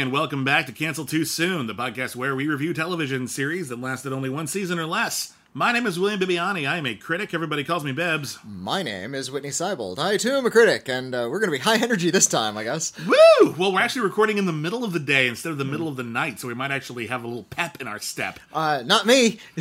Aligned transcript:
And 0.00 0.12
welcome 0.12 0.44
back 0.44 0.64
to 0.64 0.72
Cancel 0.72 1.04
Too 1.04 1.26
Soon, 1.26 1.66
the 1.66 1.74
podcast 1.74 2.16
where 2.16 2.34
we 2.34 2.46
review 2.46 2.72
television 2.72 3.28
series 3.28 3.68
that 3.68 3.82
lasted 3.82 4.14
only 4.14 4.30
one 4.30 4.46
season 4.46 4.78
or 4.78 4.86
less. 4.86 5.34
My 5.52 5.72
name 5.72 5.84
is 5.84 5.98
William 5.98 6.18
Bibbiani. 6.18 6.66
I 6.66 6.78
am 6.78 6.86
a 6.86 6.94
critic. 6.94 7.34
Everybody 7.34 7.64
calls 7.64 7.84
me 7.84 7.92
Bebs. 7.92 8.38
My 8.42 8.82
name 8.82 9.14
is 9.14 9.30
Whitney 9.30 9.50
Seibold. 9.50 9.98
I 9.98 10.16
too 10.16 10.30
am 10.30 10.46
a 10.46 10.50
critic, 10.50 10.88
and 10.88 11.14
uh, 11.14 11.28
we're 11.30 11.38
going 11.38 11.52
to 11.52 11.58
be 11.58 11.62
high 11.62 11.76
energy 11.76 12.10
this 12.10 12.26
time, 12.26 12.56
I 12.56 12.64
guess. 12.64 12.94
Woo! 13.04 13.54
Well, 13.58 13.74
we're 13.74 13.80
actually 13.80 14.06
recording 14.06 14.38
in 14.38 14.46
the 14.46 14.54
middle 14.54 14.84
of 14.84 14.94
the 14.94 15.00
day 15.00 15.28
instead 15.28 15.52
of 15.52 15.58
the 15.58 15.66
middle 15.66 15.86
of 15.86 15.96
the 15.96 16.02
night, 16.02 16.40
so 16.40 16.48
we 16.48 16.54
might 16.54 16.70
actually 16.70 17.08
have 17.08 17.22
a 17.22 17.26
little 17.26 17.44
pep 17.44 17.78
in 17.78 17.86
our 17.86 17.98
step. 17.98 18.40
Uh, 18.54 18.82
not 18.86 19.04
me. 19.04 19.38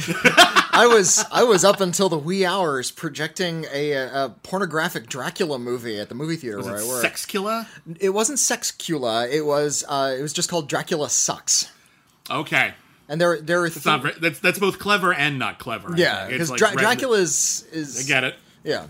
I 0.79 0.87
was 0.87 1.25
I 1.31 1.43
was 1.43 1.63
up 1.65 1.81
until 1.81 2.09
the 2.09 2.17
wee 2.17 2.45
hours 2.45 2.91
projecting 2.91 3.65
a, 3.71 3.91
a 3.91 4.35
pornographic 4.43 5.07
Dracula 5.07 5.59
movie 5.59 5.99
at 5.99 6.09
the 6.09 6.15
movie 6.15 6.35
theater 6.37 6.57
Was 6.57 6.65
where 6.67 6.77
it 6.77 6.83
I 6.85 6.87
work. 6.87 7.03
Sexcula? 7.05 7.67
It 7.99 8.11
wasn't 8.11 8.39
Sexcula. 8.39 9.29
It 9.31 9.41
was 9.41 9.83
uh, 9.87 10.15
it 10.17 10.21
was 10.21 10.33
just 10.33 10.49
called 10.49 10.69
Dracula 10.69 11.09
Sucks. 11.09 11.71
Okay. 12.29 12.73
And 13.07 13.19
there 13.19 13.41
there 13.41 13.63
are 13.63 13.69
not 13.85 14.01
very, 14.03 14.13
that's, 14.21 14.39
that's 14.39 14.59
both 14.59 14.79
clever 14.79 15.13
and 15.13 15.37
not 15.39 15.59
clever. 15.59 15.93
Yeah 15.97 16.27
because 16.27 16.49
like 16.51 16.59
Dra- 16.59 16.75
Dracula 16.75 17.17
is 17.17 17.67
is 17.71 18.05
I 18.05 18.07
get 18.07 18.23
it. 18.23 18.35
yeah. 18.63 18.87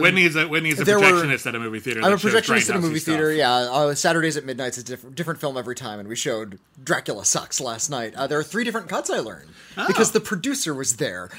Whitney 0.00 0.22
is 0.24 0.36
a, 0.36 0.46
Whitney 0.48 0.70
is 0.70 0.80
a 0.80 0.84
there 0.84 0.98
were- 0.98 1.04
projectionist 1.06 1.46
at 1.46 1.54
a 1.54 1.58
movie 1.58 1.80
theater. 1.80 2.00
I'm 2.02 2.12
a 2.12 2.16
projectionist 2.16 2.70
at 2.70 2.76
a 2.76 2.80
movie 2.80 2.98
stuff. 2.98 3.14
theater. 3.14 3.32
Yeah, 3.32 3.52
uh, 3.52 3.94
Saturdays 3.94 4.36
at 4.36 4.44
midnight 4.44 4.72
is 4.72 4.78
a 4.78 4.84
different, 4.84 5.14
different 5.16 5.40
film 5.40 5.56
every 5.56 5.74
time, 5.74 5.98
and 6.00 6.08
we 6.08 6.16
showed 6.16 6.58
Dracula 6.82 7.24
Sucks 7.24 7.60
last 7.60 7.90
night. 7.90 8.14
Uh, 8.14 8.26
there 8.26 8.38
are 8.38 8.42
three 8.44 8.64
different 8.64 8.88
cuts 8.88 9.10
I 9.10 9.18
learned 9.18 9.50
because 9.86 10.12
the 10.12 10.20
producer 10.20 10.74
was 10.74 10.96
there. 10.96 11.30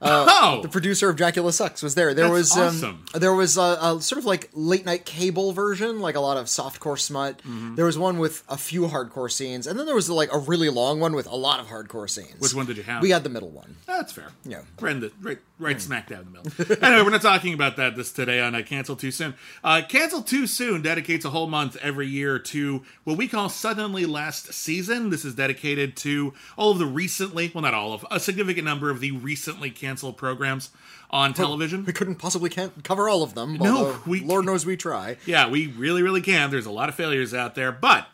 oh! 0.00 0.60
The 0.62 0.68
producer 0.68 1.08
of 1.10 1.16
Dracula 1.16 1.52
Sucks 1.52 1.82
was 1.82 1.96
there. 1.96 2.14
There 2.14 2.26
That's 2.28 2.54
was 2.54 2.56
awesome. 2.56 3.02
um, 3.14 3.20
there 3.20 3.34
was 3.34 3.56
a, 3.56 3.78
a 3.82 4.00
sort 4.00 4.18
of 4.20 4.24
like 4.24 4.48
late 4.52 4.86
night 4.86 5.04
cable 5.04 5.50
version, 5.52 5.98
like 6.00 6.14
a 6.14 6.20
lot 6.20 6.36
of 6.36 6.46
softcore 6.46 6.96
smut. 6.98 7.38
Mm-hmm. 7.38 7.74
There 7.74 7.84
was 7.84 7.98
one 7.98 8.18
with 8.18 8.44
a 8.48 8.56
few 8.56 8.82
hardcore 8.82 9.28
scenes, 9.30 9.66
and 9.66 9.76
then 9.76 9.86
there 9.86 9.96
was 9.96 10.08
like 10.08 10.32
a 10.32 10.38
really 10.38 10.68
long 10.68 11.00
one 11.00 11.14
with 11.16 11.26
a 11.26 11.34
lot 11.34 11.58
of 11.58 11.66
hardcore 11.66 12.08
scenes. 12.08 12.38
Which 12.38 12.54
one 12.54 12.66
did 12.66 12.76
you 12.76 12.84
have? 12.84 13.02
We 13.02 13.10
had 13.10 13.24
the 13.24 13.28
middle 13.28 13.50
one. 13.50 13.74
That's 13.86 14.12
fair. 14.12 14.28
Yeah. 14.44 14.62
Right, 14.80 15.00
the, 15.00 15.10
right, 15.20 15.38
right 15.58 15.80
smack 15.80 16.08
dab 16.08 16.26
in 16.26 16.32
the 16.32 16.42
middle. 16.42 16.84
anyway, 16.84 17.02
we're 17.02 17.10
not 17.10 17.22
talking 17.22 17.52
about 17.54 17.76
that 17.76 17.96
this 17.96 18.12
today 18.12 18.40
on 18.40 18.54
uh, 18.54 18.62
Cancel 18.62 18.96
Too 18.96 19.10
Soon. 19.10 19.34
Uh, 19.62 19.82
Cancel 19.88 20.22
Too 20.22 20.46
Soon 20.46 20.82
dedicates 20.82 21.24
a 21.24 21.30
whole 21.30 21.46
month 21.48 21.76
every 21.82 22.06
year 22.06 22.38
to 22.38 22.82
what 23.04 23.16
we 23.16 23.28
call 23.28 23.48
Suddenly 23.48 24.06
Last 24.06 24.52
Season. 24.52 25.10
This 25.10 25.24
is 25.24 25.34
dedicated 25.34 25.96
to 25.98 26.32
all 26.56 26.70
of 26.70 26.78
the 26.78 26.86
recently, 26.86 27.50
well, 27.54 27.62
not 27.62 27.74
all 27.74 27.92
of, 27.92 28.06
a 28.10 28.20
significant 28.20 28.64
number 28.64 28.90
of 28.90 29.00
the 29.00 29.10
recently 29.12 29.70
canceled 29.70 30.16
programs 30.16 30.70
on 31.10 31.34
television. 31.34 31.84
We 31.84 31.92
couldn't 31.92 32.16
possibly 32.16 32.50
can't 32.50 32.84
cover 32.84 33.08
all 33.08 33.22
of 33.22 33.34
them. 33.34 33.54
No, 33.54 34.00
we- 34.06 34.20
Lord 34.20 34.44
knows 34.44 34.64
we 34.64 34.76
try. 34.76 35.16
Yeah, 35.26 35.48
we 35.48 35.66
really, 35.66 36.02
really 36.02 36.22
can. 36.22 36.50
There's 36.50 36.66
a 36.66 36.70
lot 36.70 36.88
of 36.88 36.94
failures 36.94 37.34
out 37.34 37.54
there, 37.54 37.72
but 37.72 38.06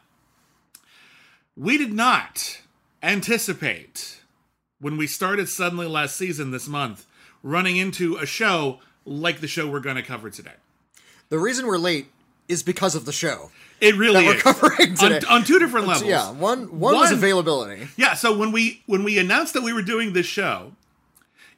we 1.56 1.76
did 1.78 1.92
not 1.92 2.60
anticipate 3.02 4.20
when 4.80 4.96
we 4.96 5.06
started 5.06 5.48
suddenly 5.48 5.86
last 5.86 6.16
season 6.16 6.50
this 6.50 6.68
month 6.68 7.06
running 7.44 7.76
into 7.76 8.16
a 8.16 8.26
show 8.26 8.80
like 9.04 9.40
the 9.40 9.46
show 9.46 9.68
we're 9.70 9.78
going 9.78 9.94
to 9.96 10.02
cover 10.02 10.30
today. 10.30 10.54
The 11.28 11.38
reason 11.38 11.66
we're 11.66 11.78
late 11.78 12.06
is 12.48 12.62
because 12.62 12.94
of 12.94 13.04
the 13.04 13.12
show 13.12 13.50
It 13.80 13.94
really 13.96 14.24
that 14.24 14.26
we're 14.26 14.34
is 14.36 14.42
covering 14.42 14.94
today. 14.96 15.18
on, 15.28 15.40
on 15.40 15.44
two 15.44 15.58
different 15.60 15.86
levels. 15.86 16.08
yeah, 16.08 16.30
one 16.32 16.78
one 16.80 16.94
was 16.94 17.12
availability. 17.12 17.88
Yeah, 17.96 18.14
so 18.14 18.36
when 18.36 18.50
we 18.50 18.82
when 18.86 19.04
we 19.04 19.18
announced 19.18 19.54
that 19.54 19.62
we 19.62 19.72
were 19.72 19.82
doing 19.82 20.12
this 20.14 20.26
show, 20.26 20.72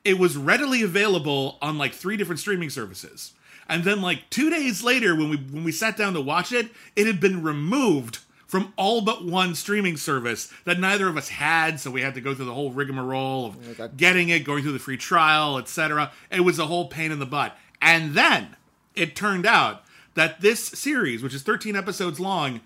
it 0.05 0.19
was 0.19 0.37
readily 0.37 0.83
available 0.83 1.57
on 1.63 1.79
like 1.79 1.95
three 1.95 2.17
different 2.17 2.41
streaming 2.41 2.69
services. 2.71 3.33
And 3.69 3.83
then 3.83 4.01
like 4.01 4.31
2 4.31 4.49
days 4.51 4.85
later 4.85 5.17
when 5.17 5.29
we 5.29 5.37
when 5.37 5.65
we 5.65 5.73
sat 5.73 5.97
down 5.97 6.15
to 6.15 6.21
watch 6.21 6.53
it, 6.53 6.69
it 6.95 7.07
had 7.09 7.19
been 7.21 7.43
removed 7.43 8.21
from 8.47 8.73
all 8.77 9.01
but 9.01 9.25
one 9.25 9.55
streaming 9.55 9.97
service 9.97 10.53
that 10.65 10.79
neither 10.79 11.09
of 11.09 11.17
us 11.17 11.29
had, 11.29 11.81
so 11.81 11.91
we 11.91 12.01
had 12.03 12.15
to 12.15 12.21
go 12.21 12.35
through 12.35 12.45
the 12.45 12.55
whole 12.55 12.71
rigmarole 12.71 13.47
of 13.47 13.77
God. 13.77 13.97
getting 13.97 14.29
it, 14.29 14.45
going 14.45 14.63
through 14.63 14.73
the 14.73 14.79
free 14.79 14.97
trial, 14.97 15.59
etc. 15.59 16.13
It 16.31 16.41
was 16.41 16.59
a 16.59 16.67
whole 16.67 16.87
pain 16.89 17.11
in 17.13 17.19
the 17.19 17.27
butt. 17.27 17.57
And 17.83 18.15
then 18.15 18.57
it 18.95 19.17
turned 19.17 19.47
out 19.47 19.83
that 20.15 20.41
this 20.41 20.65
series, 20.65 21.23
which 21.23 21.35
is 21.35 21.43
13 21.43 21.75
episodes 21.77 22.19
long, 22.21 22.61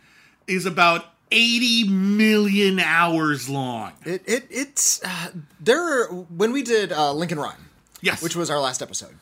is 0.46 0.66
about 0.66 1.06
80 1.32 1.88
million 1.88 2.78
hours 2.80 3.48
long. 3.48 3.92
It 4.04 4.22
it 4.26 4.47
it's 4.50 5.00
uh, 5.04 5.28
there. 5.60 6.06
When 6.06 6.52
we 6.52 6.62
did 6.62 6.92
uh, 6.92 7.12
Lincoln 7.12 7.38
Rhyme, 7.38 7.68
Yes. 8.02 8.22
which 8.22 8.34
was 8.36 8.50
our 8.50 8.58
last 8.60 8.82
episode, 8.82 9.14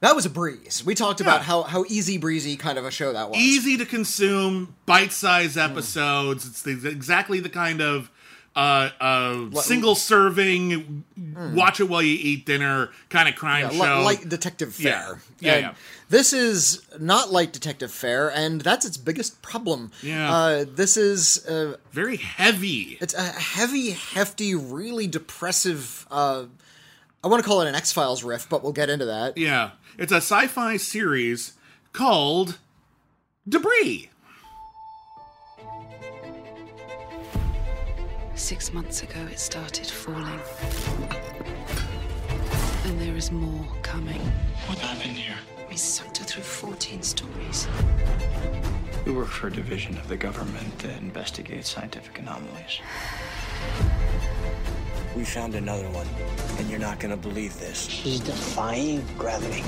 that 0.00 0.14
was 0.14 0.26
a 0.26 0.30
breeze. 0.30 0.82
We 0.84 0.94
talked 0.94 1.20
about 1.20 1.42
how 1.42 1.62
how 1.62 1.84
easy 1.88 2.18
breezy 2.18 2.56
kind 2.56 2.78
of 2.78 2.84
a 2.84 2.90
show 2.90 3.12
that 3.12 3.30
was. 3.30 3.38
easy 3.38 3.76
to 3.78 3.86
consume, 3.86 4.74
bite-sized 4.86 5.56
episodes. 5.58 6.46
It's 6.46 6.62
the, 6.62 6.88
exactly 6.88 7.40
the 7.40 7.48
kind 7.48 7.80
of 7.80 8.10
uh, 8.56 8.90
uh, 9.00 9.50
single 9.60 9.94
serving, 9.94 11.04
watch 11.54 11.78
it 11.78 11.84
while 11.88 12.02
you 12.02 12.18
eat 12.20 12.44
dinner 12.44 12.90
kind 13.08 13.28
of 13.28 13.36
crime 13.36 13.68
Yeah, 13.72 13.96
show. 13.98 14.02
light 14.02 14.28
detective 14.28 14.78
Yeah. 14.80 14.90
fare. 15.06 15.20
Yeah, 15.38 15.52
And 15.52 15.62
yeah. 15.62 15.74
This 16.10 16.32
is 16.32 16.82
not 16.98 17.30
light 17.30 17.52
detective 17.52 17.92
fare, 17.92 18.30
and 18.32 18.60
that's 18.62 18.84
its 18.86 18.96
biggest 18.96 19.42
problem. 19.42 19.92
Yeah. 20.02 20.32
Uh, 20.34 20.64
this 20.68 20.96
is 20.96 21.46
uh, 21.46 21.76
Very 21.92 22.16
heavy. 22.16 22.96
it's 23.00 23.14
a 23.14 23.22
heavy, 23.22 23.90
hefty, 23.90 24.54
really 24.56 25.06
depressive. 25.06 26.06
I 27.22 27.26
want 27.26 27.42
to 27.42 27.48
call 27.48 27.62
it 27.62 27.68
an 27.68 27.74
X 27.74 27.92
Files 27.92 28.22
riff, 28.22 28.48
but 28.48 28.62
we'll 28.62 28.72
get 28.72 28.88
into 28.88 29.04
that. 29.06 29.36
Yeah, 29.36 29.72
it's 29.98 30.12
a 30.12 30.16
sci-fi 30.16 30.76
series 30.76 31.54
called 31.92 32.58
Debris. 33.48 34.10
Six 38.36 38.72
months 38.72 39.02
ago, 39.02 39.18
it 39.32 39.40
started 39.40 39.86
falling. 39.86 40.40
And 42.84 43.00
there 43.00 43.16
is 43.16 43.32
more 43.32 43.66
coming. 43.82 44.20
What 44.66 44.78
happened 44.78 45.16
here? 45.16 45.34
We 45.68 45.76
sucked 45.76 46.18
her 46.18 46.24
through 46.24 46.44
14 46.44 47.02
stories. 47.02 47.66
We 49.04 49.10
work 49.12 49.26
for 49.26 49.48
a 49.48 49.52
division 49.52 49.98
of 49.98 50.06
the 50.06 50.16
government 50.16 50.78
that 50.78 50.98
investigates 51.00 51.68
scientific 51.68 52.20
anomalies. 52.20 52.80
We 55.16 55.24
found 55.24 55.54
another 55.54 55.88
one, 55.90 56.06
and 56.58 56.70
you're 56.70 56.78
not 56.78 57.00
gonna 57.00 57.16
believe 57.16 57.58
this. 57.58 57.86
She's 57.88 58.20
defying 58.20 59.04
gravity. 59.18 59.64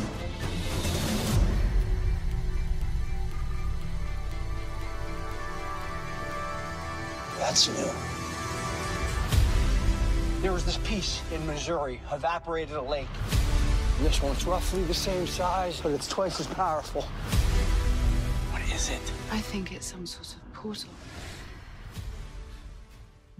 That's 7.38 7.68
new. 7.68 7.90
There 10.40 10.52
was 10.52 10.64
this 10.64 10.78
piece 10.78 11.20
in 11.34 11.44
Missouri, 11.46 12.00
evaporated 12.12 12.76
a 12.76 12.82
lake. 12.82 13.08
This 14.02 14.22
one's 14.22 14.46
roughly 14.46 14.84
the 14.84 14.94
same 14.94 15.26
size, 15.26 15.80
but 15.80 15.92
it's 15.92 16.06
twice 16.06 16.38
as 16.38 16.46
powerful. 16.46 17.02
What 18.52 18.62
is 18.72 18.88
it? 18.90 19.12
I 19.32 19.38
think 19.38 19.72
it's 19.72 19.86
some 19.86 20.06
sort 20.06 20.28
of 20.34 20.54
portal. 20.54 20.90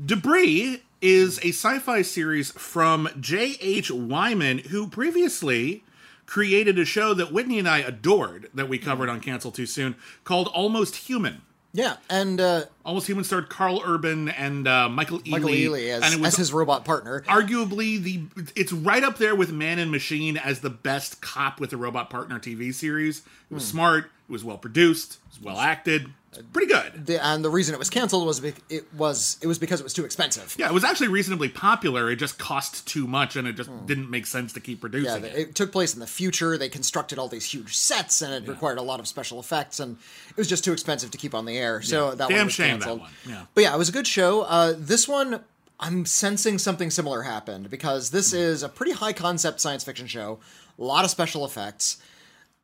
Debris 0.05 0.83
is 1.01 1.39
a 1.39 1.49
sci-fi 1.49 2.03
series 2.03 2.51
from 2.53 3.09
J.H. 3.19 3.91
Wyman, 3.91 4.59
who 4.59 4.87
previously 4.89 5.85
created 6.27 6.79
a 6.79 6.85
show 6.85 7.13
that 7.15 7.33
Whitney 7.33 7.59
and 7.59 7.69
I 7.69 7.79
adored 7.79 8.51
that 8.55 8.69
we 8.69 8.79
covered 8.79 9.09
on 9.09 9.21
Cancel 9.21 9.51
Too 9.51 9.67
Soon 9.67 9.97
called 10.25 10.49
Almost 10.49 10.97
Human. 10.97 11.43
Yeah, 11.73 11.97
and 12.09 12.41
uh, 12.41 12.65
Almost 12.85 13.07
Human 13.07 13.23
starred 13.23 13.49
Karl 13.49 13.81
Urban 13.85 14.29
and 14.29 14.67
uh, 14.67 14.89
Michael 14.89 15.21
Ealy. 15.21 15.31
Michael 15.31 15.49
Ealy 15.51 15.89
as, 15.91 16.03
and 16.03 16.15
it 16.15 16.21
was 16.21 16.35
as 16.35 16.37
his 16.37 16.53
robot 16.53 16.85
partner. 16.85 17.23
arguably 17.29 18.03
the 18.03 18.23
it's 18.57 18.73
right 18.73 19.05
up 19.05 19.19
there 19.19 19.37
with 19.37 19.53
Mann 19.53 19.79
and 19.79 19.91
Machine 19.91 20.37
as 20.37 20.61
the 20.61 20.71
best 20.71 21.21
cop 21.21 21.61
with 21.61 21.73
a 21.73 21.77
robot 21.77 22.11
partner 22.11 22.41
TV 22.41 22.75
series. 22.75 23.21
It 23.51 23.55
was 23.55 23.67
smart, 23.67 24.07
it 24.29 24.33
was 24.33 24.43
well 24.43 24.59
produced, 24.59 25.15
it 25.15 25.29
was 25.31 25.41
well 25.41 25.59
acted. 25.59 26.09
Pretty 26.53 26.73
good. 26.73 27.07
The, 27.07 27.25
and 27.25 27.45
the 27.45 27.51
reason 27.51 27.75
it 27.75 27.79
was 27.79 27.91
canceled 27.91 28.25
was 28.25 28.39
bec- 28.39 28.63
it 28.69 28.87
was 28.95 29.37
it 29.43 29.49
was 29.49 29.59
because 29.59 29.81
it 29.81 29.83
was 29.83 29.93
too 29.93 30.05
expensive. 30.05 30.55
Yeah, 30.57 30.69
it 30.69 30.73
was 30.73 30.85
actually 30.85 31.09
reasonably 31.09 31.49
popular. 31.49 32.09
It 32.09 32.17
just 32.17 32.39
cost 32.39 32.87
too 32.87 33.09
much, 33.09 33.35
and 33.35 33.49
it 33.49 33.55
just 33.55 33.69
Hmm. 33.69 33.85
didn't 33.87 34.11
make 34.11 34.27
sense 34.27 34.53
to 34.53 34.61
keep 34.61 34.79
Yeah, 34.79 34.81
producing 34.81 35.25
it. 35.25 35.35
it. 35.35 35.55
took 35.57 35.73
place 35.73 35.93
in 35.93 35.99
the 35.99 36.07
future. 36.07 36.57
They 36.57 36.69
constructed 36.69 37.19
all 37.19 37.27
these 37.27 37.47
huge 37.53 37.77
sets, 37.77 38.23
and 38.23 38.33
it 38.33 38.49
required 38.49 38.79
a 38.79 38.83
lot 38.83 39.01
of 39.01 39.09
special 39.09 39.41
effects, 39.41 39.81
and 39.81 39.97
it 40.29 40.37
was 40.37 40.47
just 40.49 40.63
too 40.63 40.73
expensive 40.73 41.11
to 41.11 41.19
keep 41.19 41.35
on 41.35 41.47
the 41.47 41.59
air. 41.59 41.83
So 41.83 42.11
Yeah. 42.11 42.15
that 42.15 42.29
Damn 42.29 42.37
one 42.39 42.47
was 42.47 42.55
shame, 42.55 42.79
that 42.79 42.99
one. 43.01 43.11
Yeah. 43.29 43.47
But 43.55 43.63
yeah, 43.65 43.75
it 43.75 43.79
was 43.79 43.89
a 43.89 43.93
good 43.93 44.07
show. 44.07 44.43
Uh, 44.43 44.75
this 44.79 45.09
one, 45.09 45.41
I'm 45.81 46.07
sensing 46.07 46.59
something 46.59 46.91
similar 46.93 47.23
happened 47.23 47.71
because 47.71 48.11
this 48.11 48.31
Hmm. 48.31 48.37
is 48.37 48.63
a 48.63 48.69
pretty 48.69 48.93
high 48.93 49.13
concept 49.15 49.61
science 49.61 49.83
fiction 49.83 50.07
show. 50.07 50.39
A 50.79 50.85
lot 50.85 51.05
of 51.05 51.11
special 51.11 51.45
effects. 51.45 51.97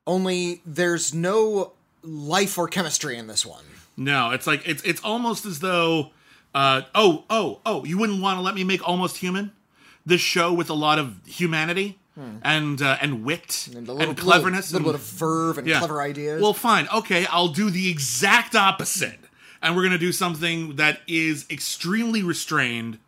Only 0.06 0.62
there's 0.64 1.12
no 1.12 1.72
life 2.06 2.56
or 2.58 2.69
chemistry 2.69 3.17
in 3.17 3.26
this 3.26 3.44
one. 3.44 3.64
No, 3.97 4.31
it's 4.31 4.47
like 4.47 4.67
it's 4.67 4.82
it's 4.82 5.03
almost 5.03 5.44
as 5.47 5.61
though, 5.61 6.11
uh, 6.55 6.82
oh 6.94 7.25
oh 7.31 7.61
oh, 7.67 7.85
you 7.85 7.99
wouldn't 7.99 8.23
want 8.23 8.38
to 8.38 8.43
let 8.43 8.55
me 8.55 8.64
make 8.64 8.87
Almost 8.87 9.19
Human, 9.19 9.53
this 10.05 10.20
show 10.20 10.53
with 10.53 10.70
a 10.70 10.75
lot 10.75 10.99
of 10.99 11.19
humanity 11.26 11.99
and 12.43 12.81
uh, 12.81 12.97
and 13.03 13.25
wit 13.25 13.69
and, 13.75 13.87
Hmm. 13.87 13.91
a 13.91 13.94
little, 13.94 14.14
cleverness, 14.14 14.73
little, 14.73 14.87
little 14.88 15.00
and- 15.00 15.05
bit 15.06 15.12
of 15.12 15.19
verve 15.19 15.58
and 15.58 15.67
Yeah. 15.67 15.79
clever 15.81 16.00
ideas. 16.00 16.41
Well, 16.41 16.55
fine. 16.55 16.88
Okay, 16.94 17.26
I'll 17.26 17.49
do 17.49 17.69
the 17.70 17.91
exact 17.91 18.55
opposite. 18.55 19.19
And 19.62 19.75
we're 19.75 19.82
going 19.82 19.93
to 19.93 19.99
do 19.99 20.12
something 20.12 20.76
that 20.76 21.00
is 21.06 21.44
extremely 21.50 22.23
restrained, 22.23 22.99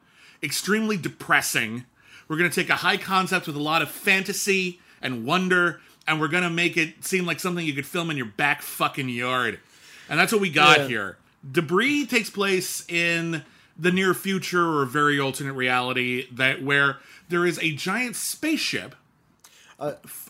extremely 0.42 0.96
depressing. 0.96 1.84
We're 2.26 2.36
going 2.38 2.50
to 2.50 2.54
take 2.54 2.70
a 2.70 2.76
high 2.76 2.96
concept 2.96 3.46
with 3.46 3.54
a 3.56 3.62
lot 3.62 3.80
of 3.82 3.90
fantasy 3.90 4.80
and 5.00 5.24
wonder, 5.24 5.80
and 6.08 6.20
we're 6.20 6.28
going 6.28 6.42
to 6.42 6.50
make 6.50 6.76
it 6.76 7.04
seem 7.04 7.26
like 7.26 7.38
something 7.38 7.64
you 7.64 7.74
could 7.74 7.86
film 7.86 8.10
in 8.10 8.16
your 8.16 8.26
back 8.26 8.62
fucking 8.62 9.08
yard. 9.08 9.60
And 10.08 10.18
that's 10.18 10.32
what 10.32 10.40
we 10.40 10.50
got 10.50 10.78
Yeah. 10.80 10.88
here. 10.88 11.16
Debris 11.50 12.06
takes 12.06 12.30
place 12.30 12.84
in 12.88 13.44
the 13.78 13.92
near 13.92 14.14
future 14.14 14.64
or 14.64 14.82
a 14.82 14.86
very 14.86 15.20
alternate 15.20 15.52
reality 15.52 16.26
that 16.32 16.62
where 16.62 16.98
there 17.28 17.46
is 17.46 17.58
a 17.60 17.72
giant 17.72 18.16
spaceship 18.16 18.96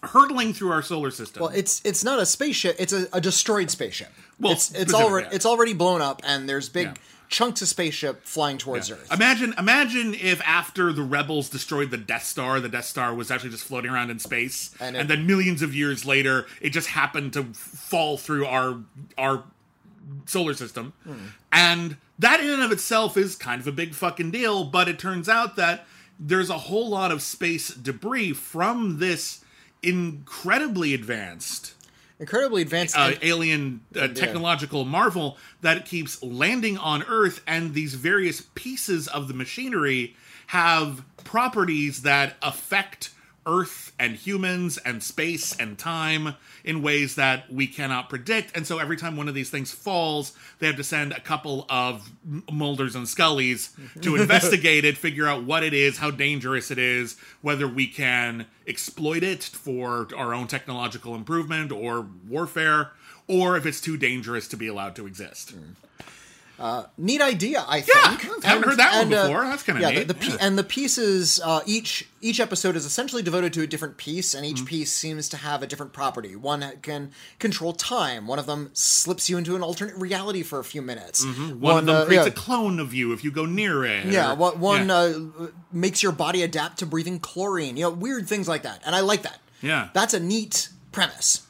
hurtling 0.02 0.52
through 0.52 0.70
our 0.72 0.82
solar 0.82 1.10
system. 1.10 1.42
Uh, 1.42 1.46
Well, 1.46 1.54
it's 1.56 1.80
it's 1.84 2.04
not 2.04 2.18
a 2.18 2.26
spaceship; 2.26 2.76
it's 2.78 2.92
a, 2.92 3.08
a 3.12 3.20
destroyed 3.20 3.70
spaceship. 3.70 4.12
Well, 4.38 4.52
it's 4.52 4.70
it's 4.72 4.92
already 4.92 5.26
yeah. 5.28 5.34
it's 5.36 5.46
already 5.46 5.72
blown 5.72 6.02
up, 6.02 6.20
and 6.24 6.48
there's 6.48 6.68
big 6.68 6.88
Yeah. 6.88 6.94
Chunks 7.28 7.60
of 7.62 7.68
spaceship 7.68 8.24
flying 8.24 8.58
towards 8.58 8.90
Earth. 8.90 9.12
Imagine, 9.12 9.54
imagine 9.58 10.14
if 10.14 10.40
after 10.42 10.92
the 10.92 11.02
rebels 11.02 11.48
destroyed 11.48 11.90
the 11.90 11.96
Death 11.98 12.24
Star, 12.24 12.60
the 12.60 12.68
Death 12.68 12.86
Star 12.86 13.14
was 13.14 13.30
actually 13.30 13.50
just 13.50 13.64
floating 13.64 13.90
around 13.90 14.10
in 14.10 14.18
space, 14.18 14.70
And 14.80 14.96
and, 14.96 15.08
then 15.10 15.26
millions 15.26 15.62
of 15.62 15.74
years 15.74 16.04
later, 16.04 16.46
it 16.60 16.70
just 16.70 16.88
happened 16.88 17.32
to 17.34 17.44
fall 17.54 18.16
through 18.16 18.46
our 18.46 18.80
our 19.16 19.44
solar 20.26 20.54
system, 20.54 20.92
Hmm. 21.04 21.14
and 21.52 21.96
that 22.18 22.40
in 22.40 22.48
and 22.50 22.62
of 22.62 22.72
itself 22.72 23.16
is 23.16 23.36
kind 23.36 23.60
of 23.60 23.66
a 23.66 23.72
big 23.72 23.94
fucking 23.94 24.30
deal. 24.30 24.64
But 24.64 24.88
it 24.88 24.98
turns 24.98 25.28
out 25.28 25.56
that 25.56 25.86
there's 26.18 26.50
a 26.50 26.58
whole 26.58 26.88
lot 26.88 27.12
of 27.12 27.22
space 27.22 27.68
debris 27.68 28.32
from 28.32 28.98
this 28.98 29.44
incredibly 29.82 30.92
advanced 30.94 31.74
Incredibly 32.20 32.62
advanced. 32.62 32.96
uh, 32.96 33.12
alien 33.22 33.80
uh, 33.94 34.08
technological 34.08 34.84
marvel 34.84 35.36
that 35.60 35.86
keeps 35.86 36.22
landing 36.22 36.76
on 36.76 37.04
Earth, 37.04 37.42
and 37.46 37.74
these 37.74 37.94
various 37.94 38.42
pieces 38.54 39.06
of 39.08 39.28
the 39.28 39.34
machinery 39.34 40.16
have 40.48 41.02
properties 41.24 42.02
that 42.02 42.36
affect 42.42 43.10
Earth 43.48 43.92
and 43.98 44.14
humans 44.14 44.76
and 44.78 45.02
space 45.02 45.56
and 45.56 45.78
time 45.78 46.34
in 46.62 46.82
ways 46.82 47.14
that 47.14 47.50
we 47.50 47.66
cannot 47.66 48.10
predict. 48.10 48.54
And 48.54 48.66
so 48.66 48.78
every 48.78 48.96
time 48.96 49.16
one 49.16 49.26
of 49.26 49.34
these 49.34 49.48
things 49.48 49.72
falls, 49.72 50.34
they 50.58 50.66
have 50.66 50.76
to 50.76 50.84
send 50.84 51.12
a 51.12 51.20
couple 51.20 51.64
of 51.70 52.10
Mulders 52.52 52.94
and 52.94 53.06
Scullys 53.06 53.74
mm-hmm. 53.74 54.00
to 54.00 54.16
investigate 54.16 54.84
it, 54.84 54.98
figure 54.98 55.26
out 55.26 55.44
what 55.44 55.62
it 55.62 55.72
is, 55.72 55.96
how 55.96 56.10
dangerous 56.10 56.70
it 56.70 56.78
is, 56.78 57.16
whether 57.40 57.66
we 57.66 57.86
can 57.86 58.46
exploit 58.66 59.22
it 59.22 59.42
for 59.42 60.06
our 60.14 60.34
own 60.34 60.46
technological 60.46 61.14
improvement 61.14 61.72
or 61.72 62.06
warfare, 62.28 62.92
or 63.26 63.56
if 63.56 63.64
it's 63.64 63.80
too 63.80 63.96
dangerous 63.96 64.46
to 64.48 64.56
be 64.58 64.66
allowed 64.66 64.94
to 64.96 65.06
exist. 65.06 65.56
Mm. 65.56 65.74
Neat 66.96 67.20
idea, 67.20 67.64
I 67.66 67.78
Yeah, 67.78 68.16
think. 68.16 68.44
I 68.44 68.48
haven't 68.48 68.68
heard 68.68 68.78
that 68.78 68.92
one 68.92 69.02
and, 69.04 69.14
uh, 69.14 69.26
before. 69.28 69.44
That's 69.44 69.62
kinda 69.62 69.80
yeah, 69.80 69.90
neat, 69.90 70.08
The, 70.08 70.14
the 70.14 70.26
yeah. 70.26 70.36
and 70.40 70.58
the 70.58 70.64
pieces, 70.64 71.40
uh, 71.44 71.60
each 71.66 72.08
each 72.20 72.40
episode 72.40 72.74
is 72.74 72.84
essentially 72.84 73.22
devoted 73.22 73.52
to 73.52 73.62
a 73.62 73.66
different 73.66 73.96
piece, 73.96 74.34
and 74.34 74.44
Mm-hmm. 74.44 74.56
each 74.62 74.64
piece 74.66 74.92
seems 74.92 75.28
to 75.28 75.36
have 75.36 75.62
a 75.62 75.66
different 75.68 75.92
property. 75.92 76.34
One 76.34 76.64
can 76.82 77.12
control 77.38 77.72
time. 77.72 78.26
One 78.26 78.38
of 78.40 78.46
them 78.46 78.70
slips 78.72 79.30
you 79.30 79.38
into 79.38 79.54
an 79.54 79.62
alternate 79.62 79.94
reality 79.96 80.42
for 80.42 80.58
a 80.58 80.64
few 80.64 80.82
minutes. 80.82 81.24
Mm-hmm. 81.24 81.60
One, 81.60 81.78
of 81.78 81.86
them 81.86 81.96
uh, 81.96 82.04
creates 82.06 82.26
yeah. 82.26 82.32
a 82.32 82.34
clone 82.34 82.80
of 82.80 82.92
you 82.92 83.12
if 83.12 83.22
you 83.22 83.30
go 83.30 83.46
near 83.46 83.84
it. 83.84 84.06
Yeah, 84.06 84.32
or- 84.32 84.52
one. 84.56 84.90
Uh, 84.90 85.48
makes 85.72 86.02
your 86.02 86.12
body 86.12 86.42
adapt 86.42 86.78
to 86.78 86.86
breathing 86.86 87.20
chlorine. 87.20 87.76
You 87.76 87.84
know, 87.84 87.90
weird 87.90 88.26
things 88.28 88.48
like 88.48 88.62
that, 88.62 88.82
and 88.84 88.94
I 88.96 89.00
like 89.00 89.22
that. 89.22 89.38
Yeah. 89.62 89.88
that's 89.92 90.14
a 90.14 90.20
neat 90.20 90.68
premise. 90.92 91.42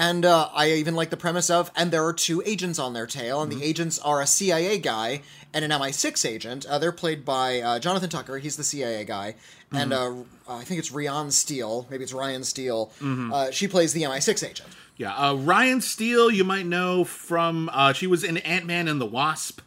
And 0.00 0.24
uh, 0.24 0.48
I 0.54 0.70
even 0.72 0.94
like 0.94 1.10
the 1.10 1.18
premise 1.18 1.50
of, 1.50 1.70
and 1.76 1.90
there 1.90 2.06
are 2.06 2.14
two 2.14 2.42
agents 2.46 2.78
on 2.78 2.94
their 2.94 3.06
tail, 3.06 3.42
and 3.42 3.52
the 3.52 3.62
agents 3.62 3.98
are 3.98 4.22
a 4.22 4.26
CIA 4.26 4.78
guy 4.78 5.20
and 5.52 5.62
an 5.62 5.70
MI6 5.70 6.26
agent. 6.26 6.64
Uh, 6.64 6.78
they're 6.78 6.90
played 6.90 7.22
by 7.22 7.60
uh, 7.60 7.78
Jonathan 7.78 8.08
Tucker. 8.08 8.38
He's 8.38 8.56
the 8.56 8.64
CIA 8.64 9.04
guy, 9.04 9.34
and 9.70 9.92
uh, 9.92 10.14
I 10.48 10.64
think 10.64 10.78
it's 10.78 10.90
Riann 10.90 11.30
Steele. 11.32 11.86
Maybe 11.90 12.02
it's 12.02 12.14
Riann 12.14 12.46
Steele. 12.46 12.90
Uh, 13.02 13.50
she 13.50 13.68
plays 13.68 13.92
the 13.92 14.04
MI6 14.04 14.48
agent. 14.48 14.70
Yeah, 14.96 15.14
uh, 15.14 15.34
Riann 15.34 15.82
Steele, 15.82 16.30
you 16.30 16.44
might 16.44 16.64
know 16.64 17.04
from 17.04 17.68
uh, 17.70 17.92
she 17.92 18.06
was 18.06 18.24
in 18.24 18.38
Ant 18.38 18.64
Man 18.64 18.88
and 18.88 18.98
the 18.98 19.06
Wasp. 19.06 19.60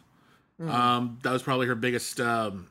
Um, 0.60 1.18
that 1.22 1.32
was 1.32 1.44
probably 1.44 1.68
her 1.68 1.76
biggest 1.76 2.20
um, 2.20 2.66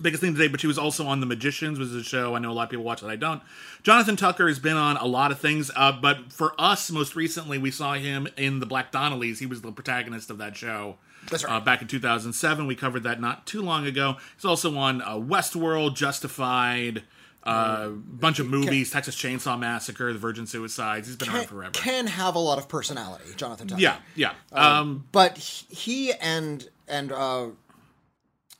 biggest 0.00 0.22
thing 0.22 0.34
today. 0.34 0.48
But 0.48 0.60
she 0.60 0.66
was 0.66 0.78
also 0.78 1.06
on 1.06 1.20
The 1.20 1.26
Magicians, 1.26 1.78
which 1.78 1.88
is 1.88 1.94
a 1.94 2.02
show 2.04 2.34
I 2.34 2.38
know 2.38 2.50
a 2.50 2.52
lot 2.52 2.64
of 2.64 2.70
people 2.70 2.84
watch 2.84 3.00
that 3.00 3.10
I 3.10 3.16
don't. 3.16 3.42
Jonathan 3.82 4.16
Tucker 4.16 4.48
has 4.48 4.58
been 4.58 4.76
on 4.76 4.96
a 4.96 5.06
lot 5.06 5.30
of 5.32 5.38
things, 5.38 5.70
uh, 5.76 5.92
but 5.92 6.32
for 6.32 6.54
us, 6.58 6.90
most 6.90 7.14
recently, 7.16 7.58
we 7.58 7.70
saw 7.70 7.94
him 7.94 8.28
in 8.36 8.60
The 8.60 8.66
Black 8.66 8.92
Donnellys. 8.92 9.38
He 9.38 9.46
was 9.46 9.62
the 9.62 9.72
protagonist 9.72 10.30
of 10.30 10.38
that 10.38 10.56
show. 10.56 10.96
That's 11.30 11.44
right. 11.44 11.56
Uh, 11.56 11.60
back 11.60 11.82
in 11.82 11.88
2007, 11.88 12.66
we 12.66 12.74
covered 12.74 13.02
that 13.02 13.20
not 13.20 13.46
too 13.46 13.60
long 13.62 13.86
ago. 13.86 14.16
He's 14.36 14.44
also 14.44 14.76
on 14.76 15.02
uh, 15.02 15.14
Westworld, 15.16 15.94
Justified, 15.94 17.02
uh, 17.44 17.88
bunch 17.88 18.38
of 18.38 18.46
movies, 18.46 18.90
Texas 18.90 19.16
Chainsaw 19.16 19.58
Massacre, 19.58 20.12
The 20.12 20.18
Virgin 20.18 20.46
Suicides. 20.46 21.06
He's 21.06 21.16
been 21.16 21.28
around 21.28 21.38
Can, 21.40 21.48
forever. 21.48 21.70
can 21.72 22.06
have 22.06 22.34
a 22.34 22.38
lot 22.38 22.58
of 22.58 22.68
personality, 22.68 23.24
Jonathan 23.36 23.68
Tucker. 23.68 23.80
Yeah, 23.80 23.96
yeah. 24.14 24.32
Um, 24.52 25.04
but 25.12 25.38
he 25.38 26.12
and 26.12 26.68
and 26.86 27.12
uh, 27.12 27.48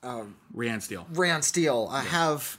Riann 0.03 0.83
Steele. 0.83 1.07
Rand 1.13 1.45
Steele 1.45 1.89
uh, 1.91 2.01
have 2.03 2.59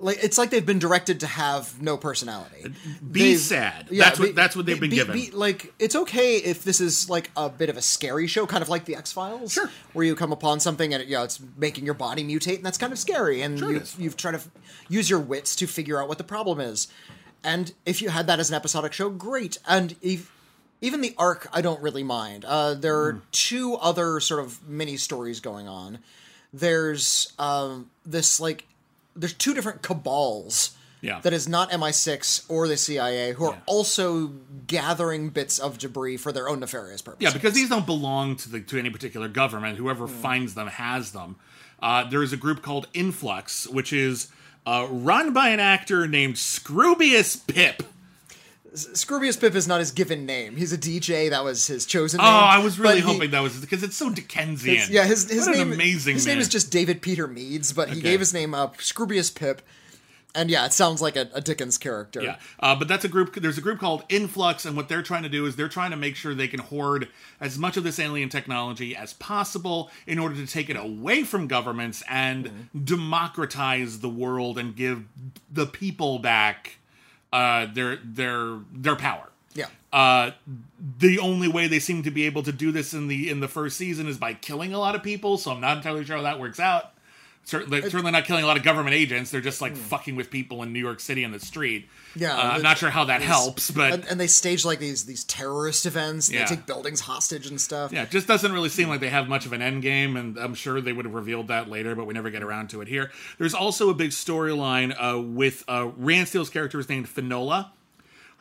like 0.00 0.22
it's 0.22 0.38
like 0.38 0.50
they've 0.50 0.64
been 0.66 0.78
directed 0.78 1.20
to 1.20 1.26
have 1.26 1.80
no 1.82 1.96
personality. 1.96 2.72
Be 3.10 3.20
They've- 3.32 3.38
sad. 3.40 3.88
That's 3.90 4.18
what- 4.18 4.34
that's 4.34 4.54
what 4.54 4.64
they've 4.66 4.78
been 4.78 4.90
given. 4.90 5.30
like 5.32 5.72
it's 5.78 5.96
okay 5.96 6.36
if 6.36 6.62
this 6.64 6.80
is 6.80 7.08
like 7.10 7.30
a 7.36 7.48
bit 7.48 7.68
of 7.68 7.76
a 7.76 7.82
scary 7.82 8.26
show, 8.28 8.46
kind 8.46 8.62
of 8.62 8.68
like 8.68 8.84
the 8.84 8.94
X 8.96 9.10
Files, 9.12 9.52
Sure. 9.52 9.70
where 9.92 10.04
you 10.06 10.14
come 10.14 10.30
upon 10.32 10.60
something 10.60 10.94
and 10.94 11.04
you 11.08 11.16
know 11.16 11.24
it's 11.24 11.40
making 11.56 11.84
your 11.84 11.94
body 11.94 12.22
mutate, 12.24 12.56
and 12.56 12.64
that's 12.66 12.78
kind 12.78 12.92
of 12.92 12.98
scary, 12.98 13.42
and 13.42 13.58
Sure 13.58 13.72
you've, 13.72 13.94
you've 13.98 14.16
tried 14.16 14.32
to 14.32 14.38
f- 14.38 14.48
use 14.88 15.10
your 15.10 15.20
wits 15.20 15.56
to 15.56 15.66
figure 15.66 16.00
out 16.00 16.08
what 16.08 16.18
the 16.18 16.24
problem 16.24 16.60
is. 16.60 16.88
And 17.44 17.72
if 17.86 18.02
you 18.02 18.08
had 18.10 18.26
that 18.26 18.40
as 18.40 18.50
an 18.50 18.56
episodic 18.56 18.92
show, 18.92 19.10
great. 19.10 19.58
And 19.66 19.94
if, 20.02 20.30
even 20.80 21.00
the 21.02 21.14
arc, 21.16 21.46
I 21.52 21.60
don't 21.60 21.80
really 21.80 22.02
mind. 22.02 22.44
Uh, 22.44 22.74
there 22.74 22.98
are 23.00 23.12
Hmm. 23.12 23.18
two 23.32 23.74
other 23.76 24.18
sort 24.20 24.40
of 24.44 24.66
mini 24.68 24.96
stories 24.96 25.38
going 25.40 25.66
on. 25.68 25.98
There's 26.52 27.32
um, 27.38 27.90
this 28.06 28.40
like 28.40 28.66
there's 29.16 29.34
two 29.34 29.54
different 29.54 29.82
cabals. 29.82 30.70
Yeah. 31.00 31.20
That 31.20 31.32
is 31.32 31.48
not 31.48 31.70
MI6 31.70 32.46
or 32.48 32.66
the 32.66 32.76
CIA, 32.76 33.32
who 33.32 33.44
are 33.44 33.52
Yeah. 33.52 33.60
also 33.66 34.32
gathering 34.66 35.28
bits 35.28 35.60
of 35.60 35.78
debris 35.78 36.16
for 36.16 36.32
their 36.32 36.48
own 36.48 36.58
nefarious 36.58 37.02
purposes. 37.02 37.22
Yeah, 37.22 37.32
because 37.32 37.54
these 37.54 37.68
don't 37.68 37.86
belong 37.86 38.34
to 38.36 38.48
the 38.50 38.60
to 38.62 38.78
any 38.80 38.90
particular 38.90 39.28
government. 39.28 39.78
Whoever 39.78 40.08
finds 40.08 40.54
them 40.54 40.66
has 40.66 41.12
them. 41.12 41.36
Uh, 41.80 42.02
there 42.10 42.22
is 42.24 42.32
a 42.32 42.36
group 42.36 42.62
called 42.62 42.88
Influx, 42.94 43.68
which 43.68 43.92
is 43.92 44.26
uh, 44.66 44.88
run 44.90 45.32
by 45.32 45.50
an 45.50 45.60
actor 45.60 46.08
named 46.08 46.34
Scroobius 46.34 47.46
Pip. 47.46 47.84
Scroobius 48.74 49.40
Pip 49.40 49.54
is 49.54 49.66
not 49.66 49.80
his 49.80 49.90
given 49.90 50.26
name. 50.26 50.56
He's 50.56 50.72
a 50.72 50.78
DJ. 50.78 51.30
That 51.30 51.42
was 51.44 51.66
his 51.66 51.86
chosen 51.86 52.20
Oh, 52.20 52.24
name. 52.24 52.32
I 52.32 52.58
was 52.58 52.78
really 52.78 53.00
But 53.00 53.06
he- 53.08 53.12
hoping 53.14 53.30
that 53.30 53.40
was 53.40 53.56
because 53.56 53.82
it's 53.82 53.96
so 53.96 54.10
Dickensian. 54.10 54.76
His- 54.76 54.90
yeah, 54.90 55.04
his 55.04 55.28
his 55.30 55.46
What 55.46 55.56
name 55.56 55.68
an 55.68 55.74
amazing 55.74 56.14
his 56.14 56.26
man. 56.26 56.34
name 56.36 56.42
is 56.42 56.48
just 56.48 56.70
David 56.70 57.00
Peter 57.02 57.26
Meads, 57.26 57.72
but 57.72 57.88
he 57.88 57.94
Okay. 57.98 58.02
gave 58.02 58.20
his 58.20 58.34
name 58.34 58.54
up 58.54 58.76
Scroobius 58.78 59.34
Pip, 59.34 59.62
and 60.34 60.50
yeah, 60.50 60.66
it 60.66 60.74
sounds 60.74 61.00
like 61.00 61.16
a, 61.16 61.30
a 61.32 61.40
Dickens 61.40 61.78
character. 61.78 62.20
Yeah, 62.22 62.36
uh, 62.60 62.74
but 62.76 62.88
that's 62.88 63.04
a 63.04 63.08
group. 63.08 63.34
There's 63.34 63.56
a 63.56 63.62
group 63.62 63.78
called 63.80 64.04
Influx, 64.10 64.66
and 64.66 64.76
what 64.76 64.88
they're 64.90 65.02
trying 65.02 65.22
to 65.22 65.28
do 65.30 65.46
is 65.46 65.56
they're 65.56 65.68
trying 65.68 65.90
to 65.92 65.96
make 65.96 66.14
sure 66.14 66.34
they 66.34 66.48
can 66.48 66.60
hoard 66.60 67.08
as 67.40 67.56
much 67.58 67.76
of 67.78 67.84
this 67.84 67.98
alien 67.98 68.28
technology 68.28 68.94
as 68.94 69.14
possible 69.14 69.90
in 70.06 70.18
order 70.18 70.34
to 70.34 70.46
take 70.46 70.68
it 70.68 70.76
away 70.76 71.24
from 71.24 71.46
governments 71.46 72.02
and 72.08 72.44
Mm-hmm. 72.46 72.84
democratize 72.84 74.00
the 74.00 74.08
world 74.10 74.58
and 74.58 74.76
give 74.76 75.04
the 75.50 75.66
people 75.66 76.18
back 76.18 76.77
uh, 77.32 77.66
their 77.66 77.96
their 77.96 78.58
their 78.72 78.96
power. 78.96 79.28
Yeah. 79.54 79.66
Uh, 79.92 80.32
the 80.98 81.18
only 81.18 81.48
way 81.48 81.66
they 81.66 81.78
seem 81.78 82.02
to 82.02 82.10
be 82.10 82.26
able 82.26 82.42
to 82.42 82.52
do 82.52 82.72
this 82.72 82.94
in 82.94 83.08
the 83.08 83.30
in 83.30 83.40
the 83.40 83.48
first 83.48 83.76
season 83.76 84.06
is 84.06 84.18
by 84.18 84.34
killing 84.34 84.72
a 84.72 84.78
lot 84.78 84.94
of 84.94 85.02
people. 85.02 85.38
So 85.38 85.50
I'm 85.50 85.60
not 85.60 85.78
entirely 85.78 86.04
sure 86.04 86.16
how 86.16 86.22
that 86.22 86.38
works 86.40 86.60
out. 86.60 86.92
Certainly, 87.48 87.80
certainly 87.80 88.12
not 88.12 88.26
killing 88.26 88.44
a 88.44 88.46
lot 88.46 88.58
of 88.58 88.62
government 88.62 88.94
agents. 88.94 89.30
They're 89.30 89.40
just 89.40 89.62
like 89.62 89.74
fucking 89.74 90.16
with 90.16 90.30
people 90.30 90.62
in 90.62 90.74
New 90.74 90.80
York 90.80 91.00
City 91.00 91.24
on 91.24 91.32
the 91.32 91.40
street. 91.40 91.88
Hmm. 92.12 92.20
Yeah, 92.20 92.36
Uh, 92.36 92.42
I'm 92.52 92.62
not 92.62 92.76
sure 92.76 92.90
how 92.90 93.04
that 93.06 93.20
these- 93.20 93.26
helps, 93.28 93.70
but 93.70 93.90
and, 93.94 94.04
and 94.04 94.20
they 94.20 94.26
stage 94.26 94.66
like 94.66 94.80
these 94.80 95.06
these 95.06 95.24
terrorist 95.24 95.86
events. 95.86 96.28
And 96.28 96.34
Yeah. 96.36 96.44
They 96.46 96.56
take 96.56 96.66
buildings 96.66 97.00
hostage 97.00 97.46
and 97.46 97.58
stuff. 97.58 97.90
Yeah, 97.90 98.02
it 98.02 98.10
just 98.10 98.26
doesn't 98.26 98.52
really 98.52 98.68
seem 98.68 98.88
like 98.90 99.00
they 99.00 99.08
have 99.08 99.28
much 99.30 99.46
of 99.46 99.54
an 99.54 99.62
end 99.62 99.80
game, 99.80 100.14
and 100.18 100.36
I'm 100.36 100.54
sure 100.54 100.82
they 100.82 100.92
would 100.92 101.06
have 101.06 101.14
revealed 101.14 101.48
that 101.48 101.70
later, 101.70 101.94
but 101.94 102.04
we 102.06 102.12
never 102.12 102.28
get 102.28 102.42
around 102.42 102.68
to 102.70 102.82
it 102.82 102.88
here. 102.88 103.10
There's 103.38 103.54
also 103.54 103.88
a 103.88 103.94
big 103.94 104.10
storyline 104.10 104.94
uh, 105.02 105.18
with 105.18 105.64
uh, 105.68 105.88
Rand 105.96 106.28
Steele's 106.28 106.50
character 106.50 106.78
is 106.78 106.90
named 106.90 107.08
Finola. 107.08 107.72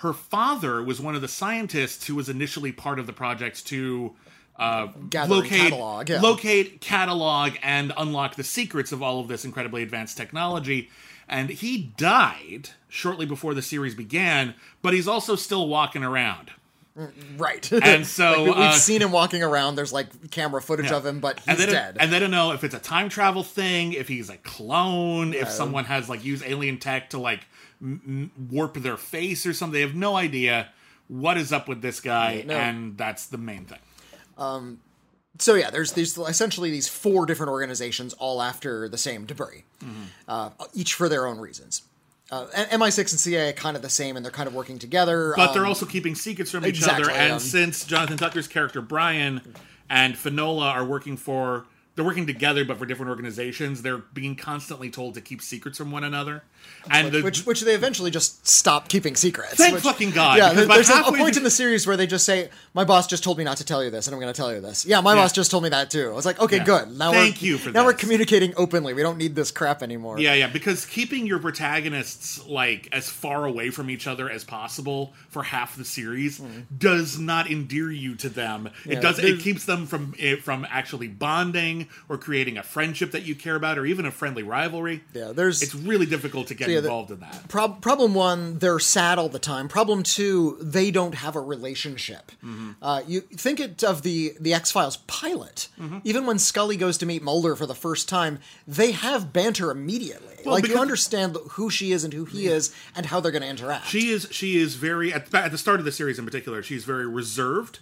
Her 0.02 0.12
father 0.12 0.84
was 0.84 1.00
one 1.00 1.16
of 1.16 1.22
the 1.22 1.28
scientists 1.30 2.08
who 2.08 2.16
was 2.16 2.28
initially 2.28 2.74
part 2.74 3.00
of 3.00 3.08
the 3.08 3.14
project 3.14 3.66
to 3.68 4.14
uh, 4.58 4.88
Gather 5.10 5.36
locate, 5.36 5.60
catalog, 5.60 6.10
yeah. 6.10 6.22
locate, 6.22 6.82
catalog, 6.82 7.54
and 7.62 7.94
unlock 7.98 8.36
the 8.36 8.44
secrets 8.44 8.92
of 8.92 9.02
all 9.04 9.20
of 9.20 9.28
this 9.28 9.46
incredibly 9.46 9.84
advanced 9.84 10.18
technology. 10.18 10.90
And 11.30 11.50
he 11.50 11.94
died 11.98 12.70
shortly 12.88 13.26
before 13.26 13.54
the 13.54 13.62
series 13.62 13.94
began, 13.96 14.56
but 14.82 14.94
he's 14.94 15.08
also 15.08 15.36
still 15.36 15.68
walking 15.68 16.04
around. 16.04 16.52
Right. 17.38 17.70
And 17.72 18.08
so, 18.18 18.30
Like, 18.32 18.38
we- 18.38 18.44
we've 18.46 18.56
uh, 18.58 18.72
seen 18.72 19.02
him 19.02 19.12
walking 19.12 19.44
around. 19.44 19.76
There's 19.76 19.94
like 19.94 20.32
camera 20.32 20.62
footage 20.62 20.88
Yeah. 20.90 20.96
of 20.98 21.06
him, 21.06 21.20
but 21.20 21.40
he's 21.42 21.60
and 21.60 21.70
dead. 21.72 21.98
And 22.00 22.12
they 22.12 22.18
don't 22.20 22.32
know 22.32 22.54
if 22.54 22.64
it's 22.64 22.74
a 22.74 22.80
time 22.80 23.10
travel 23.10 23.44
thing, 23.44 23.94
if 23.94 24.08
he's 24.08 24.30
a 24.30 24.38
clone, 24.38 25.34
if 25.34 25.50
someone 25.50 25.86
has 25.86 26.10
like 26.10 26.24
used 26.26 26.44
alien 26.46 26.80
tech 26.80 27.12
to 27.12 27.20
like 27.20 27.42
m- 27.82 28.32
warp 28.50 28.74
their 28.76 28.98
face 28.98 29.46
or 29.46 29.54
something. 29.54 29.74
They 29.74 29.82
have 29.82 29.94
no 29.96 30.16
idea 30.16 30.70
what 31.08 31.38
is 31.38 31.54
up 31.54 31.68
with 31.70 31.82
this 31.82 32.00
guy, 32.00 32.44
no. 32.48 32.54
and 32.56 32.98
that's 32.98 33.28
the 33.28 33.38
main 33.38 33.66
thing. 33.66 33.80
So 35.40 35.54
yeah, 35.56 35.70
there's 35.70 35.94
these 35.94 36.18
essentially 36.18 36.72
these 36.72 36.88
four 36.88 37.26
different 37.26 37.52
organizations, 37.52 38.14
all 38.14 38.42
after 38.42 38.90
the 38.90 38.98
same 38.98 39.26
debris, 39.26 39.64
Mm-hmm. 39.84 40.04
uh, 40.28 40.50
each 40.74 40.96
for 40.96 41.08
their 41.08 41.28
own 41.28 41.40
reasons. 41.40 41.84
Uh, 42.30 42.46
MI6 42.48 43.12
and 43.12 43.20
CIA 43.20 43.50
are 43.50 43.54
kind 43.54 43.78
of 43.78 43.82
the 43.82 43.90
same, 43.90 44.18
and 44.18 44.26
they're 44.26 44.32
kind 44.32 44.48
of 44.48 44.54
working 44.54 44.80
together. 44.80 45.34
But 45.38 45.54
they're 45.54 45.62
um, 45.62 45.70
also 45.70 45.86
keeping 45.86 46.14
secrets 46.16 46.52
from 46.52 46.66
each 46.66 46.78
exactly, 46.80 47.06
other. 47.06 47.14
And 47.14 47.34
um, 47.34 47.40
since 47.40 47.86
Jonathan 47.86 48.18
Tucker's 48.18 48.48
character 48.48 48.82
Brian 48.82 49.42
and 49.90 50.18
Finola 50.18 50.72
are 50.72 50.84
working 50.84 51.16
for, 51.16 51.66
they're 51.98 52.06
working 52.06 52.28
together, 52.28 52.64
but 52.64 52.78
for 52.78 52.86
different 52.86 53.10
organizations. 53.10 53.82
They're 53.82 53.98
being 53.98 54.36
constantly 54.36 54.92
told 54.92 55.16
to 55.16 55.22
keep 55.22 55.42
secrets 55.42 55.80
from 55.80 55.90
one 55.90 56.04
another. 56.04 56.44
And 56.92 57.12
the, 57.12 57.24
which 57.24 57.44
which 57.44 57.62
they 57.62 57.74
eventually 57.74 58.12
just 58.12 58.48
stop 58.48 58.88
keeping 58.88 59.16
secrets. 59.16 59.56
Thank 59.56 59.74
which- 59.74 59.84
fucking 59.84 60.12
God, 60.12 60.38
Yeah, 60.38 60.54
there- 60.54 60.68
there's 60.68 60.92
a, 60.92 61.02
point 61.02 61.38
in 61.38 61.44
the 61.44 61.50
series 61.50 61.88
where 61.88 61.98
they 61.98 62.06
just 62.06 62.24
say, 62.24 62.50
"My 62.76 62.84
boss 62.84 63.08
just 63.08 63.24
told 63.24 63.40
me 63.40 63.44
not 63.44 63.58
to 63.58 63.66
tell 63.66 63.84
you 63.84 63.90
this, 63.90 64.06
and 64.06 64.14
I'm 64.14 64.22
going 64.22 64.32
to 64.32 64.38
tell 64.38 64.54
you 64.54 64.62
this." 64.62 64.86
Yeah, 64.86 65.02
my 65.02 65.16
boss 65.16 65.34
just 65.34 65.50
told 65.50 65.64
me 65.64 65.70
that 65.70 65.90
too. 65.90 66.12
I 66.12 66.14
was 66.14 66.26
like, 66.26 66.40
"Okay, 66.40 66.58
Yeah. 66.58 66.66
good. 66.66 66.92
Now 66.92 67.12
Thank 67.12 67.42
we're 67.42 67.48
you 67.48 67.58
for 67.58 67.72
now 67.72 67.84
we're 67.84 67.94
communicating 67.94 68.54
openly. 68.58 68.94
We 68.94 69.02
don't 69.02 69.18
need 69.18 69.34
this 69.34 69.50
crap 69.50 69.82
anymore." 69.82 70.20
Yeah, 70.20 70.36
yeah, 70.36 70.48
because 70.48 70.86
keeping 70.86 71.26
your 71.26 71.40
protagonists 71.40 72.46
like 72.46 72.90
as 72.92 73.10
far 73.10 73.46
away 73.46 73.72
from 73.72 73.90
each 73.90 74.06
other 74.06 74.30
as 74.30 74.44
possible 74.44 75.14
for 75.30 75.42
half 75.42 75.76
the 75.76 75.86
series 75.86 76.38
hmm. 76.38 76.62
does 76.78 77.18
not 77.18 77.50
endear 77.50 77.90
you 77.90 78.14
to 78.18 78.30
them. 78.30 78.70
Yeah, 78.86 78.98
it 78.98 79.02
does. 79.02 79.18
It 79.18 79.40
keeps 79.40 79.66
them 79.66 79.88
from 79.88 80.14
it, 80.20 80.44
from 80.44 80.68
actually 80.70 81.08
bonding 81.08 81.87
or 82.10 82.18
creating 82.18 82.58
a 82.58 82.64
friendship 82.64 83.12
that 83.12 83.24
you 83.24 83.36
care 83.36 83.56
about, 83.56 83.78
or 83.78 83.86
even 83.86 84.06
a 84.06 84.12
friendly 84.12 84.44
rivalry. 84.44 85.04
Yeah, 85.14 85.32
there's- 85.34 85.62
It's 85.62 85.76
really 85.76 86.06
difficult 86.06 86.48
to 86.48 86.54
get 86.54 86.70
yeah, 86.70 86.76
the- 86.82 86.88
involved 86.88 87.12
in 87.12 87.20
that. 87.20 87.48
Prob- 87.48 87.82
problem 87.82 88.14
one, 88.14 88.60
they're 88.60 88.80
sad 88.80 89.18
all 89.20 89.30
the 89.30 89.40
time. 89.40 89.68
Problem 89.68 90.04
two, 90.04 90.58
they 90.62 90.92
don't 90.92 91.16
have 91.16 91.36
a 91.36 91.42
relationship. 91.42 92.32
Mm-hmm. 92.44 92.72
Uh, 92.82 93.02
you 93.08 93.22
think 93.22 93.60
it 93.60 93.84
of 93.84 94.02
the 94.02 94.36
the 94.40 94.54
X 94.54 94.72
Files 94.72 94.98
pilot. 95.08 95.68
Mm-hmm. 95.80 96.00
Even 96.04 96.26
when 96.26 96.40
Scully 96.40 96.78
goes 96.78 96.98
to 97.00 97.06
meet 97.06 97.22
Mulder 97.22 97.56
for 97.56 97.66
the 97.66 97.76
first 97.76 98.08
time, 98.10 98.40
they 98.68 98.92
have 98.92 99.34
banter 99.34 99.72
immediately. 99.72 100.36
Well, 100.46 100.56
like 100.56 100.68
you 100.68 100.78
understand 100.78 101.36
who 101.52 101.70
she 101.70 101.92
is 101.92 102.04
and 102.04 102.14
who 102.14 102.26
he 102.26 102.48
is 102.48 102.74
and 102.96 103.06
how 103.08 103.20
they're 103.20 103.32
going 103.32 103.42
to 103.42 103.48
interact. 103.50 103.88
She 103.88 104.10
is 104.10 104.28
she 104.32 104.58
is 104.58 104.76
very 104.76 105.14
at, 105.14 105.34
at 105.34 105.52
the 105.52 105.58
start 105.58 105.80
of 105.80 105.86
the 105.86 105.92
series 105.92 106.20
in 106.20 106.26
particular. 106.26 106.64
She's 106.64 106.86
very 106.86 107.06
reserved. 107.08 107.80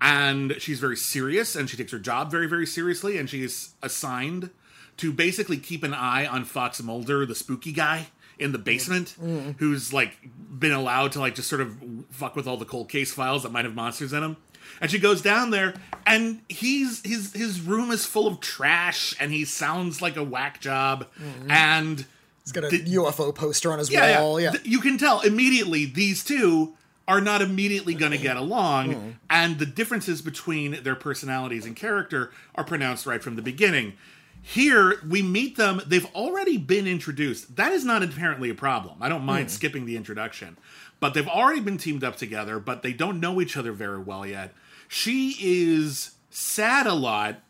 And 0.00 0.56
she's 0.58 0.80
very 0.80 0.96
serious, 0.96 1.54
and 1.54 1.68
she 1.68 1.76
takes 1.76 1.92
her 1.92 1.98
job 1.98 2.30
very, 2.30 2.46
very 2.46 2.66
seriously. 2.66 3.18
And 3.18 3.28
she 3.28 3.42
is 3.42 3.74
assigned 3.82 4.50
to 4.96 5.12
basically 5.12 5.58
keep 5.58 5.82
an 5.82 5.94
eye 5.94 6.26
on 6.26 6.44
Fox 6.44 6.82
Mulder, 6.82 7.26
the 7.26 7.34
spooky 7.34 7.72
guy 7.72 8.08
in 8.38 8.52
the 8.52 8.58
mm. 8.58 8.64
basement, 8.64 9.14
mm. 9.20 9.56
who's 9.58 9.92
like 9.92 10.16
been 10.58 10.72
allowed 10.72 11.12
to 11.12 11.20
like 11.20 11.34
just 11.34 11.48
sort 11.48 11.60
of 11.60 11.76
fuck 12.10 12.34
with 12.34 12.46
all 12.46 12.56
the 12.56 12.64
cold 12.64 12.88
case 12.88 13.12
files 13.12 13.42
that 13.42 13.52
might 13.52 13.64
have 13.64 13.74
monsters 13.74 14.12
in 14.12 14.22
them. 14.22 14.36
And 14.80 14.90
she 14.90 14.98
goes 14.98 15.20
down 15.20 15.50
there, 15.50 15.74
and 16.06 16.40
he's 16.48 17.02
his 17.04 17.32
his 17.34 17.60
room 17.60 17.90
is 17.90 18.06
full 18.06 18.26
of 18.26 18.40
trash, 18.40 19.14
and 19.20 19.32
he 19.32 19.44
sounds 19.44 20.00
like 20.00 20.16
a 20.16 20.24
whack 20.24 20.60
job, 20.60 21.06
mm. 21.18 21.50
and 21.50 22.06
He's 22.44 22.52
got 22.52 22.64
a 22.64 22.70
Did- 22.70 22.86
UFO 22.86 23.34
poster 23.34 23.72
on 23.72 23.78
his 23.78 23.90
yeah, 23.90 24.20
wall. 24.20 24.40
Yeah. 24.40 24.52
Th- 24.52 24.64
You 24.64 24.80
can 24.80 24.98
tell 24.98 25.20
immediately 25.20 25.84
these 25.84 26.24
two 26.24 26.74
are 27.10 27.20
not 27.20 27.42
immediately 27.42 27.92
going 27.92 28.12
to 28.12 28.18
get 28.18 28.36
along, 28.36 28.92
Hmm. 28.92 29.10
and 29.28 29.58
the 29.58 29.66
differences 29.66 30.22
between 30.22 30.84
their 30.84 30.94
personalities 30.94 31.66
and 31.66 31.74
character 31.74 32.30
are 32.54 32.62
pronounced 32.62 33.04
right 33.04 33.20
from 33.22 33.34
the 33.34 33.42
beginning. 33.42 33.94
Here, 34.42 35.00
we 35.06 35.20
meet 35.20 35.56
them, 35.56 35.82
they've 35.84 36.06
already 36.14 36.56
been 36.56 36.86
introduced. 36.86 37.56
That 37.56 37.72
is 37.72 37.84
not 37.84 38.02
inherently 38.04 38.48
a 38.48 38.54
problem. 38.54 38.94
I 39.00 39.08
don't 39.08 39.24
mind 39.24 39.50
skipping 39.50 39.86
the 39.86 39.96
introduction. 39.96 40.56
But 41.00 41.14
they've 41.14 41.26
already 41.28 41.60
been 41.60 41.78
teamed 41.78 42.04
up 42.04 42.16
together, 42.16 42.58
but 42.60 42.82
they 42.82 42.92
don't 42.92 43.18
know 43.20 43.40
each 43.40 43.56
other 43.56 43.72
very 43.72 43.98
well 43.98 44.24
yet. 44.26 44.54
She 44.88 45.34
is 45.40 46.12
sad 46.30 46.86
a 46.86 46.94
lot, 46.94 47.42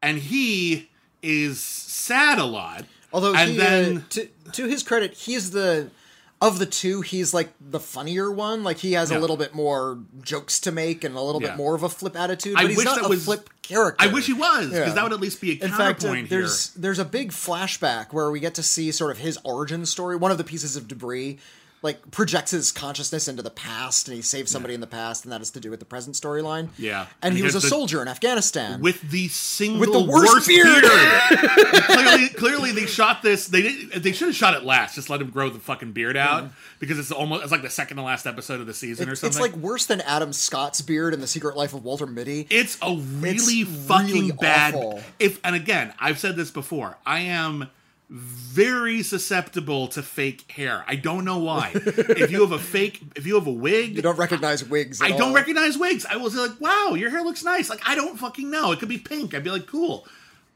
and 0.00 0.18
he 0.18 0.88
is 1.22 1.60
sad 1.60 2.38
a 2.38 2.44
lot. 2.44 2.86
Although 3.12 3.34
and 3.34 3.50
he, 3.50 3.56
then 3.56 3.96
uh, 3.98 4.00
to 4.10 4.28
to 4.52 4.66
his 4.66 4.82
credit, 4.82 5.14
he's 5.14 5.50
the 5.50 5.90
of 6.40 6.58
the 6.58 6.66
two, 6.66 7.00
he's 7.00 7.32
like 7.32 7.50
the 7.60 7.80
funnier 7.80 8.30
one. 8.30 8.62
Like 8.62 8.78
he 8.78 8.92
has 8.92 9.10
Yeah. 9.10 9.18
a 9.18 9.20
little 9.20 9.36
bit 9.38 9.54
more 9.54 9.98
jokes 10.22 10.60
to 10.60 10.72
make 10.72 11.02
and 11.04 11.16
a 11.16 11.20
little 11.20 11.40
Yeah. 11.40 11.48
bit 11.50 11.56
more 11.56 11.74
of 11.74 11.82
a 11.82 11.88
flip 11.88 12.14
attitude. 12.14 12.56
I 12.56 12.62
But 12.62 12.68
he's 12.68 12.76
wish 12.76 12.84
not 12.86 12.96
that 12.96 13.06
a 13.06 13.08
was- 13.08 13.24
flip 13.24 13.48
character. 13.62 14.04
I 14.04 14.12
wish 14.12 14.26
he 14.26 14.32
was, 14.34 14.66
because 14.68 14.88
Yeah. 14.88 14.92
that 14.94 15.02
would 15.02 15.12
at 15.14 15.20
least 15.20 15.40
be 15.40 15.58
a 15.60 15.64
In 15.64 15.72
fact, 15.72 16.04
uh, 16.04 16.14
there's 16.28 16.72
here. 16.72 16.82
there's 16.82 16.98
a 16.98 17.04
big 17.04 17.32
flashback 17.32 18.12
where 18.12 18.30
we 18.30 18.38
get 18.40 18.54
to 18.54 18.62
see 18.62 18.92
sort 18.92 19.10
of 19.12 19.18
his 19.18 19.38
origin 19.44 19.86
story. 19.86 20.14
One 20.16 20.30
of 20.30 20.38
the 20.38 20.44
pieces 20.44 20.76
of 20.76 20.86
debris 20.88 21.38
like 21.86 22.10
projects 22.10 22.50
his 22.50 22.70
consciousness 22.72 23.28
into 23.28 23.42
the 23.42 23.50
past, 23.50 24.08
and 24.08 24.14
he 24.16 24.22
saves 24.22 24.50
somebody 24.50 24.74
in 24.74 24.80
the 24.80 24.86
past, 24.86 25.24
and 25.24 25.32
that 25.32 25.40
is 25.40 25.50
to 25.52 25.60
do 25.60 25.70
with 25.70 25.78
the 25.80 25.86
present 25.86 26.14
storyline. 26.16 26.68
Yeah. 26.76 27.06
and 27.22 27.34
he 27.34 27.42
was 27.42 27.54
a 27.54 27.60
the- 27.60 27.68
soldier 27.68 28.02
in 28.02 28.08
Afghanistan. 28.08 28.80
with 28.82 29.00
the 29.10 29.28
single 29.28 29.80
With 29.80 29.92
the 29.92 30.04
worst 30.04 30.46
beard. 30.46 30.84
clearly, 31.86 32.28
clearly, 32.28 32.72
they 32.72 32.86
shot 32.86 33.22
this. 33.22 33.46
They 33.48 33.62
did, 33.62 33.90
they 34.02 34.12
should 34.12 34.28
have 34.28 34.36
shot 34.36 34.54
it 34.54 34.64
last. 34.64 34.94
Just 34.94 35.08
let 35.10 35.20
him 35.20 35.30
grow 35.30 35.48
the 35.48 35.58
fucking 35.58 35.92
beard 35.92 36.16
out 36.16 36.50
because 36.78 36.98
it's 36.98 37.10
almost 37.12 37.42
it's 37.42 37.52
like 37.52 37.62
the 37.62 37.70
second 37.70 37.96
to 37.96 38.02
last 38.02 38.26
episode 38.26 38.60
of 38.60 38.66
the 38.66 38.74
season 38.74 39.08
or 39.08 39.14
something. 39.14 39.28
it's 39.28 39.40
like 39.40 39.56
worse 39.62 39.86
than 39.86 40.00
Adam 40.02 40.32
Scott's 40.32 40.80
beard 40.82 41.14
in 41.14 41.20
The 41.20 41.26
Secret 41.26 41.56
Life 41.56 41.72
of 41.74 41.84
Walter 41.84 42.06
Mitty. 42.06 42.46
It's 42.50 42.76
a 42.82 42.94
really 42.96 43.60
It's 43.60 43.86
fucking 43.86 44.06
really 44.12 44.32
bad. 44.32 44.74
awful. 44.74 45.00
If 45.18 45.40
and 45.44 45.54
again, 45.54 45.92
I've 45.98 46.18
said 46.18 46.36
this 46.36 46.50
before. 46.50 46.98
I 47.06 47.20
am 47.20 47.68
very 48.08 49.02
susceptible 49.02 49.88
to 49.88 50.02
fake 50.02 50.50
hair. 50.52 50.84
I 50.86 50.94
don't 50.96 51.24
know 51.24 51.38
why. 51.38 51.72
if 51.74 52.30
you 52.30 52.40
have 52.42 52.52
a 52.52 52.58
fake, 52.58 53.00
if 53.16 53.26
you 53.26 53.34
have 53.34 53.46
a 53.46 53.52
wig, 53.52 53.96
You 53.96 54.02
don't 54.02 54.16
recognize 54.18 54.64
wigs. 54.64 55.02
I 55.02 55.08
at 55.10 55.18
don't 55.18 55.34
recognize 55.34 55.76
wigs. 55.76 56.06
I 56.06 56.16
will 56.16 56.30
say 56.30 56.38
like, 56.40 56.60
"Wow, 56.60 56.94
your 56.94 57.10
hair 57.10 57.22
looks 57.22 57.42
nice." 57.44 57.68
Like 57.68 57.80
I 57.86 57.94
don't 57.94 58.16
fucking 58.18 58.48
know. 58.50 58.72
It 58.72 58.78
could 58.78 58.88
be 58.88 58.98
pink. 58.98 59.34
I'd 59.34 59.42
be 59.44 59.50
like, 59.50 59.66
"Cool." 59.66 60.06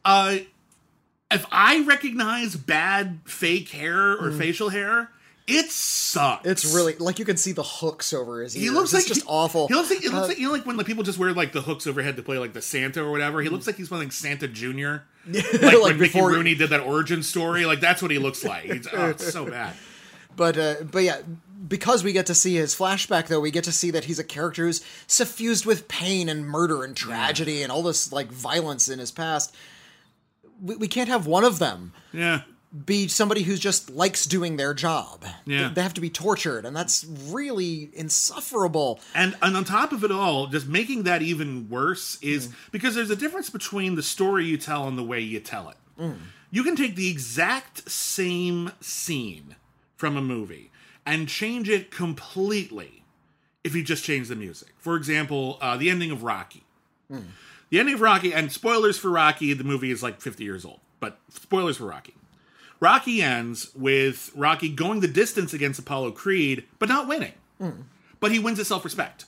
Uh, 0.05 0.39
if 1.31 1.45
I 1.53 1.83
recognize 1.85 2.57
bad 2.57 3.21
fake 3.25 3.69
hair 3.71 4.13
or 4.17 4.31
facial 4.33 4.69
hair, 4.69 5.11
it 5.47 5.71
sucks. 5.71 6.47
Mm. 6.47 6.51
It's 6.51 6.75
really 6.75 6.95
like 6.97 7.19
you 7.19 7.25
can 7.25 7.37
see 7.37 7.53
the 7.53 7.63
hooks 7.63 8.13
over 8.13 8.43
his 8.43 8.57
ears. 8.57 8.63
He 8.65 8.71
looks 8.71 8.93
it's 8.93 9.03
like 9.05 9.07
just 9.07 9.23
he- 9.23 9.29
awful. 9.29 9.69
He 9.69 9.75
looks 9.75 9.91
like 9.91 10.05
it 10.05 10.13
looks 10.13 10.25
Uh, 10.25 10.29
like 10.29 10.39
you 10.39 10.47
know 10.47 10.53
like 10.53 10.67
when 10.67 10.77
like 10.77 10.87
people 10.87 11.03
just 11.05 11.19
wear 11.19 11.33
like 11.33 11.53
the 11.53 11.63
hooks 11.63 11.87
overhead 11.87 12.17
to 12.17 12.23
play 12.23 12.39
like 12.39 12.53
the 12.53 12.63
Santa 12.63 13.03
or 13.05 13.11
whatever. 13.11 13.43
He 13.43 13.49
Mm. 13.49 13.53
looks 13.53 13.67
like 13.67 13.77
he's 13.77 13.89
playing 13.89 14.11
Santa 14.13 14.47
Junior. 14.49 15.05
like, 15.27 15.63
Like, 15.63 15.83
when 15.83 15.99
Mickey 15.99 16.13
before, 16.15 16.31
Rooney 16.31 16.55
did 16.55 16.71
that 16.71 16.81
origin 16.81 17.23
story, 17.23 17.67
like 17.67 17.81
that's 17.81 18.03
what 18.03 18.11
he 18.11 18.19
looks 18.19 18.45
like. 18.45 18.65
He's, 18.65 18.89
oh, 18.93 19.11
it's 19.11 19.33
so 19.33 19.47
bad. 19.47 19.75
but 20.37 20.57
uh, 20.59 20.75
but 20.91 21.03
yeah, 21.03 21.21
because 21.69 22.03
we 22.03 22.13
get 22.13 22.27
to 22.27 22.35
see 22.35 22.55
his 22.57 22.75
flashback, 22.75 23.27
though, 23.29 23.41
we 23.41 23.51
get 23.51 23.65
to 23.65 23.73
see 23.73 23.91
that 23.91 24.05
he's 24.05 24.19
a 24.19 24.25
character 24.25 24.65
who's 24.65 24.85
suffused 25.07 25.67
with 25.67 25.89
pain 25.89 26.29
and 26.29 26.47
murder 26.47 26.83
and 26.85 26.97
tragedy 26.97 27.63
and 27.63 27.71
all 27.71 27.83
this 27.83 28.13
like 28.13 28.29
violence 28.33 28.89
in 28.89 28.99
his 28.99 29.11
past. 29.13 29.55
We, 30.63 30.77
we 30.77 30.89
can't 30.89 31.09
have 31.09 31.27
one 31.27 31.45
of 31.45 31.59
them 31.59 31.93
Yeah. 32.13 32.43
Be 32.85 33.09
somebody 33.09 33.43
who 33.43 33.57
just 33.57 33.91
likes 33.91 34.25
doing 34.27 34.57
their 34.57 34.73
job. 34.75 35.25
Yeah. 35.45 35.69
They- 35.69 35.75
they 35.75 35.83
have 35.83 35.95
to 35.95 36.01
be 36.01 36.11
tortured, 36.11 36.65
and 36.65 36.77
that's 36.77 37.05
really 37.05 37.91
insufferable. 37.95 39.01
And 39.15 39.37
and 39.43 39.57
on 39.57 39.65
top 39.65 39.93
of 39.93 40.05
it 40.05 40.13
all, 40.13 40.47
just 40.47 40.67
making 40.69 41.03
that 41.05 41.21
even 41.23 41.69
worse 41.69 42.19
is 42.23 42.49
Mm. 42.49 42.53
because 42.71 42.95
there's 42.95 43.11
a 43.11 43.17
difference 43.17 43.51
between 43.51 43.97
the 43.97 44.03
story 44.03 44.47
you 44.47 44.57
tell 44.57 44.87
and 44.87 44.97
the 44.97 45.03
way 45.03 45.21
you 45.21 45.41
tell 45.41 45.69
it. 45.69 45.77
Mm. 45.99 46.17
You 46.53 46.63
can 46.63 46.77
take 46.77 46.95
the 46.97 47.09
exact 47.09 47.91
same 47.91 48.73
scene 48.81 49.57
from 49.97 50.17
a 50.17 50.23
movie 50.23 50.71
and 51.05 51.29
change 51.29 51.69
it 51.69 51.91
completely 51.91 53.05
if 53.65 53.75
you 53.75 53.83
just 53.83 54.05
change 54.05 54.29
the 54.29 54.37
music. 54.37 54.75
For 54.79 54.97
example, 54.97 55.59
uh, 55.61 55.77
the 55.77 55.91
ending 55.91 56.11
of 56.11 56.23
Rocky. 56.23 56.65
The 57.09 57.79
ending 57.81 57.95
of 57.97 58.01
Rocky, 58.01 58.33
and 58.33 58.51
spoilers 58.53 58.97
for 58.99 59.11
Rocky, 59.11 59.53
the 59.55 59.65
movie 59.65 59.91
is 59.91 60.03
like 60.03 60.21
50 60.21 60.45
years 60.45 60.65
old, 60.65 60.81
but 61.01 61.21
spoilers 61.29 61.77
for 61.77 61.87
Rocky. 61.87 62.15
Rocky 62.81 63.23
ends 63.23 63.71
with 63.75 64.31
Rocky 64.35 64.69
going 64.71 65.01
the 65.01 65.09
distance 65.09 65.53
against 65.53 65.79
Apollo 65.79 66.13
Creed, 66.13 66.65
but 66.79 66.89
not 66.89 67.07
winning. 67.07 67.33
But 68.21 68.33
he 68.33 68.39
wins 68.39 68.59
his 68.59 68.69
self 68.69 68.85
respect. 68.85 69.27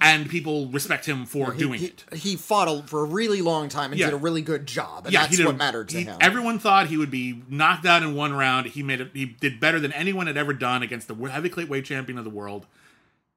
And 0.00 0.28
people 0.28 0.68
respect 0.68 1.06
him 1.06 1.26
for 1.26 1.52
He- 1.52 1.58
doing 1.58 1.80
he, 1.80 1.86
it. 1.86 2.04
He 2.12 2.36
fought 2.36 2.68
a, 2.68 2.82
for 2.86 3.00
a 3.00 3.04
really 3.04 3.40
long 3.42 3.68
time 3.68 3.90
and 3.92 3.98
Yeah. 3.98 4.06
did 4.06 4.14
a 4.14 4.18
really 4.18 4.42
good 4.42 4.66
job, 4.66 5.06
and 5.06 5.12
Yeah, 5.12 5.26
that's 5.26 5.38
what 5.42 5.54
a- 5.54 5.58
mattered 5.58 5.88
to 5.90 5.98
he- 5.98 6.04
him. 6.04 6.18
Everyone 6.20 6.58
thought 6.58 6.86
he 6.88 6.96
would 6.96 7.10
be 7.10 7.42
knocked 7.48 7.84
out 7.86 8.02
in 8.02 8.14
one 8.14 8.32
round. 8.32 8.66
He 8.66 8.82
made 8.82 9.00
it. 9.00 9.10
He 9.12 9.24
did 9.26 9.58
better 9.58 9.80
than 9.80 9.92
anyone 9.92 10.26
had 10.28 10.36
ever 10.36 10.52
done 10.52 10.82
against 10.82 11.08
the 11.08 11.14
heavyweight 11.14 11.68
weight 11.68 11.84
champion 11.84 12.16
of 12.18 12.24
the 12.24 12.30
world. 12.30 12.66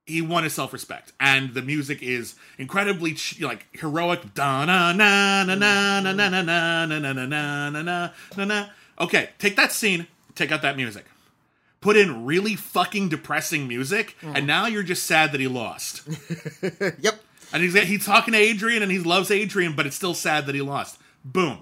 He 0.06 0.22
won 0.22 0.44
his 0.44 0.54
self 0.54 0.72
respect, 0.72 1.14
and 1.20 1.56
the 1.56 1.64
music 1.64 2.04
is 2.04 2.36
incredibly 2.60 3.18
like 3.42 3.66
heroic. 3.74 4.34
Da 4.36 4.66
na 4.66 4.92
na 4.94 5.44
na 5.46 5.56
na 5.56 6.00
na 6.02 6.14
na 6.14 6.30
na 6.30 6.42
na 6.42 6.86
na 6.86 7.14
na 7.14 7.14
na 7.14 7.70
na 7.82 8.10
na 8.38 8.46
na. 8.46 8.68
Okay, 9.00 9.30
take 9.40 9.56
that 9.56 9.72
scene, 9.72 10.08
take 10.36 10.52
out 10.52 10.62
that 10.62 10.78
music, 10.78 11.06
put 11.82 11.98
in 11.98 12.26
really 12.26 12.56
fucking 12.56 13.10
depressing 13.10 13.68
music, 13.68 14.16
and 14.22 14.36
mm. 14.38 14.46
now 14.46 14.66
you're 14.66 14.84
just 14.84 15.04
sad 15.04 15.32
that 15.32 15.42
he 15.42 15.48
lost. 15.48 16.08
yep. 17.00 17.22
And 17.54 17.62
he's 17.62 17.74
he's 17.74 18.06
talking 18.06 18.34
to 18.34 18.40
Adrian 18.40 18.82
and 18.82 18.92
he 18.92 19.00
loves 19.00 19.30
Adrian, 19.32 19.76
but 19.76 19.86
it's 19.86 19.96
still 19.96 20.14
sad 20.14 20.46
that 20.48 20.56
he 20.56 20.62
lost. 20.62 20.98
Boom. 21.24 21.60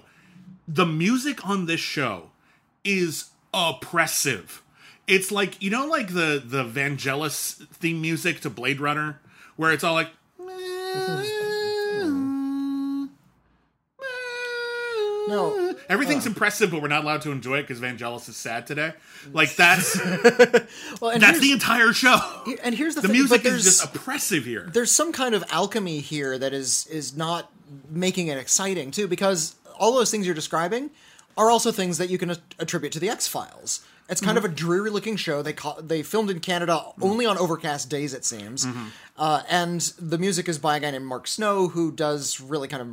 The 0.66 0.86
music 0.86 1.46
on 1.46 1.66
this 1.66 1.80
show 1.80 2.30
is 2.84 3.30
oppressive. 3.52 4.62
It's 5.06 5.30
like 5.30 5.60
you 5.62 5.70
know, 5.70 5.86
like 5.86 6.08
the 6.14 6.42
the 6.44 6.64
Vangelis 6.64 7.66
theme 7.68 8.00
music 8.00 8.40
to 8.40 8.50
Blade 8.50 8.80
Runner, 8.80 9.20
where 9.56 9.72
it's 9.72 9.84
all 9.84 9.94
like. 9.94 10.08
Mm-hmm. 10.40 11.43
No. 15.28 15.74
Everything's 15.88 16.26
impressive, 16.26 16.70
but 16.70 16.82
we're 16.82 16.88
not 16.88 17.02
allowed 17.04 17.22
to 17.22 17.30
enjoy 17.30 17.58
it 17.58 17.62
because 17.62 17.80
Vangelis 17.80 18.28
is 18.28 18.36
sad 18.36 18.66
today. 18.66 18.92
Mm. 19.26 19.34
Like 19.34 19.56
that's 19.56 19.96
Well, 21.00 21.10
and 21.10 21.22
that's 21.22 21.40
the 21.40 21.52
entire 21.52 21.92
show. 21.92 22.18
and 22.62 22.74
here's 22.74 22.94
the, 22.94 23.00
The 23.02 23.08
thing, 23.08 23.16
music 23.16 23.44
is 23.44 23.64
just 23.64 23.84
oppressive 23.84 24.44
here. 24.44 24.68
there's 24.72 24.90
some 24.92 25.12
kind 25.12 25.34
of 25.34 25.44
alchemy 25.50 26.00
here 26.00 26.36
that 26.38 26.52
is 26.52 26.86
is 26.88 27.16
not 27.16 27.50
making 27.88 28.28
it 28.28 28.38
exciting 28.38 28.90
too 28.90 29.08
because 29.08 29.56
all 29.78 29.92
those 29.94 30.10
things 30.10 30.26
you're 30.26 30.34
describing 30.34 30.90
are 31.36 31.50
also 31.50 31.72
things 31.72 31.98
that 31.98 32.10
you 32.10 32.18
can 32.18 32.30
attribute 32.58 32.92
to 32.92 33.00
the 33.00 33.08
X 33.08 33.26
Files. 33.26 33.84
It's 34.08 34.20
kind 34.20 34.36
Mm-hmm. 34.36 34.44
of 34.46 34.52
a 34.52 34.54
dreary 34.54 34.90
looking 34.90 35.16
show. 35.16 35.40
They 35.42 35.54
call, 35.54 35.78
they 35.80 36.02
filmed 36.02 36.28
in 36.30 36.40
Canada 36.40 36.82
only 37.00 37.24
on 37.24 37.38
overcast 37.38 37.88
days, 37.88 38.12
it 38.12 38.24
seems. 38.24 38.66
Mm-hmm. 38.66 38.84
Uh, 39.16 39.42
and 39.48 39.80
the 39.98 40.18
music 40.18 40.48
is 40.48 40.58
by 40.58 40.76
a 40.76 40.80
guy 40.80 40.90
named 40.90 41.06
Mark 41.06 41.26
Snow 41.26 41.68
who 41.68 41.90
does 41.92 42.40
really 42.40 42.68
kind 42.68 42.82
of 42.82 42.88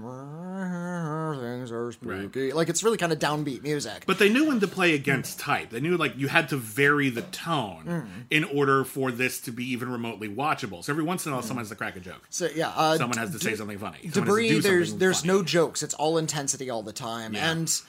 things 1.42 1.72
are 1.72 1.92
spooky. 1.92 2.52
Like 2.54 2.70
it's 2.70 2.84
really 2.84 2.98
kind 2.98 3.12
of 3.12 3.20
downbeat 3.20 3.64
music. 3.64 4.04
But 4.06 4.20
they 4.20 4.30
knew 4.30 4.48
when 4.48 4.60
to 4.60 4.68
play 4.68 4.94
against 4.94 5.40
type. 5.40 5.70
They 5.70 5.80
knew 5.80 5.98
like 5.98 6.18
you 6.18 6.28
had 6.28 6.50
to 6.50 6.58
vary 6.58 7.10
the 7.10 7.22
tone 7.24 7.84
Mm. 7.92 8.08
in 8.30 8.44
order 8.46 8.84
for 8.84 9.12
this 9.12 9.40
to 9.42 9.52
be 9.52 9.66
even 9.72 9.90
remotely 9.92 10.30
watchable. 10.30 10.84
So 10.84 10.94
every 10.94 11.04
once 11.04 11.26
in 11.26 11.32
a 11.32 11.36
while, 11.36 11.44
someone 11.44 11.62
has 11.64 11.70
to 11.70 11.76
crack 11.76 11.96
a 11.96 12.00
joke. 12.00 12.22
so 12.30 12.48
yeah, 12.56 12.70
uh, 12.76 12.98
Someone 12.98 13.18
has 13.18 13.32
to 13.32 13.40
say 13.40 13.56
something 13.56 13.78
funny. 13.80 13.98
Someone 14.12 14.28
debris 14.28 14.50
do 14.50 14.62
there's 14.62 14.96
there's 14.96 15.22
funny. 15.22 15.34
no 15.34 15.44
jokes 15.44 15.84
it's 15.84 15.94
all 15.96 16.18
intensity 16.18 16.70
all 16.70 16.84
the 16.84 16.94
time 16.94 17.34
Yeah. 17.34 17.52
and 17.52 17.82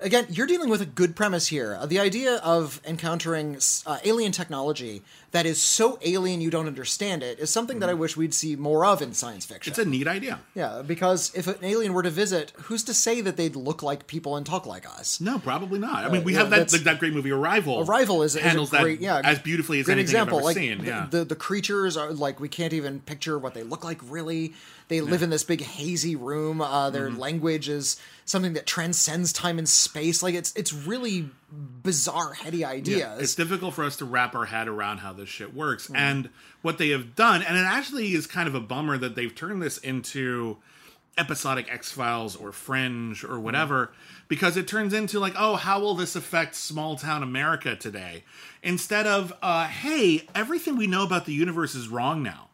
again 0.00 0.26
you're 0.28 0.46
dealing 0.46 0.68
with 0.68 0.80
a 0.80 0.86
good 0.86 1.16
premise 1.16 1.48
here. 1.48 1.76
Uh, 1.80 1.86
the 1.86 1.98
idea 1.98 2.36
of 2.36 2.80
encountering 2.84 3.58
uh, 3.86 3.98
alien 4.04 4.32
technology 4.32 5.02
that 5.32 5.46
is 5.46 5.60
so 5.62 5.98
alien 6.02 6.40
you 6.40 6.50
don't 6.50 6.66
understand 6.66 7.22
it 7.22 7.38
is 7.38 7.50
something 7.50 7.78
that 7.78 7.88
i 7.88 7.94
wish 7.94 8.16
we'd 8.16 8.34
see 8.34 8.56
more 8.56 8.84
of 8.84 9.00
in 9.02 9.12
science 9.14 9.44
fiction 9.46 9.72
Mm-hmm. 9.72 9.80
It's 9.80 9.86
a 9.86 9.90
neat 9.90 10.08
idea. 10.08 10.40
yeah 10.54 10.82
because 10.84 11.32
if 11.34 11.46
an 11.46 11.56
alien 11.62 11.92
were 11.92 12.02
to 12.02 12.10
visit 12.10 12.52
who's 12.62 12.82
to 12.84 12.94
say 12.94 13.20
that 13.20 13.36
they'd 13.36 13.54
look 13.56 13.82
like 13.82 14.06
people 14.06 14.36
and 14.36 14.44
talk 14.44 14.66
like 14.66 14.86
us 14.88 15.20
No, 15.20 15.38
probably 15.38 15.78
not. 15.78 16.04
I 16.04 16.08
mean, 16.08 16.24
we 16.24 16.32
yeah, 16.32 16.40
have 16.40 16.50
that 16.50 16.68
that, 16.70 16.98
great 16.98 17.12
movie 17.12 17.30
Arrival. 17.30 17.80
Arrival 17.88 18.22
is, 18.22 18.34
is 18.36 18.42
handles 18.42 18.72
a 18.72 18.80
great, 18.80 18.98
that 19.00 19.04
yeah, 19.04 19.20
as 19.24 19.38
beautifully 19.38 19.80
as 19.80 19.88
anything 19.88 20.00
example. 20.02 20.38
I've 20.38 20.42
ever 20.42 20.46
like 20.46 20.56
seen. 20.56 20.78
the, 20.78 20.86
Yeah, 20.86 21.06
the 21.10 21.24
the 21.24 21.36
creatures 21.36 21.96
are 21.96 22.10
like 22.12 22.40
we 22.40 22.48
can't 22.48 22.72
even 22.72 23.00
picture 23.00 23.38
what 23.38 23.54
they 23.54 23.62
look 23.62 23.84
like. 23.84 24.00
Really, 24.04 24.54
they 24.88 25.00
live 25.00 25.22
in 25.22 25.30
this 25.30 25.44
big 25.44 25.60
hazy 25.62 26.16
room. 26.16 26.60
Uh, 26.60 26.90
their 26.90 27.08
Mm-hmm. 27.08 27.18
language 27.18 27.68
is 27.68 28.00
something 28.24 28.52
that 28.54 28.66
transcends 28.66 29.32
time 29.32 29.58
and 29.58 29.68
space. 29.68 30.22
Like 30.22 30.34
it's 30.34 30.52
it's 30.56 30.72
really 30.72 31.28
bizarre, 31.52 32.34
heady 32.34 32.64
ideas. 32.64 32.98
Yeah, 32.98 33.16
it's 33.18 33.34
difficult 33.34 33.74
for 33.74 33.84
us 33.84 33.96
to 33.96 34.04
wrap 34.04 34.34
our 34.34 34.46
head 34.46 34.68
around 34.68 34.98
how 34.98 35.12
this 35.12 35.28
shit 35.28 35.54
works. 35.54 35.88
Mm. 35.88 35.96
And 35.96 36.30
what 36.62 36.78
they 36.78 36.90
have 36.90 37.14
done, 37.14 37.42
and 37.42 37.56
it 37.56 37.64
actually 37.64 38.12
is 38.14 38.26
kind 38.26 38.48
of 38.48 38.54
a 38.54 38.60
bummer 38.60 38.98
that 38.98 39.14
they've 39.14 39.34
turned 39.34 39.62
this 39.62 39.78
into 39.78 40.58
episodic 41.18 41.70
X 41.72 41.90
Files 41.92 42.36
or 42.36 42.52
Fringe 42.52 43.24
or 43.24 43.40
whatever, 43.40 43.92
because 44.28 44.56
it 44.56 44.68
turns 44.68 44.92
into 44.92 45.18
like, 45.18 45.34
oh, 45.36 45.56
how 45.56 45.80
will 45.80 45.94
this 45.94 46.14
affect 46.16 46.54
small 46.54 46.96
town 46.96 47.22
America 47.22 47.74
today? 47.76 48.24
Instead 48.62 49.06
of, 49.06 49.32
uh, 49.42 49.66
hey, 49.66 50.26
everything 50.34 50.76
we 50.76 50.86
know 50.86 51.02
about 51.04 51.26
the 51.26 51.32
universe 51.32 51.74
is 51.74 51.88
wrong 51.88 52.22
now. 52.22 52.48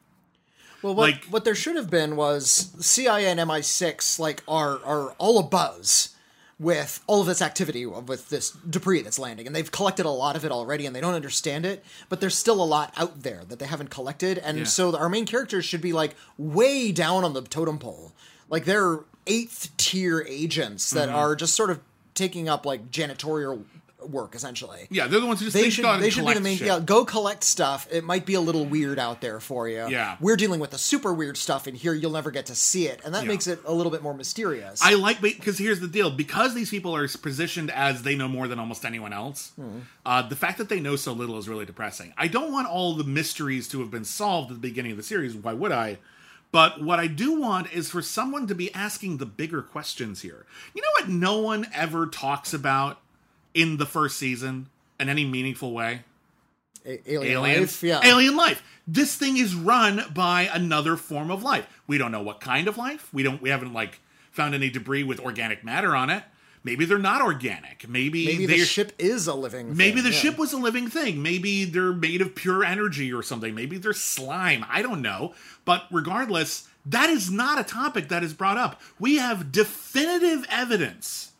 Well, 0.82 0.94
what, 0.94 1.10
Like- 1.10 1.24
what 1.24 1.44
there 1.44 1.54
should 1.54 1.76
have 1.76 1.90
been 1.90 2.16
was 2.16 2.70
CIA 2.80 3.26
and 3.26 3.40
MI6 3.40 4.18
like 4.18 4.42
are 4.46 4.78
are 4.84 5.10
all 5.18 5.42
abuzz 5.48 6.10
with 6.58 7.02
all 7.06 7.20
of 7.20 7.26
this 7.26 7.42
activity 7.42 7.84
with 7.84 8.30
this 8.30 8.50
debris 8.52 9.02
that's 9.02 9.18
landing, 9.18 9.46
and 9.46 9.54
they've 9.54 9.70
collected 9.70 10.06
a 10.06 10.10
lot 10.10 10.36
of 10.36 10.44
it 10.44 10.50
already, 10.50 10.86
and 10.86 10.96
they 10.96 11.00
don't 11.02 11.14
understand 11.14 11.66
it. 11.66 11.84
But 12.08 12.20
there's 12.20 12.34
still 12.34 12.62
a 12.62 12.64
lot 12.64 12.94
out 12.96 13.22
there 13.22 13.42
that 13.48 13.58
they 13.58 13.66
haven't 13.66 13.90
collected, 13.90 14.38
and 14.38 14.58
Yeah. 14.58 14.64
so 14.64 14.96
our 14.96 15.08
main 15.10 15.26
characters 15.26 15.64
should 15.66 15.82
be 15.82 15.92
like 15.92 16.14
way 16.38 16.92
down 16.92 17.24
on 17.24 17.34
the 17.34 17.42
totem 17.42 17.78
pole, 17.78 18.12
like 18.48 18.64
they're 18.64 19.00
eighth 19.26 19.70
tier 19.76 20.24
agents 20.28 20.90
that 20.90 21.08
Mm-hmm. 21.08 21.18
are 21.18 21.36
just 21.36 21.54
sort 21.54 21.68
of 21.70 21.80
taking 22.14 22.48
up 22.48 22.64
like 22.64 22.90
janitorial 22.90 23.64
work 24.08 24.34
essentially. 24.34 24.86
Yeah, 24.90 25.06
they're 25.06 25.20
the 25.20 25.26
ones 25.26 25.40
who 25.40 25.46
just 25.46 25.54
They 25.54 25.62
think 25.62 25.74
should 25.74 26.00
they 26.00 26.10
should 26.10 26.26
be 26.26 26.34
the 26.34 26.40
main 26.40 26.56
shit. 26.56 26.66
yeah 26.66 26.80
go 26.80 27.04
collect 27.04 27.44
stuff. 27.44 27.86
It 27.90 28.04
might 28.04 28.26
be 28.26 28.34
a 28.34 28.40
little 28.40 28.64
weird 28.64 28.98
out 28.98 29.20
there 29.20 29.40
for 29.40 29.68
you. 29.68 29.86
Yeah. 29.88 30.16
we're 30.20 30.36
dealing 30.36 30.60
with 30.60 30.70
the 30.70 30.78
super 30.78 31.12
weird 31.12 31.36
stuff 31.36 31.66
in 31.68 31.74
here. 31.74 31.94
You'll 31.94 32.10
never 32.12 32.30
get 32.30 32.46
to 32.46 32.54
see 32.54 32.86
it, 32.86 33.00
and 33.04 33.14
that 33.14 33.22
Yeah. 33.22 33.28
makes 33.28 33.46
it 33.46 33.60
a 33.64 33.72
little 33.72 33.92
bit 33.92 34.02
more 34.02 34.14
mysterious. 34.14 34.80
I 34.82 34.94
like 34.94 35.20
because 35.20 35.58
here's 35.58 35.80
the 35.80 35.88
deal: 35.88 36.10
because 36.10 36.54
these 36.54 36.70
people 36.70 36.94
are 36.94 37.06
positioned 37.08 37.70
as 37.70 38.02
they 38.02 38.14
know 38.14 38.28
more 38.28 38.48
than 38.48 38.58
almost 38.58 38.84
anyone 38.84 39.12
else, 39.12 39.52
Hmm. 39.56 39.80
uh, 40.04 40.22
the 40.22 40.36
fact 40.36 40.58
that 40.58 40.68
they 40.68 40.80
know 40.80 40.96
so 40.96 41.12
little 41.12 41.38
is 41.38 41.48
really 41.48 41.64
depressing. 41.66 42.12
I 42.16 42.28
don't 42.28 42.52
want 42.52 42.68
all 42.68 42.94
the 42.94 43.04
mysteries 43.04 43.68
to 43.68 43.80
have 43.80 43.90
been 43.90 44.04
solved 44.04 44.50
at 44.50 44.54
the 44.60 44.68
beginning 44.68 44.92
of 44.92 44.96
the 44.96 45.02
series. 45.02 45.34
Why 45.34 45.52
would 45.52 45.72
I? 45.72 45.98
But 46.52 46.80
what 46.82 46.98
I 47.00 47.06
do 47.08 47.38
want 47.38 47.70
is 47.72 47.90
for 47.90 48.00
someone 48.00 48.46
to 48.46 48.54
be 48.54 48.72
asking 48.72 49.18
the 49.18 49.26
bigger 49.26 49.60
questions 49.62 50.22
here. 50.22 50.46
You 50.74 50.80
know 50.80 50.88
what? 51.00 51.08
No 51.08 51.38
one 51.38 51.66
ever 51.74 52.06
talks 52.06 52.54
about 52.54 52.98
in 53.56 53.78
the 53.78 53.86
first 53.86 54.18
season 54.18 54.68
in 55.00 55.08
any 55.08 55.24
meaningful 55.24 55.72
way. 55.72 56.00
A- 56.84 57.12
alien 57.12 57.32
Aliens, 57.32 57.82
life, 57.82 57.82
yeah. 57.82 58.00
alien 58.04 58.36
life. 58.36 58.62
This 58.86 59.16
thing 59.16 59.38
is 59.38 59.54
run 59.54 60.04
by 60.14 60.48
another 60.52 60.96
form 60.96 61.30
of 61.30 61.42
life. 61.42 61.66
We 61.88 61.98
don't 61.98 62.12
know 62.12 62.22
what 62.22 62.40
kind 62.40 62.68
of 62.68 62.78
life. 62.78 63.12
We 63.12 63.24
don't. 63.24 63.42
We 63.42 63.48
haven't 63.50 63.72
like 63.72 63.98
found 64.30 64.54
any 64.54 64.70
debris 64.70 65.02
with 65.02 65.18
organic 65.18 65.64
matter 65.64 65.96
on 65.96 66.10
it. 66.10 66.22
Maybe 66.62 66.84
they're 66.84 66.98
not 66.98 67.22
organic. 67.22 67.88
Maybe 67.88 68.26
Maybe 68.26 68.46
the 68.46 68.58
ship 68.58 68.92
is 68.98 69.26
a 69.26 69.34
living. 69.34 69.76
Maybe 69.76 70.00
the 70.00 70.10
yeah. 70.10 70.16
ship 70.16 70.36
was 70.36 70.52
a 70.52 70.56
living 70.56 70.88
thing. 70.88 71.22
Maybe 71.22 71.64
they're 71.64 71.92
made 71.92 72.20
of 72.20 72.34
pure 72.34 72.64
energy 72.64 73.12
or 73.12 73.22
something. 73.22 73.54
Maybe 73.54 73.78
they're 73.78 73.92
slime. 73.92 74.64
I 74.68 74.82
don't 74.82 75.00
know. 75.00 75.32
But 75.64 75.84
regardless, 75.92 76.68
that 76.84 77.08
is 77.08 77.30
not 77.30 77.60
a 77.60 77.64
topic 77.64 78.08
that 78.08 78.24
is 78.24 78.34
brought 78.34 78.58
up. 78.58 78.80
We 78.98 79.16
have 79.16 79.52
definitive 79.52 80.44
evidence 80.50 81.32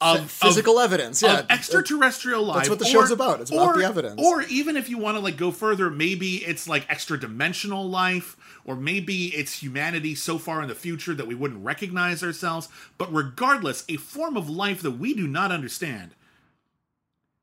of 0.00 0.30
physical 0.30 0.78
of- 0.78 0.84
evidence. 0.84 1.22
Yeah, 1.22 1.42
extraterrestrial 1.50 2.42
life. 2.44 2.56
That's 2.58 2.68
what 2.70 2.78
the 2.78 2.84
or- 2.86 2.88
show's 2.88 3.10
about. 3.10 3.40
It's 3.40 3.50
about 3.50 3.76
or- 3.76 3.78
the 3.78 3.84
evidence. 3.84 4.20
Or 4.22 4.42
even 4.42 4.76
if 4.76 4.88
you 4.88 4.98
want 4.98 5.16
to 5.16 5.20
like 5.20 5.36
go 5.36 5.50
further, 5.50 5.90
maybe 5.90 6.36
it's 6.36 6.68
like 6.68 6.86
extra 6.88 7.18
dimensional 7.18 7.88
life, 7.88 8.36
or 8.64 8.76
maybe 8.76 9.26
it's 9.28 9.62
humanity 9.62 10.14
so 10.14 10.38
far 10.38 10.62
in 10.62 10.68
the 10.68 10.74
future 10.74 11.14
that 11.14 11.26
we 11.26 11.34
wouldn't 11.34 11.64
recognize 11.64 12.22
ourselves. 12.22 12.68
But 12.98 13.12
regardless, 13.12 13.84
a 13.88 13.96
form 13.96 14.36
of 14.36 14.48
life 14.48 14.80
that 14.82 14.92
we 14.92 15.14
do 15.14 15.26
not 15.26 15.52
understand. 15.52 16.14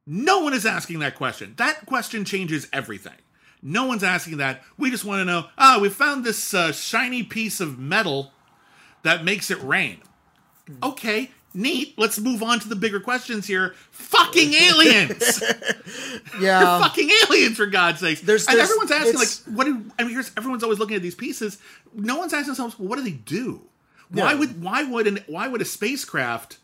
No 0.06 0.40
one 0.40 0.54
is 0.54 0.66
asking 0.66 1.00
that 1.00 1.16
question. 1.16 1.54
That 1.58 1.86
question 1.86 2.24
changes 2.26 2.68
everything. 2.72 3.14
No 3.62 3.86
one's 3.86 4.04
asking 4.04 4.38
that. 4.38 4.64
We 4.78 4.90
just 4.90 5.04
want 5.04 5.20
to 5.20 5.26
know. 5.26 5.48
Ah, 5.58 5.80
we 5.82 5.90
found 5.90 6.24
this 6.24 6.54
uh, 6.54 6.72
shiny 6.72 7.24
piece 7.24 7.60
of 7.60 7.78
metal 7.78 8.32
that 9.04 9.26
makes 9.26 9.52
it 9.52 9.62
rain. 9.62 9.98
Okay, 10.82 11.32
neat. 11.58 11.98
Let's 11.98 12.20
move 12.20 12.44
on 12.44 12.60
to 12.62 12.70
the 12.70 12.76
bigger 12.76 13.00
questions 13.00 13.48
here. 13.48 13.74
Fucking 13.92 14.54
aliens! 14.54 15.44
yeah. 16.42 16.80
fucking 16.80 17.10
aliens 17.28 17.58
for 17.58 17.66
God's 17.66 18.00
sakes. 18.00 18.22
There's- 18.22 18.48
and 18.48 18.60
everyone's 18.60 18.92
asking 18.92 19.16
like, 19.16 19.30
what? 19.58 19.66
Do, 19.66 19.84
I 20.00 20.04
mean, 20.04 20.14
here's 20.14 20.32
everyone's 20.38 20.64
always 20.64 20.80
looking 20.80 20.96
at 20.96 21.02
these 21.02 21.16
pieces. 21.16 21.58
No 21.94 22.18
one's 22.18 22.34
asking 22.34 22.48
themselves, 22.48 22.78
well, 22.80 22.88
what 22.90 22.96
do 22.98 23.04
they 23.04 23.12
do? 23.12 23.62
Why 24.10 24.32
Yeah. 24.34 24.40
would 24.40 24.62
why 24.64 24.84
would 24.84 25.08
an 25.08 25.20
why 25.28 25.48
would 25.48 25.62
a 25.62 25.66
spacecraft 25.66 26.58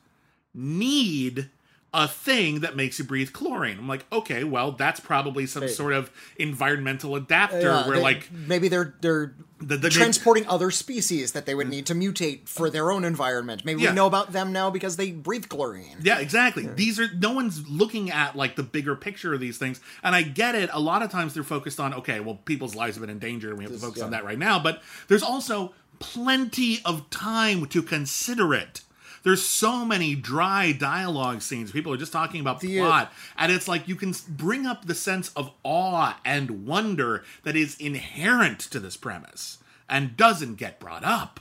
need 0.54 1.50
a 1.94 2.08
thing 2.08 2.62
that 2.62 2.76
makes 2.76 2.98
you 2.98 3.06
breathe 3.06 3.32
chlorine. 3.34 3.78
I'm 3.78 3.88
like, 3.88 4.04
okay, 4.12 4.44
well, 4.44 4.72
that's 4.72 5.00
probably 5.00 5.46
some 5.46 5.68
sort 5.68 5.94
of 5.94 6.10
environmental 6.38 7.14
uh, 7.14 7.18
adapter 7.18 7.60
Yeah, 7.62 7.88
where 7.88 7.98
they- 7.98 8.02
like 8.02 8.32
maybe 8.32 8.68
they're 8.68 8.96
they're 9.02 9.34
The- 9.68 9.78
the- 9.78 9.90
transporting 9.90 10.46
other 10.48 10.72
species 10.72 11.32
that 11.34 11.46
they 11.46 11.56
would 11.56 11.70
need 11.70 11.86
to 11.88 11.96
mutate 11.96 12.48
for 12.48 12.70
their 12.70 12.92
own 12.92 13.04
environment. 13.04 13.64
Maybe 13.66 13.82
Yeah. 13.82 13.90
we 13.92 13.96
know 13.96 14.06
about 14.08 14.32
them 14.34 14.52
now 14.52 14.70
because 14.70 14.96
they 14.98 15.12
breathe 15.12 15.48
chlorine. 15.50 15.98
Yeah, 16.02 16.20
exactly. 16.20 16.68
These 16.68 17.00
are 17.00 17.10
no 17.14 17.32
one's 17.32 17.68
looking 17.68 18.12
at 18.12 18.36
like 18.36 18.56
the 18.56 18.64
bigger 18.64 18.96
picture 18.96 19.34
of 19.34 19.40
these 19.40 19.58
things. 19.58 19.80
And 20.04 20.16
I 20.16 20.22
get 20.22 20.56
it. 20.56 20.70
A 20.74 20.80
lot 20.80 21.02
of 21.02 21.10
times 21.12 21.34
they're 21.34 21.44
focused 21.44 21.80
on 21.80 21.94
okay, 21.94 22.20
well, 22.20 22.36
people's 22.46 22.76
lives 22.76 22.96
have 22.96 23.02
been 23.02 23.10
in 23.10 23.20
danger 23.20 23.50
and 23.50 23.58
we 23.58 23.64
have 23.64 23.74
to 23.74 23.80
focus 23.80 24.02
on 24.02 24.12
that 24.12 24.24
right 24.26 24.38
now. 24.40 24.60
But 24.60 24.82
there's 25.08 25.24
also 25.24 25.74
plenty 26.00 26.82
of 26.86 27.10
time 27.10 27.66
to 27.68 27.82
consider 27.82 28.54
it. 28.54 28.82
There's 29.24 29.46
so 29.46 29.86
many 29.86 30.16
dry 30.16 30.74
dialogue 30.74 31.42
scenes. 31.42 31.72
People 31.72 31.94
are 31.94 31.98
just 31.98 32.12
talking 32.12 32.42
about 32.42 32.60
The, 32.60 32.80
uh, 32.82 32.86
plot, 32.86 33.14
and 33.38 33.52
it's 33.52 33.68
like 33.70 33.88
you 33.88 33.96
can 33.96 34.14
bring 34.28 34.66
up 34.66 34.86
the 34.86 34.96
sense 34.96 35.30
of 35.36 35.52
awe 35.64 36.20
and 36.26 36.66
wonder 36.68 37.24
that 37.44 37.56
is 37.56 37.76
inherent 37.78 38.60
to 38.60 38.80
this 38.82 38.98
premise 38.98 39.60
and 39.90 40.18
doesn't 40.18 40.56
get 40.56 40.80
brought 40.80 41.06
up. 41.06 41.40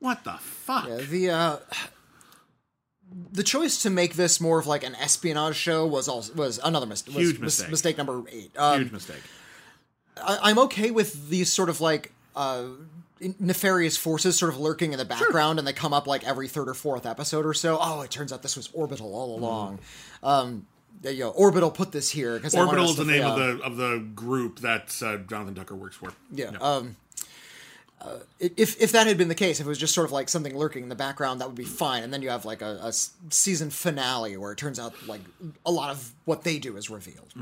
What 0.00 0.24
the 0.24 0.34
fuck? 0.34 0.86
Yeah, 0.88 0.96
the 0.96 1.30
uh, 1.30 1.56
the 3.32 3.42
choice 3.42 3.82
to 3.82 3.90
make 3.90 4.14
this 4.14 4.40
more 4.40 4.58
of 4.58 4.66
like 4.66 4.84
an 4.84 4.94
espionage 4.96 5.56
show 5.56 5.86
was 5.86 6.08
also 6.08 6.32
was 6.34 6.58
another 6.62 6.86
mis- 6.86 7.06
was 7.06 7.16
Huge 7.16 7.34
mis- 7.38 7.58
mistake. 7.58 7.70
mistake 7.70 7.98
number 7.98 8.22
eight. 8.30 8.50
Um, 8.58 8.80
Huge 8.80 8.92
mistake. 8.92 9.22
I, 10.16 10.38
I'm 10.50 10.58
okay 10.60 10.90
with 10.90 11.30
these 11.30 11.52
sort 11.52 11.68
of 11.68 11.80
like 11.80 12.12
uh, 12.36 12.64
nefarious 13.38 13.96
forces 13.96 14.36
sort 14.38 14.52
of 14.52 14.58
lurking 14.60 14.92
in 14.92 14.98
the 14.98 15.04
background, 15.04 15.58
and 15.58 15.66
they 15.68 15.72
come 15.72 15.92
up 15.92 16.06
like 16.06 16.24
every 16.26 16.48
third 16.48 16.68
or 16.68 16.74
fourth 16.74 17.06
episode 17.06 17.46
or 17.46 17.54
so. 17.54 17.78
Oh, 17.80 18.02
it 18.02 18.10
turns 18.10 18.32
out 18.32 18.42
this 18.42 18.56
was 18.56 18.68
Orbital 18.72 19.14
all 19.14 19.34
Mm-hmm. 19.36 19.44
along. 19.44 19.78
Um, 20.22 20.66
you 21.04 21.18
know, 21.20 21.30
Orbital 21.30 21.70
put 21.70 21.90
this 21.92 22.10
here 22.10 22.36
because 22.36 22.54
Orbital 22.54 22.84
is 22.90 22.96
the 22.96 23.04
name 23.04 23.24
of 23.24 23.36
the 23.38 23.64
of 23.64 23.76
the 23.76 23.98
group 24.14 24.60
that 24.60 24.96
uh, 25.04 25.16
Jonathan 25.18 25.54
Tucker 25.54 25.74
works 25.74 25.96
for. 25.96 26.12
Yeah. 26.32 26.50
Um, 26.60 26.96
uh, 28.00 28.18
if 28.40 28.80
if 28.80 28.92
that 28.92 29.06
had 29.06 29.16
been 29.18 29.28
the 29.28 29.34
case, 29.34 29.60
if 29.60 29.66
it 29.66 29.68
was 29.68 29.78
just 29.78 29.94
sort 29.94 30.04
of 30.04 30.12
like 30.12 30.28
something 30.28 30.56
lurking 30.56 30.82
in 30.82 30.88
the 30.88 30.94
background, 30.96 31.40
that 31.40 31.46
would 31.48 31.56
be 31.56 31.64
fine. 31.64 32.02
And 32.02 32.12
then 32.12 32.20
you 32.22 32.30
have 32.30 32.44
like 32.44 32.60
a 32.62 32.92
season 33.30 33.70
finale 33.70 34.36
where 34.36 34.52
it 34.52 34.58
turns 34.58 34.78
out 34.80 34.92
like 35.06 35.20
a 35.64 35.70
lot 35.70 35.90
of 35.90 36.12
what 36.24 36.42
they 36.44 36.58
do 36.58 36.76
is 36.76 36.90
revealed. 36.90 37.32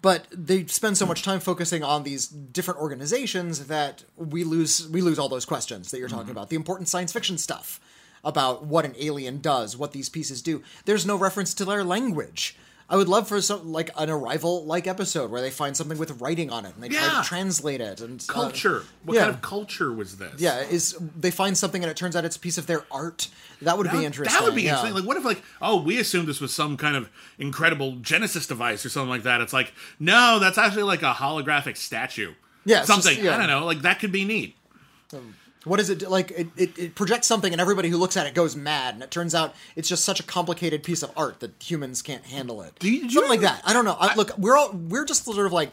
But 0.00 0.26
they 0.30 0.64
spend 0.66 0.96
so 0.96 1.06
much 1.06 1.22
time 1.22 1.40
focusing 1.40 1.82
on 1.82 2.04
these 2.04 2.28
different 2.28 2.80
organizations 2.80 3.66
that 3.66 4.04
we 4.16 4.44
lose 4.44 4.88
we 4.88 5.00
lose 5.00 5.18
all 5.18 5.28
those 5.28 5.44
questions 5.44 5.90
that 5.90 5.98
you're 5.98 6.08
talking 6.08 6.26
mm-hmm. 6.26 6.32
about. 6.32 6.50
The 6.50 6.56
important 6.56 6.88
science 6.88 7.12
fiction 7.12 7.36
stuff 7.36 7.80
about 8.22 8.64
what 8.64 8.84
an 8.84 8.94
alien 8.98 9.40
does, 9.40 9.76
what 9.76 9.92
these 9.92 10.08
pieces 10.08 10.42
do. 10.42 10.62
There's 10.84 11.06
no 11.06 11.16
reference 11.16 11.54
to 11.54 11.64
their 11.64 11.84
language. 11.84 12.56
I 12.90 12.96
would 12.96 13.08
love 13.08 13.28
for 13.28 13.40
some 13.42 13.70
like 13.70 13.90
an 13.98 14.08
arrival 14.08 14.64
like 14.64 14.86
episode 14.86 15.30
where 15.30 15.42
they 15.42 15.50
find 15.50 15.76
something 15.76 15.98
with 15.98 16.20
writing 16.22 16.50
on 16.50 16.64
it 16.64 16.74
and 16.74 16.82
they 16.82 16.88
try 16.88 17.20
to 17.22 17.28
translate 17.28 17.82
it 17.82 18.00
and 18.00 18.24
uh, 18.28 18.32
Culture. 18.32 18.82
what 19.04 19.14
yeah. 19.14 19.24
kind 19.24 19.34
of 19.34 19.42
culture 19.42 19.92
was 19.92 20.16
this? 20.16 20.40
yeah, 20.40 20.60
is 20.60 20.96
they 21.14 21.30
find 21.30 21.56
something 21.58 21.82
and 21.82 21.90
it 21.90 21.96
turns 21.98 22.16
out 22.16 22.24
it's 22.24 22.36
a 22.36 22.40
piece 22.40 22.56
of 22.56 22.66
their 22.66 22.84
art. 22.90 23.28
That 23.60 23.76
would 23.76 23.88
That, 23.88 23.98
be 23.98 24.04
interesting. 24.06 24.38
that 24.38 24.44
would 24.44 24.54
be 24.54 24.62
yeah. 24.62 24.70
interesting. 24.76 24.94
Like, 24.94 25.04
what 25.06 25.16
if, 25.18 25.24
like, 25.24 25.42
oh, 25.60 25.82
we 25.82 25.98
assumed 25.98 26.28
this 26.28 26.40
was 26.40 26.54
some 26.54 26.76
kind 26.78 26.96
of 26.96 27.10
incredible 27.38 27.96
Genesis 27.96 28.46
device 28.46 28.86
or 28.86 28.88
something 28.88 29.10
like 29.10 29.24
that? 29.24 29.40
It's 29.42 29.52
like, 29.52 29.72
no, 29.98 30.38
that's 30.38 30.56
actually 30.56 30.84
like 30.84 31.02
a 31.02 31.12
holographic 31.12 31.76
statue. 31.76 32.32
Yeah, 32.64 32.84
something. 32.84 33.12
just- 33.12 33.22
yeah. 33.24 33.34
I 33.34 33.38
don't 33.38 33.48
know. 33.48 33.66
Like, 33.66 33.82
that 33.82 33.98
could 33.98 34.12
be 34.12 34.24
neat. 34.24 34.56
What 35.68 35.80
is 35.80 35.90
it 35.90 36.02
like? 36.08 36.30
It, 36.32 36.48
it, 36.56 36.78
it 36.78 36.94
projects 36.94 37.26
something, 37.26 37.52
and 37.52 37.60
everybody 37.60 37.88
who 37.88 37.96
looks 37.98 38.16
at 38.16 38.26
it 38.26 38.34
goes 38.34 38.56
mad. 38.56 38.94
And 38.94 39.02
it 39.02 39.10
turns 39.10 39.34
out 39.34 39.54
it's 39.76 39.88
just 39.88 40.04
such 40.04 40.18
a 40.20 40.22
complicated 40.22 40.82
piece 40.82 41.02
of 41.02 41.12
art 41.16 41.40
that 41.40 41.62
humans 41.62 42.02
can't 42.02 42.24
handle 42.24 42.62
it. 42.62 42.78
Do 42.78 42.90
you- 42.90 43.02
did 43.02 43.12
you 43.12 43.20
something 43.20 43.30
like 43.30 43.40
that. 43.40 43.62
I 43.64 43.72
don't 43.72 43.84
know. 43.84 43.96
I, 43.98 44.14
look, 44.14 44.36
we're 44.38 44.56
all 44.56 44.72
we're 44.72 45.04
just 45.04 45.24
sort 45.24 45.46
of 45.46 45.52
like 45.52 45.70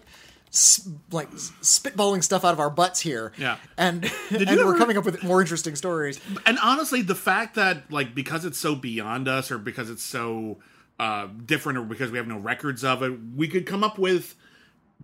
like 1.12 1.30
spitballing 1.32 2.24
stuff 2.24 2.46
out 2.46 2.54
of 2.54 2.60
our 2.60 2.70
butts 2.70 3.02
here. 3.02 3.34
Yeah. 3.38 3.58
and 3.78 4.06
and 4.30 4.50
you 4.50 4.66
we're 4.66 4.78
coming 4.78 4.98
up 4.98 5.04
with 5.06 5.24
more 5.24 5.42
interesting 5.42 5.76
stories. 5.76 6.20
And 6.46 6.58
honestly, 6.64 7.02
the 7.02 7.16
fact 7.16 7.56
that, 7.56 7.92
like, 7.92 8.16
because 8.16 8.46
it's 8.46 8.58
so 8.60 8.76
beyond 8.76 9.28
us 9.28 9.52
or 9.52 9.58
because 9.58 9.90
it's 9.90 10.04
so 10.04 10.58
uh, 11.00 11.28
different 11.46 11.78
or 11.80 11.84
because 11.84 12.12
we 12.12 12.18
have 12.18 12.28
no 12.28 12.38
records 12.38 12.84
of 12.84 13.04
it, 13.04 13.14
we 13.36 13.48
could 13.50 13.66
come 13.66 13.84
up 13.84 13.98
with 13.98 14.36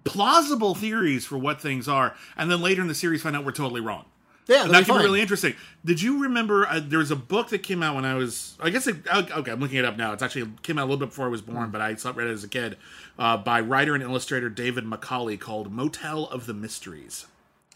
plausible 0.04 0.74
theories 0.74 1.26
for 1.26 1.38
what 1.38 1.62
things 1.62 1.88
are. 1.88 2.16
And 2.38 2.50
then 2.50 2.62
later 2.62 2.82
in 2.82 2.88
the 2.88 2.96
series, 2.96 3.22
find 3.22 3.36
out 3.36 3.44
we're 3.46 3.52
totally 3.52 3.82
wrong. 3.82 4.06
Yeah, 4.52 4.68
be 4.68 4.86
could 4.86 4.98
be 4.98 5.04
really 5.04 5.22
interesting. 5.22 5.56
Did 5.86 6.02
you 6.02 6.24
remember 6.24 6.68
uh, 6.68 6.82
there 6.84 7.00
was 7.00 7.12
a 7.12 7.16
book 7.16 7.50
that 7.50 7.64
came 7.64 7.82
out 7.82 7.96
when 7.96 8.06
I 8.06 8.16
was? 8.16 8.58
I 8.60 8.70
guess 8.70 8.86
it, 8.88 8.98
okay, 9.08 9.52
I'm 9.52 9.60
looking 9.60 9.78
it 9.78 9.86
up 9.86 9.98
now. 9.98 10.14
It's 10.14 10.22
actually 10.22 10.52
came 10.62 10.78
out 10.78 10.84
a 10.84 10.90
little 10.90 11.00
bit 11.00 11.10
before 11.10 11.26
I 11.26 11.30
was 11.30 11.42
born, 11.42 11.70
but 11.70 11.80
I 11.82 11.96
saw 11.96 12.10
it 12.10 12.16
read 12.16 12.28
it 12.28 12.32
as 12.32 12.44
a 12.44 12.50
kid 12.50 12.78
uh, 13.18 13.38
by 13.38 13.62
writer 13.62 13.94
and 13.96 14.04
illustrator 14.04 14.50
David 14.50 14.86
Macaulay 14.86 15.38
called 15.38 15.72
"Motel 15.72 16.26
of 16.26 16.46
the 16.46 16.54
Mysteries." 16.54 17.28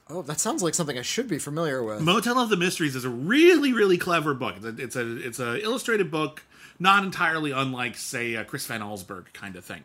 Oh, 0.07 0.21
that 0.21 0.39
sounds 0.39 0.61
like 0.61 0.75
something 0.75 0.99
I 0.99 1.01
should 1.01 1.27
be 1.27 1.39
familiar 1.39 1.81
with. 1.83 2.01
Motel 2.01 2.37
of 2.37 2.49
the 2.49 2.57
Mysteries 2.57 2.95
is 2.95 3.05
a 3.05 3.09
really, 3.09 3.73
really 3.73 3.97
clever 3.97 4.33
book. 4.33 4.55
It's 4.61 4.65
a 4.65 4.83
it's 4.83 4.95
a, 4.95 5.27
it's 5.27 5.39
a 5.39 5.63
illustrated 5.63 6.11
book, 6.11 6.43
not 6.77 7.03
entirely 7.03 7.51
unlike, 7.51 7.97
say, 7.97 8.35
a 8.35 8.45
Chris 8.45 8.67
Van 8.67 8.81
Allsburg 8.81 9.33
kind 9.33 9.55
of 9.55 9.65
thing. 9.65 9.83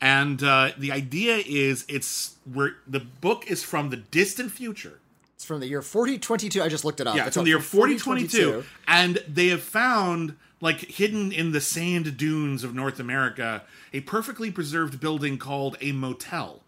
And 0.00 0.42
uh, 0.44 0.70
the 0.78 0.92
idea 0.92 1.42
is, 1.44 1.84
it's 1.88 2.36
where 2.52 2.76
the 2.86 3.00
book 3.00 3.50
is 3.50 3.64
from 3.64 3.90
the 3.90 3.96
distant 3.96 4.52
future. 4.52 5.00
It's 5.38 5.44
from 5.44 5.60
the 5.60 5.68
year 5.68 5.82
4022. 5.82 6.60
I 6.60 6.68
just 6.68 6.84
looked 6.84 6.98
it 6.98 7.06
up. 7.06 7.14
Yeah, 7.14 7.28
it's 7.28 7.36
from 7.36 7.44
the 7.44 7.50
year 7.50 7.60
4022, 7.60 8.64
and 8.88 9.22
they 9.28 9.46
have 9.48 9.62
found, 9.62 10.34
like, 10.60 10.80
hidden 10.80 11.30
in 11.30 11.52
the 11.52 11.60
sand 11.60 12.16
dunes 12.16 12.64
of 12.64 12.74
North 12.74 12.98
America, 12.98 13.62
a 13.92 14.00
perfectly 14.00 14.50
preserved 14.50 14.98
building 14.98 15.38
called 15.38 15.76
a 15.80 15.92
motel. 15.92 16.64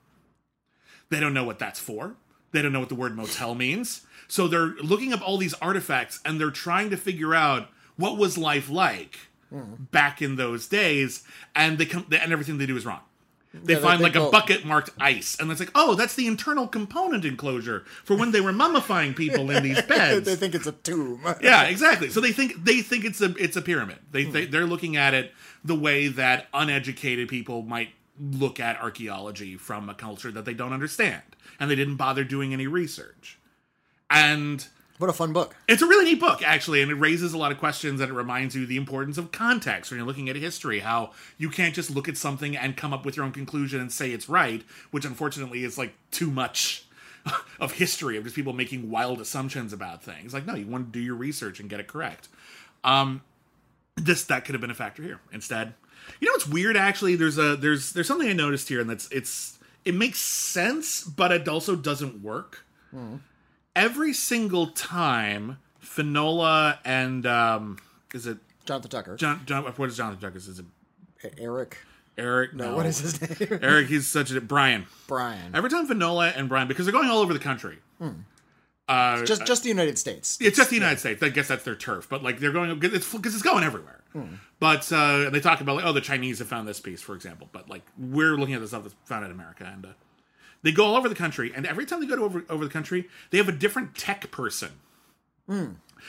They 1.08 1.18
don't 1.18 1.34
know 1.34 1.42
what 1.42 1.58
that's 1.58 1.80
for. 1.80 2.14
They 2.52 2.62
don't 2.62 2.72
know 2.72 2.78
what 2.78 2.90
the 2.90 2.94
word 2.94 3.16
motel 3.16 3.56
means. 3.56 4.06
So 4.28 4.46
they're 4.46 4.74
looking 4.84 5.12
up 5.12 5.20
all 5.20 5.36
these 5.36 5.54
artifacts 5.54 6.20
and 6.24 6.40
they're 6.40 6.52
trying 6.52 6.90
to 6.90 6.96
figure 6.96 7.34
out 7.34 7.70
what 7.96 8.18
was 8.18 8.38
life 8.38 8.70
like 8.70 9.18
hmm. 9.52 9.82
back 9.90 10.22
in 10.22 10.36
those 10.36 10.68
days, 10.68 11.24
and 11.56 11.76
they 11.76 11.86
come 11.86 12.06
and 12.12 12.32
everything 12.32 12.58
they 12.58 12.66
do 12.66 12.76
is 12.76 12.86
wrong. 12.86 13.00
They 13.52 13.74
Yeah, 13.74 13.80
find 13.80 14.00
like 14.00 14.14
a 14.14 14.30
bucket 14.30 14.64
marked 14.64 14.90
ice, 15.00 15.36
and 15.40 15.50
it's 15.50 15.58
like, 15.58 15.72
oh, 15.74 15.94
that's 15.96 16.14
the 16.14 16.28
internal 16.28 16.68
component 16.68 17.24
enclosure 17.24 17.84
for 18.04 18.16
when 18.16 18.30
they 18.30 18.40
were 18.40 18.52
mummifying 18.52 19.16
people 19.16 19.50
in 19.50 19.62
these 19.64 19.82
beds. 19.88 20.24
they 20.24 20.36
think 20.36 20.54
it's 20.54 20.68
a 20.68 20.72
tomb. 20.72 21.20
Yeah, 21.42 21.64
exactly. 21.64 22.10
So 22.10 22.20
they 22.20 22.30
think 22.32 22.62
they 22.64 22.80
think 22.80 23.04
it's 23.04 23.20
a 23.20 23.34
it's 23.36 23.56
a 23.56 23.62
pyramid. 23.62 23.98
They, 24.12 24.24
Hmm. 24.24 24.32
they 24.32 24.44
they're 24.46 24.66
looking 24.66 24.96
at 24.96 25.14
it 25.14 25.32
the 25.64 25.74
way 25.74 26.06
that 26.08 26.46
uneducated 26.54 27.28
people 27.28 27.62
might 27.62 27.90
look 28.20 28.60
at 28.60 28.80
archaeology 28.80 29.56
from 29.56 29.88
a 29.88 29.94
culture 29.94 30.30
that 30.30 30.44
they 30.44 30.54
don't 30.54 30.72
understand, 30.72 31.22
and 31.58 31.68
they 31.70 31.74
didn't 31.74 31.96
bother 31.96 32.22
doing 32.22 32.52
any 32.52 32.66
research. 32.68 33.38
And 34.08 34.66
What 35.00 35.08
a 35.08 35.14
fun 35.14 35.32
book. 35.32 35.56
it's 35.66 35.80
a 35.80 35.86
really 35.86 36.04
neat 36.04 36.20
book, 36.20 36.42
actually, 36.42 36.82
and 36.82 36.90
it 36.90 36.94
raises 36.96 37.32
a 37.32 37.38
lot 37.38 37.52
of 37.52 37.58
questions 37.58 38.02
and 38.02 38.10
it 38.10 38.14
reminds 38.14 38.54
you 38.54 38.66
the 38.66 38.76
importance 38.76 39.16
of 39.16 39.32
context 39.32 39.90
when 39.90 39.96
you're 39.96 40.06
looking 40.06 40.28
at 40.28 40.36
history. 40.36 40.80
How 40.80 41.12
you 41.38 41.48
can't 41.48 41.74
just 41.74 41.90
look 41.90 42.06
at 42.06 42.18
something 42.18 42.54
and 42.54 42.76
come 42.76 42.92
up 42.92 43.06
with 43.06 43.16
your 43.16 43.24
own 43.24 43.32
conclusion 43.32 43.80
and 43.80 43.90
say 43.90 44.10
it's 44.10 44.28
right, 44.28 44.62
which 44.90 45.06
unfortunately 45.06 45.64
is 45.64 45.78
like 45.78 45.94
too 46.10 46.30
much 46.30 46.84
of 47.60 47.72
history 47.72 48.18
of 48.18 48.24
just 48.24 48.36
people 48.36 48.52
making 48.52 48.90
wild 48.90 49.22
assumptions 49.22 49.72
about 49.72 50.04
things. 50.04 50.34
Like, 50.34 50.44
no, 50.44 50.54
you 50.54 50.66
want 50.66 50.92
to 50.92 50.98
do 50.98 51.02
your 51.02 51.14
research 51.14 51.60
and 51.60 51.70
get 51.70 51.80
it 51.80 51.86
correct. 51.86 52.28
Um, 52.84 53.22
this 53.96 54.24
that 54.24 54.44
could 54.44 54.54
have 54.54 54.60
been 54.60 54.70
a 54.70 54.74
factor 54.74 55.02
here 55.02 55.20
instead. 55.32 55.72
You 56.20 56.26
know 56.26 56.32
what's 56.32 56.46
weird? 56.46 56.76
Actually, 56.76 57.16
there's 57.16 57.38
a 57.38 57.56
there's 57.56 57.94
there's 57.94 58.06
something 58.06 58.28
I 58.28 58.34
noticed 58.34 58.68
here, 58.68 58.82
and 58.82 58.90
that's 58.90 59.10
it's 59.10 59.58
it 59.86 59.94
makes 59.94 60.18
sense, 60.18 61.02
but 61.04 61.32
it 61.32 61.48
also 61.48 61.74
doesn't 61.74 62.22
work 62.22 62.66
every 63.76 64.12
single 64.12 64.68
time 64.68 65.58
Finola 65.80 66.78
and 66.84 67.26
um 67.26 67.78
is 68.14 68.26
it 68.26 68.38
Jonathan 68.64 68.90
Tucker. 68.90 69.16
John 69.16 69.42
John 69.46 69.64
what 69.64 69.88
is 69.88 69.96
Jonathan 69.96 70.20
Tucker? 70.20 70.38
Is 70.38 70.58
it 70.58 70.64
Eric. 71.38 71.78
Eric? 72.18 72.54
No, 72.54 72.74
What 72.76 72.86
is 72.86 72.98
his 73.00 73.40
name? 73.40 73.58
Eric, 73.62 73.88
he's 73.88 74.06
such 74.06 74.30
a 74.30 74.40
Brian. 74.40 74.86
Brian. 75.06 75.54
Every 75.54 75.70
time 75.70 75.86
Finola 75.86 76.28
and 76.36 76.48
Brian, 76.48 76.68
because 76.68 76.84
they're 76.86 76.92
going 76.92 77.08
all 77.08 77.18
over 77.20 77.32
the 77.32 77.38
country. 77.38 77.78
Uh, 78.88 79.24
just 79.24 79.46
just 79.46 79.62
the 79.62 79.68
United 79.68 79.96
States. 79.98 80.36
it's 80.40 80.56
just 80.56 80.70
the 80.70 80.76
United 80.76 80.98
States. 80.98 81.22
I 81.22 81.28
guess 81.28 81.46
that's 81.48 81.62
their 81.62 81.76
turf, 81.76 82.08
but 82.10 82.22
like 82.24 82.40
they're 82.40 82.50
going 82.52 82.78
it's 82.82 83.12
because 83.12 83.34
it's 83.34 83.42
going 83.42 83.62
everywhere. 83.64 84.00
But 84.58 84.92
uh, 84.92 85.24
and 85.26 85.34
they 85.34 85.40
talk 85.40 85.60
about 85.60 85.76
like 85.76 85.84
oh 85.84 85.92
the 85.92 86.00
Chinese 86.00 86.40
have 86.40 86.48
found 86.48 86.66
this 86.66 86.80
piece 86.80 87.00
for 87.00 87.14
example, 87.14 87.48
but 87.52 87.70
like 87.70 87.82
we're 87.96 88.36
looking 88.36 88.54
at 88.56 88.60
the 88.60 88.66
stuff 88.68 88.82
that's 88.82 88.96
found 89.04 89.24
in 89.24 89.30
America 89.30 89.70
and 89.72 89.86
uh, 89.86 89.88
they 90.62 90.72
go 90.72 90.84
all 90.84 90.96
over 90.96 91.08
the 91.08 91.14
country 91.14 91.52
and 91.54 91.66
every 91.66 91.86
time 91.86 92.00
they 92.00 92.06
go 92.06 92.16
to 92.16 92.22
over 92.22 92.44
over 92.48 92.64
the 92.64 92.70
country 92.70 93.08
they 93.30 93.38
have 93.38 93.48
a 93.48 93.52
different 93.52 93.94
tech 93.96 94.30
person, 94.30 94.70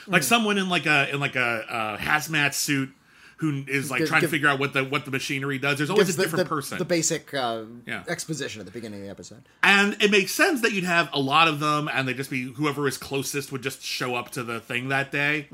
like 0.06 0.22
someone 0.22 0.58
in 0.58 0.68
like 0.68 0.86
a 0.86 1.12
in 1.12 1.20
like 1.20 1.36
a, 1.36 1.64
uh 1.68 1.96
hazmat 1.98 2.54
suit 2.54 2.90
who 3.38 3.64
is 3.66 3.90
like 3.90 3.98
Give- 4.00 4.08
trying 4.08 4.20
give- 4.20 4.30
to 4.30 4.32
figure 4.36 4.48
out 4.48 4.60
what 4.60 4.72
the 4.72 4.84
what 4.84 5.04
the 5.04 5.10
machinery 5.10 5.58
does. 5.58 5.76
There's 5.78 5.90
always 5.90 6.10
a 6.10 6.16
the, 6.16 6.22
different 6.22 6.44
the- 6.44 6.54
person. 6.54 6.78
the 6.78 6.84
basic 6.84 7.34
uh, 7.34 7.64
Yeah. 7.86 8.04
exposition 8.08 8.60
at 8.60 8.66
the 8.66 8.72
beginning 8.72 9.00
of 9.00 9.04
the 9.06 9.10
episode. 9.10 9.42
And 9.64 10.00
it 10.00 10.10
makes 10.12 10.30
sense 10.32 10.60
that 10.60 10.70
you'd 10.72 10.84
have 10.84 11.08
a 11.12 11.18
lot 11.18 11.48
of 11.48 11.58
them, 11.58 11.88
and 11.92 12.06
they 12.06 12.14
just 12.14 12.30
be 12.30 12.52
whoever 12.52 12.86
is 12.86 12.96
closest 12.96 13.50
would 13.50 13.62
just 13.62 13.82
show 13.82 14.14
up 14.14 14.30
to 14.32 14.44
the 14.44 14.60
thing 14.60 14.88
that 14.90 15.10
day. 15.10 15.48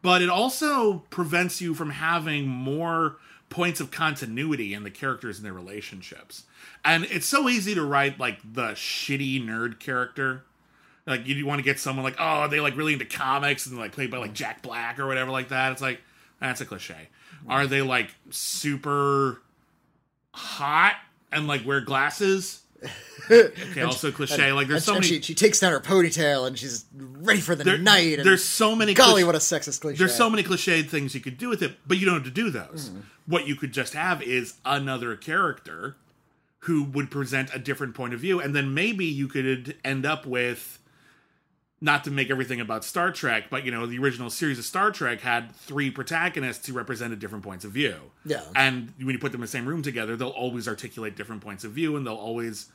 but 0.00 0.22
it 0.22 0.28
also 0.28 0.98
prevents 1.10 1.60
you 1.60 1.74
from 1.74 1.90
having 1.90 2.46
more 2.46 3.16
points 3.54 3.78
of 3.78 3.92
continuity 3.92 4.74
in 4.74 4.82
the 4.82 4.90
characters 4.90 5.36
and 5.36 5.46
their 5.46 5.52
relationships. 5.52 6.42
And 6.84 7.04
it's 7.04 7.24
so 7.24 7.48
easy 7.48 7.72
to 7.76 7.84
write 7.84 8.18
like 8.18 8.40
the 8.42 8.70
shitty 8.70 9.40
nerd 9.46 9.78
character. 9.78 10.42
Like 11.06 11.24
you 11.24 11.46
want 11.46 11.60
to 11.60 11.62
get 11.62 11.78
someone 11.78 12.02
like, 12.02 12.16
oh, 12.18 12.24
are 12.24 12.48
they 12.48 12.58
like 12.58 12.76
really 12.76 12.94
into 12.94 13.04
comics 13.04 13.66
and 13.66 13.78
like 13.78 13.92
played 13.92 14.10
by 14.10 14.18
like 14.18 14.34
Jack 14.34 14.60
Black 14.60 14.98
or 14.98 15.06
whatever 15.06 15.30
like 15.30 15.50
that. 15.50 15.70
It's 15.70 15.80
like 15.80 16.00
that's 16.40 16.60
a 16.60 16.64
cliche. 16.66 17.10
Are 17.48 17.68
they 17.68 17.80
like 17.80 18.10
super 18.30 19.40
hot 20.32 20.96
and 21.30 21.46
like 21.46 21.64
wear 21.64 21.80
glasses? 21.80 22.63
Okay, 23.30 23.80
also 23.80 24.12
cliche. 24.12 24.52
Like 24.52 24.68
there's 24.68 24.86
and, 24.86 24.86
so 24.86 24.94
many 24.94 25.06
she, 25.06 25.20
she 25.22 25.34
takes 25.34 25.60
down 25.60 25.72
her 25.72 25.80
ponytail 25.80 26.46
and 26.46 26.58
she's 26.58 26.84
ready 26.94 27.40
for 27.40 27.54
the 27.54 27.64
there- 27.64 27.78
night. 27.78 28.18
And 28.18 28.26
there's 28.28 28.44
so 28.44 28.76
many 28.76 28.92
Golly, 28.92 29.22
clich- 29.22 29.26
what 29.26 29.34
a 29.34 29.38
sexist 29.38 29.80
cliche. 29.80 29.98
There's 29.98 30.14
so 30.14 30.28
many 30.28 30.42
cliched 30.42 30.88
things 30.88 31.14
you 31.14 31.20
could 31.20 31.38
do 31.38 31.48
with 31.48 31.62
it, 31.62 31.78
but 31.86 31.96
you 31.98 32.04
don't 32.04 32.16
have 32.16 32.24
to 32.24 32.30
do 32.30 32.50
those. 32.50 32.90
Mm. 32.90 33.02
What 33.26 33.46
you 33.46 33.56
could 33.56 33.72
just 33.72 33.94
have 33.94 34.22
is 34.22 34.54
another 34.64 35.16
character 35.16 35.96
who 36.60 36.84
would 36.84 37.10
present 37.10 37.54
a 37.54 37.58
different 37.58 37.94
point 37.94 38.14
of 38.14 38.20
view, 38.20 38.40
and 38.40 38.54
then 38.54 38.74
maybe 38.74 39.04
you 39.04 39.28
could 39.28 39.76
end 39.84 40.06
up 40.06 40.26
with 40.26 40.78
not 41.84 42.02
to 42.04 42.10
make 42.10 42.30
everything 42.30 42.60
about 42.62 42.82
Star 42.82 43.12
Trek, 43.12 43.44
but 43.50 43.64
you 43.64 43.70
know, 43.70 43.84
the 43.84 43.98
original 43.98 44.30
series 44.30 44.58
of 44.58 44.64
Star 44.64 44.90
Trek 44.90 45.20
had 45.20 45.54
three 45.54 45.90
protagonists 45.90 46.66
who 46.66 46.72
represented 46.72 47.18
different 47.18 47.44
points 47.44 47.62
of 47.62 47.72
view. 47.72 47.96
Yeah. 48.24 48.40
And 48.56 48.94
when 48.96 49.10
you 49.10 49.18
put 49.18 49.32
them 49.32 49.40
in 49.40 49.42
the 49.42 49.48
same 49.48 49.66
room 49.66 49.82
together, 49.82 50.16
they'll 50.16 50.28
always 50.28 50.66
articulate 50.66 51.14
different 51.14 51.42
points 51.42 51.62
of 51.62 51.72
view 51.72 51.94
and 51.96 52.06
they'll 52.06 52.14
always, 52.14 52.68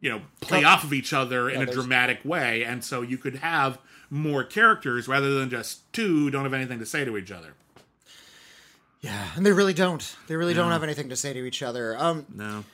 you 0.00 0.10
know, 0.10 0.20
play 0.40 0.64
off 0.64 0.82
of 0.82 0.92
each 0.92 1.12
other 1.12 1.48
in 1.48 1.62
a 1.62 1.66
dramatic 1.66 2.18
way. 2.24 2.64
And 2.64 2.82
so 2.82 3.02
you 3.02 3.18
could 3.18 3.36
have 3.36 3.78
more 4.10 4.42
characters 4.42 5.06
rather 5.06 5.32
than 5.38 5.48
just 5.48 5.90
two 5.92 6.08
who 6.24 6.30
don't 6.30 6.42
have 6.42 6.54
anything 6.54 6.80
to 6.80 6.86
say 6.86 7.04
to 7.04 7.16
each 7.16 7.30
other. 7.30 7.54
Yeah, 9.00 9.28
and 9.36 9.46
they 9.46 9.52
really 9.52 9.74
don't. 9.74 10.16
They 10.26 10.34
really 10.34 10.54
don't 10.54 10.72
have 10.72 10.82
anything 10.82 11.10
to 11.10 11.16
say 11.16 11.32
to 11.32 11.44
each 11.44 11.62
other. 11.62 11.96
Um, 11.96 12.26
No. 12.34 12.64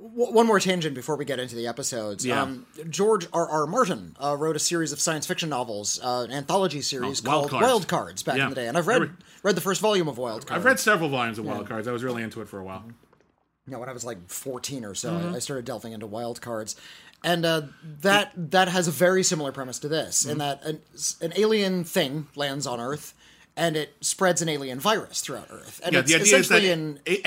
One 0.00 0.46
more 0.46 0.58
tangent 0.58 0.94
before 0.94 1.16
we 1.16 1.24
get 1.24 1.38
into 1.38 1.54
the 1.54 1.66
episodes. 1.66 2.24
Yeah. 2.24 2.42
Um, 2.42 2.66
George 2.88 3.26
R. 3.32 3.48
R. 3.48 3.66
Martin 3.66 4.16
uh, 4.22 4.36
wrote 4.36 4.56
a 4.56 4.58
series 4.58 4.92
of 4.92 5.00
science 5.00 5.26
fiction 5.26 5.48
novels, 5.48 6.00
uh, 6.02 6.26
an 6.28 6.32
anthology 6.32 6.80
series 6.80 7.24
Oh, 7.24 7.28
Wild 7.30 7.40
called 7.42 7.50
Cards. 7.50 7.62
Wild 7.66 7.88
Cards 7.88 8.22
back 8.22 8.36
Yeah. 8.38 8.44
in 8.44 8.48
the 8.50 8.56
day, 8.56 8.66
and 8.68 8.78
I've 8.78 8.86
read 8.86 9.02
re- 9.02 9.10
read 9.42 9.54
the 9.56 9.60
first 9.60 9.80
volume 9.80 10.08
of 10.08 10.16
Wild 10.18 10.46
Cards. 10.46 10.58
I've 10.58 10.64
read 10.64 10.78
several 10.80 11.10
volumes 11.10 11.38
of 11.38 11.44
Wild 11.44 11.68
Cards. 11.68 11.86
I 11.86 11.92
was 11.92 12.02
really 12.02 12.22
into 12.22 12.40
it 12.40 12.48
for 12.48 12.58
a 12.58 12.64
while. 12.64 12.84
you 13.66 13.72
know, 13.74 13.78
when 13.78 13.88
I 13.88 13.92
was 13.92 14.04
like 14.04 14.28
14 14.28 14.84
or 14.84 14.94
so, 14.94 15.12
Mm-hmm. 15.12 15.34
I- 15.34 15.36
I 15.36 15.38
started 15.38 15.64
delving 15.64 15.92
into 15.92 16.06
wild 16.06 16.40
cards. 16.40 16.76
And 17.22 17.44
uh, 17.44 17.62
that 18.00 18.32
that 18.50 18.68
has 18.68 18.88
a 18.88 18.90
very 18.90 19.22
similar 19.22 19.52
premise 19.52 19.78
to 19.80 19.88
this, 19.88 20.22
Mm-hmm. 20.22 20.30
in 20.32 20.38
that 20.38 20.64
an, 20.64 20.80
an 21.20 21.32
alien 21.36 21.84
thing 21.84 22.28
lands 22.34 22.66
on 22.66 22.80
Earth, 22.80 23.12
and 23.60 23.76
it 23.76 23.94
spreads 24.00 24.40
an 24.40 24.48
alien 24.48 24.80
virus 24.80 25.20
throughout 25.20 25.48
Earth. 25.50 25.82
And 25.84 25.92
Yeah, 25.92 26.00
it's 26.00 26.08
the 26.08 26.14
idea 26.20 26.38
is 26.38 26.48
that 26.48 26.62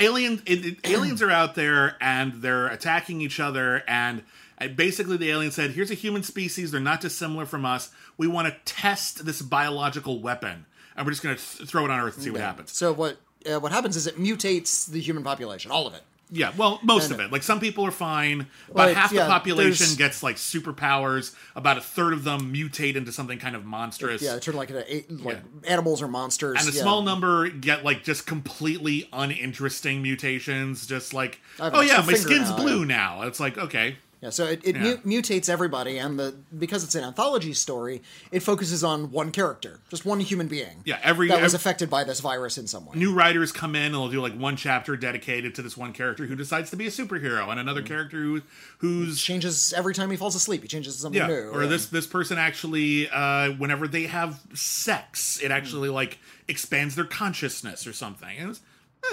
alien 0.00 0.42
it, 0.46 0.64
it- 0.66 0.78
aliens 0.84 1.22
are 1.22 1.30
out 1.30 1.54
there 1.54 1.96
and 2.00 2.42
they're 2.42 2.66
attacking 2.66 3.20
each 3.20 3.38
other 3.38 3.84
and 3.86 4.24
uh, 4.60 4.68
basically 4.68 5.16
the 5.16 5.30
alien 5.30 5.50
said, 5.52 5.70
"Here's 5.72 5.90
a 5.90 5.94
human 5.94 6.22
species. 6.22 6.70
They're 6.70 6.80
not 6.80 7.00
dissimilar 7.00 7.46
from 7.46 7.64
us. 7.64 7.90
We 8.16 8.26
want 8.28 8.46
to 8.48 8.54
test 8.64 9.24
this 9.26 9.42
biological 9.42 10.20
weapon, 10.20 10.66
and 10.96 11.04
we're 11.04 11.10
just 11.12 11.22
going 11.24 11.36
to 11.36 11.42
th- 11.42 11.68
throw 11.68 11.84
it 11.84 11.90
on 11.90 11.98
Earth 12.00 12.14
and 12.14 12.22
see 12.24 12.30
what 12.30 12.40
happens." 12.40 12.70
so 12.72 12.92
what 12.92 13.16
uh, 13.52 13.58
what 13.58 13.72
happens 13.72 13.96
is 13.96 14.06
it 14.06 14.16
mutates 14.16 14.88
the 14.88 15.00
human 15.00 15.24
population, 15.24 15.70
all 15.72 15.86
of 15.88 15.94
it. 15.94 16.02
Yeah, 16.30 16.52
well, 16.56 16.80
most 16.82 17.04
And- 17.10 17.14
of 17.14 17.20
it. 17.20 17.30
Like 17.30 17.42
some 17.42 17.60
people 17.60 17.86
are 17.86 17.90
fine. 17.90 18.46
About 18.70 18.94
half 18.94 19.12
yeah, 19.12 19.24
the 19.24 19.30
population 19.30 19.84
there's- 19.84 19.96
gets 19.96 20.22
like 20.22 20.36
superpowers. 20.36 21.34
About 21.54 21.78
a 21.78 21.80
third 21.80 22.12
of 22.12 22.24
them 22.24 22.52
mutate 22.52 22.96
into 22.96 23.12
something 23.12 23.38
kind 23.38 23.54
of 23.54 23.64
monstrous. 23.64 24.22
Yeah, 24.22 24.38
turn 24.38 24.56
like 24.56 24.70
like 25.10 25.38
animals 25.64 26.02
or 26.02 26.08
monsters. 26.08 26.60
and 26.64 26.68
a 26.72 26.76
yeah. 26.76 26.82
small 26.82 27.02
number 27.02 27.48
get 27.48 27.84
like 27.84 28.02
just 28.04 28.26
completely 28.26 29.08
uninteresting 29.12 30.02
mutations. 30.02 30.86
Just 30.86 31.12
like, 31.14 31.40
oh 31.60 31.80
yeah, 31.82 32.02
my 32.06 32.14
skin's 32.14 32.50
now, 32.50 32.56
blue 32.56 32.84
now. 32.84 33.22
It's 33.22 33.38
like 33.38 33.56
okay, 33.58 33.96
Yeah, 34.24 34.30
so 34.30 34.46
it, 34.46 34.62
it 34.64 34.74
Yeah. 34.74 34.96
mu- 35.04 35.20
mutates 35.20 35.50
everybody, 35.50 35.98
and 35.98 36.18
the 36.18 36.34
because 36.58 36.82
it's 36.82 36.94
an 36.94 37.04
anthology 37.04 37.52
story, 37.52 38.00
it 38.32 38.40
focuses 38.40 38.82
on 38.82 39.10
one 39.10 39.30
character, 39.30 39.80
just 39.90 40.06
one 40.06 40.18
human 40.20 40.48
being. 40.48 40.80
Yeah, 40.86 40.98
every- 41.02 41.28
that 41.28 41.42
was 41.42 41.52
affected 41.52 41.90
by 41.90 42.04
this 42.04 42.20
virus 42.20 42.56
in 42.56 42.66
some 42.66 42.86
way. 42.86 42.96
new 42.96 43.12
writers 43.12 43.52
come 43.52 43.76
in 43.76 43.82
and 43.82 43.94
they'll 43.94 44.08
do 44.08 44.22
like 44.22 44.34
one 44.34 44.56
chapter 44.56 44.96
dedicated 44.96 45.54
to 45.56 45.62
this 45.62 45.76
one 45.76 45.92
character 45.92 46.24
who 46.24 46.34
decides 46.36 46.70
to 46.70 46.76
be 46.76 46.86
a 46.86 46.90
superhero, 46.90 47.50
and 47.50 47.60
another 47.60 47.82
character 47.82 48.16
who 48.22 48.40
who's 48.78 49.20
changes 49.20 49.74
every 49.76 49.92
time 49.92 50.10
he 50.10 50.16
falls 50.16 50.34
asleep. 50.34 50.62
He 50.62 50.68
changes 50.68 50.94
to 50.94 51.00
something 51.02 51.20
yeah, 51.20 51.26
new. 51.26 51.50
or 51.50 51.64
and- 51.64 51.70
this 51.70 51.84
this 51.86 52.06
person 52.06 52.38
actually, 52.38 53.10
uh, 53.10 53.50
whenever 53.52 53.86
they 53.86 54.04
have 54.04 54.40
sex, 54.54 55.38
it 55.42 55.50
actually 55.50 55.90
like 55.90 56.18
expands 56.48 56.94
their 56.94 57.04
consciousness 57.04 57.86
or 57.86 57.92
something. 57.92 58.56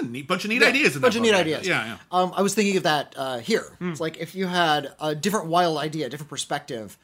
it 0.00 0.02
was 0.02 0.08
a 0.08 0.12
neat 0.12 0.28
bunch 0.28 0.44
of 0.44 0.50
neat 0.50 0.62
Yeah, 0.62 0.68
ideas. 0.68 0.96
In 0.96 1.02
bunch 1.02 1.16
of 1.16 1.22
neat 1.22 1.34
ideas. 1.34 1.66
Yeah, 1.66 1.84
yeah. 1.84 1.96
Um, 2.10 2.32
I 2.36 2.42
was 2.42 2.54
thinking 2.54 2.76
of 2.76 2.82
that 2.84 3.14
uh, 3.16 3.38
here. 3.38 3.64
Hmm. 3.78 3.90
It's 3.90 4.00
like 4.00 4.18
if 4.18 4.34
you 4.34 4.46
had 4.46 4.92
a 5.00 5.14
different 5.14 5.46
wild 5.46 5.78
idea, 5.78 6.06
a 6.06 6.08
different 6.08 6.30
perspective, 6.30 6.96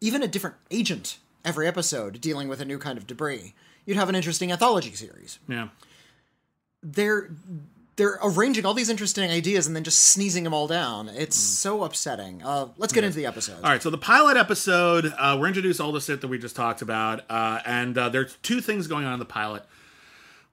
even 0.00 0.22
a 0.22 0.28
different 0.28 0.56
agent 0.70 1.18
every 1.44 1.66
episode 1.66 2.20
dealing 2.20 2.48
with 2.48 2.60
a 2.60 2.64
new 2.64 2.78
kind 2.78 2.98
of 2.98 3.06
debris, 3.06 3.54
you'd 3.86 3.96
have 3.96 4.08
an 4.08 4.14
interesting 4.14 4.52
anthology 4.52 4.92
series. 4.94 5.38
Yeah. 5.48 5.68
they're 6.82 7.30
they're 7.96 8.18
arranging 8.22 8.64
all 8.64 8.72
these 8.72 8.88
interesting 8.88 9.30
ideas 9.30 9.66
and 9.66 9.76
then 9.76 9.84
just 9.84 10.00
sneezing 10.00 10.44
them 10.44 10.54
all 10.54 10.66
down. 10.66 11.08
It's 11.10 11.36
Hmm. 11.36 11.52
so 11.54 11.84
upsetting. 11.84 12.42
Uh, 12.42 12.68
let's 12.78 12.94
get 12.94 13.04
into 13.04 13.16
the 13.16 13.26
episode. 13.26 13.56
All 13.62 13.68
right, 13.70 13.82
so 13.82 13.90
the 13.90 13.98
pilot 13.98 14.38
episode, 14.38 15.12
uh, 15.18 15.36
we're 15.38 15.48
introduced 15.48 15.82
all 15.82 15.92
the 15.92 16.00
shit 16.00 16.22
that 16.22 16.28
we 16.28 16.38
just 16.38 16.56
talked 16.56 16.80
about, 16.80 17.24
uh, 17.30 17.60
and 17.66 17.98
uh, 17.98 18.08
there's 18.08 18.38
two 18.42 18.62
things 18.62 18.86
going 18.86 19.04
on 19.04 19.12
in 19.12 19.18
the 19.18 19.26
pilot. 19.26 19.64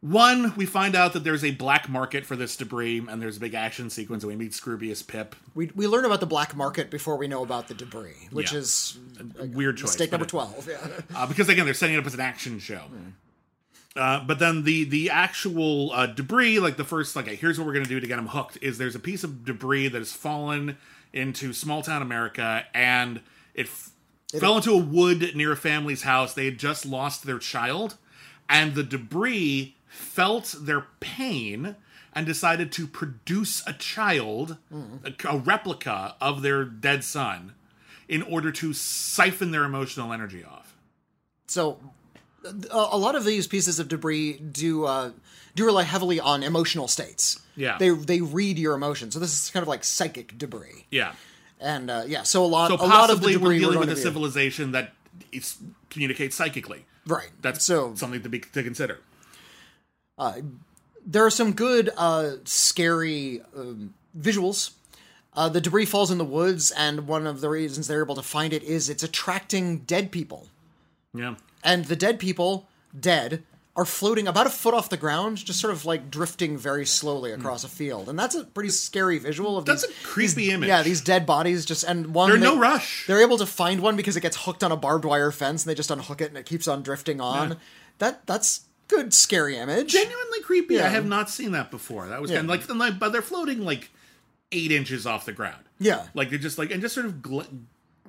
One, 0.02 0.54
we 0.56 0.68
find 0.68 0.96
out 0.96 1.14
that 1.14 1.24
there's 1.24 1.44
a 1.44 1.52
black 1.52 1.90
market 1.90 2.24
for 2.26 2.36
this 2.36 2.56
debris, 2.56 3.00
and 3.10 3.20
there's 3.20 3.38
a 3.38 3.40
big 3.40 3.56
action 3.56 3.90
sequence, 3.90 4.24
and 4.24 4.30
we 4.32 4.36
meet 4.36 4.52
Scroobius 4.52 5.06
Pip. 5.06 5.36
We, 5.56 5.72
we 5.76 5.88
learn 5.88 6.06
about 6.06 6.20
the 6.20 6.28
black 6.28 6.56
market 6.56 6.92
before 6.92 7.18
we 7.18 7.28
know 7.28 7.42
about 7.44 7.68
the 7.68 7.74
debris, 7.74 8.28
which 8.32 8.52
Yeah. 8.54 8.60
is 8.60 9.00
Weird 9.40 9.78
choice. 9.78 9.88
mistake 9.88 10.12
number 10.12 10.26
it- 10.26 10.30
twelve. 10.30 10.68
Yeah. 10.70 10.88
uh, 11.16 11.26
because 11.26 11.50
again 11.50 11.66
they're 11.66 11.74
setting 11.74 11.96
it 11.96 12.00
up 12.00 12.06
as 12.06 12.14
an 12.14 12.20
action 12.20 12.60
show. 12.60 12.84
Uh, 13.96 14.24
but 14.24 14.38
then 14.38 14.64
the 14.64 14.84
the 14.84 15.10
actual 15.10 15.92
uh, 15.92 16.06
debris, 16.06 16.60
like 16.60 16.78
the 16.78 16.84
first, 16.84 17.16
like 17.16 17.26
here's 17.28 17.58
what 17.58 17.66
we're 17.66 17.74
gonna 17.74 17.86
do 17.86 18.00
to 18.00 18.06
get 18.06 18.18
them 18.18 18.28
hooked, 18.28 18.60
is 18.62 18.78
there's 18.78 18.94
a 18.96 19.00
piece 19.00 19.24
of 19.24 19.44
debris 19.46 19.88
that 19.88 19.98
has 19.98 20.14
fallen 20.14 20.78
into 21.12 21.52
small 21.54 21.82
town 21.82 22.04
America, 22.04 22.64
and 22.76 23.22
it, 23.56 23.66
f- 23.66 23.90
fell 24.40 24.58
into 24.58 24.72
a 24.74 24.78
wood 24.78 25.32
near 25.36 25.54
a 25.54 25.58
family's 25.58 26.04
house. 26.04 26.36
They 26.36 26.46
had 26.46 26.60
just 26.60 26.86
lost 26.86 27.24
their 27.26 27.40
child, 27.40 27.98
and 28.48 28.76
the 28.76 28.84
debris 28.84 29.74
felt 29.98 30.56
their 30.60 30.86
pain 31.00 31.76
and 32.14 32.26
decided 32.26 32.72
to 32.72 32.88
produce 32.88 33.62
a 33.68 33.74
child, 33.74 34.58
a, 34.72 35.14
a 35.28 35.38
replica 35.38 36.16
of 36.22 36.42
their 36.42 36.64
dead 36.66 37.04
son, 37.04 37.54
in 38.08 38.22
order 38.22 38.52
to 38.52 38.74
siphon 38.74 39.52
their 39.52 39.64
emotional 39.64 40.14
energy 40.14 40.44
off. 40.44 40.76
So 41.48 41.80
a, 42.46 42.54
a 42.72 42.98
lot 42.98 43.16
of 43.16 43.26
these 43.26 43.48
pieces 43.48 43.80
of 43.80 43.88
debris 43.88 44.34
do 44.40 44.86
uh, 44.86 45.12
do 45.56 45.66
rely 45.66 45.84
heavily 45.84 46.20
on 46.20 46.44
emotional 46.44 46.88
states. 46.88 47.42
Yeah. 47.56 47.78
They 47.78 47.90
they 47.90 48.22
read 48.22 48.58
your 48.58 48.74
emotions. 48.76 49.14
So 49.14 49.20
this 49.20 49.32
is 49.34 49.50
kind 49.52 49.62
of 49.64 49.68
like 49.68 49.84
psychic 49.84 50.38
debris. 50.38 50.86
Yeah. 50.90 51.14
And 51.60 51.90
uh, 51.90 52.04
yeah, 52.08 52.24
so 52.24 52.46
a 52.46 52.48
lot 52.48 52.70
So 52.70 52.76
a 52.76 52.86
lot 52.86 53.10
of 53.10 53.18
possibly 53.20 53.36
we're 53.38 53.58
dealing 53.58 53.80
with 53.80 53.90
a 53.90 53.96
civilization 53.96 54.72
that 54.74 54.94
communicates 55.90 56.36
psychically. 56.36 56.86
Right. 57.06 57.30
That's 57.42 57.64
So- 57.64 57.96
something 57.96 58.22
to 58.22 58.30
be 58.30 58.40
to 58.40 58.64
consider. 58.64 59.00
There 61.06 61.26
are 61.26 61.30
some 61.30 61.54
good 61.54 61.90
uh, 61.98 62.32
scary 62.44 63.42
um, 63.56 63.94
visuals 64.18 64.72
uh, 65.34 65.48
the 65.50 65.62
debris 65.62 65.86
falls 65.86 66.10
in 66.12 66.18
the 66.18 66.26
woods 66.26 66.72
and 66.72 67.08
one 67.08 67.28
of 67.28 67.42
the 67.42 67.50
reasons 67.50 67.88
they're 67.88 68.04
able 68.04 68.16
to 68.16 68.22
find 68.24 68.54
it 68.54 68.64
is 68.64 68.90
it's 68.90 69.04
attracting 69.04 69.80
dead 69.80 70.12
people 70.12 70.48
Yeah. 71.14 71.36
and 71.64 71.86
the 71.86 71.96
dead 71.96 72.20
people 72.20 72.68
dead 73.00 73.44
are 73.76 73.86
floating 73.86 74.28
about 74.28 74.48
a 74.48 74.50
foot 74.50 74.74
off 74.74 74.90
the 74.90 74.98
ground 74.98 75.38
just 75.38 75.60
sort 75.62 75.72
of 75.72 75.86
like 75.86 76.10
drifting 76.10 76.58
very 76.58 76.84
slowly 76.86 77.32
across 77.32 77.64
a 77.64 77.68
field 77.70 78.10
and 78.10 78.18
that's 78.18 78.34
a 78.34 78.44
pretty 78.44 78.70
scary 78.70 79.20
visual 79.20 79.56
of 79.56 79.66
That's 79.66 79.86
these, 79.86 79.96
a 79.96 80.04
creepy 80.04 80.34
these- 80.46 80.54
image. 80.54 80.68
yeah 80.68 80.82
these 80.82 81.02
dead 81.02 81.28
bodies 81.28 81.64
just 81.64 81.84
and 81.84 82.16
one 82.16 82.32
They're 82.32 82.40
they- 82.40 82.46
no 82.46 82.58
rush. 82.58 83.06
they're 83.06 83.22
able 83.22 83.38
to 83.38 83.46
find 83.46 83.82
one 83.82 83.96
because 83.96 84.18
it 84.18 84.22
gets 84.22 84.46
hooked 84.46 84.64
on 84.64 84.72
a 84.72 84.76
barbed 84.78 85.06
wire 85.06 85.32
fence 85.32 85.64
and 85.64 85.70
they 85.70 85.76
just 85.76 85.92
unhook 85.92 86.22
it 86.22 86.30
and 86.30 86.38
it 86.38 86.48
keeps 86.48 86.68
on 86.68 86.82
drifting 86.82 87.22
on 87.22 87.50
Yeah. 87.50 87.56
that 88.00 88.26
that's 88.26 88.62
good 88.88 89.14
scary 89.14 89.58
image 89.58 89.92
Genuinely 89.92 90.42
creepy. 90.42 90.76
Yeah. 90.76 90.86
I 90.86 90.90
have 90.90 91.06
not 91.06 91.30
seen 91.30 91.52
that 91.52 91.72
before. 91.72 92.08
That 92.08 92.22
was 92.22 92.32
Yeah. 92.32 92.38
kind 92.38 92.46
of 92.46 92.50
like, 92.50 92.70
and 92.70 92.80
like, 92.80 93.00
but 93.00 93.12
they're 93.12 93.22
floating 93.22 93.64
like 93.64 93.90
eight 94.52 94.72
inches 94.72 95.06
off 95.06 95.26
the 95.26 95.34
ground. 95.34 95.64
Yeah. 95.80 96.06
Like 96.14 96.30
they're 96.30 96.40
just 96.40 96.58
like, 96.58 96.72
and 96.72 96.82
just 96.82 96.96
sort 96.96 97.06
of 97.06 97.16
gl- 97.16 97.46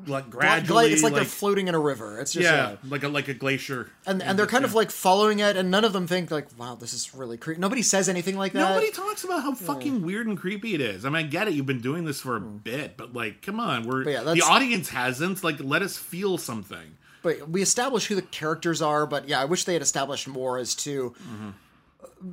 like 0.07 0.31
gradually. 0.31 0.93
it's 0.93 1.03
like, 1.03 1.15
they're 1.15 1.25
floating 1.25 1.67
in 1.67 1.75
a 1.75 1.79
river. 1.79 2.21
It's 2.21 2.33
just 2.33 2.45
yeah, 2.45 2.71
yeah. 2.71 2.77
like 2.89 3.03
a 3.03 3.09
like 3.09 3.27
a 3.27 3.35
glacier. 3.35 3.91
and 4.07 4.23
and 4.23 4.39
they're 4.39 4.47
kind 4.47 4.65
of 4.65 4.73
like 4.73 4.93
following 4.93 5.41
it, 5.41 5.57
and 5.57 5.71
none 5.73 5.85
of 5.85 5.93
them 5.93 6.07
think 6.07 6.31
like, 6.31 6.47
"Wow, 6.57 6.77
this 6.77 6.95
is 6.95 7.13
really 7.17 7.37
creepy." 7.37 7.61
Nobody 7.61 7.83
says 7.83 8.09
anything 8.09 8.37
like 8.37 8.53
that. 8.53 8.61
Nobody 8.75 8.93
talks 8.93 9.25
about 9.25 9.43
how 9.43 9.55
fucking 9.55 10.03
weird 10.03 10.29
and 10.29 10.39
creepy 10.39 10.75
it 10.75 10.81
is. 10.81 11.05
I 11.05 11.09
mean, 11.09 11.17
I 11.17 11.23
get 11.25 11.49
it. 11.49 11.55
You've 11.55 11.67
been 11.67 11.81
doing 11.81 12.05
this 12.05 12.21
for 12.21 12.37
a 12.37 12.41
bit, 12.41 12.97
but 12.97 13.13
like, 13.13 13.43
come 13.43 13.59
on, 13.59 13.89
we're 13.89 14.05
Hmm. 14.05 14.09
Yeah, 14.11 14.23
the 14.23 14.43
audience 14.43 14.91
hasn't. 14.91 15.43
Like, 15.43 15.57
let 15.59 15.83
us 15.83 15.97
feel 15.97 16.39
something. 16.39 16.97
But 17.23 17.49
we 17.49 17.63
establish 17.63 18.07
who 18.07 18.15
the 18.15 18.23
characters 18.23 18.83
are. 18.83 19.07
But 19.07 19.29
yeah, 19.29 19.41
I 19.41 19.45
wish 19.45 19.65
they 19.65 19.73
had 19.75 19.83
established 19.83 20.29
more 20.29 20.59
as 20.59 20.75
to. 20.77 21.15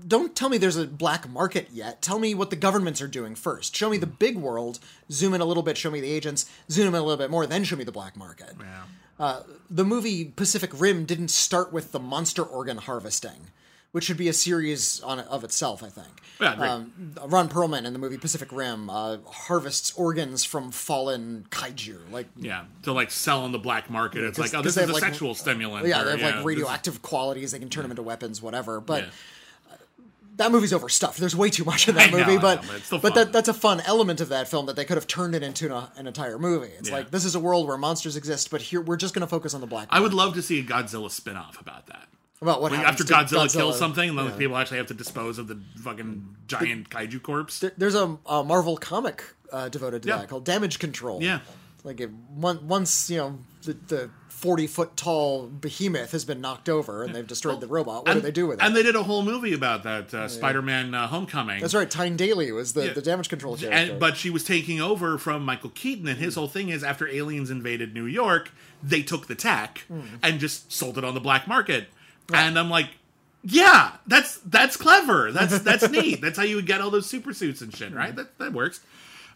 Don't 0.08 0.36
tell 0.36 0.50
me 0.50 0.58
there's 0.58 0.78
a 0.78 0.88
black 0.88 1.30
market 1.30 1.70
yet. 1.72 2.02
Tell 2.02 2.18
me 2.18 2.34
what 2.34 2.50
the 2.50 2.56
governments 2.56 3.02
are 3.02 3.08
doing 3.08 3.36
first. 3.36 3.76
Show 3.76 3.90
me 3.90 3.98
the 3.98 4.08
big 4.08 4.36
world. 4.38 4.80
Zoom 5.12 5.34
in 5.34 5.42
a 5.42 5.46
little 5.46 5.64
bit. 5.64 5.78
Show 5.78 5.92
me 5.92 6.02
the 6.02 6.12
agents. 6.12 6.50
Zoom 6.72 6.88
in 6.88 6.96
a 6.96 7.04
little 7.04 7.18
bit 7.18 7.30
more. 7.30 7.46
Then 7.46 7.64
show 7.64 7.76
me 7.76 7.84
the 7.84 7.92
black 7.92 8.16
market. 8.18 8.54
Yeah. 8.60 8.84
Uh, 9.20 9.44
the 9.70 9.86
movie 9.86 10.26
Pacific 10.26 10.72
Rim 10.74 11.06
didn't 11.06 11.30
start 11.30 11.72
with 11.72 11.92
the 11.92 12.00
monster 12.00 12.44
organ 12.44 12.78
harvesting, 12.78 13.52
which 13.96 14.04
should 14.04 14.18
be 14.18 14.28
a 14.28 14.34
series 14.34 15.00
on 15.04 15.22
of 15.22 15.46
itself. 15.46 15.82
I 15.82 15.88
think. 15.88 16.10
Yeah. 16.42 16.52
Um, 16.74 16.92
Ron 17.28 17.48
Perlman 17.48 17.86
in 17.86 17.94
the 17.94 18.00
movie 18.00 18.18
Pacific 18.18 18.52
Rim 18.52 18.90
uh, 18.90 19.20
harvests 19.26 19.94
organs 19.96 20.44
from 20.44 20.70
fallen 20.72 21.46
kaiju. 21.50 22.12
Like 22.12 22.28
Yeah, 22.36 22.66
to 22.84 22.92
like 22.92 23.10
sell 23.10 23.44
on 23.46 23.54
the 23.54 23.58
black 23.58 23.90
market. 23.90 24.26
It's 24.26 24.38
like, 24.38 24.54
oh, 24.54 24.62
this 24.62 24.76
is 24.76 24.90
a 24.90 24.92
like, 24.92 25.02
sexual 25.02 25.34
stimulant. 25.34 25.88
yeah, 25.88 26.02
or, 26.02 26.04
they 26.04 26.12
have 26.12 26.20
this- 26.20 26.36
like 26.36 26.46
radioactive 26.46 27.02
qualities. 27.02 27.54
They 27.54 27.60
can 27.60 27.70
turn 27.70 27.84
them 27.84 27.92
into 27.92 28.04
weapons, 28.04 28.42
whatever. 28.42 28.82
But 28.82 29.04
Yeah. 29.04 29.10
that 30.36 30.52
movie's 30.52 30.74
overstuffed. 30.74 31.18
There's 31.18 31.38
way 31.38 31.50
too 31.50 31.64
much 31.64 31.88
in 31.88 31.96
that 32.00 32.12
know, 32.12 32.18
movie, 32.18 32.38
but 32.38 32.64
know, 32.66 32.80
but 32.92 33.02
but 33.02 33.16
that 33.16 33.32
that's 33.32 33.48
a 33.48 33.54
fun 33.54 33.80
element 33.86 34.20
of 34.20 34.28
that 34.28 34.50
film 34.50 34.66
that 34.66 34.76
they 34.76 34.84
could 34.84 34.98
have 34.98 35.08
turned 35.08 35.36
it 35.36 35.42
into 35.44 35.74
an, 35.74 35.88
an 35.96 36.06
entire 36.06 36.38
movie. 36.38 36.68
It's 36.78 36.90
Yeah. 36.90 36.96
like 36.98 37.12
this 37.12 37.24
is 37.24 37.36
a 37.36 37.40
world 37.40 37.66
where 37.66 37.78
monsters 37.78 38.18
exist, 38.18 38.52
but 38.52 38.62
here 38.62 38.82
we're 38.82 38.98
just 38.98 39.14
going 39.14 39.22
to 39.26 39.28
focus 39.28 39.54
on 39.54 39.62
the 39.62 39.68
black. 39.68 39.88
I 39.90 40.02
would 40.02 40.14
love 40.14 40.34
to 40.34 40.42
see 40.42 40.60
a 40.60 40.64
Godzilla 40.64 41.10
spin-off 41.10 41.62
about 41.62 41.88
that. 41.88 42.10
About 42.42 42.62
what 42.62 42.72
happens 42.72 42.90
after 43.02 43.04
to 43.04 43.14
Godzilla, 43.14 43.52
kills 43.52 43.78
something, 43.80 44.10
and 44.10 44.18
then 44.18 44.26
Yeah. 44.26 44.36
people 44.38 44.58
actually 44.58 44.78
have 44.78 44.88
to 44.88 44.94
dispose 44.94 45.38
of 45.38 45.48
the 45.48 45.60
fucking 45.84 46.36
giant 46.48 46.90
kaiju 46.90 47.22
corpse. 47.24 47.60
There- 47.60 47.74
There's 47.78 47.96
a, 47.96 48.18
a 48.26 48.44
Marvel 48.44 48.78
comic 48.78 49.24
uh, 49.52 49.70
devoted 49.70 50.04
to 50.04 50.10
Yeah. 50.10 50.18
that 50.18 50.30
called 50.30 50.44
Damage 50.46 50.80
Control. 50.80 51.22
Yeah. 51.22 51.40
like 51.84 52.00
it, 52.02 52.10
one, 52.34 52.68
once 52.68 53.10
you 53.12 53.18
know 53.18 53.40
the, 53.62 53.74
the 53.74 54.10
40 54.30 54.66
foot 54.68 54.98
tall 54.98 55.46
behemoth 55.48 56.12
has 56.12 56.26
been 56.26 56.42
knocked 56.42 56.68
over 56.68 57.04
and 57.04 57.16
they've 57.16 57.26
destroyed 57.28 57.62
the 57.62 57.68
robot. 57.68 58.06
What 58.06 58.12
and, 58.12 58.22
do 58.22 58.26
they 58.26 58.32
do 58.32 58.48
with 58.48 58.60
it? 58.60 58.66
And 58.66 58.76
they 58.76 58.82
did 58.84 58.96
a 58.96 59.04
whole 59.04 59.22
movie 59.24 59.54
about 59.54 59.84
that, 59.84 60.12
uh, 60.14 60.28
Spider-Man 60.28 60.94
uh, 60.96 61.08
Homecoming. 61.08 61.62
That's 61.62 61.74
right. 61.76 61.90
Tyne 61.90 62.18
Daly 62.18 62.52
was 62.52 62.74
the, 62.74 62.88
Yeah. 62.88 62.94
the 62.94 63.02
damage 63.04 63.30
control 63.30 63.56
character. 63.56 63.92
And, 63.94 64.00
but 64.00 64.18
she 64.18 64.30
was 64.32 64.44
taking 64.44 64.82
over 64.82 65.18
from 65.20 65.46
Michael 65.46 65.70
Keaton, 65.70 66.08
and 66.08 66.18
his 66.20 66.36
whole 66.36 66.48
thing 66.50 66.70
is 66.70 66.84
after 66.84 67.08
aliens 67.08 67.50
invaded 67.52 67.94
New 67.94 68.06
York, 68.08 68.52
they 68.84 69.02
took 69.04 69.28
the 69.28 69.36
tech 69.36 69.84
Hmm. 69.88 70.02
and 70.22 70.40
just 70.40 70.72
sold 70.74 70.98
it 70.98 71.04
on 71.06 71.14
the 71.14 71.22
black 71.22 71.48
market. 71.48 71.88
And 72.34 72.58
I'm 72.58 72.70
like, 72.70 72.88
yeah, 73.44 73.92
that's 74.08 74.38
that's 74.40 74.78
clever. 74.78 75.32
That's 75.32 75.60
that's 75.60 75.90
neat. 75.98 76.22
That's 76.22 76.38
how 76.38 76.44
you 76.44 76.56
would 76.56 76.66
get 76.66 76.82
all 76.82 76.90
those 76.90 77.06
super 77.08 77.34
suits 77.34 77.62
and 77.62 77.76
shit, 77.76 77.94
right? 77.94 78.16
That 78.16 78.38
that 78.40 78.54
works. 78.54 78.82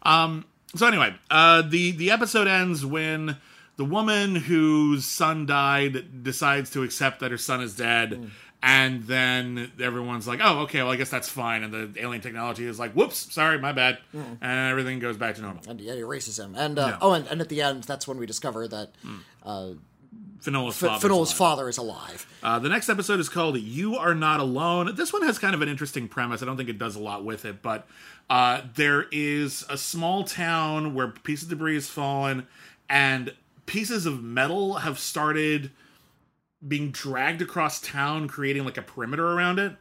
Um, 0.04 0.46
so 0.76 0.88
anyway, 0.88 1.14
uh, 1.30 1.62
the 1.62 1.92
the 1.92 2.12
episode 2.12 2.48
ends 2.48 2.86
when 2.86 3.38
the 3.78 3.86
woman 3.86 4.36
whose 4.36 5.06
son 5.06 5.46
died 5.46 6.24
decides 6.24 6.70
to 6.72 6.84
accept 6.84 7.20
that 7.22 7.32
her 7.32 7.38
son 7.38 7.62
is 7.62 7.76
dead. 7.76 8.32
And 8.62 9.04
then 9.04 9.72
everyone's 9.80 10.28
like, 10.28 10.42
"Oh, 10.44 10.60
okay. 10.64 10.84
Well, 10.84 10.92
I 10.92 10.98
guess 10.98 11.10
that's 11.10 11.30
fine." 11.30 11.64
And 11.64 11.74
the 11.74 12.02
alien 12.04 12.22
technology 12.22 12.66
is 12.66 12.78
like, 12.78 12.92
"Whoops, 12.92 13.34
sorry, 13.34 13.58
my 13.58 13.72
bad," 13.72 14.00
and 14.14 14.70
everything 14.72 15.00
goes 15.00 15.16
back 15.16 15.36
to 15.36 15.42
normal. 15.42 15.64
and 15.66 15.80
yeah, 15.80 15.94
he 15.94 16.00
erases 16.00 16.38
him. 16.38 16.56
And 16.56 16.78
uh, 16.78 16.88
Yeah. 16.88 16.98
oh, 17.00 17.14
and, 17.14 17.26
and 17.28 17.40
at 17.40 17.48
the 17.48 17.62
end, 17.62 17.84
that's 17.86 18.06
when 18.06 18.18
we 18.18 18.26
discover 18.26 18.68
that 18.68 18.92
Finola's 20.42 20.82
F- 20.82 20.90
father's 20.90 21.04
Finola's 21.04 21.30
alive. 21.30 21.38
father 21.38 21.70
is 21.70 21.78
alive. 21.78 22.28
Uh, 22.42 22.60
the 22.60 22.70
next 22.70 22.90
episode 22.90 23.20
is 23.20 23.30
called 23.30 23.60
"You 23.60 23.96
Are 23.96 24.16
Not 24.16 24.40
Alone." 24.40 24.96
This 24.96 25.12
one 25.12 25.22
has 25.24 25.38
kind 25.40 25.54
of 25.54 25.62
an 25.62 25.70
interesting 25.70 26.08
premise. 26.08 26.42
I 26.42 26.46
don't 26.46 26.58
think 26.58 26.70
it 26.70 26.78
does 26.78 26.96
a 26.96 27.00
lot 27.00 27.26
with 27.26 27.46
it, 27.46 27.62
but 27.62 27.88
uh, 28.30 28.62
there 28.76 29.06
is 29.12 29.66
a 29.70 29.78
small 29.78 30.24
town 30.24 30.94
where 30.94 31.08
pieces 31.10 31.44
of 31.46 31.50
debris 31.50 31.76
has 31.76 31.90
fallen, 31.90 32.48
and 32.90 33.34
pieces 33.66 34.06
of 34.06 34.24
metal 34.24 34.76
have 34.76 34.98
started 35.00 35.72
being 36.68 36.92
dragged 36.92 37.42
across 37.42 37.80
town, 37.82 38.28
creating 38.28 38.66
like 38.66 38.78
a 38.78 38.82
perimeter 38.82 39.26
around 39.28 39.60
it. 39.60 39.76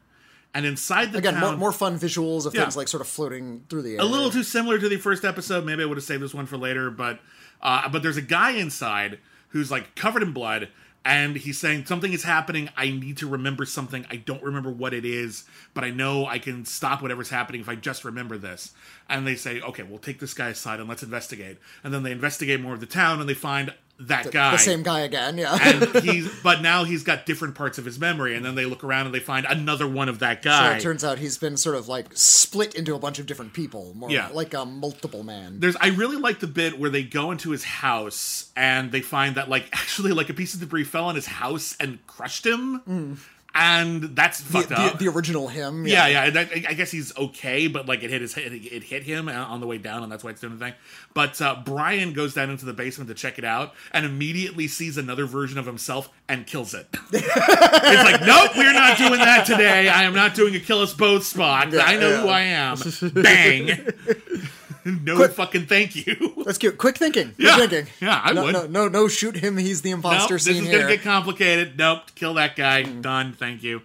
And 0.54 0.64
inside 0.64 1.12
the 1.12 1.18
Again, 1.18 1.34
town, 1.34 1.42
more, 1.42 1.56
more 1.56 1.72
fun 1.72 1.98
visuals 1.98 2.46
of 2.46 2.54
Yeah. 2.54 2.62
things 2.62 2.76
like 2.76 2.88
sort 2.88 3.00
of 3.00 3.06
floating 3.06 3.64
through 3.68 3.82
the 3.82 3.94
air. 3.94 4.00
a 4.00 4.04
little 4.04 4.30
too 4.30 4.42
similar 4.42 4.78
to 4.78 4.88
the 4.88 4.96
first 4.96 5.24
episode. 5.24 5.64
Maybe 5.64 5.82
I 5.82 5.86
would 5.86 5.98
have 5.98 6.04
saved 6.04 6.22
this 6.22 6.32
one 6.34 6.46
for 6.46 6.56
later, 6.56 6.90
but 6.90 7.20
uh, 7.62 7.88
but 7.88 8.02
there's 8.02 8.16
a 8.16 8.22
guy 8.22 8.52
inside 8.52 9.18
who's 9.48 9.70
like 9.70 9.94
covered 9.94 10.22
in 10.22 10.32
blood, 10.32 10.68
and 11.04 11.36
he's 11.36 11.58
saying 11.58 11.86
something 11.86 12.12
is 12.12 12.24
happening. 12.24 12.68
I 12.76 12.90
need 12.90 13.16
to 13.18 13.28
remember 13.28 13.64
something. 13.64 14.04
I 14.10 14.16
don't 14.16 14.42
remember 14.42 14.70
what 14.70 14.92
it 14.92 15.04
is, 15.04 15.44
but 15.72 15.84
I 15.84 15.90
know 15.90 16.26
I 16.26 16.38
can 16.38 16.66
stop 16.66 17.00
whatever's 17.00 17.30
happening 17.30 17.60
if 17.62 17.68
I 17.68 17.76
just 17.76 18.04
remember 18.04 18.36
this. 18.36 18.74
And 19.08 19.26
they 19.26 19.34
say, 19.34 19.60
okay, 19.60 19.84
we'll 19.84 20.00
take 20.00 20.20
this 20.20 20.34
guy 20.34 20.48
aside 20.48 20.80
and 20.80 20.88
let's 20.88 21.02
investigate. 21.02 21.58
And 21.82 21.94
then 21.94 22.02
they 22.02 22.12
investigate 22.12 22.60
more 22.60 22.74
of 22.74 22.80
the 22.80 22.86
town, 22.86 23.20
and 23.20 23.28
they 23.28 23.34
find 23.34 23.72
that 24.00 24.30
guy 24.30 24.52
the 24.52 24.58
same 24.58 24.82
guy 24.82 25.00
again. 25.00 25.36
Yeah. 25.38 25.58
and 25.60 25.84
he's 26.04 26.28
but 26.42 26.62
now 26.62 26.84
he's 26.84 27.02
got 27.02 27.26
different 27.26 27.54
parts 27.56 27.78
of 27.78 27.84
his 27.84 27.98
memory 27.98 28.36
and 28.36 28.44
then 28.44 28.54
they 28.54 28.64
look 28.64 28.84
around 28.84 29.06
and 29.06 29.14
they 29.14 29.18
find 29.20 29.44
another 29.46 29.88
one 29.88 30.08
of 30.08 30.20
that 30.20 30.40
guy. 30.42 30.72
so 30.72 30.76
it 30.76 30.82
turns 30.82 31.04
out 31.04 31.18
he's 31.18 31.36
been 31.38 31.56
sort 31.56 31.74
of 31.74 31.88
like 31.88 32.06
split 32.14 32.74
into 32.74 32.94
a 32.94 32.98
bunch 32.98 33.18
of 33.18 33.26
different 33.26 33.52
people, 33.52 33.92
more 33.94 34.10
Yeah. 34.10 34.28
like 34.32 34.54
a 34.54 34.64
multiple 34.64 35.24
man. 35.24 35.58
There's 35.60 35.76
I 35.80 35.88
really 35.88 36.16
like 36.16 36.38
the 36.40 36.46
bit 36.46 36.78
where 36.78 36.90
they 36.90 37.02
go 37.02 37.30
into 37.32 37.50
his 37.50 37.64
house 37.64 38.50
and 38.56 38.92
they 38.92 39.00
find 39.00 39.34
that 39.34 39.48
like 39.48 39.68
actually 39.72 40.12
like 40.12 40.28
a 40.30 40.34
piece 40.34 40.54
of 40.54 40.60
debris 40.60 40.84
fell 40.84 41.06
on 41.06 41.14
his 41.16 41.26
house 41.26 41.76
and 41.80 41.98
crushed 42.06 42.46
him. 42.46 42.80
Mm. 42.88 43.18
And 43.60 44.14
that's 44.14 44.40
the, 44.40 44.52
fucked 44.52 44.68
the, 44.68 44.78
up. 44.78 44.98
the 45.00 45.08
original 45.08 45.48
him. 45.48 45.84
yeah, 45.84 46.06
yeah. 46.06 46.24
and 46.26 46.38
I, 46.38 46.42
I 46.68 46.74
guess 46.74 46.92
he's 46.92 47.16
okay, 47.16 47.66
but 47.66 47.86
like 47.86 48.04
it 48.04 48.10
hit 48.10 48.20
his 48.20 48.32
head, 48.32 48.52
it 48.52 48.84
hit 48.84 49.02
him 49.02 49.28
on 49.28 49.60
the 49.60 49.66
way 49.66 49.78
down, 49.78 50.04
and 50.04 50.12
that's 50.12 50.22
why 50.22 50.30
it's 50.30 50.40
doing 50.40 50.56
the 50.56 50.64
thing. 50.64 50.74
But 51.12 51.42
uh, 51.42 51.60
Brian 51.64 52.12
goes 52.12 52.34
down 52.34 52.50
into 52.50 52.66
the 52.66 52.72
basement 52.72 53.08
to 53.08 53.14
check 53.14 53.36
it 53.36 53.44
out, 53.44 53.74
and 53.92 54.06
immediately 54.06 54.68
sees 54.68 54.96
another 54.96 55.26
version 55.26 55.58
of 55.58 55.66
himself 55.66 56.08
and 56.28 56.46
kills 56.46 56.72
it. 56.72 56.86
it's 57.12 58.04
like, 58.04 58.20
nope, 58.20 58.56
we're 58.56 58.72
not 58.72 58.96
doing 58.96 59.18
that 59.18 59.44
today. 59.44 59.88
I 59.88 60.04
am 60.04 60.14
not 60.14 60.36
doing 60.36 60.54
a 60.54 60.60
kill 60.60 60.80
us 60.80 60.94
both 60.94 61.24
spot. 61.24 61.74
I 61.74 61.96
know 61.96 62.20
who 62.20 62.28
I 62.28 62.42
am. 62.42 62.78
Bang. 63.12 63.88
no 65.04 65.16
quick. 65.16 65.32
fucking 65.32 65.66
thank 65.66 65.94
you. 66.06 66.34
That's 66.44 66.58
cute. 66.58 66.78
Quick 66.78 66.96
thinking. 66.98 67.32
Quick 67.34 67.38
Yeah. 67.38 67.56
thinking. 67.56 67.86
Yeah, 68.00 68.20
I 68.24 68.32
no, 68.32 68.44
would. 68.44 68.52
No, 68.52 68.66
no, 68.66 68.88
no, 68.88 69.08
shoot 69.08 69.36
him. 69.36 69.56
He's 69.56 69.82
the 69.82 69.90
Nope, 69.90 69.98
imposter 69.98 70.34
this 70.34 70.46
is 70.46 70.60
here. 70.60 70.80
gonna 70.80 70.96
get 70.96 71.02
complicated. 71.02 71.76
Nope, 71.78 72.02
kill 72.14 72.34
that 72.34 72.56
guy. 72.56 72.82
Done. 72.82 73.32
Thank 73.32 73.62
you. 73.62 73.82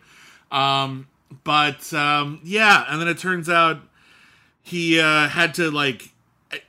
Um, 0.52 1.08
but 1.44 1.92
um, 1.94 2.40
yeah, 2.44 2.86
and 2.90 3.02
then 3.02 3.08
it 3.08 3.18
turns 3.18 3.50
out 3.50 3.80
he 4.62 5.00
uh, 5.00 5.28
had 5.28 5.54
to 5.56 5.72
like, 5.72 6.10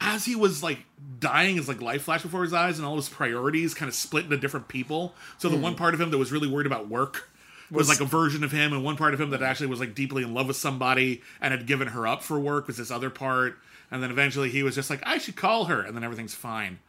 as 0.01 0.25
he 0.25 0.35
was 0.35 0.63
like 0.63 0.79
dying, 1.21 1.57
his 1.57 1.69
like 1.69 1.81
life 1.83 2.03
flashed 2.03 2.25
before 2.25 2.43
his 2.43 2.53
eyes, 2.53 2.79
and 2.79 2.87
all 2.87 2.97
his 2.97 3.09
priorities 3.09 3.75
kind 3.75 3.89
of 3.89 3.95
split 3.95 4.25
into 4.25 4.37
different 4.37 4.69
people. 4.69 5.15
So 5.39 5.49
the 5.49 5.57
one 5.57 5.75
part 5.75 5.95
of 5.95 6.01
him 6.01 6.11
that 6.11 6.19
was 6.19 6.33
really 6.33 6.49
worried 6.49 6.67
about 6.67 6.89
work. 6.89 7.31
Was, 7.71 7.89
like 7.89 8.01
a 8.01 8.05
version 8.05 8.45
of 8.45 8.53
him, 8.53 8.73
and 8.73 8.85
one 8.85 8.97
part 8.97 9.15
of 9.15 9.21
him 9.21 9.31
that 9.31 9.43
actually 9.43 9.67
was 9.67 9.81
like 9.81 9.95
deeply 9.97 10.23
in 10.23 10.33
love 10.33 10.47
with 10.47 10.57
somebody 10.57 11.23
and 11.41 11.51
had 11.51 11.67
given 11.67 11.89
her 11.89 12.07
up 12.07 12.23
for 12.23 12.39
work 12.39 12.69
was 12.69 12.77
this 12.77 12.91
other 12.91 13.11
part. 13.11 13.59
And 13.95 14.03
then 14.03 14.11
eventually 14.11 14.51
he 14.51 14.63
was 14.63 14.75
just 14.75 14.91
like, 14.91 15.01
I 15.07 15.19
should 15.19 15.37
call 15.37 15.67
her, 15.67 15.81
and 15.81 15.97
then 15.97 16.03
everything's 16.03 16.35
fine 16.35 16.81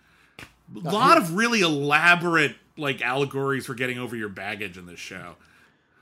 a 0.73 0.89
lot 0.89 1.17
of 1.17 1.35
really 1.35 1.61
elaborate 1.61 2.55
like 2.77 3.01
allegories 3.01 3.65
for 3.65 3.73
getting 3.73 3.97
over 3.97 4.15
your 4.15 4.29
baggage 4.29 4.77
in 4.77 4.85
this 4.85 4.99
show. 4.99 5.35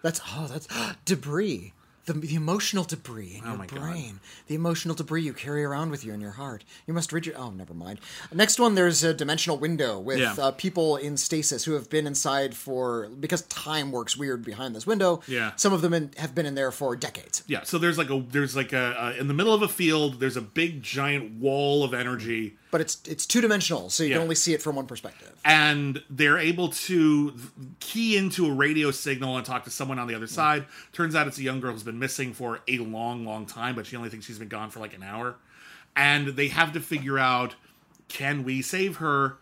That's 0.02 0.22
oh, 0.30 0.48
that's 0.48 0.68
debris. 1.06 1.74
The, 2.06 2.12
the 2.14 2.36
emotional 2.36 2.84
debris 2.84 3.36
in 3.38 3.44
Oh 3.46 3.50
your 3.52 3.58
my 3.60 3.66
God. 3.66 3.80
brain, 3.80 4.20
the 4.48 4.56
emotional 4.56 4.94
debris 4.94 5.22
you 5.24 5.32
carry 5.32 5.64
around 5.64 5.90
with 5.90 6.04
you 6.04 6.12
in 6.14 6.20
your 6.20 6.32
heart. 6.32 6.66
You 6.86 6.94
must 6.94 7.14
rid 7.14 7.26
your. 7.26 7.38
Oh, 7.38 7.50
never 7.52 7.74
mind. 7.74 8.00
Next 8.34 8.60
one, 8.60 8.76
there's 8.76 9.06
a 9.06 9.14
dimensional 9.14 9.58
window 9.58 9.98
with 10.00 10.20
Yeah. 10.20 10.34
uh, 10.38 10.52
people 10.52 10.98
in 10.98 11.16
stasis 11.16 11.64
who 11.64 11.74
have 11.74 11.90
been 11.90 12.06
inside 12.06 12.56
for 12.58 13.08
because 13.08 13.44
time 13.44 13.92
works 13.94 14.18
weird 14.18 14.44
behind 14.44 14.76
this 14.76 14.86
window. 14.86 15.22
Yeah. 15.28 15.54
some 15.56 15.72
of 15.72 15.82
them 15.82 15.94
in, 15.94 16.12
have 16.18 16.36
been 16.36 16.46
in 16.46 16.56
there 16.56 16.72
for 16.72 16.96
decades. 16.98 17.42
Yeah, 17.48 17.64
so 17.64 17.78
there's 17.78 17.98
like 17.98 18.10
a 18.10 18.22
there's 18.30 18.54
like 18.56 18.74
a 18.74 19.02
uh, 19.02 19.14
in 19.18 19.30
the 19.30 19.34
middle 19.34 19.54
of 19.54 19.62
a 19.62 19.70
field. 19.70 20.20
There's 20.20 20.36
a 20.38 20.42
big 20.42 20.84
giant 20.84 21.40
wall 21.40 21.86
of 21.86 21.94
energy, 21.94 22.58
But 22.74 22.82
it's 22.82 22.98
it's 23.06 23.28
two 23.28 23.40
dimensional, 23.40 23.92
so 23.92 24.02
you 24.02 24.10
Yeah. 24.10 24.16
can 24.16 24.24
only 24.24 24.34
see 24.34 24.56
it 24.56 24.62
from 24.64 24.76
one 24.76 24.88
perspective. 24.88 25.32
and 25.46 26.02
they're 26.10 26.40
able 26.40 26.70
to 26.70 27.36
key 27.80 28.18
into 28.18 28.48
a 28.48 28.52
radio 28.52 28.90
signal 28.90 29.38
and 29.38 29.46
talk 29.46 29.64
to 29.66 29.70
someone 29.70 30.00
on 30.00 30.08
the 30.08 30.16
other 30.16 30.26
hmm. 30.26 30.34
side. 30.34 30.66
Turns 30.92 31.14
out 31.14 31.28
it's 31.28 31.38
a 31.38 31.44
young 31.44 31.60
girl 31.60 31.74
who's 31.74 31.84
been 31.84 32.00
missing 32.00 32.34
for 32.34 32.62
a 32.68 32.80
long, 32.80 33.26
long 33.26 33.46
time, 33.46 33.76
but 33.76 33.86
she 33.86 33.96
only 33.96 34.10
thinks 34.10 34.26
she's 34.26 34.40
been 34.40 34.48
gone 34.48 34.72
for 34.72 34.80
like 34.80 34.96
an 34.96 35.04
hour. 35.04 35.36
And 35.96 36.30
they 36.30 36.48
have 36.48 36.74
to 36.74 36.80
figure 36.80 37.20
out 37.20 37.54
can 38.08 38.44
we 38.44 38.64
save 38.64 38.98
her? 38.98 39.38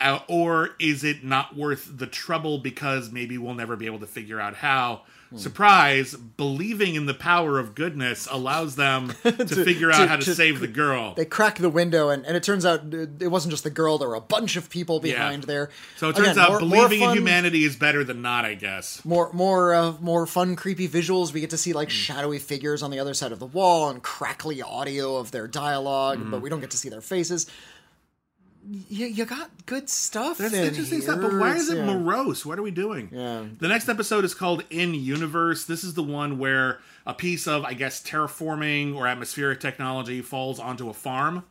Uh, 0.00 0.20
or 0.28 0.70
is 0.78 1.02
it 1.02 1.24
not 1.24 1.56
worth 1.56 1.98
the 1.98 2.06
trouble 2.06 2.58
because 2.58 3.10
maybe 3.10 3.36
we'll 3.36 3.54
never 3.54 3.74
be 3.76 3.86
able 3.86 3.98
to 3.98 4.06
figure 4.06 4.40
out 4.40 4.54
how? 4.54 5.02
Surprise, 5.36 6.14
believing 6.14 6.94
in 6.94 7.04
the 7.04 7.12
power 7.12 7.58
of 7.58 7.74
goodness 7.74 8.26
allows 8.30 8.76
them 8.76 9.08
to, 9.24 9.44
figure 9.46 9.90
out 9.92 9.98
to- 9.98 10.06
how 10.06 10.16
to, 10.16 10.24
to- 10.24 10.34
save 10.34 10.58
the 10.60 10.66
girl. 10.66 11.12
They 11.14 11.26
crack 11.26 11.58
the 11.58 11.68
window, 11.68 12.08
and, 12.08 12.24
and 12.24 12.34
it 12.34 12.42
turns 12.42 12.64
out 12.64 12.80
it 12.94 13.30
wasn't 13.30 13.50
just 13.50 13.62
the 13.62 13.68
girl. 13.68 13.98
There 13.98 14.08
were 14.08 14.14
a 14.14 14.22
bunch 14.22 14.56
of 14.56 14.70
people 14.70 15.00
behind 15.00 15.42
there. 15.42 15.68
So 15.98 16.08
it 16.08 16.16
turns 16.16 16.28
Again, 16.28 16.38
out 16.38 16.50
more- 16.52 16.60
more 16.60 16.68
believing 16.88 17.02
in 17.02 17.14
humanity 17.14 17.64
is 17.64 17.76
better 17.76 18.04
than 18.04 18.22
not, 18.22 18.46
I 18.46 18.54
guess. 18.54 19.04
more 19.04 19.30
more 19.34 19.74
uh, 19.74 19.92
more 20.00 20.26
fun 20.26 20.56
creepy 20.56 20.88
visuals 20.88 21.32
we 21.34 21.40
get 21.40 21.50
to 21.50 21.58
see 21.58 21.72
Mm. 21.72 21.74
like 21.74 21.90
shadowy 21.90 22.38
figures 22.38 22.82
on 22.82 22.90
the 22.90 22.98
other 22.98 23.12
side 23.12 23.30
of 23.32 23.38
the 23.38 23.46
wall 23.46 23.90
and 23.90 24.02
crackly 24.02 24.62
audio 24.62 25.16
of 25.16 25.30
their 25.30 25.46
dialog 25.46 26.18
Mm-hmm. 26.18 26.30
but 26.30 26.40
we 26.40 26.48
don't 26.48 26.60
get 26.60 26.70
to 26.70 26.78
see 26.78 26.88
their 26.88 27.02
faces 27.02 27.46
you, 28.70 29.06
you 29.06 29.24
got 29.24 29.50
good 29.66 29.88
stuff. 29.88 30.38
That's 30.38 30.52
in 30.54 30.64
interesting 30.64 31.00
here. 31.00 31.08
stuff. 31.10 31.20
But 31.20 31.34
why 31.34 31.54
is 31.54 31.70
it 31.70 31.78
Yeah. 31.78 31.86
morose? 31.86 32.44
What 32.44 32.58
are 32.58 32.62
we 32.62 32.70
doing? 32.70 33.08
Yeah. 33.12 33.44
The 33.58 33.68
next 33.68 33.88
episode 33.88 34.24
is 34.24 34.34
called 34.34 34.64
In 34.70 34.94
Universe. 34.94 35.64
This 35.64 35.84
is 35.84 35.94
the 35.94 36.02
one 36.02 36.38
where 36.38 36.80
a 37.06 37.14
piece 37.14 37.46
of, 37.46 37.64
I 37.64 37.72
guess, 37.74 38.02
terraforming 38.02 38.94
or 38.94 39.06
atmospheric 39.06 39.60
technology 39.60 40.20
falls 40.20 40.58
onto 40.60 40.88
a 40.90 40.94
farm. 40.94 41.44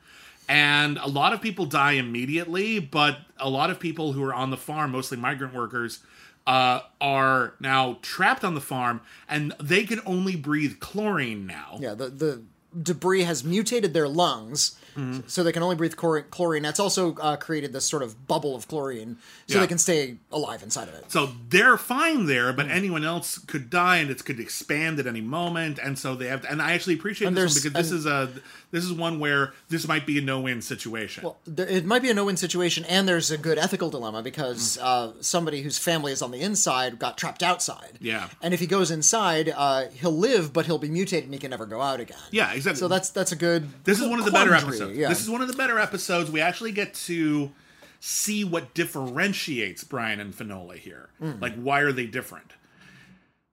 And 0.49 0.97
a 0.99 1.07
lot 1.07 1.33
of 1.33 1.41
people 1.41 1.65
die 1.65 1.93
immediately, 1.93 2.79
but 2.79 3.19
a 3.37 3.49
lot 3.49 3.69
of 3.69 3.79
people 3.79 4.13
who 4.13 4.23
are 4.23 4.33
on 4.33 4.49
the 4.49 4.57
farm, 4.57 4.91
mostly 4.91 5.17
migrant 5.17 5.53
workers, 5.53 5.99
uh, 6.45 6.81
are 7.01 7.55
now 7.59 7.97
trapped 8.01 8.45
on 8.45 8.55
the 8.55 8.61
farm 8.61 9.01
and 9.27 9.53
they 9.61 9.83
can 9.83 9.99
only 10.05 10.35
breathe 10.37 10.79
chlorine 10.79 11.45
now. 11.45 11.77
Yeah, 11.81 11.93
the 11.95 12.09
the 12.09 12.41
debris 12.81 13.23
has 13.23 13.43
mutated 13.43 13.93
their 13.93 14.07
lungs, 14.07 14.77
Mm-hmm. 14.97 15.27
so 15.27 15.43
they 15.43 15.51
can 15.51 15.63
only 15.63 15.75
breathe 15.75 15.95
chlor- 15.95 16.29
chlorine. 16.29 16.63
That's 16.63 16.79
also 16.79 17.15
uh, 17.17 17.35
created 17.37 17.71
this 17.73 17.85
sort 17.85 18.01
of 18.03 18.27
bubble 18.27 18.55
of 18.55 18.67
chlorine, 18.67 19.17
so 19.47 19.55
Yeah. 19.55 19.61
they 19.61 19.67
can 19.67 19.77
stay 19.77 20.17
alive 20.31 20.63
inside 20.63 20.87
of 20.87 20.95
it. 20.95 21.11
So 21.11 21.29
they're 21.49 21.77
fine 21.77 22.25
there, 22.25 22.51
but 22.53 22.67
anyone 22.69 23.05
else 23.05 23.37
could 23.37 23.69
die, 23.69 23.97
and 23.97 24.09
it 24.09 24.25
could 24.25 24.39
expand 24.39 24.99
at 24.99 25.07
any 25.07 25.21
moment. 25.21 25.79
And 25.81 25.97
so 25.99 26.15
they 26.15 26.27
have. 26.27 26.41
To, 26.41 26.51
and 26.51 26.61
I 26.61 26.73
actually 26.73 26.95
appreciate 26.95 27.27
And 27.27 27.37
this 27.37 27.53
one 27.63 27.63
because 27.71 27.89
this 27.89 27.91
and- 27.91 27.99
is 27.99 28.05
a 28.05 28.41
this 28.71 28.83
is 28.83 28.91
one 28.91 29.19
where 29.19 29.53
this 29.69 29.87
might 29.87 30.05
be 30.05 30.17
a 30.17 30.21
no 30.21 30.41
win 30.41 30.61
situation. 30.61 31.23
Well, 31.23 31.37
there, 31.45 31.67
it 31.67 31.85
might 31.85 32.01
be 32.01 32.09
a 32.09 32.13
no-win 32.13 32.35
situation, 32.35 32.83
and 32.85 33.07
there's 33.07 33.31
a 33.31 33.37
good 33.37 33.57
ethical 33.57 33.89
dilemma 33.89 34.21
because 34.21 34.77
uh, 34.81 35.13
somebody 35.21 35.61
whose 35.61 35.77
family 35.77 36.11
is 36.11 36.21
on 36.21 36.31
the 36.31 36.41
inside 36.41 36.99
got 36.99 37.17
trapped 37.17 37.43
outside. 37.43 37.97
Yeah. 38.01 38.27
and 38.41 38.53
if 38.53 38.59
he 38.59 38.67
goes 38.67 38.91
inside, 38.91 39.53
uh, 39.55 39.85
he'll 40.01 40.11
live, 40.11 40.51
but 40.51 40.65
he'll 40.65 40.77
be 40.79 40.89
mutated 40.89 41.25
and 41.25 41.33
he 41.33 41.39
can 41.39 41.51
never 41.51 41.65
go 41.65 41.81
out 41.81 41.99
again. 42.01 42.17
yeah, 42.31 42.51
exactly. 42.51 42.79
So 42.79 42.87
that's 42.89 43.09
that's 43.11 43.31
a 43.31 43.35
good. 43.37 43.69
this 43.85 43.99
is 44.01 44.07
one 44.07 44.19
of 44.19 44.25
the 44.25 44.31
better 44.31 44.49
quandary, 44.51 44.77
Yeah. 44.93 45.09
This 45.09 45.21
is 45.21 45.29
one 45.29 45.41
of 45.41 45.47
the 45.47 45.55
better 45.55 45.79
episodes. 45.79 46.31
We 46.31 46.41
actually 46.41 46.71
get 46.71 46.93
to 46.93 47.51
see 47.99 48.43
what 48.43 48.73
differentiates 48.73 49.83
Brian 49.83 50.19
and 50.19 50.33
Finola 50.33 50.77
here. 50.77 51.09
Hmm. 51.19 51.39
Like, 51.39 51.55
why 51.55 51.81
are 51.81 51.91
they 51.91 52.05
different? 52.05 52.53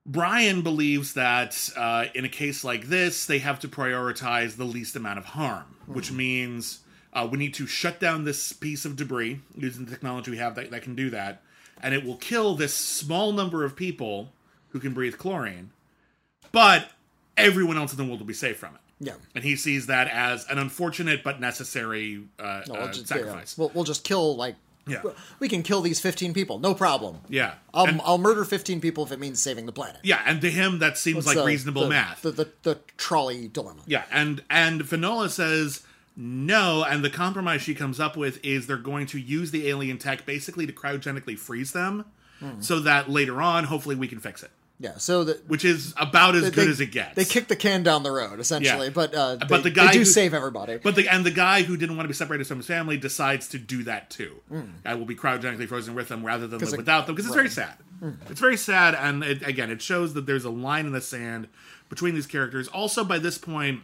Brian 0.05 0.61
believes 0.61 1.13
that 1.13 1.69
uh, 1.75 2.05
in 2.13 2.25
a 2.25 2.29
case 2.29 2.63
like 2.63 2.85
this, 2.85 3.25
they 3.25 3.39
have 3.39 3.59
to 3.61 3.67
prioritize 3.67 4.55
the 4.55 4.63
least 4.63 4.95
amount 4.95 5.17
of 5.17 5.25
harm, 5.25 5.65
which 5.87 6.11
means 6.11 6.81
uh, 7.11 7.27
we 7.29 7.39
need 7.39 7.55
to 7.55 7.65
shut 7.65 7.99
down 7.99 8.23
this 8.23 8.53
piece 8.53 8.85
of 8.85 8.95
debris 8.95 9.39
using 9.55 9.85
the 9.85 9.91
technology 9.91 10.29
we 10.29 10.37
have 10.37 10.53
that, 10.55 10.69
that 10.69 10.83
can 10.83 10.95
do 10.95 11.09
that, 11.09 11.41
and 11.81 11.95
it 11.95 12.05
will 12.05 12.17
kill 12.17 12.55
this 12.55 12.73
small 12.73 13.31
number 13.31 13.63
of 13.63 13.75
people 13.75 14.31
who 14.69 14.79
can 14.79 14.93
breathe 14.93 15.17
chlorine, 15.17 15.71
but 16.51 16.91
everyone 17.35 17.77
else 17.77 17.91
in 17.91 17.97
the 17.97 18.03
world 18.03 18.19
will 18.19 18.27
be 18.27 18.33
safe 18.33 18.57
from 18.57 18.75
it. 18.75 18.81
Yeah. 18.99 19.13
And 19.35 19.43
he 19.43 19.55
sees 19.55 19.87
that 19.87 20.07
as 20.07 20.45
an 20.49 20.57
unfortunate 20.57 21.23
but 21.23 21.39
necessary 21.39 22.23
uh, 22.39 22.61
No, 22.67 22.75
uh, 22.75 22.77
we'll 22.79 22.87
just, 22.87 23.01
yeah, 23.01 23.05
sacrifice. 23.17 23.57
we'll, 23.57 23.71
we'll 23.73 23.83
just 23.83 24.03
kill 24.03 24.35
like. 24.35 24.55
Yeah. 24.87 25.01
We 25.39 25.49
can 25.49 25.63
kill 25.63 25.81
these 25.81 25.99
15 25.99 26.35
people, 26.35 26.59
no 26.59 26.75
problem. 26.75 27.17
Yeah. 27.27 27.55
I'll, 27.73 27.87
And- 27.87 27.99
I'll 28.05 28.19
murder 28.19 28.45
15 28.45 28.79
people 28.81 29.03
if 29.03 29.11
it 29.11 29.19
means 29.19 29.41
saving 29.41 29.65
the 29.65 29.71
planet. 29.71 29.97
Yeah, 30.03 30.21
and 30.27 30.39
to 30.41 30.51
him 30.51 30.77
that 30.77 30.95
seems 30.99 31.17
It's, 31.19 31.27
like 31.27 31.37
uh, 31.37 31.43
reasonable 31.43 31.83
the- 31.83 31.89
math. 31.89 32.21
The, 32.21 32.31
the, 32.31 32.49
the 32.61 32.79
trolley 32.95 33.47
dilemma. 33.47 33.81
Yeah, 33.87 34.03
and 34.11 34.43
and 34.47 34.87
Finola 34.87 35.29
says 35.29 35.81
no, 36.15 36.85
and 36.87 37.03
the 37.03 37.09
compromise 37.09 37.63
she 37.63 37.73
comes 37.73 37.99
up 37.99 38.15
with 38.15 38.39
is 38.45 38.67
they're 38.67 38.77
going 38.77 39.07
to 39.07 39.19
use 39.19 39.49
the 39.49 39.67
alien 39.69 39.97
tech 39.97 40.23
basically 40.25 40.67
to 40.67 40.71
cryogenically 40.71 41.37
freeze 41.37 41.71
them, 41.71 42.05
Hmm. 42.39 42.61
so 42.61 42.79
that 42.81 43.09
later 43.09 43.41
on, 43.41 43.63
hopefully, 43.63 43.95
we 43.95 44.07
can 44.07 44.19
fix 44.19 44.43
it. 44.43 44.51
Yeah, 44.77 44.97
so 44.97 45.23
the, 45.23 45.41
Which 45.47 45.63
is 45.63 45.93
about 45.97 46.35
as 46.35 46.43
they- 46.43 46.51
good 46.51 46.67
as 46.67 46.81
it 46.81 46.91
gets. 46.91 47.15
They 47.15 47.23
kick 47.23 47.47
the 47.47 47.55
can 47.55 47.81
down 47.81 48.03
the 48.03 48.11
road, 48.11 48.41
essentially, 48.41 48.87
Yeah. 48.87 48.93
but 48.93 49.15
uh, 49.15 49.37
But 49.37 49.63
they, 49.63 49.69
the 49.69 49.71
guy 49.71 49.85
they 49.87 49.93
do 49.93 49.99
who- 49.99 50.05
save 50.05 50.33
everybody. 50.33 50.77
But 50.77 50.95
the 50.95 51.07
and 51.07 51.25
the 51.25 51.31
guy 51.31 51.63
who 51.63 51.77
didn't 51.77 51.95
want 51.95 52.05
to 52.05 52.09
be 52.09 52.13
separated 52.13 52.45
from 52.45 52.57
his 52.57 52.67
family 52.67 52.97
decides 52.97 53.47
to 53.49 53.57
do 53.57 53.83
that 53.83 54.09
too. 54.09 54.41
Hmm. 54.49 54.61
I 54.83 54.95
will 54.95 55.05
be 55.05 55.15
cryogenically 55.15 55.67
frozen 55.69 55.95
with 55.95 56.09
them 56.09 56.25
rather 56.25 56.45
than 56.45 56.59
live 56.59 56.73
it- 56.73 56.77
without 56.77 57.05
them 57.05 57.15
because 57.15 57.25
it's 57.27 57.35
very 57.35 57.49
sad. 57.49 57.75
It's 58.29 58.41
very 58.41 58.57
sad, 58.57 58.93
and 58.95 59.23
it, 59.23 59.47
again, 59.47 59.71
it 59.71 59.81
shows 59.81 60.13
that 60.13 60.25
there's 60.25 60.43
a 60.43 60.49
line 60.49 60.85
in 60.85 60.91
the 60.91 60.99
sand 61.01 61.47
between 61.89 62.13
these 62.13 62.27
characters. 62.27 62.67
Also, 62.67 63.05
by 63.05 63.17
this 63.17 63.37
point, 63.37 63.81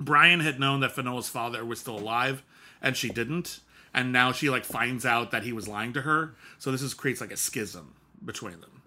Brian 0.00 0.40
had 0.40 0.58
known 0.60 0.80
that 0.80 0.94
Finola's 0.94 1.28
father 1.28 1.64
was 1.64 1.78
still 1.78 1.96
alive, 1.98 2.42
and 2.82 2.96
she 2.96 3.08
didn't, 3.08 3.60
and 3.94 4.12
now 4.12 4.32
she 4.32 4.50
like 4.50 4.64
finds 4.64 5.06
out 5.06 5.30
that 5.30 5.44
he 5.44 5.52
was 5.52 5.68
lying 5.68 5.92
to 5.92 6.00
her. 6.02 6.34
So 6.58 6.72
this 6.72 6.82
is 6.82 6.92
creates 6.94 7.20
like 7.20 7.30
a 7.32 7.36
schism 7.36 7.94
between 8.24 8.60
them. 8.60 8.77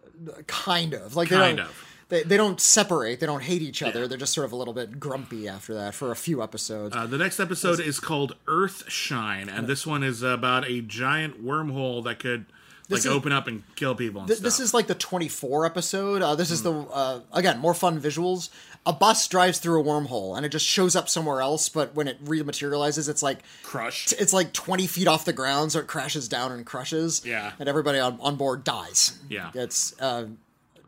Kind 0.48 0.94
of 0.94 1.16
like 1.16 1.30
they 1.30 1.36
Kind 1.36 1.58
don't, 1.58 1.68
of. 1.68 1.86
They, 2.10 2.24
they 2.24 2.36
don't 2.36 2.60
separate. 2.60 3.20
They 3.22 3.26
don't 3.26 3.42
hate 3.44 3.62
each 3.62 3.82
other. 3.82 4.02
Yeah. 4.02 4.08
They're 4.08 4.18
just 4.18 4.34
sort 4.34 4.44
of 4.46 4.52
a 4.52 4.56
little 4.58 4.74
bit 4.74 5.00
grumpy 5.00 5.48
after 5.48 5.74
that 5.76 5.94
for 5.96 6.12
a 6.12 6.16
few 6.16 6.44
episodes. 6.44 6.94
Uh, 6.96 7.06
the 7.08 7.18
next 7.18 7.40
episode 7.40 7.80
is 7.80 8.00
called 8.02 8.36
Earth 8.48 8.84
Shine, 8.90 9.48
and 9.48 9.66
this 9.68 9.88
one 9.88 10.04
is 10.04 10.22
about 10.22 10.68
a 10.70 10.82
giant 10.82 11.42
wormhole 11.46 12.04
that 12.04 12.20
could 12.20 12.46
like 12.90 13.00
is- 13.00 13.08
open 13.08 13.32
up 13.32 13.48
and 13.48 13.64
kill 13.78 13.96
people. 13.96 14.20
And 14.22 14.28
Th- 14.28 14.42
this 14.42 14.60
is 14.60 14.74
like 14.74 14.88
the 14.88 14.96
24 14.96 15.66
episode. 15.66 16.22
Uh, 16.22 16.36
this 16.36 16.52
is 16.52 16.64
the 16.64 16.74
Hmm. 16.74 16.90
uh, 16.92 17.20
again 17.32 17.60
more 17.60 17.74
fun 17.74 18.02
visuals. 18.02 18.50
A 18.86 18.94
bus 18.94 19.28
drives 19.28 19.60
through 19.60 19.80
a 19.80 19.84
wormhole 19.84 20.36
and 20.36 20.46
it 20.46 20.50
just 20.50 20.66
shows 20.66 20.96
up 20.96 21.08
somewhere 21.08 21.42
else. 21.42 21.70
But 21.70 21.94
when 21.94 22.08
it 22.08 22.24
rematerializes, 22.26 23.08
it's 23.08 23.22
like 23.22 23.40
crushed. 23.64 24.14
it's 24.14 24.34
like 24.34 24.54
20 24.54 24.88
feet 24.88 25.08
off 25.08 25.24
the 25.26 25.34
ground, 25.34 25.72
so 25.72 25.80
it 25.80 25.88
crashes 25.88 26.28
down 26.28 26.52
and 26.52 26.66
crushes. 26.66 27.22
Yeah. 27.24 27.52
and 27.60 27.70
everybody 27.70 28.00
on, 28.00 28.18
on 28.22 28.38
board 28.38 28.64
dies. 28.64 29.20
Yeah. 29.30 29.52
it's 29.54 30.00
uh, 30.02 30.26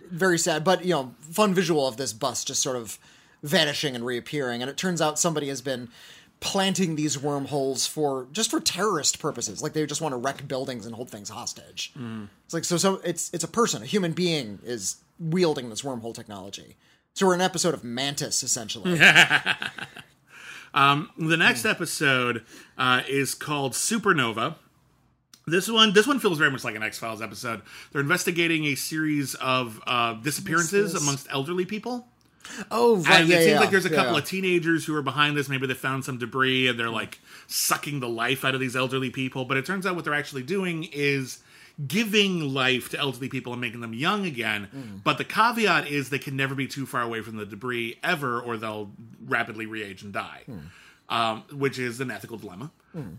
very 0.09 0.39
sad. 0.39 0.63
But 0.63 0.83
you 0.85 0.91
know, 0.91 1.13
fun 1.21 1.53
visual 1.53 1.87
of 1.87 1.97
this 1.97 2.13
bus 2.13 2.43
just 2.43 2.61
sort 2.63 2.77
of 2.77 2.97
vanishing 3.43 3.95
and 3.95 4.03
reappearing. 4.05 4.61
And 4.61 4.71
it 4.71 4.77
turns 4.77 4.99
out 5.01 5.19
somebody 5.19 5.49
has 5.49 5.61
been 5.61 5.89
planting 6.39 6.95
these 6.97 7.17
wormholes 7.21 7.87
for 7.87 8.27
just 8.33 8.51
for 8.51 8.59
terrorist 8.59 9.17
purposes 9.17 9.63
like 9.63 9.71
they 9.71 9.85
just 9.85 10.01
want 10.01 10.11
to 10.11 10.17
wreck 10.17 10.45
buildings 10.45 10.85
and 10.85 10.93
hold 10.93 11.09
things 11.09 11.29
hostage 11.29 11.93
it's 12.43 12.53
like 12.53 12.65
so 12.65 12.75
so 12.75 12.99
it's 13.05 13.33
it's 13.33 13.45
a 13.45 13.47
person 13.47 13.81
a 13.81 13.85
human 13.85 14.11
being 14.11 14.59
is 14.65 14.97
wielding 15.21 15.69
this 15.69 15.83
wormhole 15.83 16.13
technology 16.13 16.75
so 17.13 17.27
we're 17.27 17.33
an 17.35 17.41
episode 17.41 17.73
of 17.73 17.83
mantis 17.83 18.43
essentially 18.43 18.99
The 20.73 21.37
next 21.37 21.65
episode 21.65 22.43
uh, 22.77 23.01
is 23.07 23.35
called 23.35 23.73
Supernova. 23.73 24.55
This 25.45 25.69
one, 25.69 25.93
this 25.93 26.07
one 26.07 26.19
feels 26.19 26.37
very 26.37 26.49
much 26.51 26.63
like 26.63 26.75
an 26.75 26.83
X 26.83 26.97
Files 26.97 27.21
episode. 27.21 27.61
They're 27.91 28.01
investigating 28.01 28.65
a 28.65 28.75
series 28.75 29.35
of 29.35 29.81
uh, 29.85 30.13
disappearances 30.13 30.95
amongst 30.95 31.27
elderly 31.29 31.65
people. 31.65 32.07
oh 32.71 32.97
right 32.97 33.21
and 33.21 33.29
yeah, 33.29 33.35
it 33.37 33.39
seems 33.39 33.51
yeah, 33.53 33.59
like 33.59 33.69
there's 33.69 33.85
a 33.85 33.89
yeah, 33.89 33.95
couple 33.95 34.17
of 34.17 34.25
teenagers 34.25 34.85
who 34.85 34.95
are 34.95 35.01
behind 35.01 35.35
this. 35.37 35.49
Maybe 35.49 35.67
they 35.67 35.73
found 35.73 36.05
some 36.05 36.17
debris 36.17 36.67
and 36.67 36.79
they're 36.79 36.89
like 36.89 37.19
sucking 37.47 37.99
the 37.99 38.09
life 38.09 38.43
out 38.45 38.53
of 38.53 38.59
these 38.61 38.75
elderly 38.75 39.09
people. 39.09 39.45
But 39.45 39.57
it 39.57 39.65
turns 39.65 39.85
out 39.85 39.95
what 39.95 40.05
they're 40.05 40.13
actually 40.13 40.43
doing 40.43 40.87
is 40.93 41.42
giving 41.87 42.53
life 42.53 42.89
to 42.89 42.99
elderly 42.99 43.29
people 43.29 43.51
and 43.53 43.61
making 43.61 43.81
them 43.81 43.93
young 43.93 44.25
again. 44.25 44.67
Mm. 44.75 45.03
But 45.03 45.17
the 45.17 45.23
caveat 45.23 45.87
is 45.87 46.09
they 46.09 46.19
can 46.19 46.35
never 46.35 46.55
be 46.55 46.67
too 46.67 46.85
far 46.85 47.01
away 47.01 47.21
from 47.21 47.37
the 47.37 47.45
debris 47.45 47.97
ever, 48.03 48.39
or 48.39 48.57
they'll 48.57 48.91
rapidly 49.25 49.65
re-age 49.65 50.03
and 50.03 50.13
die. 50.13 50.43
Mm. 50.49 50.61
Um, 51.09 51.43
which 51.51 51.77
is 51.77 51.99
an 51.99 52.09
ethical 52.09 52.37
dilemma. 52.37 52.71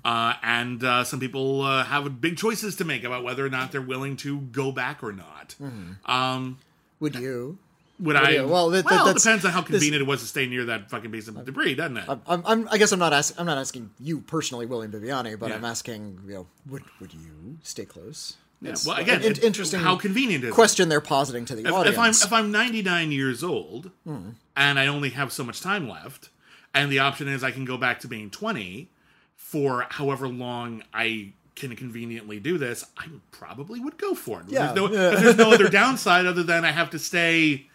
Uh, 0.04 0.34
and 0.42 0.82
uh, 0.84 1.04
some 1.04 1.18
people 1.20 1.62
uh, 1.62 1.84
have 1.84 2.20
big 2.20 2.36
choices 2.36 2.76
to 2.76 2.84
make 2.84 3.04
about 3.04 3.24
whether 3.24 3.44
or 3.44 3.50
not 3.50 3.72
they're 3.72 3.82
willing 3.82 4.16
to 4.18 4.40
go 4.40 4.70
back 4.72 5.02
or 5.02 5.12
not. 5.12 5.54
Mm-hmm. 5.60 6.10
Um, 6.10 6.58
would 7.00 7.16
you 7.16 7.58
would 7.98 8.16
I? 8.16 8.44
well, 8.44 8.70
that- 8.70 8.84
well, 8.84 9.12
depends 9.12 9.44
on 9.44 9.52
how 9.52 9.60
this- 9.60 9.70
convenient 9.70 10.02
it 10.02 10.06
was 10.06 10.20
to 10.20 10.26
stay 10.26 10.46
near 10.46 10.64
that 10.66 10.90
fucking 10.90 11.10
piece 11.10 11.28
of 11.28 11.44
debris, 11.44 11.74
doesn't 11.74 11.96
it? 11.96 12.04
I'm, 12.08 12.42
I'm, 12.46 12.68
I 12.70 12.78
guess 12.78 12.92
I'm 12.92 12.98
not 12.98 13.12
asking. 13.12 13.40
I'm 13.40 13.46
not 13.46 13.58
asking 13.58 13.90
you 14.00 14.20
personally, 14.20 14.66
William 14.66 14.92
Bibbiani, 14.92 15.38
but 15.38 15.50
Yeah. 15.50 15.56
I'm 15.56 15.64
asking, 15.64 16.20
you 16.26 16.34
know, 16.34 16.46
would 16.68 16.82
would 17.00 17.12
you 17.14 17.58
stay 17.62 17.84
close? 17.84 18.36
Yeah, 18.64 18.70
It's 18.72 18.86
well, 18.86 18.96
again, 18.96 19.22
in- 19.22 19.32
it- 19.32 19.44
interesting. 19.44 19.80
how 19.80 19.96
convenient 19.96 20.42
is 20.44 20.50
it? 20.50 20.52
question 20.54 20.88
they're 20.88 21.00
positing 21.00 21.44
to 21.46 21.54
the 21.54 21.66
if, 21.68 21.72
audience? 21.72 21.94
if 21.94 21.98
I'm 22.00 22.10
if 22.10 22.32
I'm 22.46 22.50
99 22.50 23.12
years 23.12 23.44
old 23.44 23.90
Hmm. 24.04 24.30
and 24.56 24.78
I 24.78 24.86
only 24.86 25.10
have 25.10 25.32
so 25.32 25.44
much 25.44 25.60
time 25.60 25.88
left, 25.88 26.30
and 26.72 26.90
the 26.90 26.98
option 27.00 27.28
is 27.28 27.44
I 27.44 27.50
can 27.50 27.64
go 27.64 27.76
back 27.76 28.00
to 28.00 28.08
being 28.08 28.30
20 28.30 28.88
for 29.36 29.86
however 29.90 30.26
long 30.28 30.82
I 30.94 31.32
can 31.56 31.76
conveniently 31.76 32.40
do 32.40 32.58
this, 32.58 32.84
I 32.98 33.06
probably 33.30 33.78
would 33.80 33.96
go 33.98 34.14
for 34.14 34.40
it. 34.40 34.46
Yeah, 34.48 34.72
there's, 34.72 34.74
no, 34.76 34.90
yeah. 34.92 35.10
there's 35.20 35.36
no 35.36 35.52
other 35.52 35.68
downside 35.82 36.26
other 36.26 36.42
than 36.42 36.64
I 36.64 36.72
have 36.72 36.90
to 36.90 36.98
stay 36.98 37.68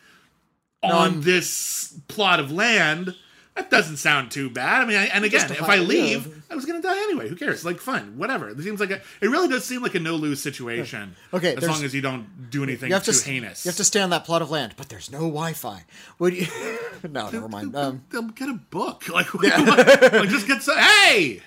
on 0.83 1.21
this 1.21 1.93
plot 2.07 2.39
of 2.39 2.51
land. 2.51 3.15
That 3.55 3.69
doesn't 3.69 3.97
sound 3.97 4.31
too 4.31 4.49
bad. 4.49 4.83
I 4.83 4.85
mean, 4.85 4.95
I, 4.95 5.05
and 5.07 5.25
again, 5.25 5.51
if 5.51 5.63
I 5.63 5.77
leave, 5.77 6.27
yeah. 6.27 6.33
I 6.49 6.55
was 6.55 6.65
going 6.65 6.81
to 6.81 6.87
die 6.87 6.97
anyway. 6.97 7.27
Who 7.27 7.35
cares? 7.35 7.65
Like, 7.65 7.79
fine, 7.79 8.17
whatever. 8.17 8.47
It 8.49 8.61
seems 8.61 8.79
like 8.79 8.91
a. 8.91 9.01
It 9.21 9.27
really 9.27 9.49
does 9.49 9.65
seem 9.65 9.81
like 9.81 9.95
a 9.95 9.99
no 9.99 10.15
lose 10.15 10.41
situation. 10.41 11.15
Okay, 11.33 11.55
as 11.55 11.67
long 11.67 11.83
as 11.83 11.93
you 11.93 12.01
don't 12.01 12.49
do 12.49 12.63
anything 12.63 12.89
you 12.89 12.93
have 12.93 13.03
too 13.03 13.11
to 13.11 13.25
heinous. 13.25 13.65
You 13.65 13.69
have 13.69 13.77
to 13.77 13.83
stay 13.83 13.99
on 13.99 14.11
that 14.11 14.23
plot 14.23 14.41
of 14.41 14.49
land, 14.49 14.75
but 14.77 14.87
there's 14.87 15.11
no 15.11 15.19
Wi-Fi. 15.19 15.83
Would 16.19 16.35
you? 16.35 16.47
no, 17.09 17.29
never 17.29 17.49
mind. 17.49 17.75
Um, 17.75 18.03
They'll 18.11 18.23
get 18.23 18.49
a 18.49 18.53
book. 18.53 19.05
Like, 19.09 19.33
like 19.33 20.29
just 20.29 20.47
get 20.47 20.61
some. 20.61 20.77
Hey, 20.77 21.41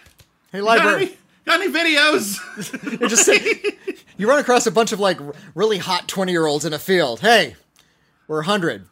hey, 0.50 0.58
got 0.58 0.64
library. 0.64 1.02
any, 1.04 1.16
got 1.46 1.60
any 1.60 1.72
videos? 1.72 3.00
You're 3.00 3.08
just 3.08 3.28
you 4.18 4.28
run 4.28 4.40
across 4.40 4.66
a 4.66 4.70
bunch 4.70 4.92
of 4.92 5.00
like 5.00 5.18
really 5.54 5.78
hot 5.78 6.08
twenty 6.08 6.32
year 6.32 6.46
olds 6.46 6.64
in 6.64 6.72
a 6.72 6.78
field. 6.78 7.20
Hey, 7.20 7.56
we're 8.26 8.40
a 8.40 8.44
hundred. 8.44 8.84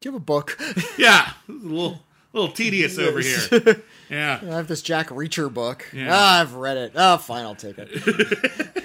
Do 0.00 0.08
you 0.08 0.12
have 0.12 0.20
a 0.20 0.24
book? 0.24 0.60
yeah, 0.98 1.32
a 1.48 1.52
little 1.52 2.00
little 2.32 2.52
tedious 2.52 2.98
over 2.98 3.20
here. 3.20 3.82
Yeah. 4.10 4.40
I 4.42 4.46
have 4.56 4.68
this 4.68 4.82
Jack 4.82 5.08
Reacher 5.08 5.50
book. 5.52 5.88
Yeah. 5.90 6.08
Ah, 6.10 6.40
I've 6.42 6.52
read 6.54 6.76
it. 6.76 6.92
Oh, 6.94 7.16
fine, 7.16 7.44
I'll 7.46 7.54
take 7.54 7.76
it. 7.78 8.84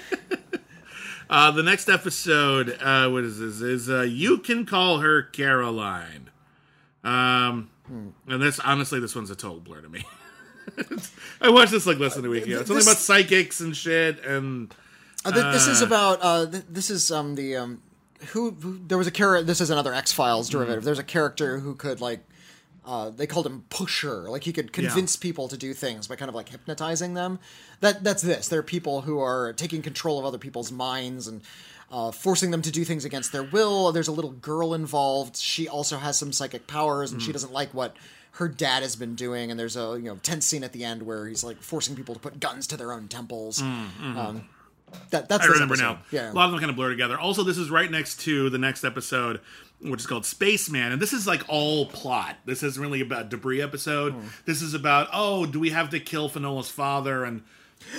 Uh, 1.30 1.50
the 1.50 1.62
next 1.62 1.90
episode, 1.90 2.78
uh, 2.80 3.06
what 3.10 3.22
is 3.22 3.38
this? 3.38 3.60
Is 3.60 3.90
uh, 3.90 4.00
you 4.00 4.38
can 4.38 4.64
call 4.64 5.00
her 5.00 5.22
Caroline. 5.24 6.30
Um, 7.04 7.68
and 8.26 8.40
this 8.40 8.58
honestly, 8.60 8.98
this 8.98 9.14
one's 9.14 9.30
a 9.30 9.36
total 9.36 9.60
blur 9.60 9.82
to 9.82 9.90
me. 9.90 10.04
I 11.42 11.50
watched 11.50 11.70
this 11.72 11.84
like 11.86 11.98
less 11.98 12.14
than 12.14 12.24
a 12.24 12.30
week 12.30 12.46
ago. 12.46 12.60
It's 12.60 12.70
only 12.70 12.80
This- 12.80 12.86
about 12.90 12.96
psychics 12.96 13.60
and 13.60 13.76
shit, 13.76 14.24
and 14.24 14.74
Uh, 15.24 15.32
th- 15.32 15.52
this 15.52 15.66
is 15.66 15.82
about. 15.82 16.18
Uh, 16.22 16.46
th- 16.46 16.64
this 16.66 16.88
is 16.88 17.10
um 17.10 17.34
the 17.34 17.56
um 17.56 17.82
who, 18.28 18.52
who 18.52 18.78
there 18.86 18.96
was 18.96 19.06
a 19.06 19.10
character. 19.10 19.44
This 19.44 19.60
is 19.60 19.68
another 19.68 19.92
X 19.92 20.12
Files 20.12 20.48
derivative. 20.48 20.82
There's 20.84 20.98
a 20.98 21.04
character 21.04 21.58
who 21.58 21.74
could 21.74 22.00
like. 22.00 22.20
Uh, 22.88 23.10
they 23.10 23.26
called 23.26 23.44
him 23.46 23.64
pusher. 23.68 24.30
Like 24.30 24.44
he 24.44 24.52
could 24.52 24.72
convince 24.72 25.14
people 25.14 25.46
to 25.48 25.58
do 25.58 25.74
things 25.74 26.06
by 26.08 26.16
kind 26.16 26.30
of 26.30 26.34
like 26.34 26.48
hypnotizing 26.48 27.12
them. 27.12 27.38
That 27.80 28.02
that's 28.02 28.22
this. 28.22 28.48
There 28.48 28.58
are 28.60 28.62
people 28.62 29.02
who 29.02 29.20
are 29.20 29.52
taking 29.52 29.82
control 29.82 30.18
of 30.18 30.24
other 30.24 30.38
people's 30.38 30.72
minds 30.72 31.28
and 31.28 31.42
uh, 31.90 32.10
forcing 32.12 32.50
them 32.50 32.62
to 32.62 32.70
do 32.70 32.84
things 32.84 33.04
against 33.04 33.30
their 33.30 33.42
will. 33.42 33.92
There's 33.92 34.08
a 34.08 34.12
little 34.12 34.32
girl 34.32 34.72
involved. 34.72 35.36
She 35.36 35.68
also 35.68 35.98
has 35.98 36.16
some 36.16 36.32
psychic 36.32 36.66
powers, 36.66 37.12
and 37.12 37.20
she 37.20 37.30
doesn't 37.32 37.52
like 37.52 37.74
what 37.74 37.94
her 38.32 38.48
dad 38.48 38.82
has 38.82 38.96
been 38.96 39.14
doing. 39.14 39.50
And 39.50 39.60
there's 39.60 39.76
a 39.76 39.98
you 40.00 40.08
know 40.08 40.16
tense 40.22 40.46
scene 40.46 40.64
at 40.64 40.72
the 40.72 40.82
end 40.84 41.02
where 41.02 41.26
he's 41.28 41.44
like 41.44 41.60
forcing 41.62 41.94
people 41.94 42.14
to 42.14 42.20
put 42.20 42.40
guns 42.40 42.66
to 42.68 42.76
their 42.78 42.92
own 42.92 43.08
temples. 43.08 43.60
Um, 43.60 44.48
that 45.10 45.28
that's 45.28 45.44
I 45.44 45.48
remember 45.48 45.74
episode. 45.74 45.92
now. 45.92 45.98
Yeah. 46.10 46.32
A 46.32 46.34
lot 46.34 46.46
of 46.46 46.52
them 46.52 46.60
kind 46.60 46.70
of 46.70 46.76
blur 46.76 46.90
together. 46.90 47.18
Also, 47.18 47.42
this 47.42 47.58
is 47.58 47.70
right 47.70 47.90
next 47.90 48.20
to 48.20 48.50
the 48.50 48.58
next 48.58 48.84
episode, 48.84 49.40
which 49.80 50.00
is 50.00 50.06
called 50.06 50.26
Spaceman. 50.26 50.92
And 50.92 51.00
this 51.02 51.12
is 51.12 51.26
like 51.26 51.42
all 51.48 51.86
plot. 51.86 52.36
This 52.44 52.62
isn't 52.62 52.80
really 52.80 53.00
about 53.00 53.28
debris 53.28 53.62
episode. 53.62 54.12
Hmm. 54.14 54.26
This 54.44 54.62
is 54.62 54.74
about, 54.74 55.08
oh, 55.12 55.46
do 55.46 55.60
we 55.60 55.70
have 55.70 55.90
to 55.90 56.00
kill 56.00 56.28
Finola's 56.28 56.70
father? 56.70 57.24
And 57.24 57.42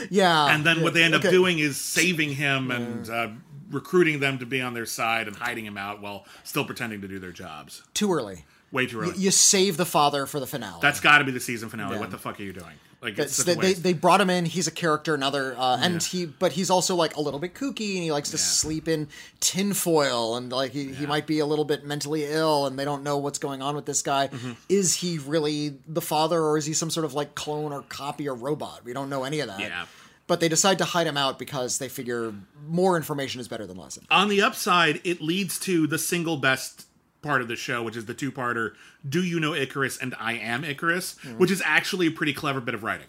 yeah. 0.09 0.53
and 0.53 0.65
then 0.65 0.81
what 0.81 0.93
they 0.93 1.03
end 1.03 1.15
up 1.15 1.21
doing 1.21 1.59
is 1.59 1.79
saving 1.79 2.33
him 2.33 2.69
and 2.71 3.09
uh, 3.09 3.29
recruiting 3.69 4.19
them 4.19 4.39
to 4.39 4.45
be 4.45 4.61
on 4.61 4.73
their 4.73 4.85
side 4.85 5.27
and 5.27 5.35
hiding 5.37 5.65
him 5.65 5.77
out 5.77 6.01
while 6.01 6.25
still 6.43 6.65
pretending 6.65 7.01
to 7.01 7.07
do 7.07 7.19
their 7.19 7.31
jobs. 7.31 7.83
too 7.93 8.11
early. 8.11 8.45
Way 8.71 8.85
too 8.85 9.01
early. 9.01 9.15
You, 9.15 9.23
you 9.25 9.31
save 9.31 9.77
the 9.77 9.85
father 9.85 10.25
for 10.25 10.39
the 10.39 10.47
finale. 10.47 10.79
That's 10.81 10.99
got 10.99 11.19
to 11.19 11.23
be 11.23 11.31
the 11.31 11.39
season 11.39 11.69
finale. 11.69 11.93
Yeah. 11.95 11.99
What 11.99 12.11
the 12.11 12.17
fuck 12.17 12.39
are 12.39 12.43
you 12.43 12.53
doing? 12.53 12.73
Like, 13.01 13.15
they, 13.15 13.53
they, 13.55 13.73
they 13.73 13.93
brought 13.93 14.19
him 14.19 14.29
in. 14.29 14.43
He's 14.43 14.67
a 14.67 14.71
character, 14.71 15.15
another, 15.15 15.55
uh, 15.57 15.77
and 15.81 16.03
he, 16.03 16.25
but 16.25 16.51
he's 16.51 16.69
also 16.69 16.95
like 16.95 17.15
a 17.15 17.21
little 17.21 17.39
bit 17.39 17.53
kooky, 17.53 17.93
and 17.95 18.03
he 18.03 18.11
likes 18.11 18.29
to 18.31 18.35
Yeah. 18.35 18.41
sleep 18.43 18.89
in 18.89 19.07
tinfoil, 19.39 20.35
and 20.35 20.51
like 20.51 20.71
he, 20.71 20.93
he 20.93 21.05
might 21.05 21.25
be 21.25 21.39
a 21.39 21.45
little 21.45 21.65
bit 21.65 21.85
mentally 21.85 22.25
ill, 22.25 22.65
and 22.67 22.77
they 22.77 22.85
don't 22.85 23.01
know 23.03 23.17
what's 23.17 23.39
going 23.39 23.61
on 23.61 23.75
with 23.75 23.85
this 23.85 24.01
guy. 24.01 24.27
Mm-hmm. 24.27 24.51
Is 24.67 24.95
he 24.95 25.17
really 25.17 25.77
the 25.87 26.01
father, 26.01 26.41
or 26.41 26.57
is 26.57 26.65
he 26.65 26.73
some 26.73 26.89
sort 26.89 27.05
of 27.05 27.13
like 27.13 27.35
clone 27.35 27.71
or 27.73 27.83
copy 27.83 28.27
or 28.27 28.35
robot? 28.35 28.81
We 28.83 28.91
don't 28.93 29.09
know 29.09 29.23
any 29.23 29.39
of 29.39 29.47
that. 29.47 29.59
Yeah. 29.61 29.85
But 30.27 30.41
they 30.41 30.49
decide 30.49 30.77
to 30.77 30.85
hide 30.85 31.07
him 31.07 31.17
out 31.17 31.39
because 31.39 31.79
they 31.79 31.87
figure 31.89 32.33
more 32.67 32.95
information 32.97 33.41
is 33.41 33.47
better 33.47 33.65
than 33.65 33.77
less. 33.77 33.97
on 34.11 34.27
the 34.29 34.41
upside, 34.43 35.01
it 35.03 35.21
leads 35.21 35.57
to 35.61 35.87
the 35.87 35.97
single 35.97 36.37
best 36.37 36.85
part 37.21 37.41
of 37.41 37.47
the 37.47 37.55
show, 37.55 37.83
which 37.83 37.97
is 37.97 38.05
the 38.05 38.13
two 38.13 38.31
parter 38.31 38.73
Do 39.07 39.23
You 39.23 39.39
Know 39.39 39.53
Icarus 39.53 39.97
and 39.97 40.15
I 40.19 40.33
Am 40.33 40.63
Icarus, 40.63 41.17
hmm. 41.21 41.37
which 41.37 41.51
is 41.51 41.61
actually 41.65 42.07
a 42.07 42.11
pretty 42.11 42.33
clever 42.33 42.61
bit 42.61 42.73
of 42.73 42.83
writing. 42.83 43.07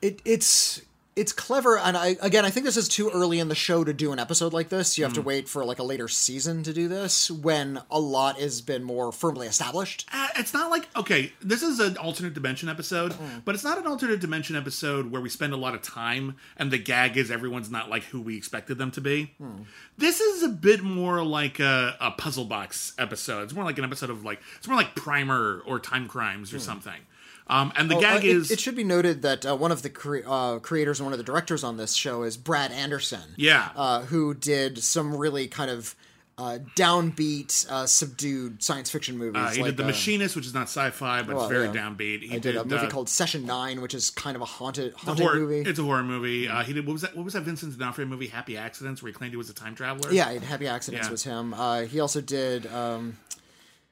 it, 0.00 0.20
it's 0.24 0.82
it's 1.16 1.32
clever 1.32 1.78
and 1.78 1.96
i 1.96 2.16
again 2.20 2.44
i 2.44 2.50
think 2.50 2.64
this 2.64 2.76
is 2.76 2.88
too 2.88 3.10
early 3.10 3.38
in 3.38 3.48
the 3.48 3.54
show 3.54 3.84
to 3.84 3.92
do 3.92 4.12
an 4.12 4.18
episode 4.18 4.52
like 4.52 4.68
this 4.68 4.96
you 4.96 5.04
have 5.04 5.12
to 5.12 5.20
mm. 5.20 5.26
wait 5.26 5.48
for 5.48 5.64
like 5.64 5.78
a 5.78 5.82
later 5.82 6.08
season 6.08 6.62
to 6.62 6.72
do 6.72 6.88
this 6.88 7.30
when 7.30 7.80
a 7.90 8.00
lot 8.00 8.38
has 8.38 8.60
been 8.60 8.82
more 8.82 9.12
firmly 9.12 9.46
established 9.46 10.06
Uh, 10.12 10.28
it's 10.36 10.52
not 10.52 10.70
like, 10.70 10.88
okay, 10.96 11.32
this 11.40 11.62
is 11.62 11.78
an 11.80 11.96
alternate 11.96 12.34
dimension 12.34 12.68
episode, 12.68 13.12
mm. 13.12 13.44
but 13.44 13.54
it's 13.54 13.64
not 13.64 13.78
an 13.78 13.86
alternate 13.86 14.20
dimension 14.20 14.56
episode 14.56 15.10
where 15.10 15.20
we 15.20 15.28
spend 15.28 15.52
a 15.52 15.56
lot 15.56 15.74
of 15.74 15.82
time 15.82 16.36
and 16.56 16.70
the 16.70 16.78
gag 16.78 17.16
is 17.16 17.30
everyone's 17.30 17.70
not 17.70 17.88
like 17.88 18.04
who 18.04 18.20
we 18.20 18.36
expected 18.36 18.78
them 18.78 18.90
to 18.90 19.00
be. 19.00 19.34
Mm. 19.40 19.64
This 19.96 20.20
is 20.20 20.42
a 20.42 20.48
bit 20.48 20.82
more 20.82 21.22
like 21.24 21.60
a, 21.60 21.96
a 22.00 22.10
puzzle 22.12 22.44
box 22.44 22.92
episode. 22.98 23.44
It's 23.44 23.54
more 23.54 23.64
like 23.64 23.78
an 23.78 23.84
episode 23.84 24.10
of 24.10 24.24
like, 24.24 24.40
it's 24.56 24.68
more 24.68 24.76
like 24.76 24.94
Primer 24.94 25.62
or 25.66 25.78
Timecrimes 25.78 26.52
or 26.52 26.58
something. 26.58 27.00
Um, 27.48 27.72
and 27.76 27.90
the 27.90 27.96
Oh, 27.96 28.00
gag 28.00 28.22
uh, 28.24 28.26
it- 28.28 28.36
is. 28.36 28.50
it, 28.50 28.60
should 28.60 28.76
be 28.76 28.84
noted 28.84 29.22
that 29.22 29.44
uh, 29.44 29.56
one 29.56 29.72
of 29.72 29.82
the 29.82 29.90
cre- 29.90 30.18
uh, 30.26 30.58
creators 30.60 31.00
and 31.00 31.06
one 31.06 31.12
of 31.12 31.18
the 31.18 31.24
directors 31.24 31.62
on 31.64 31.76
this 31.76 31.92
show 31.94 32.22
is 32.22 32.36
brad 32.36 32.70
anderson 32.72 33.34
Yeah. 33.36 33.70
uh, 33.76 34.02
who 34.02 34.32
did 34.32 34.78
some 34.82 35.14
really 35.16 35.48
kind 35.48 35.70
of 35.70 35.94
uh, 36.38 36.58
downbeat 36.76 37.70
uh, 37.70 37.84
subdued 37.86 38.62
science 38.62 38.88
fiction 38.90 39.18
movies 39.18 39.42
uh, 39.42 39.48
he 39.50 39.60
like, 39.60 39.70
did 39.72 39.76
The 39.76 39.82
uh, 39.84 39.86
Machinist, 39.88 40.34
which 40.34 40.46
is 40.46 40.54
not 40.54 40.62
sci-fi, 40.62 41.22
but 41.22 41.34
well, 41.36 41.44
it's 41.44 41.52
very 41.52 41.66
yeah. 41.66 41.72
downbeat. 41.74 42.22
He 42.22 42.36
I 42.36 42.38
did, 42.38 42.56
a 42.56 42.64
movie 42.64 42.86
uh, 42.86 42.90
called 42.90 43.08
Session 43.10 43.44
Nine, 43.44 43.82
which 43.82 43.92
is 43.92 44.08
kind 44.08 44.34
of 44.34 44.40
a 44.40 44.46
haunted 44.46 44.94
haunted 44.94 45.24
horror, 45.26 45.38
movie. 45.40 45.68
It's 45.68 45.78
a 45.78 45.82
horror 45.82 46.02
movie. 46.02 46.48
Uh, 46.48 46.62
he 46.64 46.72
did 46.72 46.86
what 46.86 46.94
was 46.94 47.02
that? 47.02 47.14
What 47.14 47.24
was 47.26 47.34
that 47.34 47.42
Vincent 47.42 47.76
D'Onofrio 47.78 48.06
movie, 48.08 48.28
Happy 48.28 48.56
Accidents, 48.56 49.02
where 49.02 49.08
he 49.08 49.12
claimed 49.12 49.32
he 49.32 49.36
was 49.36 49.50
a 49.50 49.54
time 49.54 49.74
traveler? 49.74 50.10
Yeah, 50.10 50.32
Happy 50.38 50.66
Accidents 50.66 51.06
Yeah. 51.08 51.10
was 51.12 51.22
him. 51.22 51.52
Uh, 51.52 51.82
he 51.82 52.00
also 52.00 52.22
did, 52.22 52.66
um, 52.68 53.18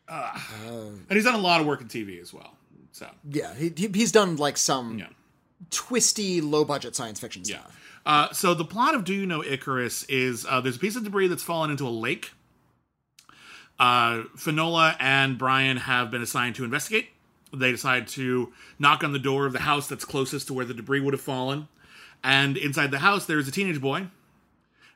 and 0.08 0.96
he's 1.10 1.24
done 1.24 1.34
a 1.34 1.38
lot 1.38 1.60
of 1.60 1.66
work 1.66 1.82
in 1.82 1.88
TV 1.88 2.20
as 2.20 2.32
well. 2.32 2.56
So 2.92 3.08
yeah, 3.28 3.54
he, 3.54 3.72
he 3.76 3.88
he's 3.94 4.12
done 4.12 4.36
like 4.36 4.56
some 4.56 4.98
yeah, 4.98 5.06
twisty, 5.70 6.40
low 6.40 6.64
budget 6.64 6.96
science 6.96 7.20
fiction 7.20 7.42
yeah. 7.44 7.60
stuff. 7.60 7.76
Uh, 8.06 8.32
so 8.32 8.54
the 8.54 8.64
plot 8.64 8.94
of 8.94 9.04
Do 9.04 9.14
You 9.14 9.26
Know 9.26 9.44
Icarus 9.44 10.04
is 10.04 10.46
uh, 10.48 10.60
there's 10.60 10.76
a 10.76 10.80
piece 10.80 10.96
of 10.96 11.04
debris 11.04 11.28
that's 11.28 11.42
fallen 11.42 11.70
into 11.70 11.86
a 11.86 11.90
lake. 11.90 12.32
Uh, 13.78 14.24
Finola 14.36 14.96
and 14.98 15.38
Brian 15.38 15.78
have 15.78 16.10
been 16.10 16.22
assigned 16.22 16.54
to 16.56 16.64
investigate. 16.64 17.08
They 17.52 17.72
decide 17.72 18.08
to 18.08 18.52
knock 18.78 19.02
on 19.02 19.12
the 19.12 19.18
door 19.18 19.46
of 19.46 19.52
the 19.52 19.60
house 19.60 19.88
that's 19.88 20.04
closest 20.04 20.46
to 20.48 20.54
where 20.54 20.64
the 20.64 20.74
debris 20.74 21.00
would 21.00 21.14
have 21.14 21.20
fallen. 21.20 21.68
And 22.22 22.56
inside 22.56 22.90
the 22.90 22.98
house, 22.98 23.26
there's 23.26 23.48
a 23.48 23.50
teenage 23.50 23.80
boy. 23.80 24.06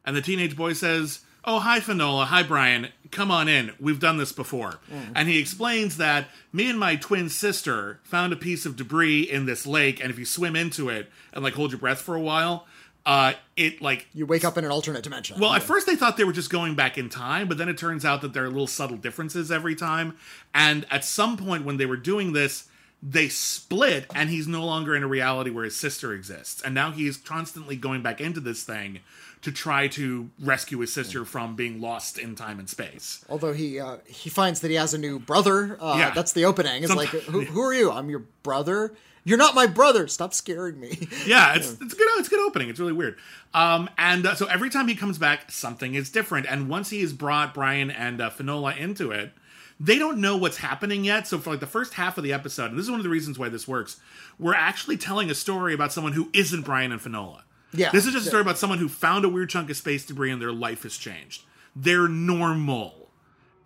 And 0.04 0.14
the 0.14 0.20
teenage 0.20 0.56
boy 0.56 0.74
says, 0.74 1.20
Oh, 1.46 1.58
hi, 1.60 1.80
Finola. 1.80 2.24
Hi, 2.26 2.42
Brian. 2.42 2.88
Come 3.10 3.30
on 3.30 3.48
in. 3.48 3.72
We've 3.78 4.00
done 4.00 4.16
this 4.16 4.32
before. 4.32 4.80
And 5.14 5.28
he 5.28 5.38
explains 5.38 5.98
that 5.98 6.28
me 6.52 6.70
and 6.70 6.78
my 6.78 6.96
twin 6.96 7.28
sister 7.28 8.00
found 8.02 8.32
a 8.32 8.36
piece 8.36 8.64
of 8.64 8.76
debris 8.76 9.22
in 9.22 9.44
this 9.46 9.66
lake. 9.66 10.00
And 10.00 10.10
if 10.10 10.18
you 10.18 10.24
swim 10.24 10.56
into 10.56 10.88
it 10.88 11.10
and 11.32 11.44
like 11.44 11.54
hold 11.54 11.70
your 11.70 11.78
breath 11.78 12.00
for 12.00 12.14
a 12.14 12.20
while, 12.20 12.66
uh, 13.06 13.34
it 13.56 13.82
like 13.82 14.06
You 14.14 14.24
wake 14.24 14.44
up 14.44 14.56
in 14.56 14.64
an 14.64 14.70
alternate 14.70 15.02
dimension. 15.04 15.38
well, 15.38 15.52
at 15.52 15.62
first 15.62 15.86
they 15.86 15.94
thought 15.96 16.16
they 16.16 16.24
were 16.24 16.32
just 16.32 16.48
going 16.48 16.74
back 16.74 16.96
in 16.96 17.10
time, 17.10 17.46
but 17.48 17.58
then 17.58 17.68
it 17.68 17.76
turns 17.76 18.04
out 18.06 18.22
that 18.22 18.32
there 18.32 18.44
are 18.44 18.48
little 18.48 18.66
subtle 18.66 18.96
differences 18.96 19.52
every 19.52 19.74
time. 19.74 20.16
And 20.54 20.86
at 20.90 21.04
some 21.04 21.36
point 21.36 21.66
when 21.66 21.76
they 21.76 21.84
were 21.86 21.98
doing 21.98 22.32
this, 22.32 22.68
they 23.02 23.28
split, 23.28 24.06
and 24.14 24.30
he's 24.30 24.48
no 24.48 24.64
longer 24.64 24.96
in 24.96 25.02
a 25.02 25.06
reality 25.06 25.50
where 25.50 25.64
his 25.64 25.76
sister 25.76 26.14
exists. 26.14 26.62
And 26.62 26.74
now 26.74 26.90
he's 26.90 27.18
constantly 27.18 27.76
going 27.76 28.02
back 28.02 28.18
into 28.22 28.40
this 28.40 28.62
thing 28.62 29.00
to 29.44 29.52
try 29.52 29.86
to 29.88 30.30
rescue 30.40 30.78
his 30.78 30.92
sister 30.92 31.24
from 31.24 31.54
being 31.54 31.80
lost 31.80 32.18
in 32.18 32.34
time 32.34 32.58
and 32.58 32.68
space. 32.68 33.24
Although 33.28 33.52
he 33.52 33.78
uh, 33.78 33.98
he 34.06 34.30
finds 34.30 34.60
that 34.60 34.70
he 34.70 34.76
has 34.76 34.94
a 34.94 34.98
new 34.98 35.18
brother. 35.18 35.76
Uh, 35.80 35.94
Yeah. 35.98 36.10
That's 36.10 36.32
the 36.32 36.46
opening. 36.46 36.82
It's 36.82 36.94
like, 36.94 37.08
who, 37.10 37.42
who 37.42 37.60
are 37.62 37.74
you? 37.74 37.90
I'm 37.90 38.08
your 38.08 38.24
brother. 38.42 38.94
You're 39.26 39.38
not 39.38 39.54
my 39.54 39.66
brother. 39.66 40.08
Stop 40.08 40.34
scaring 40.34 40.78
me. 40.80 41.08
yeah, 41.26 41.54
it's 41.54 41.72
it's 41.72 41.94
good. 41.94 42.08
It's 42.18 42.28
a 42.28 42.30
good 42.30 42.46
opening. 42.46 42.68
It's 42.68 42.80
really 42.80 42.92
weird. 42.92 43.18
Um, 43.52 43.88
and 43.96 44.26
uh, 44.26 44.34
so 44.34 44.46
every 44.46 44.70
time 44.70 44.88
he 44.88 44.94
comes 44.94 45.18
back, 45.18 45.50
something 45.50 45.94
is 45.94 46.10
different. 46.10 46.46
And 46.48 46.68
once 46.68 46.90
he 46.90 47.00
has 47.02 47.12
brought 47.12 47.54
Brian 47.54 47.90
and 47.90 48.20
uh, 48.20 48.30
Finola 48.30 48.74
into 48.74 49.10
it, 49.10 49.32
they 49.80 49.98
don't 49.98 50.18
know 50.18 50.36
what's 50.36 50.58
happening 50.58 51.04
yet. 51.04 51.26
So 51.26 51.38
for 51.38 51.50
like 51.50 51.60
the 51.60 51.66
first 51.66 51.94
half 51.94 52.16
of 52.18 52.24
the 52.24 52.32
episode, 52.32 52.70
and 52.70 52.78
this 52.78 52.84
is 52.84 52.90
one 52.90 53.00
of 53.00 53.04
the 53.04 53.10
reasons 53.10 53.38
why 53.38 53.48
this 53.48 53.68
works, 53.68 53.98
we're 54.38 54.54
actually 54.54 54.96
telling 54.96 55.30
a 55.30 55.34
story 55.34 55.74
about 55.74 55.92
someone 55.92 56.12
who 56.14 56.28
isn't 56.32 56.62
Brian 56.62 56.92
and 56.92 57.00
Finola. 57.00 57.44
Yeah. 57.74 57.90
this 57.90 58.06
is 58.06 58.12
just 58.12 58.26
a 58.26 58.28
story 58.28 58.42
about 58.42 58.58
someone 58.58 58.78
who 58.78 58.88
found 58.88 59.24
a 59.24 59.28
weird 59.28 59.50
chunk 59.50 59.70
of 59.70 59.76
space 59.76 60.04
debris 60.04 60.30
and 60.30 60.40
their 60.40 60.52
life 60.52 60.82
has 60.84 60.96
changed. 60.96 61.42
They're 61.76 62.08
normal, 62.08 63.10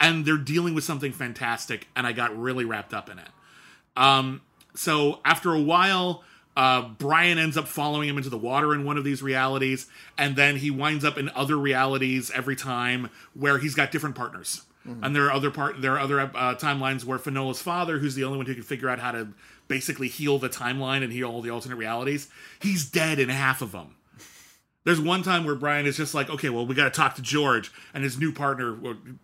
and 0.00 0.24
they're 0.24 0.38
dealing 0.38 0.74
with 0.74 0.84
something 0.84 1.12
fantastic. 1.12 1.88
And 1.94 2.06
I 2.06 2.12
got 2.12 2.36
really 2.38 2.64
wrapped 2.64 2.94
up 2.94 3.10
in 3.10 3.18
it. 3.18 3.28
Um, 3.96 4.40
so 4.74 5.20
after 5.24 5.52
a 5.52 5.60
while, 5.60 6.22
uh, 6.56 6.88
Brian 6.98 7.38
ends 7.38 7.56
up 7.56 7.68
following 7.68 8.08
him 8.08 8.16
into 8.16 8.30
the 8.30 8.38
water 8.38 8.74
in 8.74 8.84
one 8.84 8.96
of 8.96 9.04
these 9.04 9.22
realities, 9.22 9.86
and 10.16 10.36
then 10.36 10.56
he 10.56 10.70
winds 10.70 11.04
up 11.04 11.18
in 11.18 11.28
other 11.30 11.56
realities 11.56 12.30
every 12.34 12.56
time 12.56 13.10
where 13.34 13.58
he's 13.58 13.74
got 13.74 13.92
different 13.92 14.16
partners. 14.16 14.62
And 15.02 15.14
there 15.14 15.26
are 15.26 15.32
other 15.32 15.50
part 15.50 15.82
there 15.82 15.92
are 15.92 15.98
other 15.98 16.18
uh, 16.18 16.54
timelines 16.54 17.04
where 17.04 17.18
Finola's 17.18 17.60
father, 17.60 17.98
who's 17.98 18.14
the 18.14 18.24
only 18.24 18.38
one 18.38 18.46
who 18.46 18.54
can 18.54 18.62
figure 18.62 18.88
out 18.88 18.98
how 18.98 19.12
to 19.12 19.28
basically 19.66 20.08
heal 20.08 20.38
the 20.38 20.48
timeline 20.48 21.04
and 21.04 21.12
heal 21.12 21.30
all 21.30 21.42
the 21.42 21.50
alternate 21.50 21.76
realities, 21.76 22.28
he's 22.58 22.86
dead 22.86 23.18
in 23.18 23.28
half 23.28 23.60
of 23.60 23.72
them. 23.72 23.96
There's 24.88 25.02
one 25.02 25.22
time 25.22 25.44
where 25.44 25.54
Brian 25.54 25.84
is 25.84 25.98
just 25.98 26.14
like, 26.14 26.30
okay, 26.30 26.48
well, 26.48 26.64
we 26.64 26.74
got 26.74 26.84
to 26.84 26.90
talk 26.90 27.14
to 27.16 27.20
George 27.20 27.70
and 27.92 28.02
his 28.02 28.18
new 28.18 28.32
partner, 28.32 28.74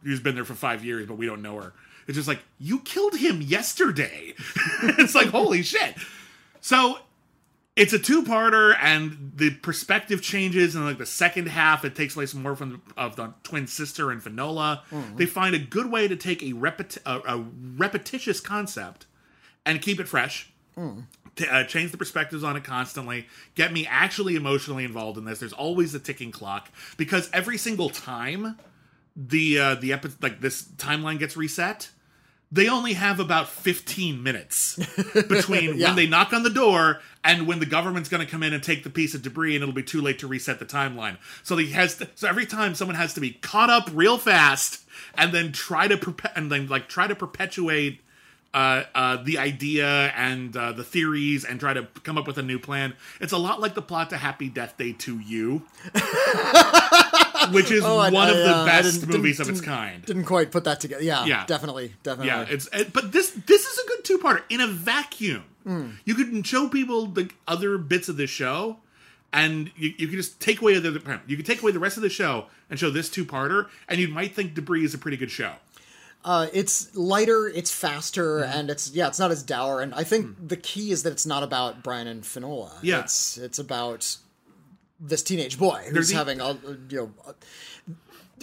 who's 0.03 0.21
been 0.21 0.35
there 0.35 0.45
for 0.45 0.53
five 0.53 0.85
years, 0.85 1.07
but 1.07 1.15
we 1.15 1.25
don't 1.25 1.41
know 1.41 1.59
her. 1.59 1.73
It's 2.07 2.17
just 2.17 2.29
like, 2.29 2.41
you 2.61 2.81
killed 2.81 3.17
him 3.17 3.41
yesterday. 3.41 4.35
it's 4.83 5.15
like, 5.15 5.29
holy 5.29 5.63
shit. 5.63 5.95
So 6.61 6.99
it's 7.77 7.95
a 7.95 7.99
two-parter, 7.99 8.77
and 8.79 9.33
the 9.37 9.55
perspective 9.55 10.21
changes. 10.21 10.75
And 10.75 10.85
like 10.85 10.99
the 10.99 11.07
second 11.07 11.49
half, 11.49 11.83
it 11.83 11.95
takes 11.95 12.13
place 12.13 12.35
more 12.35 12.55
from 12.55 12.83
the, 12.87 13.01
of 13.01 13.17
the 13.17 13.33
twin 13.43 13.67
sister 13.67 14.11
and 14.11 14.23
Finola. 14.23 14.83
Mm-hmm. 14.91 15.17
They 15.17 15.25
find 15.25 15.55
a 15.55 15.59
good 15.59 15.91
way 15.91 16.09
to 16.09 16.15
take 16.15 16.43
a, 16.43 16.53
repeti- 16.53 17.01
a, 17.07 17.39
a 17.39 17.45
repetitious 17.79 18.39
concept 18.39 19.07
and 19.65 19.81
keep 19.81 19.99
it 19.99 20.09
fresh. 20.09 20.53
Mm. 20.77 21.05
T- 21.37 21.47
uh, 21.49 21.65
change 21.65 21.91
the 21.91 21.97
perspectives 21.99 22.45
on 22.45 22.57
it 22.57 22.63
constantly. 22.65 23.27
Get 23.55 23.73
me 23.73 23.87
actually 23.87 24.37
emotionally 24.37 24.85
involved 24.85 25.19
in 25.19 25.25
this. 25.25 25.41
There's 25.41 25.53
always 25.53 25.95
a 25.95 25.99
ticking 25.99 26.31
clock 26.31 26.71
because 26.97 27.29
every 27.33 27.59
single 27.59 27.91
time 27.91 28.57
the 29.17 29.59
uh, 29.59 29.75
the 29.77 29.93
epi- 29.93 30.11
like 30.23 30.41
this 30.41 30.63
timeline 30.63 31.19
gets 31.19 31.37
reset, 31.37 31.91
they 32.53 32.69
only 32.69 32.93
have 32.93 33.19
about 33.19 33.49
15 33.49 34.23
minutes 34.23 34.77
between 35.29 35.77
Yeah. 35.79 35.89
when 35.89 35.97
they 35.97 36.07
knock 36.07 36.33
on 36.33 36.43
the 36.45 36.51
door 36.51 37.01
and 37.25 37.47
when 37.49 37.59
the 37.59 37.67
government's 37.67 38.09
going 38.09 38.25
to 38.25 38.31
come 38.31 38.43
in 38.45 38.53
and 38.53 38.63
take 38.63 38.85
the 38.85 38.91
piece 38.91 39.15
of 39.15 39.23
debris 39.23 39.57
and 39.57 39.63
it'll 39.63 39.75
be 39.75 39.83
too 39.83 40.01
late 40.03 40.21
to 40.21 40.29
reset 40.29 40.59
the 40.61 40.67
timeline. 40.67 41.17
So 41.43 41.57
he 41.57 41.71
has 41.73 41.97
to, 41.97 42.09
so 42.15 42.29
every 42.29 42.47
time 42.47 42.75
someone 42.77 42.97
has 42.97 43.15
to 43.15 43.21
be 43.21 43.33
caught 43.33 43.71
up 43.71 43.89
real 43.93 44.19
fast 44.19 44.85
and 45.17 45.33
then 45.33 45.51
try 45.51 45.89
to 45.89 45.97
perpe- 45.97 46.31
and 46.37 46.53
then 46.53 46.69
like 46.69 46.89
try 46.89 47.07
to 47.09 47.15
perpetuate 47.17 48.01
uh, 48.55 48.85
uh, 48.95 49.17
the 49.23 49.37
idea 49.39 49.87
and 50.17 50.57
uh, 50.57 50.73
the 50.73 50.85
theories 50.85 51.45
and 51.45 51.59
try 51.61 51.75
to 51.75 51.87
come 52.05 52.17
up 52.17 52.27
with 52.27 52.39
a 52.39 52.43
new 52.43 52.59
plan. 52.59 52.95
It's 53.21 53.33
a 53.33 53.39
lot 53.39 53.61
like 53.61 53.75
the 53.75 53.83
plot 53.83 54.11
to 54.11 54.17
Happy 54.17 54.49
Death 54.49 54.77
Day 54.79 54.93
to 54.93 55.19
You, 55.19 55.63
which 57.51 57.71
is 57.71 57.85
Oh, 57.85 57.99
I- 57.99 58.11
one 58.11 58.31
of 58.31 58.37
I, 58.37 58.41
the 58.41 58.55
uh, 58.55 58.65
best 58.65 59.07
movies 59.07 59.41
of 59.41 59.49
its 59.49 59.61
kind. 59.61 60.05
Didn't 60.05 60.25
quite 60.25 60.51
put 60.51 60.65
that 60.65 60.81
together. 60.81 61.03
Yeah, 61.03 61.25
Yeah. 61.27 61.45
definitely, 61.47 61.95
definitely. 62.03 62.29
Yeah, 62.29 62.47
it's 62.49 62.69
it, 62.73 62.93
but 62.93 63.13
this 63.13 63.31
this 63.31 63.67
is 63.67 63.79
a 63.79 63.89
good 63.89 64.05
two 64.05 64.19
parter 64.19 64.43
in 64.49 64.61
a 64.61 64.67
vacuum. 64.67 65.45
Hmm. 65.65 65.91
You 66.05 66.15
could 66.15 66.47
show 66.47 66.69
people 66.69 67.07
the 67.07 67.31
other 67.49 67.79
bits 67.79 68.09
of 68.09 68.17
the 68.17 68.27
show, 68.27 68.79
and 69.33 69.71
you, 69.77 69.95
you 69.97 70.09
could 70.09 70.17
just 70.17 70.41
take 70.41 70.61
away 70.61 70.79
the 70.79 71.21
you 71.27 71.37
could 71.37 71.47
take 71.47 71.63
away 71.63 71.73
the 71.73 71.79
rest 71.79 71.97
of 71.97 72.03
the 72.03 72.11
show 72.11 72.47
and 72.71 72.79
show 72.79 72.91
this 72.91 73.09
two 73.11 73.25
parter, 73.25 73.69
and 73.89 73.99
you 73.99 74.09
might 74.09 74.35
think 74.35 74.55
Debris 74.55 74.85
is 74.85 74.95
a 74.95 74.99
pretty 74.99 75.17
good 75.17 75.31
show. 75.31 75.55
Uh, 76.25 76.47
it's 76.55 76.95
lighter, 76.97 77.47
it's 77.49 77.71
faster, 77.71 78.39
Mm-hmm. 78.41 78.59
and 78.59 78.71
it's 78.71 78.91
yeah, 78.93 79.09
it's 79.09 79.19
not 79.19 79.31
as 79.31 79.43
dour. 79.43 79.83
And 79.83 79.93
I 79.95 80.05
think 80.05 80.49
the 80.49 80.57
key 80.57 80.91
is 80.91 81.03
that 81.03 81.13
it's 81.13 81.27
not 81.27 81.43
about 81.43 81.83
Brian 81.83 82.07
and 82.07 82.25
Finola. 82.25 82.73
Yeah. 82.83 83.01
it's 83.01 83.37
it's 83.37 83.59
about 83.59 84.17
this 85.01 85.23
teenage 85.23 85.59
boy 85.59 85.83
who's 85.85 85.93
There's 85.93 86.13
e- 86.13 86.15
having 86.15 86.41
a, 86.41 86.45
a- 86.45 86.57
you 86.89 87.13
know. 87.27 87.35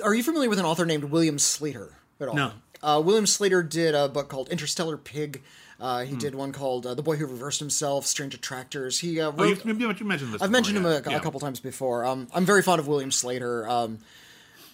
are 0.04 0.14
you 0.14 0.22
familiar 0.24 0.50
with 0.50 0.60
an 0.60 0.66
author 0.66 0.86
named 0.86 1.06
William 1.06 1.38
Sleator 1.38 1.94
at 2.20 2.28
all? 2.28 2.36
No. 2.36 2.52
Uh, 2.84 3.02
William 3.04 3.26
Sleator 3.26 3.68
did 3.68 3.96
a 3.96 4.08
book 4.08 4.28
called 4.30 4.50
Interstellar 4.50 4.98
Pig. 4.98 5.42
Uh, 5.80 6.04
he 6.04 6.16
did 6.16 6.36
one 6.36 6.52
called 6.52 6.86
uh, 6.86 6.94
The 6.94 7.02
Boy 7.02 7.16
Who 7.16 7.26
Reversed 7.26 7.60
Himself, 7.60 8.06
Strange 8.06 8.36
Attractors. 8.36 9.00
He 9.00 9.20
uh, 9.20 9.30
Oh, 9.30 9.32
wrote. 9.32 9.66
you, 9.66 9.74
you, 9.74 9.92
you 9.92 10.06
mentioned 10.06 10.32
this. 10.34 10.42
I've 10.42 10.50
before, 10.50 10.50
mentioned 10.50 10.78
him 10.78 10.84
yeah. 10.84 10.90
a, 11.06 11.10
a 11.10 11.12
Yeah. 11.14 11.20
couple 11.20 11.40
times 11.40 11.60
before. 11.60 12.06
Um, 12.06 12.28
I'm 12.34 12.46
very 12.46 12.62
fond 12.62 12.80
of 12.80 12.88
William 12.88 13.10
Sleator. 13.10 13.68
Um, 13.68 14.00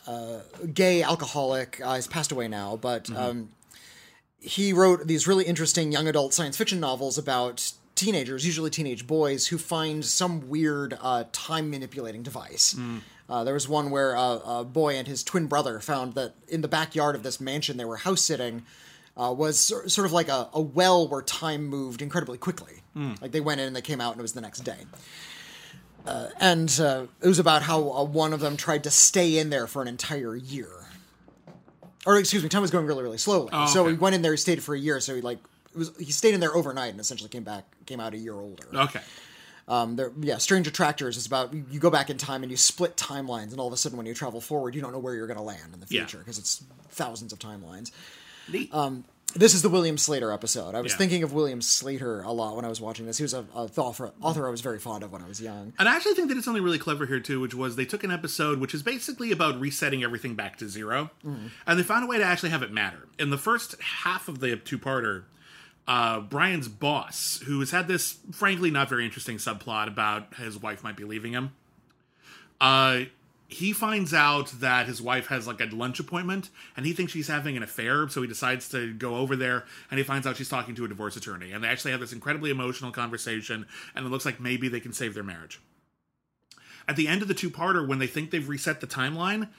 uh, 0.08 0.40
gay 0.74 1.04
alcoholic. 1.04 1.80
Uh, 1.84 1.96
he's 1.96 2.08
passed 2.08 2.32
away 2.32 2.48
now, 2.48 2.78
but 2.78 3.06
Mm-hmm. 3.06 3.18
um, 3.18 3.50
he 4.40 4.72
wrote 4.72 5.08
these 5.08 5.28
really 5.28 5.44
interesting 5.46 5.92
young 5.92 6.08
adult 6.08 6.34
science 6.34 6.56
fiction 6.56 6.80
novels 6.80 7.18
about 7.18 7.74
teenagers, 7.96 8.46
usually 8.46 8.70
teenage 8.70 9.08
boys, 9.08 9.48
who 9.48 9.58
find 9.58 10.06
some 10.06 10.48
weird 10.48 10.98
uh, 11.02 11.24
time 11.32 11.70
manipulating 11.72 12.22
device. 12.24 12.76
Mm. 12.76 13.02
Uh, 13.28 13.44
there 13.44 13.56
was 13.56 13.68
one 13.68 13.90
where 13.90 14.16
uh, 14.16 14.38
a 14.60 14.64
boy 14.64 14.96
and 14.96 15.08
his 15.08 15.24
twin 15.24 15.48
brother 15.48 15.80
found 15.80 16.14
that 16.14 16.34
in 16.48 16.62
the 16.62 16.68
backyard 16.68 17.16
of 17.16 17.24
this 17.24 17.42
mansion 17.42 17.76
they 17.78 17.84
were 17.84 17.98
house 17.98 18.22
sitting 18.22 18.64
uh, 19.18 19.34
was 19.36 19.60
sort 19.60 20.06
of 20.06 20.12
like 20.14 20.30
a, 20.30 20.48
a 20.54 20.62
well 20.62 21.08
where 21.08 21.24
time 21.24 21.66
moved 21.66 22.02
incredibly 22.02 22.38
quickly. 22.38 22.84
Mm. 22.96 23.20
Like 23.22 23.32
they 23.32 23.42
went 23.42 23.60
in 23.60 23.68
and 23.68 23.76
they 23.76 23.82
came 23.82 24.00
out 24.00 24.12
and 24.12 24.20
it 24.20 24.22
was 24.22 24.34
the 24.34 24.42
next 24.42 24.60
day. 24.60 24.86
Uh, 26.08 26.30
and 26.40 26.80
uh, 26.80 27.06
it 27.22 27.28
was 27.28 27.40
about 27.40 27.62
how 27.64 27.92
uh, 27.92 28.04
one 28.04 28.34
of 28.34 28.40
them 28.40 28.56
tried 28.58 28.84
to 28.86 28.92
stay 28.92 29.38
in 29.38 29.50
there 29.50 29.68
for 29.68 29.82
an 29.82 29.88
entire 29.88 30.36
year. 30.36 30.70
Or 32.06 32.18
excuse 32.18 32.42
me, 32.44 32.50
time 32.50 32.62
was 32.62 32.72
going 32.72 32.86
really, 32.86 33.04
really 33.04 33.18
slowly. 33.18 33.50
Oh, 33.52 33.66
So 33.68 33.82
okay. 33.84 33.92
he 33.92 33.98
went 33.98 34.16
in 34.16 34.22
there, 34.22 34.32
he 34.32 34.38
stayed 34.38 34.64
for 34.64 34.74
a 34.74 34.80
year. 34.80 35.00
So 35.02 35.16
he 35.16 35.22
like 35.22 35.40
it 35.74 35.78
was 35.78 35.92
he 35.98 36.12
stayed 36.12 36.34
in 36.34 36.40
there 36.40 36.56
overnight 36.56 36.92
and 36.92 37.00
essentially 37.00 37.30
came 37.30 37.44
back, 37.44 37.66
came 37.86 38.00
out 38.00 38.14
a 38.14 38.18
year 38.18 38.34
older. 38.36 38.64
Okay. 38.74 39.02
Um, 39.68 39.98
there, 39.98 40.14
yeah, 40.22 40.38
Strange 40.38 40.66
Attractors 40.68 41.18
is 41.18 41.26
about 41.26 41.54
you 41.54 41.66
you 41.70 41.80
go 41.82 41.90
back 41.90 42.10
in 42.10 42.18
time 42.18 42.42
and 42.44 42.50
you 42.50 42.56
split 42.56 42.96
timelines, 42.96 43.52
and 43.52 43.60
all 43.60 43.68
of 43.68 43.74
a 43.74 43.78
sudden 43.78 43.98
when 43.98 44.06
you 44.08 44.14
travel 44.14 44.40
forward, 44.40 44.74
you 44.76 44.82
don't 44.82 44.94
know 44.94 45.00
where 45.00 45.14
you're 45.14 45.28
going 45.28 45.36
to 45.38 45.44
land 45.44 45.74
in 45.74 45.82
the 45.82 45.88
Yeah. 45.90 46.02
future 46.06 46.20
because 46.20 46.38
it's 46.40 46.64
thousands 46.92 47.34
of 47.34 47.40
timelines. 47.40 47.92
Neat. 48.48 48.74
Um, 48.74 49.04
this 49.38 49.54
is 49.54 49.62
the 49.62 49.70
William 49.70 49.96
Sleator 49.96 50.34
episode. 50.34 50.76
I 50.76 50.82
was 50.82 50.92
Yeah. 50.94 50.98
thinking 50.98 51.24
of 51.24 51.32
William 51.34 51.60
Sleator 51.60 52.24
a 52.26 52.32
lot 52.32 52.56
when 52.56 52.66
I 52.66 52.68
was 52.70 52.82
watching 52.82 53.06
this. 53.06 53.18
He 53.18 53.24
was 53.24 53.34
a, 53.34 53.46
a 53.56 53.70
author, 53.78 54.12
author 54.22 54.48
I 54.48 54.50
was 54.52 54.62
very 54.62 54.80
fond 54.80 55.04
of 55.04 55.12
when 55.12 55.22
I 55.22 55.28
was 55.28 55.42
young. 55.42 55.74
And 55.80 55.88
I 55.88 55.96
actually 55.96 56.14
think 56.16 56.28
they 56.28 56.34
did 56.34 56.44
something 56.44 56.64
really 56.64 56.80
clever 56.80 57.06
here 57.06 57.20
too, 57.20 57.40
which 57.40 57.54
was 57.54 57.76
they 57.76 57.86
took 57.86 58.04
an 58.04 58.12
episode 58.12 58.60
which 58.60 58.74
is 58.74 58.84
basically 58.84 59.32
about 59.32 59.60
resetting 59.60 60.04
everything 60.04 60.36
back 60.36 60.58
to 60.58 60.68
0 60.68 61.10
and 61.24 61.80
they 61.80 61.84
found 61.84 62.04
a 62.04 62.08
way 62.08 62.18
to 62.18 62.24
actually 62.24 62.50
have 62.50 62.64
it 62.64 62.72
matter. 62.72 63.08
In 63.20 63.30
the 63.30 63.38
first 63.38 63.80
half 63.82 64.28
of 64.28 64.40
the 64.40 64.56
two-parter, 64.58 65.24
uh, 65.88 66.20
Brian's 66.20 66.68
boss, 66.68 67.42
who 67.46 67.60
has 67.62 67.72
had 67.72 67.88
this 67.88 68.18
frankly 68.32 68.70
not 68.72 68.90
very 68.90 69.06
interesting 69.06 69.38
subplot 69.38 69.88
about 69.88 70.34
his 70.36 70.58
wife 70.58 70.84
might 70.84 70.98
be 70.98 71.04
leaving 71.06 71.32
him, 71.34 71.52
uh, 72.60 73.02
he 73.48 73.72
finds 73.72 74.14
out 74.14 74.52
that 74.60 74.88
his 74.88 75.02
wife 75.02 75.28
has 75.28 75.48
like 75.48 75.62
a 75.62 75.66
lunch 75.66 76.00
appointment 76.00 76.50
and 76.76 76.86
he 76.86 76.94
thinks 76.94 77.14
she's 77.14 77.30
having 77.30 77.56
an 77.56 77.64
affair 77.64 78.08
so 78.10 78.22
he 78.22 78.28
decides 78.28 78.68
to 78.70 78.94
go 78.94 79.16
over 79.16 79.36
there 79.36 79.64
and 79.90 79.98
he 79.98 80.04
finds 80.04 80.28
out 80.28 80.36
she's 80.36 80.50
talking 80.50 80.76
to 80.76 80.86
a 80.86 80.88
divorce 80.88 81.16
attorney. 81.16 81.54
And 81.54 81.64
they 81.64 81.68
actually 81.68 81.92
have 81.92 82.02
this 82.02 82.12
incredibly 82.12 82.52
emotional 82.52 82.92
conversation 82.92 83.66
and 83.96 84.06
it 84.06 84.10
looks 84.10 84.26
like 84.26 84.40
maybe 84.40 84.68
they 84.68 84.82
can 84.82 84.92
save 84.92 85.14
their 85.14 85.24
marriage. 85.24 85.62
At 86.90 86.98
the 86.98 87.08
end 87.08 87.22
of 87.22 87.28
the 87.28 87.34
two-parter 87.34 87.88
when 87.88 88.00
they 88.00 88.08
think 88.08 88.32
they've 88.32 88.48
reset 88.48 88.82
the 88.82 88.88
timeline 88.88 89.50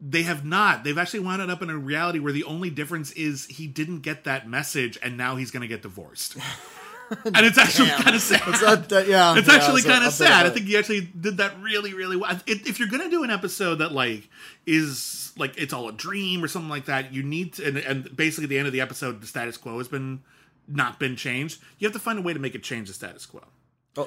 they 0.00 0.24
have 0.24 0.44
not. 0.44 0.84
They've 0.84 0.98
actually 0.98 1.20
wound 1.20 1.50
up 1.50 1.62
in 1.62 1.70
a 1.70 1.78
reality 1.78 2.18
where 2.18 2.32
the 2.32 2.44
only 2.44 2.68
difference 2.68 3.12
is 3.12 3.46
he 3.46 3.66
didn't 3.66 4.00
get 4.00 4.24
that 4.24 4.46
message 4.46 4.98
and 5.02 5.16
now 5.16 5.36
he's 5.36 5.50
going 5.50 5.62
to 5.62 5.68
get 5.68 5.80
divorced 5.80 6.36
and 7.24 7.46
it's 7.46 7.58
actually 7.58 7.88
kind 7.90 8.14
of 8.16 8.22
sad 8.22 8.42
It's 8.46 8.60
that- 8.60 8.88
that- 8.88 9.08
yeah, 9.08 9.36
it's 9.38 9.48
yeah, 9.48 9.54
actually 9.54 9.82
kind 9.82 10.04
of 10.04 10.12
sad. 10.12 10.46
I 10.46 10.50
think 10.50 10.66
you 10.66 10.78
actually 10.78 11.02
did 11.02 11.36
that 11.38 11.54
really, 11.60 11.94
really 11.94 12.16
well. 12.16 12.30
If, 12.46 12.66
if 12.68 12.78
you're 12.78 12.88
gonna 12.88 13.10
do 13.10 13.22
an 13.24 13.30
episode 13.30 13.76
that 13.76 13.92
like 13.92 14.28
is 14.66 15.32
like 15.38 15.56
it's 15.58 15.72
all 15.72 15.88
a 15.88 15.92
dream 15.92 16.42
or 16.42 16.48
something 16.48 16.70
like 16.70 16.86
that, 16.86 17.12
you 17.12 17.22
need 17.22 17.54
to. 17.54 17.66
And, 17.68 17.76
and 17.78 18.16
basically, 18.16 18.44
at 18.44 18.50
the 18.50 18.58
end 18.58 18.66
of 18.66 18.72
the 18.72 18.80
episode, 18.80 19.20
the 19.20 19.26
status 19.26 19.56
quo 19.56 19.78
has 19.78 19.88
been 19.88 20.22
not 20.68 20.98
been 20.98 21.16
changed. 21.16 21.60
You 21.78 21.86
have 21.86 21.92
to 21.92 21.98
find 22.00 22.18
a 22.18 22.22
way 22.22 22.32
to 22.32 22.38
make 22.38 22.54
it 22.54 22.62
change 22.62 22.88
the 22.88 22.94
status 22.94 23.26
quo. 23.26 23.42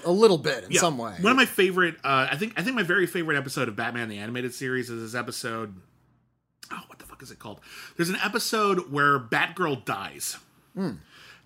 A, 0.06 0.12
little 0.12 0.38
bit 0.38 0.66
in 0.66 0.72
Yeah. 0.72 0.82
some 0.82 1.00
way. 1.00 1.16
One 1.20 1.32
of 1.32 1.38
my 1.38 1.48
favorite, 1.48 1.96
uh, 2.04 2.28
I 2.30 2.36
think, 2.36 2.54
I 2.58 2.62
think 2.62 2.76
my 2.76 2.84
very 2.84 3.08
favorite 3.08 3.36
episode 3.38 3.68
of 3.68 3.76
Batman 3.76 4.08
the 4.08 4.20
Animated 4.20 4.54
Series 4.54 4.88
is 4.92 5.02
this 5.02 5.20
episode. 5.20 5.74
Oh, 6.72 6.80
what 6.86 7.00
the 7.00 7.06
fuck 7.06 7.24
is 7.24 7.32
it 7.32 7.40
called? 7.40 7.60
There's 7.98 8.10
an 8.10 8.18
episode 8.24 8.92
where 8.92 9.18
Batgirl 9.18 9.86
dies, 9.86 10.38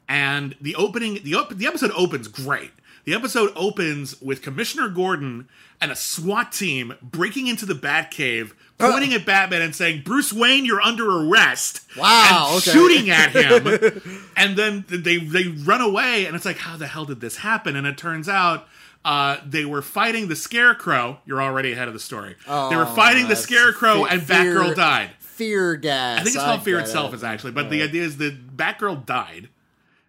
and 0.08 0.56
the 0.62 0.76
opening, 0.76 1.20
the 1.24 1.36
op- 1.36 1.56
the 1.56 1.68
episode 1.68 1.92
opens 1.96 2.28
great. 2.28 2.72
The 3.06 3.14
episode 3.14 3.52
opens 3.56 4.22
with 4.22 4.42
Commissioner 4.42 4.88
Gordon 4.88 5.50
and 5.82 5.92
a 5.92 5.96
SWAT 5.96 6.54
team 6.54 6.94
breaking 7.02 7.48
into 7.48 7.66
the 7.66 7.74
Batcave, 7.74 8.54
pointing 8.78 9.14
at 9.14 9.26
Batman 9.26 9.62
and 9.62 9.76
saying, 9.76 10.04
"Bruce 10.06 10.32
Wayne, 10.32 10.64
you're 10.64 10.82
under 10.82 11.10
arrest." 11.10 11.82
Wow, 11.98 12.52
and 12.52 12.58
okay. 12.58 12.72
shooting 12.72 13.10
at 13.10 13.32
him, 13.32 14.02
and 14.38 14.56
then 14.56 14.86
they 14.88 15.18
they 15.18 15.48
run 15.50 15.82
away, 15.82 16.26
and 16.26 16.36
it's 16.36 16.46
like, 16.46 16.60
how 16.60 16.78
the 16.78 16.88
hell 16.88 17.04
did 17.04 17.20
this 17.20 17.38
happen? 17.38 17.76
And 17.76 17.86
it 17.86 17.98
turns 17.98 18.30
out. 18.30 18.68
Uh, 19.06 19.36
they 19.46 19.66
were 19.66 19.82
fighting 19.82 20.30
the 20.30 20.36
Scarecrow. 20.36 21.20
You're 21.26 21.42
already 21.42 21.74
ahead 21.74 21.90
of 21.90 21.94
the 21.94 22.00
story. 22.00 22.38
they 22.48 22.76
were 22.78 22.86
fighting 22.86 23.28
the 23.28 23.36
Scarecrow, 23.36 24.06
and 24.06 24.22
Batgirl 24.22 24.78
died. 24.78 25.10
Fear 25.20 25.76
gas. 25.76 26.22
I 26.22 26.24
think 26.24 26.36
it's 26.38 26.46
called 26.46 26.64
Fear 26.64 26.80
itself, 26.80 27.12
it. 27.12 27.18
is 27.18 27.24
actually. 27.26 27.52
But 27.52 27.70
the 27.70 27.82
idea 27.82 28.04
is 28.04 28.16
that 28.20 28.56
Batgirl 28.56 29.06
died, 29.06 29.50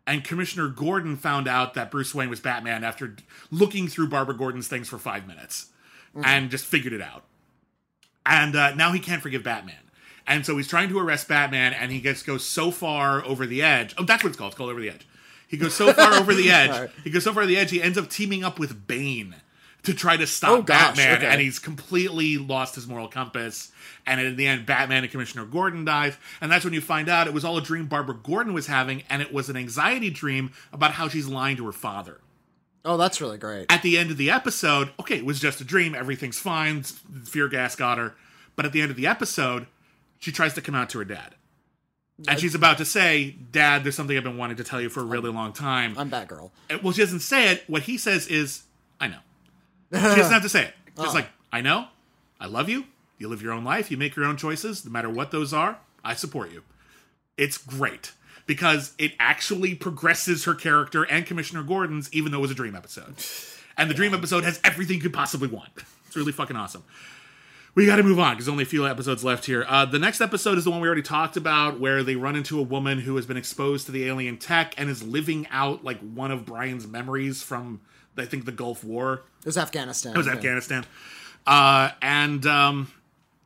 and 0.07 0.22
Commissioner 0.24 0.68
Gordon 0.68 1.16
found 1.16 1.48
out 1.48 1.74
that 1.74 1.90
Bruce 1.90 2.14
Wayne 2.14 2.28
was 2.30 2.40
Batman 2.40 2.84
after 2.84 3.16
looking 3.50 3.88
through 3.88 4.09
Barbara 4.09 4.36
Gordon's 4.36 4.68
things 4.68 4.88
for 4.88 4.98
five 4.98 5.26
minutes, 5.26 5.66
and 6.22 6.50
just 6.50 6.64
figured 6.64 6.92
it 6.92 7.02
out. 7.02 7.24
And 8.26 8.55
uh, 8.57 8.74
now 8.74 8.92
he 8.92 9.00
can't 9.00 9.22
forgive 9.22 9.42
Batman. 9.42 9.76
And 10.26 10.46
so 10.46 10.57
he's 10.57 10.68
trying 10.68 10.88
to 10.88 10.98
arrest 10.98 11.28
Batman, 11.28 11.72
and 11.74 11.90
he 11.92 12.00
gets 12.00 12.22
goes 12.22 12.46
so 12.46 12.70
far 12.70 13.24
over 13.24 13.46
the 13.46 13.62
edge. 13.62 13.94
Oh, 13.98 14.05
that's 14.05 14.22
what 14.22 14.30
it's 14.30 14.38
called. 14.38 14.52
It's 14.52 14.57
called 14.57 14.70
over 14.70 14.80
the 14.80 14.90
edge. 14.90 15.07
He 15.46 15.57
goes 15.57 15.74
so 15.74 15.92
far 15.92 16.14
over 16.14 16.34
the 16.34 16.50
edge. 16.52 16.90
He 17.02 17.11
goes 17.11 17.24
so 17.24 17.32
far 17.32 17.42
over 17.42 17.48
the 17.48 17.59
edge. 17.59 17.70
He 17.70 17.82
ends 17.82 17.98
up 17.98 18.09
teaming 18.09 18.42
up 18.42 18.59
with 18.59 18.86
Bane 18.86 19.36
to 19.85 19.95
try 19.95 20.16
to 20.16 20.26
stop 20.26 20.51
Oh, 20.51 20.62
gosh, 20.62 20.97
Batman, 20.97 21.16
okay. 21.18 21.26
and 21.26 21.41
he's 21.41 21.59
completely 21.59 22.37
lost 22.39 22.74
his 22.74 22.87
moral 22.87 23.09
compass. 23.09 23.70
And 24.07 24.20
in 24.20 24.37
the 24.37 24.47
end, 24.47 24.66
Batman 24.66 25.03
and 25.05 25.11
Commissioner 25.11 25.45
Gordon 25.47 25.85
dies, 25.85 26.16
and 26.41 26.51
that's 26.53 26.64
when 26.64 26.74
you 26.74 26.80
find 26.80 27.09
out 27.09 27.26
it 27.26 27.32
was 27.32 27.45
all 27.45 27.57
a 27.57 27.62
dream 27.62 27.87
Barbara 27.87 28.16
Gordon 28.22 28.53
was 28.53 28.66
having, 28.66 29.03
and 29.09 29.22
it 29.22 29.32
was 29.32 29.49
an 29.49 29.57
anxiety 29.57 30.11
dream 30.11 30.53
about 30.72 30.93
how 30.93 31.09
she's 31.09 31.26
lying 31.26 31.57
to 31.57 31.66
her 31.66 31.72
father. 31.72 32.20
Oh, 32.85 32.99
that's 32.99 33.20
really 33.20 33.39
great. 33.39 33.66
At 33.70 33.80
the 33.82 33.97
end 33.97 34.11
of 34.11 34.18
the 34.18 34.30
episode, 34.30 34.91
okay, 35.01 35.16
it 35.16 35.24
was 35.24 35.41
just 35.41 35.61
a 35.62 35.64
dream, 35.64 35.95
everything's 35.95 36.39
fine, 36.39 36.82
fear 36.82 37.49
gas 37.49 37.74
got 37.76 37.97
her. 37.97 38.14
But 38.57 38.66
at 38.66 38.72
the 38.72 38.82
end 38.82 38.91
of 38.91 38.97
the 38.99 39.07
episode, 39.07 39.66
she 40.18 40.30
tries 40.32 40.53
to 40.55 40.61
come 40.61 40.74
out 40.74 40.91
to 40.91 40.99
her 40.99 41.05
dad. 41.05 41.35
And 42.28 42.39
she's 42.39 42.55
about 42.55 42.78
to 42.78 42.85
say, 42.85 43.35
Dad, 43.51 43.82
there's 43.82 43.97
something 43.97 44.16
I've 44.16 44.22
been 44.22 44.37
wanting 44.37 44.59
to 44.59 44.64
tell 44.64 44.80
you 44.80 44.89
for 44.89 45.01
a 45.01 45.05
really 45.05 45.30
long 45.32 45.53
time. 45.53 45.99
I'm 45.99 46.09
Batgirl. 46.11 46.51
Well, 46.80 46.93
she 46.93 47.01
doesn't 47.01 47.20
say 47.20 47.51
it. 47.51 47.64
What 47.66 47.82
he 47.82 47.99
says 47.99 48.28
is, 48.28 48.62
I 49.01 49.09
know. 49.09 49.18
She 49.93 49.99
doesn't 49.99 50.32
have 50.32 50.43
to 50.43 50.49
say 50.49 50.64
it. 50.66 50.74
Oh. 50.97 51.03
Just 51.05 51.14
like, 51.14 51.28
I 51.53 51.61
know. 51.61 51.87
I 52.41 52.47
love 52.47 52.68
you. 52.68 52.85
You 53.18 53.28
live 53.28 53.43
your 53.43 53.53
own 53.53 53.64
life. 53.64 53.91
You 53.91 53.97
make 53.97 54.16
your 54.16 54.24
own 54.24 54.37
choices. 54.37 54.85
No 54.85 54.91
matter 54.91 55.09
what 55.09 55.30
those 55.30 55.53
are, 55.53 55.78
I 56.05 56.14
support 56.14 56.53
you. 56.53 56.62
It's 57.37 57.59
great. 57.59 58.12
because 58.47 58.93
it 58.99 59.12
actually 59.18 59.74
progresses 59.74 60.45
her 60.45 60.55
character 60.55 61.05
and 61.05 61.24
Commissioner 61.24 61.62
Gordon's, 61.62 62.12
even 62.12 62.30
though 62.32 62.39
it 62.39 62.43
was 62.43 62.51
a 62.51 62.55
dream 62.55 62.74
episode. 62.76 63.14
And 63.78 63.89
the 63.91 63.95
dream 63.95 64.12
episode 64.14 64.45
has 64.45 64.61
everything 64.62 64.97
you 64.97 65.03
could 65.03 65.14
possibly 65.14 65.49
want. 65.49 65.70
It's 66.07 66.14
really 66.16 66.32
fucking 66.32 66.55
awesome. 66.57 66.85
We 67.74 67.87
got 67.87 67.97
to 67.97 68.03
move 68.05 68.20
on 68.20 68.35
because 68.35 68.49
only 68.49 68.62
a 68.62 68.66
few 68.66 68.87
episodes 68.87 69.24
left 69.24 69.47
here. 69.47 69.64
Uh, 69.66 69.85
the 69.85 69.99
next 69.99 70.20
episode 70.20 70.59
is 70.59 70.64
the 70.64 70.70
one 70.70 70.80
we 70.80 70.87
already 70.87 71.03
talked 71.03 71.37
about, 71.37 71.80
where 71.80 72.05
they 72.05 72.14
run 72.14 72.37
into 72.37 72.61
a 72.61 72.62
woman 72.62 73.01
who 73.01 73.16
has 73.16 73.26
been 73.26 73.37
exposed 73.37 73.87
to 73.87 73.93
the 73.93 74.07
alien 74.07 74.37
tech 74.37 74.74
and 74.76 74.89
is 74.89 75.03
living 75.03 75.49
out 75.51 75.82
like 75.82 75.99
one 76.01 76.30
of 76.30 76.45
Brian's 76.47 76.87
memories 76.87 77.43
from, 77.43 77.80
I 78.16 78.24
think, 78.24 78.44
the 78.44 78.52
Gulf 78.52 78.84
War. 78.84 79.22
It 79.40 79.46
was 79.46 79.58
Afghanistan. 79.58 80.14
It 80.14 80.18
was 80.18 80.26
yeah. 80.26 80.32
Afghanistan. 80.34 80.86
Uh, 81.46 81.90
and 82.00 82.46
um, 82.46 82.90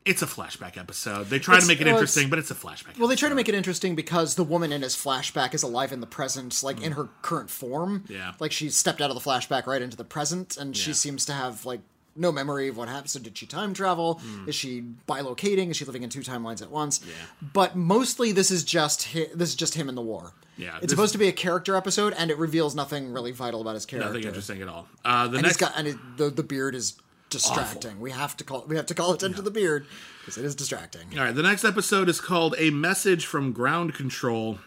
it's 0.05 0.23
a 0.23 0.27
flashback 0.27 0.77
episode. 0.79 1.25
They 1.29 1.39
try 1.39 1.55
It's- 1.55 1.67
to 1.67 1.69
make 1.73 1.81
it 1.81 1.87
well, 1.87 1.95
interesting, 1.97 2.23
it's- 2.23 2.31
but 2.31 2.39
it's 2.39 2.51
a 2.51 2.55
flashback. 2.55 2.99
Well, 2.99 3.09
they 3.09 3.17
try 3.17 3.29
to 3.29 3.35
make 3.35 3.49
it 3.49 3.55
interesting 3.55 3.95
because 3.95 4.35
the 4.37 4.45
woman 4.45 4.73
in 4.73 4.83
his 4.83 4.95
flashback 4.95 5.55
is 5.55 5.63
alive 5.63 5.93
in 5.93 6.01
the 6.01 6.07
present, 6.07 6.63
like 6.63 6.81
in 6.83 6.93
her 6.93 7.09
current 7.23 7.51
form. 7.51 8.05
Mm. 8.07 8.11
Yeah. 8.11 8.33
Like 8.39 8.53
she 8.53 8.71
stepped 8.71 9.01
out 9.01 9.11
of 9.11 9.23
the 9.23 9.29
flashback 9.31 9.67
right 9.67 9.83
into 9.83 9.97
the 9.97 10.05
present, 10.05 10.57
and 10.57 10.77
she 10.77 10.93
seems 10.93 11.25
to 11.27 11.33
have 11.33 11.67
like 11.67 11.81
no 12.19 12.33
memory 12.33 12.69
of 12.69 12.77
what 12.77 12.89
happened. 12.89 13.11
So 13.11 13.21
did 13.21 13.37
she 13.39 13.47
time 13.47 13.75
travel? 13.75 14.21
Mm. 14.25 14.49
Is 14.49 14.55
she 14.55 14.83
bilocating? 15.09 15.71
Is 15.71 15.77
she 15.77 15.85
living 15.85 16.03
in 16.03 16.11
two 16.11 16.21
timelines 16.21 16.61
at 16.63 16.71
once? 16.71 17.01
Yeah. 17.07 17.13
But 17.53 17.77
mostly, 17.77 18.33
this 18.33 18.51
is 18.51 18.65
just 18.65 19.09
hi- 19.13 19.29
this 19.35 19.51
is 19.51 19.55
just 19.55 19.75
him 19.75 19.89
in 19.89 19.95
the 19.95 20.03
war. 20.03 20.33
Yeah, 20.57 20.77
It's 20.83 20.93
supposed 20.93 21.13
to 21.13 21.19
be 21.19 21.29
a 21.29 21.33
character 21.33 21.77
episode, 21.77 22.15
and 22.19 22.33
it 22.33 22.37
reveals 22.39 22.75
nothing 22.75 23.13
really 23.13 23.31
vital 23.31 23.61
about 23.61 23.75
his 23.75 23.87
character. 23.87 24.09
Nothing 24.13 24.27
interesting 24.27 24.61
at 24.61 24.69
all. 24.69 24.89
Uh, 25.05 25.29
the 25.29 25.35
and 25.39 25.43
next 25.45 25.61
he's 25.61 25.69
got 25.69 25.73
and 25.79 25.87
it, 25.87 25.97
the 26.17 26.31
the 26.31 26.43
beard 26.43 26.75
is 26.75 26.95
distracting. 27.31 28.01
We 28.01 28.11
have 28.11 28.37
to 28.39 28.45
call 28.45 28.65
we 28.67 28.77
have 28.77 28.87
to 28.87 28.95
call 28.95 29.13
attention 29.13 29.37
to 29.37 29.43
the 29.43 29.51
beard 29.51 29.87
because 30.21 30.37
it 30.39 30.45
is 30.45 30.55
distracting. 30.55 31.17
All 31.17 31.25
right, 31.25 31.35
the 31.35 31.43
next 31.43 31.65
episode 31.65 32.09
is 32.09 32.21
called 32.21 32.55
A 32.59 32.71
Message 32.71 33.27
from 33.27 33.53
Ground 33.53 33.95
Control. 33.95 34.59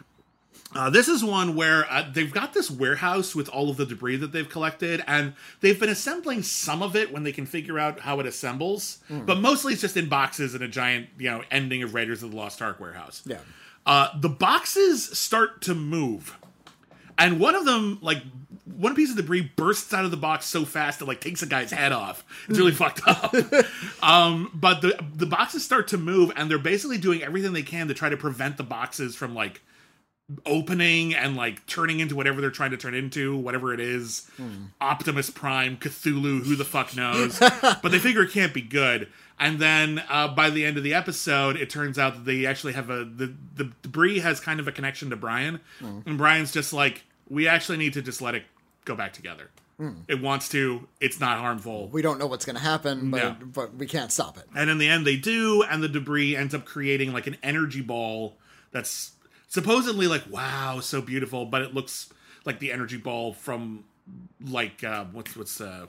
Uh, 0.74 0.90
this 0.90 1.08
is 1.10 1.24
one 1.24 1.56
where 1.56 1.86
uh, 1.92 2.10
they've 2.14 2.32
got 2.32 2.54
this 2.54 2.72
warehouse 2.72 3.36
with 3.36 3.50
all 3.50 3.70
of 3.70 3.78
the 3.78 3.86
debris 3.86 4.16
that 4.18 4.32
they've 4.32 4.48
collected, 4.50 5.04
and 5.06 5.34
they've 5.60 5.80
been 5.80 5.90
assembling 5.90 6.44
some 6.44 6.82
of 6.82 6.96
it 6.96 7.12
when 7.12 7.24
they 7.24 7.32
can 7.34 7.46
figure 7.46 7.78
out 7.78 8.00
how 8.00 8.20
it 8.20 8.26
assembles. 8.26 9.00
But 9.10 9.40
mostly 9.40 9.74
it's 9.74 9.82
just 9.82 9.98
in 9.98 10.08
boxes 10.08 10.56
in 10.56 10.62
a 10.62 10.68
giant, 10.70 11.10
you 11.18 11.30
know, 11.30 11.44
ending 11.52 11.84
of 11.84 11.94
Raiders 11.94 12.24
of 12.24 12.32
the 12.32 12.38
Lost 12.38 12.62
Ark 12.62 12.80
warehouse. 12.80 13.22
Yeah. 13.26 13.40
Uh, 13.86 14.10
the 14.18 14.30
boxes 14.30 15.18
start 15.18 15.62
to 15.64 15.76
move, 15.76 16.38
and 17.18 17.40
one 17.40 17.56
of 17.56 17.66
them, 17.66 17.98
like, 18.02 18.24
one 18.66 18.96
piece 18.96 19.10
of 19.10 19.18
debris 19.18 19.52
bursts 19.56 19.94
out 19.94 20.06
of 20.06 20.12
the 20.12 20.18
box 20.18 20.46
so 20.46 20.64
fast 20.64 21.02
it 21.02 21.06
like 21.06 21.20
takes 21.20 21.42
a 21.42 21.46
guy's 21.46 21.72
head 21.72 21.92
off. 21.92 22.24
It's 22.48 22.58
really 22.58 22.72
fucked 22.72 23.02
up. 23.06 23.36
Um, 24.04 24.50
but 24.56 24.82
the 24.82 25.00
the 25.14 25.28
boxes 25.28 25.64
start 25.64 25.88
to 25.90 25.98
move, 25.98 26.32
and 26.36 26.50
they're 26.50 26.58
basically 26.58 26.98
doing 26.98 27.22
everything 27.22 27.54
they 27.54 27.62
can 27.62 27.88
to 27.88 27.94
try 27.94 28.10
to 28.10 28.18
prevent 28.18 28.58
the 28.58 28.64
boxes 28.64 29.16
from 29.16 29.36
like 29.36 29.62
opening 30.46 31.14
and 31.14 31.36
like 31.36 31.66
turning 31.68 32.00
into 32.00 32.16
whatever 32.16 32.42
they're 32.42 32.50
trying 32.52 32.72
to 32.72 32.78
turn 32.78 32.94
into, 32.94 33.36
whatever 33.38 33.74
it 33.74 33.80
is. 33.80 34.30
Hmm. 34.38 34.66
Optimus 34.80 35.30
Prime, 35.30 35.78
Cthulhu, 35.78 36.44
who 36.44 36.56
the 36.56 36.66
fuck 36.66 36.96
knows? 36.96 37.40
but 37.62 37.90
they 37.92 38.00
figure 38.00 38.24
it 38.24 38.32
can't 38.32 38.54
be 38.54 38.62
good. 38.62 39.08
And 39.40 39.60
then 39.60 40.04
uh, 40.10 40.28
by 40.28 40.50
the 40.52 40.66
end 40.66 40.78
of 40.78 40.84
the 40.84 40.94
episode, 40.94 41.56
it 41.56 41.70
turns 41.70 41.98
out 41.98 42.14
that 42.14 42.26
they 42.26 42.46
actually 42.46 42.74
have 42.74 42.90
a 42.90 43.04
the 43.06 43.34
the 43.56 43.72
debris 43.82 44.20
has 44.20 44.40
kind 44.40 44.60
of 44.60 44.68
a 44.68 44.72
connection 44.72 45.10
to 45.10 45.16
Brian, 45.16 45.60
hmm. 45.80 46.00
and 46.06 46.18
Brian's 46.18 46.52
just 46.52 46.74
like, 46.74 47.04
we 47.28 47.48
actually 47.48 47.78
need 47.78 47.94
to 47.94 48.02
just 48.02 48.22
let 48.22 48.36
it 48.36 48.44
go 48.86 48.96
back 48.96 49.14
together. 49.14 49.50
Hmm. 49.78 49.94
It 50.08 50.22
wants 50.22 50.48
to. 50.50 50.88
It's 51.00 51.20
not 51.20 51.40
harmful. 51.40 51.88
We 51.88 52.04
don't 52.04 52.20
know 52.20 52.28
what's 52.28 52.46
going 52.46 52.56
to 52.56 52.62
happen, 52.62 53.10
but 53.10 53.18
Yeah. 53.18 53.36
but 53.42 53.74
we 53.74 53.88
can't 53.88 54.12
stop 54.12 54.38
it. 54.38 54.46
And 54.56 54.70
in 54.70 54.78
the 54.78 54.88
end, 54.88 55.08
they 55.08 55.16
do, 55.16 55.64
and 55.64 55.82
the 55.82 55.90
debris 55.90 56.36
ends 56.36 56.54
up 56.54 56.66
creating 56.66 57.12
like 57.12 57.26
an 57.26 57.38
energy 57.42 57.82
ball 57.82 58.38
that's 58.72 59.14
supposedly 59.52 60.08
like 60.08 60.24
wow, 60.32 60.80
so 60.80 61.02
beautiful, 61.02 61.46
but 61.46 61.62
it 61.62 61.74
looks 61.76 62.12
like 62.46 62.58
the 62.60 62.72
energy 62.72 62.98
ball 62.98 63.34
from 63.34 63.84
like 64.44 64.84
uh, 64.84 65.06
what's 65.12 65.36
what's 65.36 65.62
uh, 65.62 65.86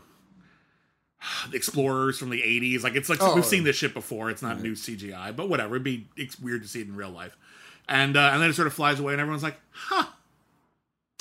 the 1.50 1.56
Explorers 1.56 2.18
from 2.18 2.30
the 2.30 2.42
'80s. 2.42 2.82
Like 2.82 2.94
it's 2.96 3.08
like 3.08 3.20
Oh. 3.22 3.34
we've 3.34 3.44
seen 3.46 3.64
this 3.64 3.76
shit 3.76 3.94
before. 3.94 4.28
It's 4.30 4.42
not 4.42 4.60
new 4.60 4.72
CGI, 4.72 5.34
but 5.34 5.48
whatever. 5.48 5.76
It'd 5.76 5.84
be 5.84 6.08
it's 6.16 6.38
weird 6.38 6.62
to 6.62 6.68
see 6.68 6.80
it 6.80 6.88
in 6.88 6.96
real 6.96 7.10
life. 7.10 7.36
And 7.88 8.16
uh, 8.16 8.30
and 8.32 8.42
then 8.42 8.50
it 8.50 8.54
sort 8.54 8.66
of 8.66 8.74
flies 8.74 9.00
away, 9.00 9.12
and 9.12 9.20
everyone's 9.20 9.42
like, 9.42 9.56
huh. 9.72 10.06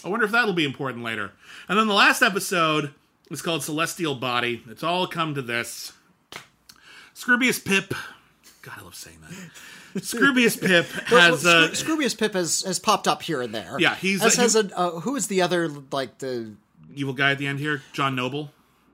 I 0.04 0.10
wonder 0.10 0.26
if 0.26 0.32
that'll 0.32 0.54
be 0.54 0.66
important 0.66 1.04
later. 1.04 1.32
And 1.70 1.78
then 1.78 1.88
the 1.88 1.94
last 1.94 2.24
episode 2.24 2.92
is 3.30 3.44
called 3.44 3.64
Celestial 3.64 4.16
Body. 4.16 4.64
It's 4.68 4.82
all 4.82 5.06
come 5.06 5.36
to 5.36 5.44
this. 5.44 5.94
Scroobius 7.16 7.64
Pip. 7.64 7.94
God, 8.64 8.80
I 8.80 8.84
love 8.84 8.96
saying 8.96 9.18
that. 9.22 9.52
Scroobius 9.96 10.60
Pip 10.66 10.86
has 11.08 11.44
Well, 11.44 11.66
uh, 11.66 11.70
Scroobius 11.70 12.18
Pip 12.18 12.34
has, 12.34 12.62
has 12.64 12.80
popped 12.80 13.08
up 13.08 13.22
here 13.22 13.42
and 13.42 13.54
there. 13.54 13.78
Yeah, 13.80 13.96
he's- 13.96 14.24
as 14.24 14.36
he- 14.36 14.42
has 14.42 14.56
a 14.56 14.70
uh, 14.78 15.00
who 15.02 15.16
is 15.16 15.28
the 15.28 15.42
other 15.42 15.68
like 15.92 16.18
the 16.20 16.54
evil 16.96 17.14
guy 17.14 17.32
at 17.32 17.38
the 17.38 17.48
end 17.48 17.60
here, 17.60 17.82
John 17.94 18.16
Noble. 18.16 18.52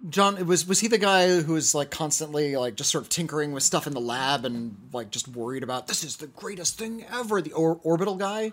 John 0.09 0.45
was 0.45 0.67
was 0.67 0.79
he 0.79 0.87
the 0.87 0.99
guy 0.99 1.41
who 1.41 1.53
was 1.53 1.73
like 1.73 1.89
constantly 1.89 2.55
like 2.55 2.75
just 2.75 2.91
sort 2.91 3.03
of 3.03 3.09
tinkering 3.09 3.51
with 3.51 3.63
stuff 3.63 3.87
in 3.87 3.93
the 3.93 3.99
lab 3.99 4.45
and 4.45 4.77
like 4.93 5.09
just 5.09 5.27
worried 5.27 5.63
about 5.63 5.87
this 5.87 6.03
is 6.03 6.17
the 6.17 6.27
greatest 6.27 6.77
thing 6.77 7.03
ever 7.11 7.41
the 7.41 7.51
or- 7.53 7.79
orbital 7.83 8.15
guy 8.15 8.51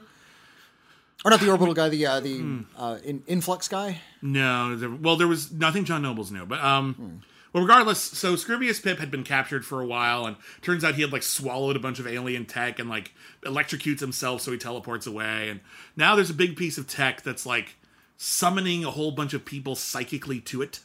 or 1.23 1.31
not 1.31 1.41
the 1.41 1.51
orbital 1.51 1.75
guy 1.75 1.91
the 1.91 2.07
uh, 2.07 2.21
the 2.21 2.39
Hmm. 2.39 2.61
uh, 2.79 2.97
in, 3.05 3.23
influx 3.27 3.69
guy 3.69 4.01
No, 4.23 4.75
there, 4.75 4.89
well, 4.91 5.17
there 5.17 5.29
was 5.29 5.53
nothing 5.53 5.85
John 5.85 6.01
Noble's 6.01 6.31
new, 6.31 6.47
but 6.47 6.61
um, 6.65 7.21
well, 7.55 7.63
regardless. 7.63 8.01
So 8.03 8.35
Scroobius 8.35 8.83
Pip 8.83 8.99
had 8.99 9.11
been 9.11 9.25
captured 9.25 9.65
for 9.65 9.81
a 9.81 9.87
while, 9.87 10.27
and 10.27 10.37
turns 10.61 10.85
out 10.85 10.97
he 10.97 11.03
had 11.03 11.13
like 11.13 11.23
swallowed 11.23 11.77
a 11.77 11.81
bunch 11.81 11.99
of 11.99 12.07
alien 12.07 12.45
tech 12.45 12.79
and 12.79 12.91
like 12.91 13.13
electrocutes 13.45 14.01
himself, 14.01 14.43
so 14.43 14.53
he 14.53 14.59
teleports 14.59 15.07
away. 15.07 15.49
And 15.49 15.61
now 15.97 16.15
there's 16.17 16.31
a 16.31 16.35
big 16.35 16.57
piece 16.57 16.77
of 16.77 16.87
tech 16.89 17.23
that's 17.23 17.47
like 17.47 17.77
summoning 18.17 18.85
a 18.85 18.91
whole 18.91 19.13
bunch 19.13 19.33
of 19.35 19.45
people 19.45 19.75
psychically 19.77 20.41
to 20.41 20.61
it. 20.63 20.81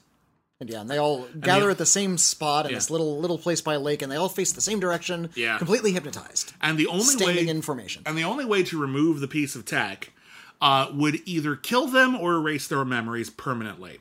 and 0.61 0.69
yeah 0.69 0.81
and 0.81 0.89
they 0.89 0.97
all 0.97 1.25
gather 1.39 1.65
the- 1.67 1.71
at 1.71 1.77
the 1.77 1.85
same 1.85 2.17
spot 2.17 2.65
in 2.65 2.71
Yeah. 2.71 2.77
this 2.77 2.89
little 2.89 3.17
little 3.19 3.37
place 3.37 3.61
by 3.61 3.75
a 3.75 3.79
lake 3.79 4.01
and 4.01 4.11
they 4.11 4.17
all 4.17 4.27
face 4.27 4.51
the 4.51 4.59
same 4.61 4.79
direction 4.81 5.29
Yeah. 5.35 5.57
completely 5.57 5.93
hypnotized 5.93 6.51
And 6.59 6.77
the 6.77 6.87
only 6.87 7.03
staining 7.05 7.45
way 7.45 7.47
information 7.47 8.01
and 8.05 8.17
the 8.17 8.25
only 8.25 8.43
way 8.45 8.63
to 8.63 8.77
remove 8.77 9.21
the 9.21 9.27
piece 9.29 9.55
of 9.55 9.63
tech 9.63 10.11
uh, 10.59 10.87
would 10.93 11.21
either 11.25 11.55
kill 11.55 11.87
them 11.87 12.13
or 12.15 12.33
erase 12.33 12.67
their 12.67 12.83
memories 12.83 13.29
permanently. 13.29 13.99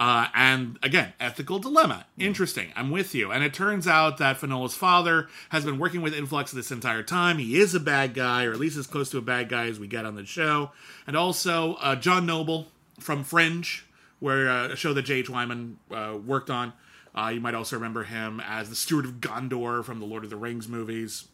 Uh, 0.00 0.28
and 0.32 0.78
again, 0.80 1.12
ethical 1.18 1.58
dilemma. 1.58 2.06
Interesting. 2.18 2.72
I'm 2.76 2.90
with 2.90 3.16
you. 3.16 3.32
And 3.32 3.42
it 3.42 3.52
turns 3.52 3.88
out 3.88 4.18
that 4.18 4.38
Finola's 4.38 4.74
father 4.74 5.28
has 5.48 5.64
been 5.64 5.78
working 5.78 6.02
with 6.02 6.14
Influx 6.14 6.52
this 6.52 6.70
entire 6.70 7.02
time. 7.02 7.38
He 7.38 7.58
is 7.58 7.74
a 7.74 7.80
bad 7.80 8.14
guy, 8.14 8.44
or 8.44 8.52
at 8.52 8.60
least 8.60 8.76
as 8.76 8.86
close 8.86 9.10
to 9.10 9.18
a 9.18 9.22
bad 9.22 9.48
guy 9.48 9.66
as 9.66 9.80
we 9.80 9.88
get 9.88 10.06
on 10.06 10.14
the 10.14 10.24
show. 10.24 10.70
And 11.06 11.16
also, 11.16 11.74
uh, 11.80 11.96
John 11.96 12.26
Noble 12.26 12.68
from 13.00 13.24
Fringe, 13.24 13.84
where 14.20 14.48
uh, 14.48 14.68
a 14.68 14.76
show 14.76 14.92
that 14.92 15.02
J.H. 15.02 15.30
Wyman 15.30 15.78
uh, 15.90 16.16
worked 16.24 16.50
on. 16.50 16.72
Uh, 17.14 17.30
you 17.34 17.40
might 17.40 17.54
also 17.54 17.74
remember 17.74 18.04
him 18.04 18.40
as 18.44 18.68
the 18.68 18.76
Steward 18.76 19.04
of 19.04 19.14
Gondor 19.14 19.84
from 19.84 19.98
the 19.98 20.06
Lord 20.06 20.22
of 20.22 20.30
the 20.30 20.36
Rings 20.36 20.68
movies. 20.68 21.26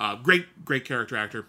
Uh, 0.00 0.16
great, 0.16 0.64
great 0.64 0.86
character 0.86 1.16
actor. 1.16 1.46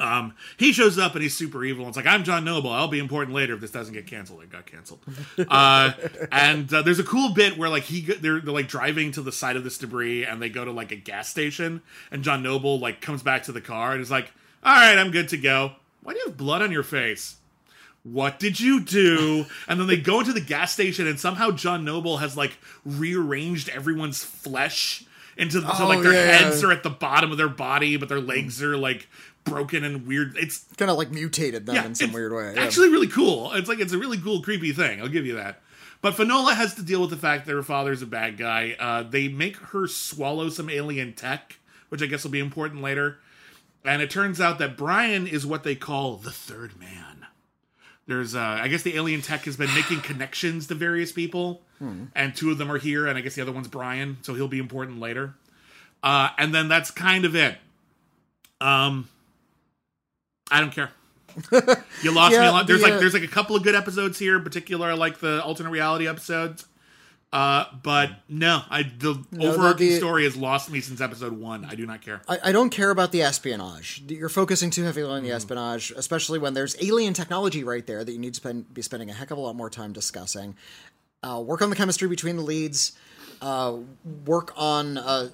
Um, 0.00 0.34
he 0.56 0.72
shows 0.72 0.98
up 0.98 1.14
and 1.14 1.22
he's 1.22 1.36
super 1.36 1.64
evil. 1.64 1.84
And 1.84 1.90
it's 1.90 1.96
like, 1.96 2.06
I'm 2.06 2.24
John 2.24 2.44
Noble. 2.44 2.70
I'll 2.70 2.88
be 2.88 2.98
important 2.98 3.34
later 3.36 3.54
if 3.54 3.60
this 3.60 3.70
doesn't 3.70 3.94
get 3.94 4.06
canceled. 4.06 4.42
It 4.42 4.50
got 4.50 4.66
canceled. 4.66 5.00
Uh, 5.48 5.92
and 6.30 6.72
uh, 6.72 6.82
there's 6.82 6.98
a 6.98 7.04
cool 7.04 7.34
bit 7.34 7.56
where 7.58 7.68
like 7.68 7.82
he 7.84 8.00
they're, 8.00 8.40
they're 8.40 8.52
like 8.54 8.68
driving 8.68 9.12
to 9.12 9.22
the 9.22 9.32
side 9.32 9.56
of 9.56 9.64
this 9.64 9.78
debris 9.78 10.24
and 10.24 10.40
they 10.40 10.48
go 10.48 10.64
to 10.64 10.72
like 10.72 10.92
a 10.92 10.96
gas 10.96 11.28
station 11.28 11.82
and 12.10 12.22
John 12.24 12.42
Noble 12.42 12.78
like 12.78 13.00
comes 13.00 13.22
back 13.22 13.44
to 13.44 13.52
the 13.52 13.60
car 13.60 13.92
and 13.92 14.00
is 14.00 14.10
like, 14.10 14.32
all 14.64 14.74
right, 14.74 14.96
I'm 14.98 15.10
good 15.10 15.28
to 15.30 15.36
go. 15.36 15.72
Why 16.02 16.12
do 16.14 16.18
you 16.20 16.26
have 16.26 16.36
blood 16.36 16.62
on 16.62 16.72
your 16.72 16.82
face? 16.82 17.36
What 18.02 18.38
did 18.40 18.58
you 18.60 18.80
do? 18.80 19.46
And 19.68 19.78
then 19.78 19.86
they 19.86 19.96
go 19.96 20.20
into 20.20 20.32
the 20.32 20.40
gas 20.40 20.72
station 20.72 21.06
and 21.06 21.20
somehow 21.20 21.50
John 21.52 21.84
Noble 21.84 22.16
has 22.18 22.36
like 22.36 22.56
rearranged 22.84 23.68
everyone's 23.68 24.24
flesh 24.24 25.04
into 25.36 25.60
so 25.60 25.66
Oh, 25.84 25.88
like 25.88 26.02
their 26.02 26.12
yeah. 26.12 26.38
heads 26.38 26.62
are 26.62 26.72
at 26.72 26.82
the 26.82 26.90
bottom 26.90 27.30
of 27.32 27.38
their 27.38 27.48
body, 27.48 27.96
but 27.96 28.08
their 28.08 28.20
legs 28.20 28.62
are 28.62 28.76
like 28.76 29.08
broken 29.44 29.84
and 29.84 30.06
weird. 30.06 30.36
It's 30.36 30.64
kind 30.76 30.90
of 30.90 30.96
like 30.96 31.10
mutated 31.10 31.66
them 31.66 31.74
yeah, 31.74 31.86
in 31.86 31.94
some 31.94 32.12
weird 32.12 32.32
way 32.32 32.52
yeah. 32.54 32.62
Actually, 32.62 32.88
really 32.90 33.08
cool. 33.08 33.52
It's 33.52 33.68
like 33.68 33.80
it's 33.80 33.92
a 33.92 33.98
really 33.98 34.18
cool, 34.18 34.42
creepy 34.42 34.72
thing. 34.72 35.00
I'll 35.00 35.08
give 35.08 35.26
you 35.26 35.36
that. 35.36 35.60
But 36.00 36.16
Finola 36.16 36.54
has 36.54 36.74
to 36.74 36.82
deal 36.82 37.00
with 37.00 37.10
the 37.10 37.16
fact 37.16 37.46
that 37.46 37.52
her 37.52 37.62
father's 37.62 38.02
a 38.02 38.06
bad 38.06 38.36
guy. 38.36 38.76
Uh, 38.78 39.04
they 39.04 39.28
make 39.28 39.56
her 39.56 39.86
swallow 39.86 40.48
some 40.48 40.68
alien 40.68 41.12
tech, 41.12 41.58
which 41.90 42.02
I 42.02 42.06
guess 42.06 42.24
will 42.24 42.32
be 42.32 42.40
important 42.40 42.82
later. 42.82 43.18
And 43.84 44.02
it 44.02 44.10
turns 44.10 44.40
out 44.40 44.58
that 44.58 44.76
Brian 44.76 45.26
is 45.26 45.46
what 45.46 45.62
they 45.62 45.76
call 45.76 46.16
the 46.16 46.30
third 46.30 46.78
man. 46.78 47.26
There's, 48.06 48.34
uh, 48.34 48.40
I 48.40 48.66
guess, 48.66 48.82
the 48.82 48.96
alien 48.96 49.22
tech 49.22 49.42
has 49.44 49.56
been 49.56 49.72
making 49.74 50.00
connections 50.00 50.66
to 50.68 50.74
various 50.74 51.12
people, 51.12 51.62
and 52.14 52.34
two 52.34 52.50
of 52.50 52.58
them 52.58 52.70
are 52.70 52.78
here, 52.78 53.06
and 53.06 53.16
I 53.16 53.20
guess 53.20 53.36
the 53.36 53.42
other 53.42 53.52
one's 53.52 53.68
Brian, 53.68 54.18
so 54.22 54.34
he'll 54.34 54.48
be 54.48 54.58
important 54.58 54.98
later. 54.98 55.34
Uh, 56.02 56.30
and 56.36 56.52
then 56.52 56.68
that's 56.68 56.90
kind 56.90 57.24
of 57.24 57.36
it. 57.36 57.56
Um, 58.60 59.08
I 60.52 60.60
don't 60.60 60.70
care. 60.72 60.90
You 62.02 62.12
lost 62.12 62.32
me 62.32 62.38
a 62.38 62.42
lot. 62.52 62.66
There's 62.66 62.82
the, 62.82 62.88
like 62.90 63.00
there's 63.00 63.14
like 63.14 63.22
a 63.22 63.28
couple 63.28 63.56
of 63.56 63.62
good 63.62 63.74
episodes 63.74 64.18
here, 64.18 64.36
in 64.36 64.44
particular 64.44 64.94
like 64.94 65.18
the 65.20 65.42
alternate 65.42 65.70
reality 65.70 66.06
episodes. 66.06 66.66
Uh, 67.32 67.64
but 67.82 68.10
no, 68.28 68.60
I 68.68 68.82
the 68.82 69.24
No, 69.32 69.48
overarching 69.52 69.88
the- 69.88 69.96
story 69.96 70.24
has 70.24 70.36
lost 70.36 70.70
me 70.70 70.82
since 70.82 71.00
episode 71.00 71.32
one. 71.32 71.64
I 71.64 71.74
do 71.74 71.86
not 71.86 72.02
care. 72.02 72.20
I, 72.28 72.38
I 72.44 72.52
don't 72.52 72.68
care 72.68 72.90
about 72.90 73.10
the 73.10 73.22
espionage. 73.22 74.02
You're 74.06 74.28
focusing 74.28 74.68
too 74.70 74.82
heavily 74.84 75.04
on 75.10 75.22
the 75.22 75.30
Mm-hmm. 75.30 75.36
espionage, 75.36 75.90
especially 75.96 76.38
when 76.38 76.52
there's 76.52 76.76
alien 76.84 77.14
technology 77.14 77.64
right 77.64 77.86
there 77.86 78.04
that 78.04 78.12
you 78.12 78.18
need 78.18 78.34
to 78.34 78.36
spend, 78.40 78.74
be 78.74 78.82
spending 78.82 79.08
a 79.08 79.14
heck 79.14 79.30
of 79.30 79.38
a 79.38 79.40
lot 79.40 79.56
more 79.56 79.70
time 79.70 79.94
discussing. 79.94 80.54
Uh, 81.22 81.42
work 81.42 81.62
on 81.62 81.70
the 81.70 81.76
chemistry 81.76 82.06
between 82.06 82.36
the 82.36 82.42
leads. 82.42 82.92
Uh, 83.40 83.78
work 84.26 84.52
on 84.54 84.98
uh, 84.98 85.30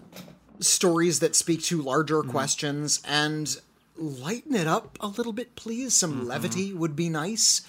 stories 0.60 1.18
that 1.18 1.34
speak 1.34 1.62
to 1.64 1.82
larger 1.82 2.18
Mm-hmm. 2.20 2.30
questions 2.30 3.02
and 3.08 3.56
lighten 3.98 4.54
it 4.54 4.66
up 4.66 4.96
a 5.00 5.08
little 5.08 5.32
bit, 5.32 5.56
please. 5.56 5.94
Some 5.94 6.14
Mm-hmm. 6.14 6.26
levity 6.26 6.72
would 6.72 6.96
be 6.96 7.08
nice. 7.08 7.62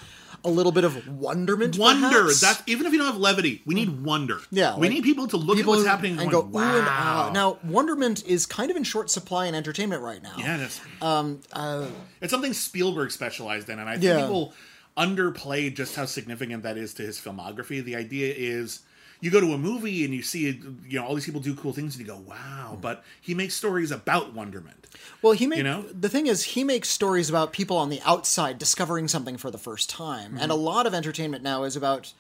A 0.46 0.50
little 0.50 0.72
bit 0.72 0.86
of 0.86 1.06
wonderment. 1.10 1.78
Wonder. 1.78 2.08
perhaps. 2.08 2.40
That's 2.40 2.64
even 2.66 2.86
if 2.88 2.94
you 2.94 3.00
don't 3.00 3.08
have 3.08 3.18
levity, 3.18 3.62
we 3.66 3.76
need 3.76 4.04
wonder. 4.06 4.40
Yeah, 4.52 4.76
we 4.78 4.88
like, 4.88 4.92
need 4.96 5.04
people 5.04 5.28
to 5.28 5.36
look 5.38 5.58
people 5.58 5.74
at 5.74 5.78
what's 5.78 5.88
happening 5.90 6.18
and 6.18 6.32
going, 6.32 6.52
go 6.52 6.60
ooh 6.60 6.64
and 6.64 6.86
ah. 6.88 7.26
wow. 7.28 7.34
Now, 7.34 7.58
wonderment 7.66 8.24
is 8.26 8.46
kind 8.46 8.72
of 8.72 8.78
in 8.78 8.84
short 8.86 9.10
supply 9.10 9.48
in 9.48 9.56
entertainment 9.56 10.02
right 10.02 10.24
now. 10.24 10.36
Yeah, 10.38 10.56
it 10.56 10.62
is. 10.62 10.80
Um, 11.02 11.42
uh, 11.52 11.88
It's 12.22 12.32
something 12.32 12.54
Spielberg 12.54 13.12
specialized 13.12 13.68
in, 13.70 13.80
and 13.80 13.90
I 13.90 13.94
think 13.94 14.04
Yeah. 14.04 14.22
people 14.22 14.54
underplay 14.96 15.74
just 15.74 15.96
how 15.96 16.06
significant 16.06 16.64
that 16.64 16.78
is 16.78 16.94
to 16.96 17.04
his 17.04 17.20
filmography. 17.20 17.84
The 17.84 17.96
idea 17.98 18.34
is 18.36 18.80
you 19.22 19.30
go 19.32 19.42
to 19.42 19.54
a 19.54 19.58
movie 19.58 20.06
and 20.06 20.14
you 20.14 20.22
see 20.22 20.48
you 20.88 21.00
know 21.00 21.06
all 21.06 21.14
these 21.16 21.26
people 21.26 21.42
do 21.42 21.54
cool 21.56 21.74
things 21.74 21.96
and 21.98 22.06
you 22.06 22.12
go 22.12 22.20
wow, 22.20 22.78
but 22.82 23.04
he 23.22 23.34
makes 23.34 23.54
stories 23.54 23.92
about 23.92 24.34
wonderment. 24.34 24.88
Well, 25.22 25.34
he 25.34 25.46
makes 25.48 25.58
You 25.58 25.64
know? 25.64 25.82
the 25.84 26.10
thing 26.10 26.28
is 26.28 26.44
he 26.44 26.64
makes 26.64 26.90
stories 26.90 27.30
about 27.30 27.52
people 27.54 27.78
on 27.78 27.90
the 27.90 28.02
outside 28.06 28.58
discovering 28.58 29.08
something 29.08 29.38
for 29.38 29.52
the 29.52 29.58
first 29.58 29.90
time, 29.90 30.38
and 30.40 30.52
a 30.52 30.56
Mm-hmm. 30.56 30.64
lot 30.64 30.88
of 30.88 30.94
entertainment 30.94 31.44
now 31.44 31.64
is 31.64 31.76
about 31.76 32.14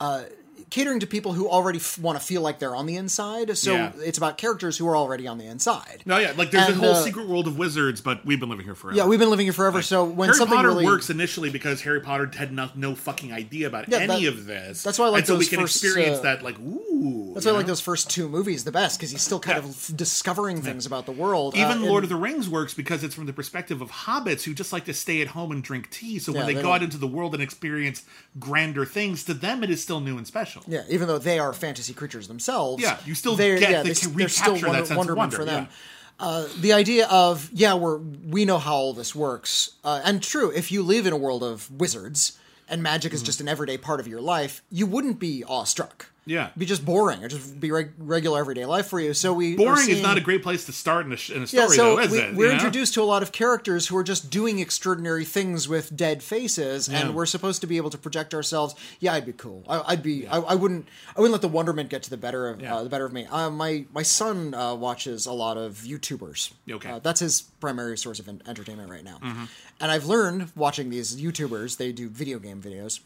uh, 0.00 0.24
catering 0.70 1.00
to 1.00 1.06
people 1.06 1.32
who 1.32 1.48
already 1.48 1.78
f- 1.80 1.98
want 1.98 2.16
to 2.16 2.24
feel 2.24 2.42
like 2.42 2.60
they're 2.60 2.76
on 2.76 2.86
the 2.86 2.94
inside. 2.94 3.58
So 3.58 3.74
Yeah. 3.74 3.92
it's 3.98 4.18
about 4.18 4.38
characters 4.38 4.78
who 4.78 4.86
are 4.86 4.96
already 4.96 5.26
on 5.26 5.36
the 5.36 5.46
inside. 5.46 6.02
No, 6.06 6.16
yeah, 6.18 6.32
like 6.36 6.52
there's 6.52 6.68
And, 6.68 6.76
a 6.76 6.78
whole 6.78 6.94
uh, 6.94 7.02
secret 7.02 7.26
world 7.26 7.48
of 7.48 7.58
wizards, 7.58 8.00
but 8.00 8.24
we've 8.24 8.38
been 8.38 8.48
living 8.50 8.66
here 8.66 8.76
forever. 8.76 8.96
Yeah, 8.96 9.06
we've 9.06 9.18
been 9.18 9.30
living 9.30 9.46
here 9.46 9.52
forever. 9.52 9.82
so 9.82 10.04
when 10.04 10.28
Harry 10.28 10.38
something 10.38 10.54
Potter 10.56 10.68
really 10.68 10.84
works 10.84 11.10
initially 11.10 11.50
because 11.50 11.80
Harry 11.82 12.00
Potter 12.00 12.30
had 12.36 12.52
no, 12.52 12.68
no 12.76 12.94
fucking 12.94 13.32
idea 13.32 13.66
about 13.66 13.88
Yeah, 13.88 13.98
any 13.98 14.24
that- 14.26 14.28
of 14.28 14.46
this. 14.46 14.82
that's 14.84 14.96
why 14.96 15.06
I 15.06 15.08
like 15.08 15.18
and 15.20 15.26
so 15.26 15.34
we 15.34 15.40
those 15.40 15.48
can 15.48 15.60
first, 15.60 15.82
experience 15.84 16.18
uh, 16.18 16.22
that. 16.22 16.44
Like, 16.44 16.58
ooh, 16.60 17.32
that's 17.34 17.46
why 17.46 17.52
I 17.52 17.56
like 17.56 17.66
those 17.66 17.80
first 17.80 18.08
two 18.08 18.28
movies 18.28 18.62
the 18.62 18.70
best 18.70 18.98
because 18.98 19.10
he's 19.10 19.22
still 19.22 19.40
kind 19.40 19.60
Yeah. 19.64 19.68
of 19.70 19.96
discovering 19.96 20.62
things 20.62 20.86
about 20.86 21.04
the 21.06 21.12
world. 21.12 21.56
Even 21.56 21.78
uh, 21.78 21.86
Lord 21.86 22.04
and- 22.04 22.04
of 22.04 22.08
the 22.10 22.16
Rings 22.22 22.48
works 22.48 22.74
because 22.74 23.02
it's 23.02 23.14
from 23.16 23.26
the 23.26 23.32
perspective 23.32 23.80
of 23.82 23.90
hobbits 23.90 24.42
who 24.44 24.54
just 24.54 24.72
like 24.72 24.84
to 24.84 24.94
stay 24.94 25.20
at 25.20 25.28
home 25.28 25.50
and 25.50 25.64
drink 25.64 25.90
tea. 25.90 26.20
So 26.20 26.30
when 26.32 26.46
they, 26.46 26.54
go 26.60 26.70
out 26.72 26.82
into 26.84 26.98
the 26.98 27.06
world 27.08 27.34
and 27.34 27.42
experience 27.42 28.02
grander 28.38 28.84
things, 28.84 29.24
to 29.24 29.34
them 29.34 29.64
it 29.64 29.70
is 29.70 29.82
still 29.82 29.98
new 29.98 30.16
and 30.16 30.26
special. 30.26 30.49
Yeah, 30.66 30.82
even 30.88 31.08
though 31.08 31.18
they 31.18 31.38
are 31.38 31.52
fantasy 31.52 31.92
creatures 31.94 32.28
themselves. 32.28 32.82
Yeah, 32.82 32.98
you 33.04 33.14
still 33.14 33.36
they're- 33.36 33.58
get- 33.58 33.70
yeah, 33.70 33.82
they 33.82 33.92
they, 33.92 34.06
they're 34.10 34.28
still 34.28 34.54
recapture 34.54 34.66
that 34.66 34.72
wonder, 34.72 34.86
sense 34.86 35.08
of 35.10 35.16
wonder, 35.16 35.36
for 35.36 35.44
them. 35.44 35.64
yeah. 35.64 36.26
Uh, 36.26 36.46
the 36.60 36.72
idea 36.74 37.06
of 37.08 37.48
yeah, 37.52 37.74
we're 37.74 37.96
we 37.96 38.44
know 38.44 38.58
how 38.58 38.74
all 38.74 38.92
this 38.92 39.14
works, 39.14 39.72
uh, 39.84 40.02
and 40.04 40.22
true. 40.22 40.50
If 40.54 40.70
you 40.70 40.82
live 40.82 41.06
in 41.06 41.12
a 41.14 41.16
world 41.16 41.42
of 41.42 41.70
wizards 41.70 42.38
and 42.68 42.82
magic 42.82 43.10
Mm-hmm. 43.10 43.16
is 43.16 43.22
just 43.22 43.40
an 43.40 43.48
everyday 43.48 43.78
part 43.78 44.00
of 44.00 44.06
your 44.06 44.20
life, 44.20 44.62
you 44.70 44.86
wouldn't 44.86 45.18
be 45.18 45.42
awestruck. 45.44 46.09
Yeah. 46.26 46.50
Be 46.56 46.66
just 46.66 46.84
boring. 46.84 47.18
It'd 47.20 47.30
just 47.30 47.58
be 47.58 47.70
reg- 47.72 47.92
regular 47.98 48.38
everyday 48.38 48.66
life 48.66 48.86
for 48.88 49.00
you. 49.00 49.14
So 49.14 49.32
we 49.32 49.56
Boring 49.56 49.88
is 49.88 50.02
not 50.02 50.16
a 50.18 50.20
great 50.20 50.42
place 50.42 50.66
to 50.66 50.72
start 50.72 51.06
in 51.06 51.12
a, 51.12 51.14
in 51.34 51.42
a 51.42 51.46
story, 51.46 51.62
yeah, 51.62 51.66
so 51.68 51.96
though, 51.96 51.98
is 52.02 52.10
we, 52.12 52.18
it? 52.18 52.34
we're 52.34 52.44
You 52.44 52.48
know? 52.50 52.54
introduced 52.56 52.94
to 52.94 53.02
a 53.02 53.04
lot 53.04 53.22
of 53.22 53.32
characters 53.32 53.88
who 53.88 53.96
are 53.96 54.04
just 54.04 54.30
doing 54.30 54.58
extraordinary 54.58 55.24
things 55.24 55.68
with 55.68 55.96
dead 55.96 56.22
faces, 56.22 56.88
Yeah. 56.88 57.00
and 57.00 57.14
we're 57.14 57.26
supposed 57.26 57.62
to 57.62 57.66
be 57.66 57.78
able 57.78 57.90
to 57.90 57.98
project 57.98 58.34
ourselves. 58.34 58.74
Yeah, 59.00 59.14
I'd 59.14 59.26
be 59.26 59.32
cool. 59.32 59.64
I, 59.68 59.82
I'd 59.92 60.02
be. 60.02 60.26
I, 60.28 60.38
I 60.38 60.54
wouldn't. 60.54 60.86
I 61.16 61.20
wouldn't 61.20 61.32
let 61.32 61.42
the 61.42 61.48
wonderment 61.48 61.88
get 61.90 62.02
to 62.04 62.10
the 62.10 62.16
better 62.18 62.48
of 62.48 62.60
Yeah. 62.60 62.76
uh, 62.76 62.82
the 62.84 62.90
better 62.90 63.06
of 63.06 63.12
me. 63.12 63.26
Uh, 63.26 63.50
my 63.50 63.86
my 63.92 64.02
son 64.02 64.54
uh, 64.54 64.74
watches 64.74 65.26
a 65.26 65.32
lot 65.32 65.56
of 65.56 65.78
YouTubers. 65.86 66.52
Okay. 66.70 66.90
uh, 66.90 66.98
that's 66.98 67.20
his 67.20 67.42
primary 67.60 67.96
source 67.98 68.20
of 68.20 68.28
entertainment 68.28 68.90
right 68.90 69.04
now. 69.04 69.18
Mhm. 69.22 69.48
And 69.80 69.90
I've 69.90 70.04
learned 70.04 70.52
watching 70.54 70.90
these 70.90 71.16
YouTubers. 71.16 71.78
They 71.78 71.92
do 71.92 72.08
video 72.08 72.38
game 72.38 72.60
videos. 72.62 73.00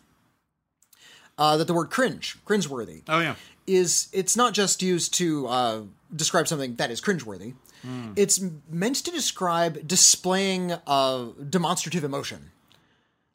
Uh, 1.36 1.56
that 1.56 1.66
the 1.66 1.74
word 1.74 1.90
cringe, 1.90 2.36
cringeworthy, 2.46 3.02
Oh 3.08 3.18
yeah. 3.20 3.34
is 3.66 4.08
it's 4.12 4.36
not 4.36 4.54
just 4.54 4.82
used 4.82 5.12
to 5.14 5.46
uh, 5.48 5.80
describe 6.14 6.46
something 6.46 6.76
that 6.76 6.90
is 6.90 7.00
cringeworthy. 7.00 7.54
Hmm. 7.82 8.12
It's 8.16 8.40
meant 8.70 8.96
to 8.96 9.10
describe 9.10 9.86
displaying 9.86 10.72
uh, 10.86 11.26
demonstrative 11.50 12.04
emotion. 12.04 12.50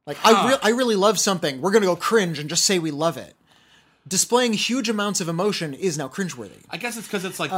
Like 0.08 0.18
I, 0.26 0.50
re- 0.52 0.58
I 0.64 0.70
really 0.70 0.96
love 0.96 1.20
something. 1.20 1.62
We're 1.62 1.72
gonna 1.72 1.86
go 1.86 1.96
cringe 1.96 2.40
and 2.40 2.50
just 2.50 2.66
say 2.66 2.80
we 2.80 2.90
love 2.92 3.18
it. 3.18 3.36
Displaying 4.08 4.54
huge 4.54 4.90
amounts 4.90 5.22
of 5.22 5.28
emotion 5.30 5.76
is 5.76 5.96
now 5.96 6.08
cringeworthy. 6.08 6.58
I 6.72 6.78
guess 6.78 6.98
it's 6.98 7.06
because 7.06 7.26
it's 7.26 7.40
like 7.40 7.52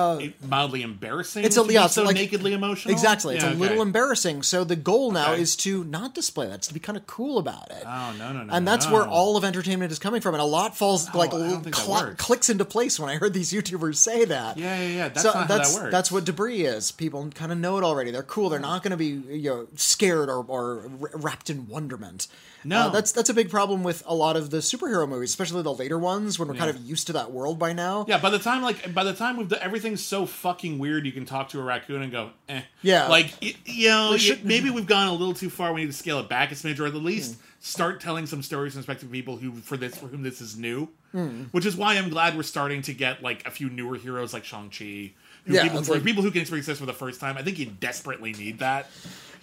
mildly 0.44 0.82
embarrassing. 0.82 1.46
Uh, 1.46 1.48
It's 1.48 1.56
a 1.56 1.64
yeah, 1.72 1.88
so 1.88 2.04
like 2.04 2.16
nakedly 2.16 2.52
emotional. 2.52 2.94
Exactly, 2.94 3.36
it's 3.36 3.44
Yeah, 3.46 3.54
a 3.54 3.56
little 3.56 3.82
embarrassing. 3.82 4.44
So 4.44 4.66
the 4.66 4.76
goal 4.76 5.12
now 5.12 5.32
Okay. 5.34 5.42
is 5.44 5.56
to 5.58 5.86
not 5.86 6.14
display 6.14 6.48
that. 6.48 6.56
It's 6.56 6.68
to 6.68 6.74
be 6.74 6.82
kind 6.82 6.98
of 6.98 7.08
cool 7.08 7.38
about 7.38 7.72
it. 7.72 7.84
Oh 7.86 8.14
no 8.18 8.34
no 8.34 8.44
no! 8.44 8.54
and 8.54 8.68
that's 8.68 8.88
no. 8.88 8.94
where 8.94 9.08
all 9.08 9.38
of 9.38 9.46
entertainment 9.46 9.94
is 9.94 10.00
coming 10.00 10.20
from. 10.20 10.34
And 10.34 10.42
a 10.42 10.46
lot 10.46 10.76
falls 10.76 11.14
like 11.16 11.34
I 11.34 11.38
don't 11.38 11.62
think 11.64 11.76
that 11.76 11.86
cl- 11.86 12.16
clicks 12.18 12.50
into 12.50 12.66
place 12.66 13.00
when 13.00 13.10
I 13.10 13.16
heard 13.16 13.34
these 13.34 13.54
YouTubers 13.54 13.96
say 13.96 14.26
that. 14.26 14.58
Yeah 14.58 14.78
yeah 14.82 14.88
yeah. 14.88 15.08
That's 15.10 15.22
so 15.22 15.28
not 15.30 15.36
how 15.36 15.46
that's 15.46 15.76
that 15.76 15.82
works. 15.84 15.92
that's 15.92 16.12
what 16.12 16.26
debris 16.26 16.64
is. 16.66 16.92
People 16.92 17.30
kind 17.34 17.54
of 17.54 17.60
know 17.60 17.78
it 17.78 17.84
already. 17.86 18.12
They're 18.12 18.24
cool. 18.24 18.50
They're 18.50 18.60
not 18.60 18.84
going 18.84 18.92
to 18.92 18.98
be 18.98 19.10
you 19.38 19.50
know 19.52 19.68
scared 19.78 20.28
or, 20.28 20.44
or 20.48 20.90
wrapped 21.14 21.50
in 21.50 21.68
wonderment. 21.70 22.28
No. 22.64 22.80
Uh, 22.82 22.90
that's 22.90 23.12
that's 23.12 23.30
a 23.30 23.34
big 23.34 23.50
problem 23.50 23.84
with 23.84 24.04
a 24.06 24.14
lot 24.14 24.36
of 24.38 24.50
the 24.50 24.58
superhero 24.58 25.08
movies, 25.08 25.30
especially 25.32 25.64
the 25.64 25.74
later 25.74 25.98
ones 25.98 26.38
when 26.38 26.48
we're 26.48 26.56
kind 26.56 26.70
of 26.70 26.78
used 26.78 27.08
to 27.08 27.14
that 27.14 27.32
world 27.32 27.58
by 27.60 27.74
now. 27.74 28.06
Yeah, 28.08 28.20
by 28.20 28.30
the 28.30 28.40
time 28.40 28.62
like 28.62 28.94
by 28.94 29.04
the 29.04 29.14
time 29.14 29.38
we've 29.38 29.48
done, 29.48 29.60
everything's 29.62 30.04
so 30.04 30.26
fucking 30.26 30.78
weird, 30.80 31.06
you 31.06 31.12
can 31.12 31.26
talk 31.26 31.50
to 31.50 31.60
a 31.60 31.64
raccoon 31.64 32.02
and 32.02 32.12
go, 32.12 32.30
eh. 32.50 32.62
Yeah. 32.82 33.08
like 33.08 33.34
you 33.66 33.88
know, 33.90 34.16
maybe 34.44 34.70
we've 34.70 34.88
gone 34.88 35.08
a 35.08 35.14
little 35.14 35.34
too 35.34 35.50
far. 35.50 35.74
We 35.74 35.82
need 35.82 35.88
to 35.88 35.94
scale 35.98 36.20
it 36.20 36.30
back 36.30 36.52
a 36.52 36.56
smidge, 36.56 36.80
or 36.80 36.86
at 36.86 36.94
least 36.96 37.36
Hmm. 37.36 37.42
start 37.62 38.02
telling 38.02 38.26
some 38.28 38.42
stories 38.44 38.74
from 38.74 38.82
perspective 38.82 39.08
of 39.10 39.14
people 39.14 39.38
who 39.38 39.54
for 39.54 39.78
this 39.78 39.98
for 39.98 40.08
whom 40.08 40.22
this 40.24 40.42
is 40.42 40.58
new. 40.58 40.88
Hmm. 41.14 41.44
Which 41.52 41.66
is 41.66 41.76
why 41.76 41.96
I'm 41.98 42.10
glad 42.10 42.38
we're 42.38 42.44
starting 42.44 42.82
to 42.84 42.94
get 42.94 43.22
like 43.22 43.46
a 43.48 43.52
few 43.52 43.70
newer 43.70 43.96
heroes 43.96 44.34
like 44.34 44.46
Shang 44.46 44.70
Chi. 44.70 45.12
Yeah, 45.48 45.64
people, 45.64 45.82
like- 45.82 46.04
people 46.04 46.22
who 46.22 46.30
can 46.30 46.42
experience 46.42 46.68
this 46.68 46.78
for 46.80 46.86
the 46.86 46.94
first 46.94 47.20
time. 47.20 47.36
I 47.38 47.42
think 47.42 47.58
you 47.58 47.66
desperately 47.66 48.32
need 48.34 48.60
that 48.60 48.88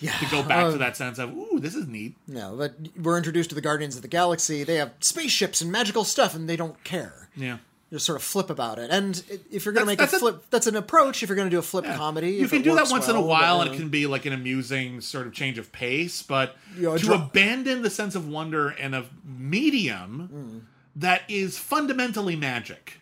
Yeah, 0.01 0.13
to 0.19 0.27
go 0.31 0.43
back 0.43 0.67
uh, 0.67 0.71
to 0.73 0.79
that 0.79 0.97
sense 0.97 1.19
of 1.19 1.31
ooh, 1.37 1.59
this 1.59 1.75
is 1.75 1.87
neat. 1.89 2.15
No, 2.27 2.55
but 2.57 2.75
we're 3.01 3.17
introduced 3.17 3.49
to 3.51 3.55
the 3.55 3.61
Guardians 3.61 3.97
of 3.97 4.03
the 4.03 4.09
Galaxy. 4.09 4.63
They 4.65 4.77
have 4.77 4.93
spaceships 5.01 5.61
and 5.61 5.73
magical 5.73 6.05
stuff, 6.05 6.35
and 6.35 6.49
they 6.49 6.57
don't 6.57 6.83
care. 6.85 7.29
Yeah. 7.37 7.59
Just 7.91 8.05
sort 8.05 8.17
of 8.17 8.23
flip 8.23 8.51
about 8.51 8.79
it. 8.79 8.91
And 8.91 9.23
if 9.51 9.65
you're 9.65 9.73
going 9.73 9.85
to 9.87 9.91
make 9.91 9.99
a 9.99 10.03
that's 10.03 10.13
a- 10.13 10.19
flip, 10.19 10.45
that's 10.51 10.67
an 10.67 10.77
approach. 10.77 11.23
If 11.23 11.31
you're 11.31 11.37
going 11.37 11.49
to 11.49 11.51
do 11.55 11.59
a 11.59 11.63
flip 11.63 11.87
comedy, 11.87 12.33
You 12.33 12.47
can 12.47 12.61
do 12.61 12.75
that 12.75 12.91
once 12.91 13.09
in 13.09 13.17
a 13.17 13.21
while, 13.23 13.59
but, 13.59 13.69
and 13.69 13.75
it 13.75 13.79
can 13.79 13.89
be 13.89 14.07
like 14.07 14.27
an 14.27 14.35
amusing 14.35 15.01
sort 15.01 15.27
of 15.27 15.33
change 15.33 15.57
of 15.57 15.73
pace. 15.73 16.23
But 16.23 16.55
You 16.77 16.83
know, 16.83 16.99
to 16.99 17.15
abandon 17.15 17.81
the 17.81 17.89
sense 17.91 18.15
of 18.15 18.29
wonder 18.29 18.69
and 18.69 18.95
of 18.95 19.09
medium 19.25 20.29
Mm. 20.33 20.61
that 20.97 21.23
is 21.29 21.59
fundamentally 21.59 22.37
magic, 22.37 23.01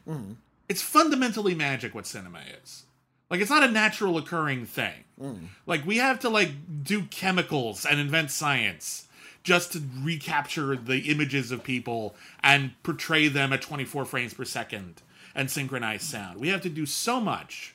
it's 0.69 0.83
fundamentally 0.83 1.55
magic. 1.55 1.95
What 1.95 2.07
cinema 2.07 2.41
is, 2.63 2.85
like, 3.29 3.41
it's 3.41 3.51
not 3.51 3.65
a 3.65 3.71
natural 3.71 4.17
occurring 4.19 4.67
thing. 4.67 5.03
Mm. 5.21 5.49
Like, 5.67 5.87
we 5.87 5.97
have 5.97 6.21
to 6.21 6.29
like 6.29 6.51
do 6.83 7.03
chemicals 7.05 7.85
and 7.85 7.99
invent 7.99 8.31
science 8.31 9.09
just 9.43 9.73
to 9.73 9.83
recapture 10.01 10.75
the 10.77 11.11
images 11.11 11.53
of 11.53 11.63
people 11.63 12.15
and 12.43 12.73
portray 12.83 13.29
them 13.29 13.53
at 13.53 13.63
24 13.63 14.05
frames 14.05 14.35
per 14.35 14.45
second 14.45 15.03
and 15.37 15.51
synchronize 15.51 16.03
sound. 16.03 16.41
We 16.41 16.49
have 16.49 16.63
to 16.63 16.69
do 16.69 16.85
so 16.85 17.21
much 17.21 17.75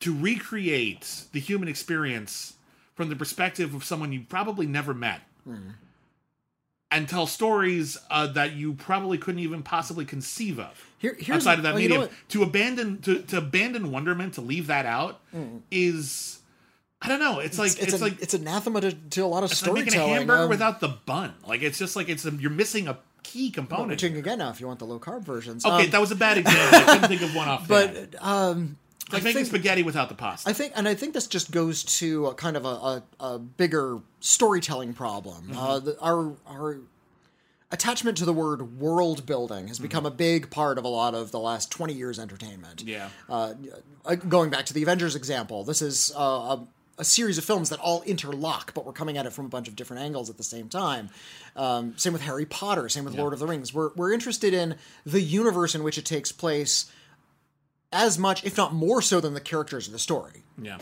to 0.00 0.16
recreate 0.16 1.24
the 1.32 1.40
human 1.40 1.68
experience 1.68 2.54
from 2.94 3.08
the 3.08 3.16
perspective 3.16 3.74
of 3.74 3.82
someone 3.84 4.12
you 4.12 4.24
probably 4.28 4.66
never 4.66 4.94
met. 4.94 5.22
And 6.90 7.08
tell 7.08 7.26
stories 7.26 7.98
uh, 8.10 8.28
that 8.28 8.52
you 8.52 8.74
probably 8.74 9.18
couldn't 9.18 9.40
even 9.40 9.62
possibly 9.62 10.04
conceive 10.04 10.60
of. 10.60 10.88
Here- 10.98 11.16
outside 11.30 11.58
of 11.58 11.64
that 11.64 11.74
well, 11.74 11.82
you 11.82 11.88
know 11.88 12.00
medium. 12.02 12.16
to 12.28 12.42
abandon 12.44 13.02
to, 13.02 13.22
to 13.22 13.38
abandon 13.38 13.90
wonderment 13.90 14.34
to 14.34 14.40
leave 14.40 14.68
that 14.68 14.86
out 14.86 15.20
is 15.70 16.38
i 17.06 17.08
don't 17.08 17.20
know 17.20 17.38
it's, 17.38 17.58
like 17.58 17.72
it's, 17.72 17.94
it's, 17.94 17.94
a, 17.94 18.04
like 18.04 18.20
it's 18.20 18.34
anathema 18.34 18.80
to, 18.80 18.92
to 18.92 19.24
a 19.24 19.26
lot 19.26 19.42
of 19.42 19.50
it's 19.50 19.62
like 19.64 19.72
making 19.74 19.88
a 19.88 19.90
storytelling. 19.92 20.18
hamburger 20.18 20.42
um, 20.42 20.48
without 20.48 20.80
the 20.80 20.88
bun 20.88 21.32
like 21.46 21.62
it's 21.62 21.78
just 21.78 21.96
like 21.96 22.08
it's 22.08 22.24
a, 22.26 22.30
you're 22.32 22.50
missing 22.50 22.88
a 22.88 22.98
key 23.22 23.50
component 23.50 23.88
which 23.90 24.02
you 24.02 24.10
can 24.10 24.22
get 24.22 24.38
now 24.38 24.50
if 24.50 24.60
you 24.60 24.66
want 24.66 24.78
the 24.78 24.84
low 24.84 24.98
carb 25.00 25.24
versions. 25.24 25.64
okay 25.64 25.84
Um, 25.84 25.90
that 25.90 26.00
was 26.00 26.10
a 26.10 26.16
bad 26.16 26.38
example 26.38 26.78
i 26.78 26.84
couldn't 26.94 27.08
think 27.08 27.22
of 27.22 27.34
one 27.34 27.48
off 27.48 27.66
but 27.68 28.14
um, 28.20 28.76
like 29.12 29.22
I 29.22 29.24
making 29.24 29.44
think- 29.44 29.46
spaghetti 29.48 29.82
without 29.84 30.08
the 30.08 30.14
pasta 30.16 30.50
I 30.50 30.52
think, 30.52 30.72
and 30.74 30.88
I 30.88 30.94
think 30.94 31.14
this 31.14 31.26
just 31.28 31.50
goes 31.52 31.84
to 32.00 32.26
a 32.26 32.34
kind 32.34 32.56
of 32.56 32.64
a, 32.64 32.68
a, 32.68 33.02
a 33.20 33.38
bigger 33.38 34.00
storytelling 34.18 34.94
problem. 34.94 35.44
Mm-hmm. 35.44 35.58
Uh, 35.58 35.78
the, 35.78 36.00
our 36.00 36.34
our 36.44 36.78
attachment 37.70 38.16
to 38.18 38.24
the 38.24 38.32
word 38.32 38.78
world 38.80 39.26
building 39.26 39.68
has 39.68 39.78
become 39.78 40.06
a 40.06 40.10
big 40.10 40.50
part 40.50 40.76
of 40.78 40.84
a 40.84 40.88
lot 40.88 41.14
of 41.14 41.30
the 41.30 41.38
last 41.38 41.70
twenty 41.70 41.94
years 41.94 42.18
entertainment. 42.18 42.82
Yeah. 42.82 43.08
Uh, 43.28 43.54
uh, 44.04 44.14
going 44.16 44.50
back 44.50 44.66
to 44.66 44.74
the 44.74 44.82
Avengers 44.82 45.14
example, 45.14 45.62
this 45.62 45.82
is 45.82 46.12
uh, 46.16 46.20
a, 46.20 46.66
a 46.98 47.04
series 47.04 47.38
of 47.38 47.44
films 47.44 47.68
that 47.70 47.78
all 47.78 48.02
interlock, 48.02 48.72
but 48.74 48.86
we're 48.86 48.92
coming 48.92 49.18
at 49.18 49.26
it 49.26 49.32
from 49.32 49.46
a 49.46 49.48
bunch 49.48 49.68
of 49.68 49.76
different 49.76 50.02
angles 50.02 50.30
at 50.30 50.36
the 50.36 50.42
same 50.42 50.68
time. 50.68 51.10
Um, 51.54 51.94
same 51.96 52.12
with 52.12 52.22
Harry 52.22 52.46
Potter. 52.46 52.88
Same 52.88 53.04
with 53.04 53.14
Lord 53.14 53.32
of 53.32 53.38
the 53.38 53.46
Rings. 53.46 53.74
We're 53.74 53.90
we're 53.96 54.12
interested 54.12 54.54
in 54.54 54.76
the 55.04 55.20
universe 55.20 55.74
in 55.74 55.82
which 55.82 55.98
it 55.98 56.04
takes 56.04 56.32
place 56.32 56.90
as 57.92 58.18
much, 58.18 58.44
if 58.44 58.56
not 58.56 58.74
more 58.74 59.00
so, 59.02 59.20
than 59.20 59.34
the 59.34 59.40
characters 59.40 59.86
of 59.86 59.92
the 59.92 59.98
story. 59.98 60.42
Yeah. 60.60 60.78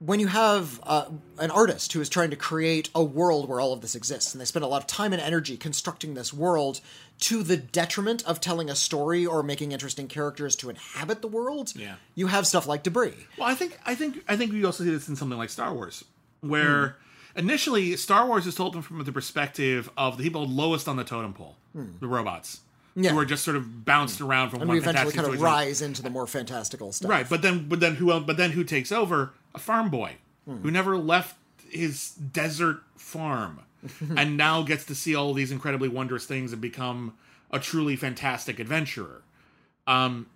When 0.00 0.20
you 0.20 0.28
have 0.28 0.80
uh, 0.84 1.06
an 1.38 1.50
artist 1.50 1.92
who 1.92 2.00
is 2.00 2.08
trying 2.08 2.30
to 2.30 2.36
create 2.36 2.88
a 2.94 3.02
world 3.02 3.48
where 3.48 3.60
all 3.60 3.72
of 3.72 3.80
this 3.80 3.96
exists, 3.96 4.32
and 4.32 4.40
they 4.40 4.44
spend 4.44 4.64
a 4.64 4.68
lot 4.68 4.80
of 4.80 4.86
time 4.86 5.12
and 5.12 5.20
energy 5.20 5.56
constructing 5.56 6.14
this 6.14 6.32
world 6.32 6.80
to 7.20 7.42
the 7.42 7.56
detriment 7.56 8.24
of 8.24 8.40
telling 8.40 8.70
a 8.70 8.76
story 8.76 9.26
or 9.26 9.42
making 9.42 9.72
interesting 9.72 10.06
characters 10.06 10.54
to 10.56 10.70
inhabit 10.70 11.20
the 11.20 11.28
world, 11.28 11.72
Yeah. 11.74 11.96
you 12.14 12.28
have 12.28 12.46
stuff 12.46 12.66
like 12.66 12.84
Debris. 12.84 13.26
Well, 13.36 13.48
I 13.48 13.54
think 13.54 13.78
I 13.84 13.96
think 13.96 14.22
I 14.28 14.36
think 14.36 14.52
we 14.52 14.64
also 14.64 14.84
see 14.84 14.90
this 14.90 15.08
in 15.08 15.16
something 15.16 15.36
like 15.38 15.50
Star 15.50 15.74
Wars, 15.74 16.04
where 16.42 16.96
hmm. 17.34 17.38
initially 17.40 17.96
Star 17.96 18.26
Wars 18.26 18.46
is 18.46 18.54
told 18.54 18.84
from 18.84 19.02
the 19.02 19.12
perspective 19.12 19.90
of 19.96 20.16
the 20.16 20.22
people 20.22 20.46
lowest 20.46 20.86
on 20.86 20.96
the 20.96 21.04
totem 21.04 21.34
pole, 21.34 21.56
hmm. 21.72 21.86
the 21.98 22.06
robots, 22.06 22.60
Yeah. 22.94 23.10
who 23.10 23.18
are 23.18 23.24
just 23.24 23.44
sort 23.44 23.56
of 23.56 23.84
bounced 23.84 24.18
hmm. 24.18 24.26
around 24.26 24.50
from 24.50 24.60
And 24.60 24.68
one 24.68 24.76
we 24.76 24.80
eventually 24.80 25.12
kind 25.12 25.26
of 25.26 25.40
rise 25.40 25.82
into 25.82 26.02
the 26.02 26.10
more 26.10 26.28
fantastical 26.28 26.92
stuff. 26.92 27.10
Right, 27.10 27.28
but 27.28 27.42
then 27.42 27.68
but 27.68 27.80
then 27.80 27.96
who 27.96 28.20
but 28.20 28.36
then 28.36 28.52
who 28.52 28.62
takes 28.62 28.92
over? 28.92 29.32
A 29.54 29.58
farm 29.58 29.90
boy 29.90 30.16
who 30.62 30.70
never 30.70 30.96
left 30.96 31.36
his 31.68 32.10
desert 32.12 32.78
farm 32.96 33.60
and 34.16 34.36
now 34.36 34.62
gets 34.62 34.84
to 34.86 34.94
see 34.94 35.14
all 35.14 35.34
these 35.34 35.52
incredibly 35.52 35.88
wondrous 35.88 36.24
things 36.24 36.52
and 36.52 36.62
become 36.62 37.14
a 37.50 37.58
truly 37.58 37.96
fantastic 37.96 38.58
adventurer. 38.58 39.22
Um 39.86 40.26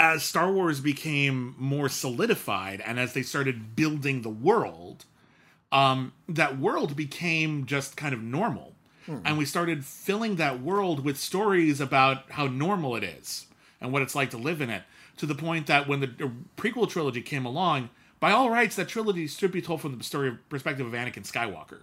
as 0.00 0.22
Star 0.22 0.52
Wars 0.52 0.80
became 0.80 1.54
more 1.58 1.88
solidified 1.88 2.80
and 2.84 3.00
as 3.00 3.14
they 3.14 3.22
started 3.22 3.74
building 3.74 4.22
the 4.22 4.28
world, 4.28 5.04
um, 5.72 6.12
that 6.28 6.58
world 6.58 6.94
became 6.94 7.66
just 7.66 7.96
kind 7.96 8.14
of 8.14 8.22
normal. 8.22 8.74
And 9.24 9.38
we 9.38 9.44
started 9.46 9.84
filling 9.86 10.36
that 10.36 10.60
world 10.60 11.02
with 11.04 11.18
stories 11.18 11.80
about 11.80 12.30
how 12.32 12.46
normal 12.46 12.94
it 12.94 13.02
is 13.02 13.46
and 13.80 13.90
what 13.90 14.02
it's 14.02 14.14
like 14.14 14.30
to 14.30 14.36
live 14.36 14.60
in 14.60 14.68
it. 14.68 14.82
To 15.16 15.26
the 15.26 15.34
point 15.34 15.66
that 15.66 15.88
when 15.88 16.00
the 16.00 16.08
prequel 16.58 16.88
trilogy 16.88 17.22
came 17.22 17.46
along, 17.46 17.88
by 18.20 18.32
all 18.32 18.50
rights, 18.50 18.76
that 18.76 18.88
trilogy 18.88 19.26
should 19.26 19.52
be 19.52 19.62
told 19.62 19.80
from 19.80 19.96
the 19.96 20.04
story 20.04 20.36
perspective 20.48 20.86
of 20.86 20.92
Anakin 20.92 21.26
Skywalker. 21.30 21.80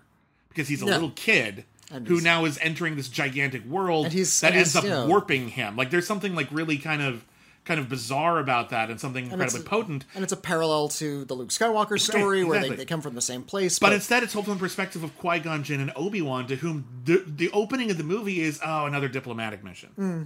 Because 0.49 0.67
he's 0.67 0.81
a 0.81 0.86
Yeah. 0.86 0.93
little 0.93 1.11
kid 1.11 1.65
And 1.91 2.07
who 2.07 2.19
now 2.21 2.45
is 2.45 2.57
entering 2.61 2.95
this 2.95 3.09
gigantic 3.09 3.63
world 3.65 4.05
And 4.07 4.13
that 4.15 4.43
and 4.43 4.55
ends 4.55 4.75
up 4.75 4.83
you 4.83 4.89
know- 4.89 5.05
warping 5.07 5.49
him. 5.49 5.75
Like 5.75 5.91
there's 5.91 6.07
something 6.07 6.33
like 6.36 6.47
really 6.51 6.77
kind 6.77 7.01
of 7.01 7.23
kind 7.65 7.79
of 7.79 7.89
bizarre 7.89 8.38
about 8.38 8.69
that 8.69 8.91
and 8.91 8.99
something 9.01 9.23
And 9.23 9.33
incredibly 9.33 9.61
it's- 9.61 9.69
potent. 9.69 10.05
And 10.13 10.23
it's 10.23 10.31
a 10.31 10.38
parallel 10.38 10.88
to 10.89 11.25
the 11.25 11.33
Luke 11.33 11.49
Skywalker 11.49 11.99
story 11.99 12.43
where 12.43 12.61
they, 12.61 12.69
they 12.69 12.86
come 12.86 13.01
from 13.01 13.15
the 13.15 13.21
same 13.23 13.41
place. 13.41 13.79
But 13.79 13.91
instead, 13.91 14.21
it's 14.21 14.33
told 14.33 14.45
from 14.45 14.53
the 14.53 14.59
perspective 14.59 15.03
of 15.03 15.17
Qui 15.17 15.39
Gon 15.39 15.63
Jinn 15.63 15.79
and 15.81 15.91
Obi 15.95 16.21
Wan, 16.21 16.45
to 16.45 16.57
whom 16.57 16.86
the, 17.05 17.23
the 17.25 17.49
opening 17.51 17.89
of 17.89 17.97
the 17.97 18.03
movie 18.03 18.39
is 18.41 18.59
oh 18.63 18.86
another 18.86 19.07
diplomatic 19.07 19.63
mission. 19.63 19.89
Hmm. 19.95 20.23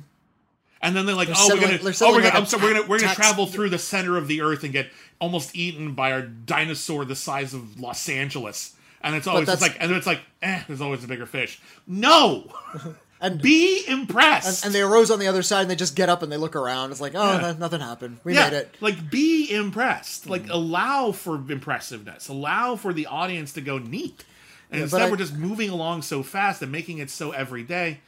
And 0.81 0.95
then 0.95 1.05
they're 1.05 1.15
like, 1.15 1.27
They're 1.27 1.35
oh, 1.37 1.47
we're 1.55 1.61
gonna, 1.61 1.79
oh, 1.81 2.11
we're 2.11 2.21
gonna, 2.21 2.23
like 2.25 2.35
I'm 2.35 2.45
sorry, 2.45 2.63
we're 2.63 2.73
gonna, 2.73 2.87
we're 2.87 2.97
gonna 2.99 3.07
tax- 3.13 3.15
travel 3.17 3.45
through 3.47 3.69
the 3.69 3.79
center 3.79 4.17
of 4.17 4.27
the 4.27 4.41
earth 4.41 4.63
and 4.65 4.71
get 4.73 4.89
almost 5.19 5.55
eaten 5.55 5.93
by 5.93 6.11
a 6.11 6.21
dinosaur 6.21 7.05
the 7.05 7.15
size 7.15 7.53
of 7.53 7.79
Los 7.79 8.07
Angeles. 8.09 8.75
And 9.01 9.15
it's 9.15 9.27
always 9.27 9.45
that's- 9.47 9.61
like, 9.61 9.77
and 9.79 9.91
it's 9.91 10.07
like, 10.07 10.21
eh, 10.41 10.61
there's 10.67 10.81
always 10.81 11.03
a 11.03 11.07
bigger 11.07 11.25
fish. 11.25 11.59
No, 11.87 12.51
and, 13.21 13.41
be 13.41 13.83
impressed. 13.87 14.65
and 14.65 14.73
they 14.73 14.81
arose 14.81 15.09
on 15.11 15.19
the 15.19 15.27
other 15.27 15.41
side 15.43 15.61
and 15.61 15.69
they 15.71 15.75
just 15.75 15.95
get 15.95 16.09
up 16.09 16.21
and 16.23 16.31
they 16.31 16.37
look 16.37 16.55
around. 16.55 16.91
It's 16.91 16.99
like, 17.01 17.13
oh, 17.15 17.33
Yeah. 17.33 17.41
no- 17.41 17.53
nothing 17.53 17.79
happened. 17.81 18.19
We 18.23 18.33
yeah, 18.35 18.49
made 18.49 18.57
it. 18.57 18.75
like 18.81 19.09
be 19.09 19.49
impressed. 19.53 20.27
Like 20.29 20.49
allow 20.49 21.11
for 21.13 21.35
impressiveness. 21.35 22.27
Allow 22.27 22.75
for 22.75 22.91
the 22.93 23.05
audience 23.05 23.53
to 23.53 23.61
go 23.61 23.77
neat. 23.77 24.25
And 24.71 24.79
Yeah, 24.79 24.83
instead, 24.83 25.01
I- 25.03 25.09
we're 25.09 25.17
just 25.17 25.33
moving 25.35 25.69
along 25.69 26.01
so 26.03 26.21
fast 26.23 26.61
and 26.61 26.71
making 26.71 26.97
it 26.99 27.09
so 27.09 27.31
everyday. 27.31 27.99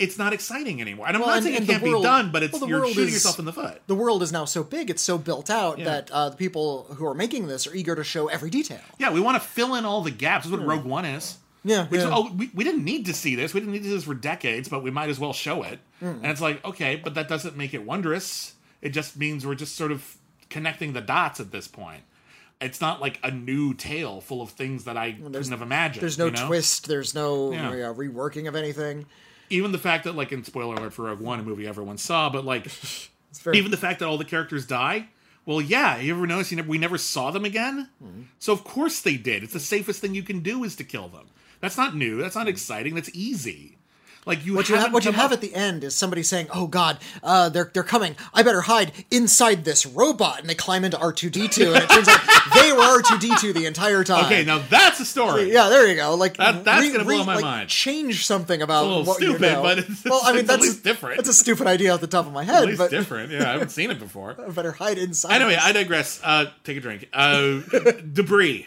It's 0.00 0.16
not 0.18 0.32
exciting 0.32 0.80
anymore. 0.80 1.06
And 1.06 1.14
I'm 1.16 1.20
Well, 1.20 1.28
not 1.30 1.36
and- 1.38 1.44
saying 1.44 1.62
it 1.62 1.66
can't 1.66 1.82
world- 1.82 2.02
be 2.02 2.06
done, 2.08 2.30
but 2.32 2.42
it's 2.42 2.58
well, 2.58 2.68
you're 2.68 2.86
shooting 2.88 3.04
is- 3.08 3.12
yourself 3.12 3.38
in 3.38 3.44
the 3.44 3.52
foot. 3.52 3.82
The 3.86 3.94
world 3.94 4.22
is 4.22 4.32
now 4.32 4.46
so 4.46 4.64
big, 4.64 4.88
it's 4.90 5.02
so 5.02 5.18
built 5.18 5.50
out 5.50 5.78
Yeah. 5.78 5.84
that 5.84 6.10
uh, 6.10 6.30
the 6.30 6.36
people 6.36 6.86
who 6.96 7.06
are 7.06 7.14
making 7.14 7.46
this 7.48 7.66
are 7.66 7.74
eager 7.74 7.94
to 7.94 8.02
show 8.02 8.26
every 8.28 8.50
detail. 8.50 8.80
Yeah, 8.98 9.12
we 9.12 9.20
want 9.20 9.40
to 9.40 9.46
fill 9.48 9.74
in 9.74 9.84
all 9.84 10.02
the 10.02 10.10
gaps. 10.10 10.46
That's 10.46 10.58
what 10.58 10.66
Rogue 10.66 10.84
One 10.84 11.04
is. 11.04 11.36
Yeah, 11.62 11.86
We, 11.90 11.98
yeah. 11.98 12.10
oh, 12.10 12.32
we, 12.32 12.50
we 12.54 12.64
didn't 12.64 12.84
need 12.84 13.04
to 13.06 13.12
see 13.12 13.34
this. 13.34 13.52
We 13.52 13.60
didn't 13.60 13.74
need 13.74 13.82
to 13.82 13.88
see 13.90 13.94
this 13.94 14.04
for 14.04 14.14
decades, 14.14 14.70
but 14.70 14.82
we 14.82 14.90
might 14.90 15.10
as 15.10 15.18
well 15.20 15.34
show 15.34 15.62
it. 15.62 15.78
Mm. 16.02 16.16
And 16.22 16.26
it's 16.26 16.40
like, 16.40 16.64
okay, 16.64 16.96
but 16.96 17.12
that 17.14 17.28
doesn't 17.28 17.54
make 17.54 17.74
it 17.74 17.84
wondrous. 17.84 18.54
It 18.80 18.90
just 18.90 19.18
means 19.18 19.46
we're 19.46 19.54
just 19.54 19.76
sort 19.76 19.92
of 19.92 20.16
connecting 20.48 20.94
the 20.94 21.02
dots 21.02 21.38
at 21.38 21.52
this 21.52 21.68
point. 21.68 22.02
It's 22.62 22.80
not 22.80 23.02
like 23.02 23.18
a 23.22 23.30
new 23.30 23.74
tale 23.74 24.22
full 24.22 24.40
of 24.40 24.50
things 24.50 24.84
that 24.84 24.96
I 24.96 25.12
couldn't 25.12 25.50
have 25.50 25.60
imagined. 25.62 26.02
There's 26.02 26.18
no 26.18 26.26
you 26.26 26.30
know? 26.32 26.46
twist. 26.46 26.88
There's 26.88 27.14
no 27.14 27.52
Yeah. 27.52 27.68
uh, 27.90 27.94
reworking 27.94 28.48
of 28.48 28.56
anything. 28.56 29.04
Even 29.50 29.72
the 29.72 29.78
fact 29.78 30.04
that, 30.04 30.14
like, 30.14 30.32
in 30.32 30.44
spoiler 30.44 30.76
alert 30.76 30.92
for 30.92 31.04
Rogue 31.04 31.20
One, 31.20 31.40
a 31.40 31.42
movie 31.42 31.66
everyone 31.66 31.98
saw, 31.98 32.30
but 32.30 32.44
like, 32.44 32.66
even 33.52 33.70
the 33.70 33.76
fact 33.76 33.98
that 33.98 34.06
all 34.06 34.18
the 34.18 34.24
characters 34.24 34.66
die. 34.66 35.08
Well, 35.46 35.60
yeah. 35.60 35.98
You 35.98 36.14
ever 36.14 36.26
notice 36.26 36.50
you 36.50 36.56
never, 36.56 36.68
we 36.68 36.78
never 36.78 36.98
saw 36.98 37.30
them 37.30 37.44
again? 37.44 37.88
Hmm. 38.02 38.22
So 38.38 38.52
of 38.52 38.62
course 38.64 39.00
they 39.00 39.16
did. 39.16 39.42
It's 39.42 39.52
the 39.52 39.60
safest 39.60 40.00
thing 40.00 40.14
you 40.14 40.22
can 40.22 40.40
do 40.40 40.64
is 40.64 40.76
to 40.76 40.84
kill 40.84 41.08
them. 41.08 41.26
That's 41.60 41.76
not 41.76 41.96
new. 41.96 42.20
That's 42.20 42.36
not 42.36 42.48
exciting. 42.48 42.94
That's 42.94 43.10
easy. 43.14 43.76
Like 44.26 44.44
you, 44.44 44.54
What 44.54 44.68
you, 44.68 44.76
ha- 44.76 44.90
what 44.90 45.06
you 45.06 45.12
have 45.12 45.26
up- 45.26 45.32
at 45.32 45.40
the 45.40 45.54
end 45.54 45.82
is 45.82 45.96
somebody 45.96 46.22
saying, 46.22 46.48
"Oh 46.52 46.66
God, 46.66 46.98
uh, 47.22 47.48
they're 47.48 47.70
they're 47.72 47.82
coming! 47.82 48.16
I 48.34 48.42
better 48.42 48.60
hide 48.60 48.92
inside 49.10 49.64
this 49.64 49.86
robot." 49.86 50.40
And 50.40 50.48
they 50.48 50.54
climb 50.54 50.84
into 50.84 50.98
R 50.98 51.10
two 51.10 51.30
D 51.30 51.48
two, 51.48 51.72
and 51.72 51.82
it 51.82 51.88
turns 51.88 52.06
out 52.06 52.20
they 52.54 52.70
were 52.70 52.82
R 52.82 53.00
two 53.00 53.18
D 53.18 53.34
two 53.40 53.54
the 53.54 53.64
entire 53.64 54.04
time. 54.04 54.26
Okay, 54.26 54.44
now 54.44 54.58
that's 54.58 55.00
a 55.00 55.06
story. 55.06 55.50
Yeah, 55.50 55.70
there 55.70 55.88
you 55.88 55.96
go. 55.96 56.14
Like 56.16 56.36
That- 56.36 56.64
that's 56.64 56.92
gonna 56.92 57.04
blow 57.04 57.24
my 57.24 57.36
like, 57.36 57.44
mind. 57.44 57.68
Change 57.70 58.26
something 58.26 58.60
about 58.60 58.82
It's 58.82 58.86
a 58.86 58.88
little 58.90 59.04
what 59.06 59.16
stupid, 59.16 59.40
you 59.40 59.46
know. 59.52 59.62
but 59.62 59.78
it's- 59.78 60.04
well, 60.04 60.20
I 60.22 60.34
mean 60.34 60.44
that's 60.44 60.62
least 60.62 60.84
different. 60.84 61.16
That's 61.16 61.30
a 61.30 61.34
stupid 61.34 61.66
idea 61.66 61.94
off 61.94 62.02
the 62.02 62.06
top 62.06 62.26
of 62.26 62.32
my 62.32 62.42
At 62.42 62.48
head, 62.48 62.64
least 62.66 62.78
but 62.78 62.90
different. 62.90 63.32
Yeah, 63.32 63.48
I 63.48 63.52
haven't 63.52 63.70
seen 63.70 63.90
it 63.90 63.98
before. 63.98 64.36
I 64.46 64.50
better 64.50 64.72
hide 64.72 64.98
inside. 64.98 65.32
Anyway. 65.40 65.56
I 65.60 65.72
digress. 65.72 66.20
Uh, 66.22 66.44
take 66.64 66.76
a 66.76 66.80
drink. 66.80 67.08
Uh, 67.14 67.60
debris. 68.12 68.66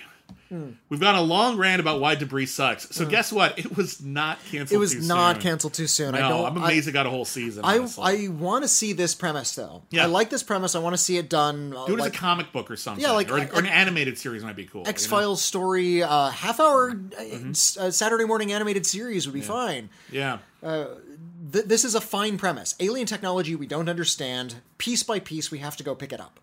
We've 0.89 0.99
gone 0.99 1.15
a 1.15 1.21
long 1.21 1.57
rant 1.57 1.79
about 1.79 1.99
why 1.99 2.15
debris 2.15 2.45
sucks. 2.47 2.87
So 2.95 3.05
guess 3.05 3.31
what? 3.31 3.57
It 3.59 3.75
was 3.75 4.01
not 4.01 4.37
canceled. 4.51 4.75
It 4.75 4.79
was 4.79 5.07
not 5.07 5.35
soon. 5.35 5.41
canceled 5.41 5.73
too 5.73 5.87
soon. 5.87 6.15
I 6.15 6.19
No, 6.19 6.29
don't. 6.29 6.45
I'm 6.45 6.57
I- 6.63 6.65
amazed 6.71 6.87
it 6.87 6.91
got 6.91 7.05
a 7.05 7.09
whole 7.09 7.25
season. 7.25 7.63
I 7.65 7.77
honestly. 7.79 8.03
I 8.03 8.27
want 8.29 8.63
to 8.63 8.67
see 8.67 8.93
this 8.93 9.15
premise 9.15 9.55
though. 9.55 9.83
Yeah. 9.89 10.03
I 10.03 10.05
like 10.07 10.29
this 10.29 10.43
premise. 10.43 10.75
I 10.75 10.79
want 10.79 10.93
to 10.93 11.01
see 11.01 11.17
it 11.17 11.29
done. 11.29 11.73
uh, 11.75 11.85
do 11.85 11.93
it 11.93 11.99
like 11.99 12.11
as 12.11 12.15
a 12.15 12.19
comic 12.19 12.51
book 12.51 12.69
or 12.71 12.75
something. 12.75 13.03
Yeah, 13.03 13.11
like- 13.11 13.31
or, 13.31 13.37
an- 13.37 13.49
or 13.53 13.59
an 13.59 13.65
animated 13.67 14.17
series 14.17 14.43
might 14.43 14.55
be 14.55 14.65
cool. 14.65 14.81
you 14.81 14.85
know? 14.85 14.89
X 14.89 15.05
Files 15.05 15.41
story, 15.41 16.03
uh, 16.03 16.29
half 16.29 16.59
hour 16.59 16.89
uh, 16.91 16.93
Mm-hmm. 16.93 17.49
uh, 17.81 17.91
Saturday 17.91 18.25
morning 18.25 18.51
animated 18.51 18.85
series 18.85 19.25
would 19.27 19.33
be 19.33 19.41
fine. 19.41 19.89
Yeah. 20.11 20.37
Th- 20.61 21.65
this 21.65 21.83
is 21.83 21.95
a 21.95 22.01
fine 22.01 22.37
premise. 22.37 22.75
Alien 22.79 23.05
technology 23.07 23.55
we 23.55 23.67
don't 23.67 23.89
understand. 23.89 24.55
Piece 24.77 25.03
by 25.03 25.19
piece, 25.19 25.51
we 25.51 25.59
have 25.59 25.75
to 25.77 25.83
go 25.83 25.93
pick 25.95 26.11
it 26.13 26.19
up, 26.19 26.39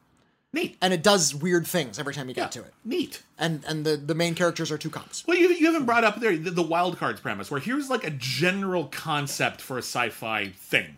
Neat. 0.52 0.76
and 0.82 0.92
it 0.92 1.02
does 1.02 1.32
weird 1.34 1.64
things 1.66 1.98
every 1.98 2.12
time 2.12 2.28
you 2.28 2.34
get 2.34 2.50
to 2.52 2.60
it. 2.60 2.74
Neat. 2.84 3.22
And 3.38 3.64
and 3.66 3.86
the 3.86 3.96
the 3.96 4.14
main 4.16 4.34
characters 4.34 4.70
are 4.72 4.78
two 4.78 4.90
cops. 4.90 5.24
Well, 5.26 5.36
you, 5.36 5.48
you 5.50 5.66
haven't 5.66 5.86
brought 5.86 6.02
up 6.02 6.20
there 6.20 6.36
the, 6.36 6.50
the 6.50 6.62
wild 6.62 6.98
cards 6.98 7.20
premise, 7.20 7.50
where 7.50 7.60
here's 7.60 7.88
like 7.88 8.04
a 8.04 8.10
general 8.10 8.86
concept 8.86 9.60
for 9.60 9.76
a 9.76 9.82
sci-fi 9.82 10.48
thing, 10.48 10.96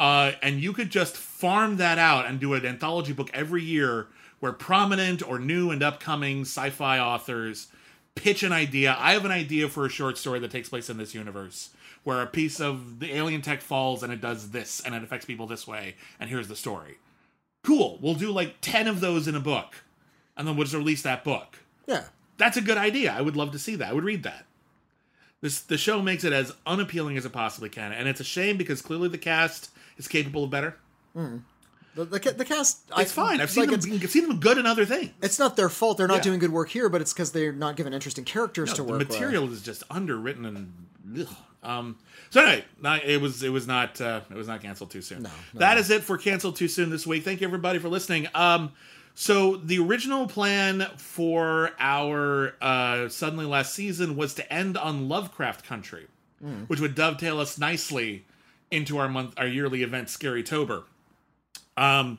uh, 0.00 0.32
and 0.42 0.60
you 0.60 0.72
could 0.72 0.90
just 0.90 1.16
farm 1.16 1.76
that 1.76 1.98
out 1.98 2.26
and 2.26 2.40
do 2.40 2.54
an 2.54 2.66
anthology 2.66 3.12
book 3.12 3.30
every 3.32 3.62
year, 3.62 4.08
where 4.40 4.52
prominent 4.52 5.26
or 5.26 5.38
new 5.38 5.70
and 5.70 5.82
upcoming 5.82 6.40
sci-fi 6.42 6.98
authors 6.98 7.68
pitch 8.16 8.42
an 8.42 8.52
idea. 8.52 8.96
I 8.98 9.12
have 9.12 9.24
an 9.24 9.30
idea 9.30 9.68
for 9.68 9.86
a 9.86 9.88
short 9.88 10.18
story 10.18 10.40
that 10.40 10.50
takes 10.50 10.68
place 10.68 10.90
in 10.90 10.98
this 10.98 11.14
universe, 11.14 11.70
where 12.02 12.20
a 12.20 12.26
piece 12.26 12.60
of 12.60 12.98
the 12.98 13.14
alien 13.14 13.42
tech 13.42 13.62
falls 13.62 14.02
and 14.02 14.12
it 14.12 14.20
does 14.20 14.50
this 14.50 14.82
and 14.84 14.94
it 14.94 15.04
affects 15.04 15.24
people 15.24 15.46
this 15.46 15.68
way, 15.68 15.94
and 16.18 16.28
here's 16.28 16.48
the 16.48 16.56
story. 16.56 16.96
Cool. 17.62 17.98
We'll 18.00 18.14
do 18.14 18.30
like 18.30 18.56
ten 18.60 18.88
of 18.88 19.00
those 19.00 19.28
in 19.28 19.34
a 19.34 19.40
book, 19.40 19.84
and 20.36 20.46
then 20.48 20.56
we'll 20.56 20.64
just 20.64 20.74
release 20.76 21.02
that 21.02 21.22
book 21.24 21.58
Yeah. 21.86 22.04
that's 22.38 22.56
a 22.56 22.60
good 22.62 22.76
idea. 22.78 23.12
I 23.12 23.20
would 23.20 23.36
love 23.36 23.52
to 23.52 23.58
see 23.58 23.76
that. 23.76 23.88
I 23.88 23.92
would 23.92 24.04
read 24.04 24.22
that. 24.24 24.46
This 25.40 25.60
the 25.60 25.78
show 25.78 26.00
makes 26.02 26.24
it 26.24 26.32
as 26.32 26.52
unappealing 26.66 27.16
as 27.16 27.24
it 27.24 27.32
possibly 27.32 27.68
can, 27.68 27.92
and 27.92 28.08
it's 28.08 28.20
a 28.20 28.24
shame 28.24 28.56
because 28.56 28.80
clearly 28.82 29.08
the 29.08 29.18
cast 29.18 29.70
is 29.96 30.08
capable 30.08 30.44
of 30.44 30.50
better. 30.50 30.76
Mm. 31.16 31.42
The, 31.94 32.04
the, 32.06 32.18
the 32.32 32.44
cast. 32.44 32.80
It's 32.96 33.12
fine. 33.12 33.40
I've 33.40 33.50
seen 33.50 33.68
like, 33.68 33.80
them. 33.80 33.92
I've 34.02 34.10
seen 34.10 34.26
them 34.28 34.40
good 34.40 34.56
in 34.58 34.66
other 34.66 34.84
things. 34.86 35.10
it's 35.22 35.38
not 35.38 35.56
their 35.56 35.68
fault. 35.68 35.98
They're 35.98 36.06
not 36.08 36.16
Yeah. 36.18 36.22
doing 36.22 36.38
good 36.38 36.52
work 36.52 36.70
here, 36.70 36.88
but 36.88 37.00
it's 37.02 37.12
because 37.12 37.32
they're 37.32 37.52
not 37.52 37.76
given 37.76 37.92
interesting 37.92 38.24
characters 38.24 38.72
to 38.74 38.84
work. 38.84 38.98
the 38.98 39.04
material 39.04 39.50
is 39.52 39.62
just 39.62 39.82
underwritten 39.90 40.46
and. 40.46 40.72
Ugh. 41.20 41.36
Um, 41.64 41.96
so 42.30 42.40
anyway, 42.40 42.64
not, 42.80 43.04
it 43.04 43.20
was 43.20 43.42
it 43.42 43.50
was 43.50 43.66
not 43.68 44.00
uh, 44.00 44.22
it 44.30 44.36
was 44.36 44.48
not 44.48 44.62
canceled 44.62 44.90
too 44.90 45.02
soon. 45.02 45.22
No, 45.22 45.30
no, 45.52 45.60
That 45.60 45.78
is 45.78 45.90
it 45.90 46.02
for 46.02 46.16
canceled 46.18 46.56
too 46.56 46.66
soon 46.68 46.90
this 46.90 47.06
week. 47.06 47.24
Thank 47.24 47.40
you 47.40 47.46
everybody 47.46 47.78
for 47.78 47.88
listening. 47.88 48.26
Um, 48.34 48.72
so 49.14 49.56
the 49.56 49.78
original 49.78 50.26
plan 50.26 50.86
for 50.96 51.70
our 51.78 52.54
uh, 52.60 53.08
suddenly 53.10 53.44
last 53.46 53.74
season 53.74 54.16
was 54.16 54.34
to 54.34 54.52
end 54.52 54.76
on 54.78 55.08
Lovecraft 55.08 55.64
Country, 55.66 56.06
Hmm. 56.40 56.62
which 56.64 56.80
would 56.80 56.94
dovetail 56.96 57.38
us 57.38 57.58
nicely 57.58 58.24
into 58.70 58.96
our 58.98 59.08
month 59.08 59.34
our 59.36 59.46
yearly 59.46 59.82
event 59.82 60.08
Scary 60.08 60.42
Tober. 60.42 60.84
Um, 61.76 62.18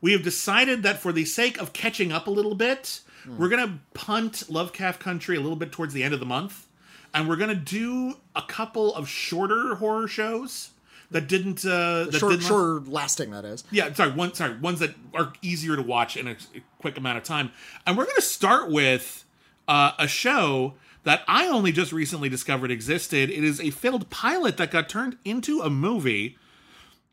we 0.00 0.12
have 0.12 0.22
decided 0.22 0.82
that 0.82 1.00
for 1.00 1.12
the 1.12 1.24
sake 1.24 1.60
of 1.60 1.72
catching 1.72 2.12
up 2.12 2.26
a 2.26 2.30
little 2.30 2.54
bit, 2.54 3.00
Hmm. 3.24 3.36
we're 3.36 3.48
gonna 3.50 3.80
punt 3.92 4.44
Lovecraft 4.48 4.98
Country 5.00 5.36
a 5.36 5.40
little 5.40 5.56
bit 5.56 5.72
towards 5.72 5.92
the 5.92 6.02
end 6.02 6.14
of 6.14 6.20
the 6.20 6.26
month, 6.26 6.66
and 7.12 7.28
we're 7.28 7.36
gonna 7.36 7.54
do 7.54 8.14
a 8.34 8.40
couple 8.42 8.94
of 8.94 9.08
shorter 9.08 9.74
horror 9.74 10.08
shows 10.08 10.70
that 11.10 11.26
didn't 11.28 11.62
uh, 11.66 12.04
that 12.04 12.14
Short, 12.18 12.30
didn't 12.32 12.46
shorter 12.46 12.80
lasting, 12.88 13.30
that 13.32 13.44
is. 13.44 13.64
yeah, 13.70 13.92
sorry, 13.92 14.12
one 14.12 14.32
sorry, 14.32 14.56
ones 14.56 14.78
that 14.78 14.94
are 15.12 15.32
easier 15.42 15.76
to 15.76 15.82
watch 15.82 16.16
in 16.16 16.28
a, 16.28 16.32
a 16.54 16.62
quick 16.78 16.96
amount 16.96 17.18
of 17.18 17.24
time. 17.24 17.50
And 17.86 17.98
we're 17.98 18.04
going 18.04 18.16
to 18.16 18.22
start 18.22 18.70
with 18.70 19.24
uh, 19.68 19.92
a 19.98 20.06
show 20.08 20.74
that 21.04 21.22
I 21.26 21.46
only 21.48 21.72
just 21.72 21.92
recently 21.92 22.28
discovered 22.28 22.70
existed. 22.70 23.28
It 23.28 23.42
is 23.44 23.60
a 23.60 23.70
failed 23.70 24.08
pilot 24.08 24.56
that 24.58 24.70
got 24.70 24.88
turned 24.88 25.16
into 25.24 25.60
a 25.62 25.68
movie 25.68 26.38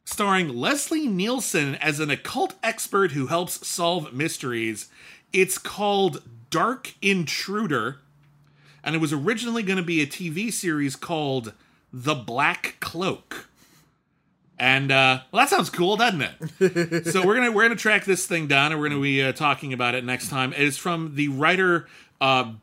starring 0.07 0.47
Leslie 0.47 1.05
Nielsen 1.05 1.75
as 1.75 1.99
an 1.99 2.09
occult 2.09 2.53
expert 2.63 3.11
who 3.11 3.27
helps 3.27 3.67
solve 3.67 4.13
mysteries. 4.13 4.87
It's 5.33 5.57
called 5.57 6.23
Dark 6.49 6.93
Intruder, 7.01 7.97
and 8.85 8.95
it 8.95 8.99
was 8.99 9.11
originally 9.11 9.63
going 9.63 9.77
to 9.77 9.83
be 9.83 10.01
a 10.01 10.07
TV 10.07 10.51
series 10.51 10.95
called 10.95 11.51
The 11.91 12.15
Black 12.15 12.77
Cloak. 12.79 13.49
And 14.57 14.93
uh, 14.93 15.23
well, 15.29 15.41
that 15.43 15.49
sounds 15.49 15.69
cool, 15.69 15.97
doesn't 15.97 16.21
it? 16.21 17.05
so 17.11 17.25
we're 17.27 17.35
gonna 17.35 17.51
we're 17.51 17.63
gonna 17.63 17.75
track 17.75 18.05
this 18.05 18.25
thing 18.25 18.47
down, 18.47 18.71
and 18.71 18.79
we're 18.79 18.87
gonna 18.89 19.01
be 19.01 19.21
uh, 19.21 19.33
talking 19.33 19.73
about 19.73 19.93
it 19.93 20.05
next 20.05 20.29
time. 20.29 20.53
It 20.53 20.61
is 20.61 20.77
from 20.77 21.15
the 21.15 21.27
writer 21.27 21.85
uh, 22.21 22.53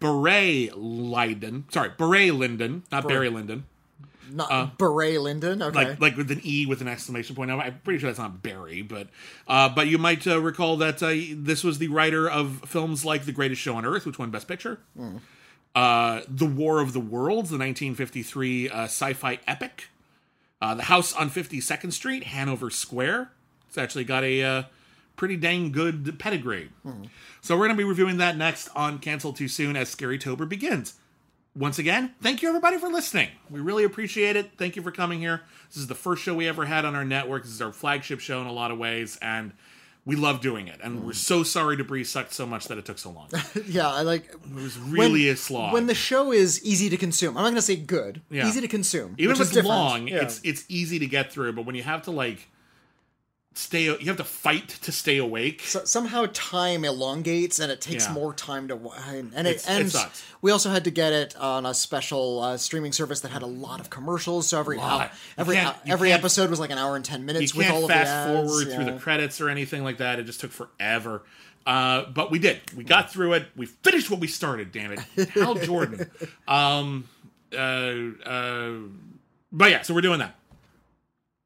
Barré 0.00 0.72
Lyndon. 0.74 1.66
Sorry, 1.70 1.90
Beret 1.96 2.34
Linden, 2.34 2.82
not 2.90 3.06
Barry 3.06 3.28
Lyndon. 3.28 3.66
Not 4.30 4.50
Beret 4.78 5.20
Linden. 5.20 5.62
Okay. 5.62 5.78
Uh, 5.78 5.88
Like 5.90 6.00
like 6.00 6.16
with 6.16 6.30
an 6.30 6.40
E 6.44 6.66
with 6.66 6.80
an 6.80 6.88
exclamation 6.88 7.34
point. 7.36 7.50
I'm 7.50 7.80
pretty 7.84 7.98
sure 8.00 8.08
that's 8.08 8.18
not 8.18 8.42
Barry, 8.42 8.82
but 8.82 9.08
uh, 9.48 9.68
but 9.68 9.86
you 9.88 9.98
might 9.98 10.26
uh, 10.26 10.40
recall 10.40 10.76
that 10.78 11.02
uh, 11.02 11.12
this 11.36 11.62
was 11.64 11.78
the 11.78 11.88
writer 11.88 12.28
of 12.28 12.62
films 12.66 13.04
like 13.04 13.24
The 13.24 13.32
Greatest 13.32 13.60
Show 13.60 13.76
on 13.76 13.84
Earth, 13.84 14.06
which 14.06 14.18
won 14.18 14.30
Best 14.30 14.48
Picture. 14.48 14.80
Uh, 15.74 16.20
the 16.28 16.46
War 16.46 16.80
of 16.80 16.92
the 16.92 17.00
Worlds, 17.00 17.50
the 17.50 17.58
1953 17.58 18.68
uh, 18.70 18.82
sci-fi 18.84 19.40
epic. 19.46 19.88
Uh, 20.62 20.74
the 20.74 20.84
House 20.84 21.12
on 21.12 21.28
52nd 21.30 21.92
Street, 21.92 22.24
Hangover 22.24 22.70
Square. 22.70 23.30
It's 23.68 23.76
actually 23.76 24.04
got 24.04 24.22
a 24.24 24.42
uh, 24.42 24.62
pretty 25.16 25.36
dang 25.36 25.72
good 25.72 26.18
pedigree. 26.18 26.70
So 27.42 27.54
we're 27.56 27.66
going 27.66 27.76
to 27.76 27.82
be 27.82 27.84
reviewing 27.88 28.18
that 28.18 28.36
next 28.36 28.68
on 28.76 28.98
Cancel 29.00 29.32
Too 29.32 29.48
Soon 29.48 29.76
as 29.76 29.88
Scary 29.90 30.16
Tober 30.16 30.46
begins. 30.46 30.94
Once 31.56 31.78
again, 31.78 32.12
thank 32.20 32.42
you 32.42 32.48
everybody 32.48 32.78
for 32.78 32.88
listening. 32.88 33.28
We 33.48 33.60
really 33.60 33.84
appreciate 33.84 34.34
it. 34.34 34.52
Thank 34.58 34.74
you 34.74 34.82
for 34.82 34.90
coming 34.90 35.20
here. 35.20 35.42
This 35.68 35.76
is 35.76 35.86
the 35.86 35.94
first 35.94 36.22
show 36.24 36.34
we 36.34 36.48
ever 36.48 36.64
had 36.64 36.84
on 36.84 36.96
our 36.96 37.04
network. 37.04 37.44
This 37.44 37.52
is 37.52 37.62
our 37.62 37.72
flagship 37.72 38.18
show 38.18 38.40
in 38.40 38.48
a 38.48 38.52
lot 38.52 38.72
of 38.72 38.78
ways, 38.78 39.16
and 39.22 39.52
we 40.04 40.16
love 40.16 40.40
doing 40.40 40.66
it. 40.66 40.80
And 40.82 41.04
we're 41.04 41.12
so 41.12 41.44
sorry 41.44 41.76
Debris 41.76 42.04
sucked 42.04 42.32
so 42.34 42.44
much 42.44 42.66
that 42.66 42.76
it 42.78 42.84
took 42.84 42.98
so 42.98 43.10
long. 43.10 43.28
Yeah, 43.68 43.88
I 43.88 44.02
like. 44.02 44.24
It 44.32 44.52
was 44.54 44.76
really 44.78 45.26
when, 45.26 45.32
a 45.34 45.36
slog. 45.36 45.72
When 45.72 45.86
the 45.86 45.94
show 45.94 46.32
is 46.32 46.62
easy 46.64 46.90
to 46.90 46.96
consume, 46.96 47.36
I'm 47.36 47.44
not 47.44 47.50
going 47.50 47.54
to 47.56 47.62
say 47.62 47.76
good. 47.76 48.20
Yeah. 48.30 48.48
Easy 48.48 48.60
to 48.60 48.68
consume. 48.68 49.14
Even 49.16 49.30
which 49.30 49.36
if 49.36 49.42
is 49.42 49.48
it's 49.48 49.54
different. 49.54 49.68
long, 49.68 50.08
Yeah. 50.08 50.22
it's 50.22 50.40
it's 50.42 50.64
easy 50.68 50.98
to 50.98 51.06
get 51.06 51.32
through. 51.32 51.52
But 51.52 51.66
when 51.66 51.76
you 51.76 51.84
have 51.84 52.02
to 52.02 52.10
like 52.10 52.48
stay, 53.54 53.84
you 53.84 54.06
have 54.06 54.16
to 54.16 54.24
fight 54.24 54.68
to 54.68 54.92
stay 54.92 55.18
awake. 55.18 55.62
So- 55.62 55.84
somehow 55.84 56.26
time 56.32 56.84
elongates 56.84 57.58
and 57.58 57.70
it 57.72 57.80
takes 57.80 58.06
Yeah. 58.06 58.12
more 58.12 58.34
time 58.34 58.68
to 58.68 58.74
and, 59.08 59.32
and 59.34 59.46
it 59.46 59.64
it 59.68 59.90
sucks. 59.90 60.24
we 60.42 60.50
also 60.50 60.70
had 60.70 60.84
to 60.84 60.90
get 60.90 61.12
it 61.12 61.36
on 61.36 61.64
a 61.66 61.72
special 61.74 62.40
uh, 62.42 62.56
streaming 62.56 62.92
service 62.92 63.20
that 63.20 63.30
had 63.30 63.42
a 63.42 63.46
lot 63.46 63.80
of 63.80 63.90
commercials 63.90 64.48
so 64.48 64.58
every 64.58 64.78
hour, 64.78 65.10
every 65.38 65.56
you 65.56 65.70
every 65.86 66.12
episode 66.12 66.50
was 66.50 66.58
like 66.60 66.70
an 66.70 66.78
hour 66.78 66.96
and 66.96 67.04
10 67.04 67.20
you 67.20 67.26
minutes 67.26 67.54
with 67.54 67.66
can't 67.66 67.82
all 67.82 67.88
fast 67.88 68.10
of 68.10 68.36
ads, 68.36 68.50
forward 68.50 68.72
through 68.74 68.84
the 68.92 68.98
credits 68.98 69.40
or 69.40 69.48
anything 69.48 69.84
like 69.84 69.98
that. 69.98 70.18
It 70.18 70.24
just 70.24 70.40
took 70.40 70.50
forever. 70.52 71.22
Uh, 71.66 72.04
but 72.10 72.30
we 72.30 72.38
did. 72.38 72.60
We 72.76 72.84
got 72.84 73.10
through 73.10 73.32
it. 73.34 73.46
We 73.56 73.64
finished 73.66 74.10
what 74.10 74.20
we 74.20 74.26
started. 74.26 74.70
Damn 74.70 74.92
it, 74.92 75.28
Hal 75.30 75.54
Jordan. 75.54 76.10
Um, 76.48 77.08
uh, 77.52 77.56
uh, 77.56 78.72
but 79.50 79.70
yeah, 79.70 79.82
so 79.82 79.94
we're 79.94 80.00
doing 80.02 80.18
that. 80.18 80.36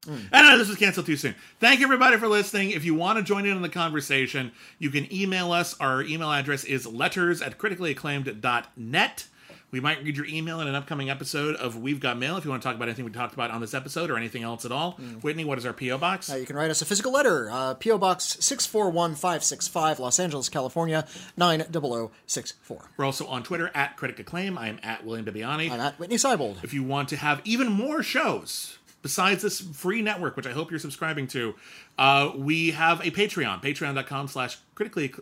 And 0.09 0.29
uh, 0.33 0.57
this 0.57 0.69
was 0.69 0.77
canceled 0.79 1.07
too 1.07 1.17
soon. 1.17 1.35
Thank 1.61 1.81
you 1.81 1.87
everybody 1.87 2.17
for 2.17 2.29
listening. 2.29 2.71
If 2.71 2.85
you 2.85 2.95
want 2.95 3.19
to 3.19 3.23
join 3.23 3.45
in 3.47 3.55
on 3.55 3.63
the 3.63 3.69
conversation, 3.69 4.53
you 4.79 4.91
can 4.91 5.13
email 5.13 5.53
us. 5.53 5.77
Our 5.81 6.03
email 6.03 6.33
address 6.33 6.65
is 6.65 6.87
letters 6.87 7.43
at 7.43 7.59
criticallyacclaimed.net. 7.59 9.27
We 9.71 9.81
might 9.81 10.03
read 10.03 10.17
your 10.17 10.25
email 10.25 10.63
in 10.63 10.67
an 10.69 10.75
upcoming 10.75 11.11
episode 11.11 11.55
of 11.57 11.77
We've 11.77 12.01
Got 12.01 12.17
Mail 12.19 12.39
if 12.39 12.45
you 12.47 12.51
want 12.51 12.63
to 12.63 12.67
talk 12.67 12.75
about 12.77 12.89
anything 12.89 13.05
we 13.05 13.11
talked 13.11 13.35
about 13.35 13.51
on 13.51 13.61
this 13.61 13.75
episode 13.75 14.11
or 14.11 14.17
anything 14.17 14.43
else 14.43 14.65
at 14.65 14.73
all. 14.73 14.93
Whitney, 15.21 15.45
what 15.45 15.59
is 15.59 15.67
our 15.67 15.75
P.O. 15.75 15.99
box? 15.99 16.33
Uh, 16.33 16.37
you 16.37 16.47
can 16.47 16.57
write 16.57 16.71
us 16.71 16.81
a 16.81 16.87
physical 16.87 17.13
letter, 17.13 17.51
uh, 17.51 17.75
P.O. 17.75 17.99
Box 17.99 18.39
641565, 18.41 20.01
Los 20.01 20.19
Angeles, 20.19 20.49
California, 20.49 21.07
90064. 21.37 22.91
We're 22.97 23.05
also 23.05 23.27
on 23.27 23.43
Twitter 23.43 23.71
at 23.75 23.99
Critic 23.99 24.19
Acclaim. 24.21 24.57
I 24.57 24.69
am 24.69 24.81
at 24.83 25.05
William 25.05 25.27
Bibbiani. 25.27 25.71
I'm 25.71 25.81
at 25.81 25.99
Whitney 25.99 26.17
Seibold. 26.17 26.65
if 26.65 26.73
you 26.73 26.83
want 26.83 27.11
to 27.11 27.17
have 27.17 27.43
even 27.45 27.71
more 27.71 28.03
shows 28.03 28.79
besides 29.09 29.41
this 29.41 29.59
free 29.61 30.03
network, 30.03 30.37
which 30.37 30.47
I 30.47 30.53
hope 30.53 30.71
you're 30.71 30.79
subscribing 30.79 31.29
to, 31.29 31.55
uh, 31.97 32.31
we 32.37 32.73
have 32.73 33.01
a 33.01 33.11
Patreon, 33.11 33.63
patreon.com 33.63 34.29
slash 34.29 34.59
critically 34.75 35.15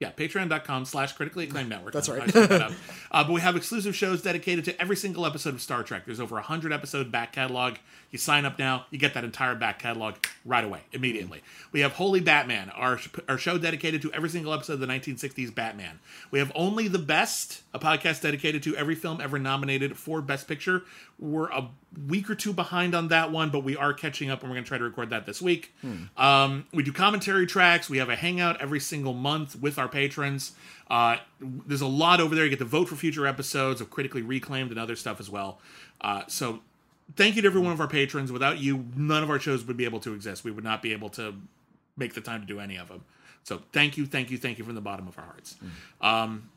yeah, 0.00 0.10
patreon.com 0.10 0.84
slash 0.84 1.12
critically 1.12 1.44
acclaimed 1.44 1.68
network. 1.68 1.94
That's 1.94 2.08
right. 2.08 2.26
That 2.26 2.72
uh, 3.12 3.24
but 3.24 3.32
we 3.32 3.40
have 3.40 3.54
exclusive 3.54 3.94
shows 3.94 4.20
dedicated 4.20 4.64
to 4.64 4.78
every 4.82 4.96
single 4.96 5.24
episode 5.24 5.54
of 5.54 5.62
Star 5.62 5.84
Trek. 5.84 6.04
There's 6.04 6.18
over 6.18 6.34
a 6.34 6.40
100 6.40 6.72
episode 6.72 7.12
back 7.12 7.32
catalog. 7.32 7.76
You 8.10 8.18
sign 8.18 8.44
up 8.44 8.58
now, 8.58 8.86
you 8.90 8.98
get 8.98 9.14
that 9.14 9.22
entire 9.22 9.54
back 9.54 9.78
catalog 9.78 10.16
right 10.44 10.64
away, 10.64 10.80
immediately. 10.92 11.42
We 11.70 11.80
have 11.80 11.92
Holy 11.92 12.20
Batman, 12.20 12.70
our, 12.70 12.98
our 13.28 13.38
show 13.38 13.56
dedicated 13.56 14.02
to 14.02 14.12
every 14.12 14.28
single 14.28 14.52
episode 14.52 14.74
of 14.74 14.80
the 14.80 14.88
1960s 14.88 15.54
Batman. 15.54 16.00
We 16.32 16.40
have 16.40 16.50
Only 16.56 16.88
the 16.88 16.98
Best, 16.98 17.62
a 17.74 17.78
podcast 17.78 18.22
dedicated 18.22 18.62
to 18.62 18.76
every 18.76 18.94
film 18.94 19.20
ever 19.20 19.36
nominated 19.38 19.98
for 19.98 20.22
Best 20.22 20.46
Picture. 20.46 20.84
We're 21.18 21.50
a 21.50 21.68
week 22.06 22.30
or 22.30 22.36
two 22.36 22.52
behind 22.52 22.94
on 22.94 23.08
that 23.08 23.32
one, 23.32 23.50
but 23.50 23.64
we 23.64 23.76
are 23.76 23.92
catching 23.92 24.30
up 24.30 24.40
and 24.42 24.48
we're 24.48 24.54
going 24.54 24.64
to 24.64 24.68
try 24.68 24.78
to 24.78 24.84
record 24.84 25.10
that 25.10 25.26
this 25.26 25.42
week. 25.42 25.74
Um, 26.16 26.66
we 26.72 26.84
do 26.84 26.92
commentary 26.92 27.46
tracks. 27.46 27.90
We 27.90 27.98
have 27.98 28.08
a 28.08 28.16
hangout 28.16 28.60
every 28.62 28.78
single 28.78 29.12
month 29.12 29.60
with 29.60 29.76
our 29.76 29.88
patrons. 29.88 30.52
Uh, 30.88 31.16
there's 31.40 31.80
a 31.80 31.86
lot 31.86 32.20
over 32.20 32.34
there. 32.34 32.44
You 32.44 32.50
get 32.50 32.60
to 32.60 32.64
vote 32.64 32.88
for 32.88 32.94
future 32.94 33.26
episodes 33.26 33.80
of 33.80 33.90
Critically 33.90 34.22
Reclaimed 34.22 34.70
and 34.70 34.78
other 34.78 34.94
stuff 34.94 35.18
as 35.18 35.28
well. 35.28 35.58
Uh, 36.00 36.22
so 36.28 36.60
thank 37.16 37.34
you 37.34 37.42
to 37.42 37.48
every 37.48 37.60
one 37.60 37.72
of 37.72 37.80
our 37.80 37.88
patrons. 37.88 38.30
Without 38.30 38.58
you, 38.58 38.86
none 38.96 39.24
of 39.24 39.30
our 39.30 39.40
shows 39.40 39.64
would 39.64 39.76
be 39.76 39.84
able 39.84 40.00
to 40.00 40.14
exist. 40.14 40.44
We 40.44 40.52
would 40.52 40.64
not 40.64 40.80
be 40.80 40.92
able 40.92 41.08
to 41.10 41.34
make 41.96 42.14
the 42.14 42.20
time 42.20 42.40
to 42.40 42.46
do 42.46 42.60
any 42.60 42.76
of 42.76 42.86
them. 42.88 43.02
So 43.42 43.60
thank 43.72 43.98
you, 43.98 44.06
thank 44.06 44.30
you, 44.30 44.38
thank 44.38 44.58
you 44.58 44.64
from 44.64 44.74
the 44.74 44.80
bottom 44.80 45.06
of 45.06 45.18
our 45.18 45.24
hearts. 45.24 45.56
Um, 46.00 46.48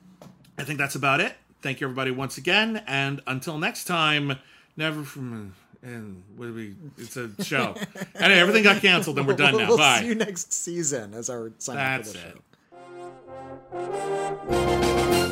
I 0.58 0.64
think 0.64 0.80
that's 0.80 0.96
about 0.96 1.22
it. 1.22 1.36
Thank 1.62 1.82
you, 1.82 1.88
everybody, 1.88 2.12
once 2.12 2.38
again. 2.38 2.84
And 2.88 3.22
until 3.28 3.58
next 3.58 3.86
time, 3.86 4.38
never 4.76 5.04
from. 5.04 5.54
Mm, 5.84 5.88
and 5.90 6.24
what 6.36 6.48
do 6.48 6.54
we? 6.54 6.76
It's 6.98 7.18
a 7.18 7.30
show. 7.44 7.76
anyway, 8.16 8.40
everything 8.40 8.64
got 8.64 8.82
canceled, 8.82 9.18
and 9.20 9.28
we're 9.28 9.36
done 9.36 9.58
now. 9.58 9.68
We'll 9.68 9.78
Bye. 9.78 10.02
see 10.02 10.08
you 10.08 10.16
next 10.16 10.52
season 10.52 11.14
as 11.14 11.30
our 11.30 11.52
sign 11.60 11.78
off 11.78 12.08
for 12.08 12.14
the 12.14 12.20
it. 12.20 12.38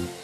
show. 0.05 0.21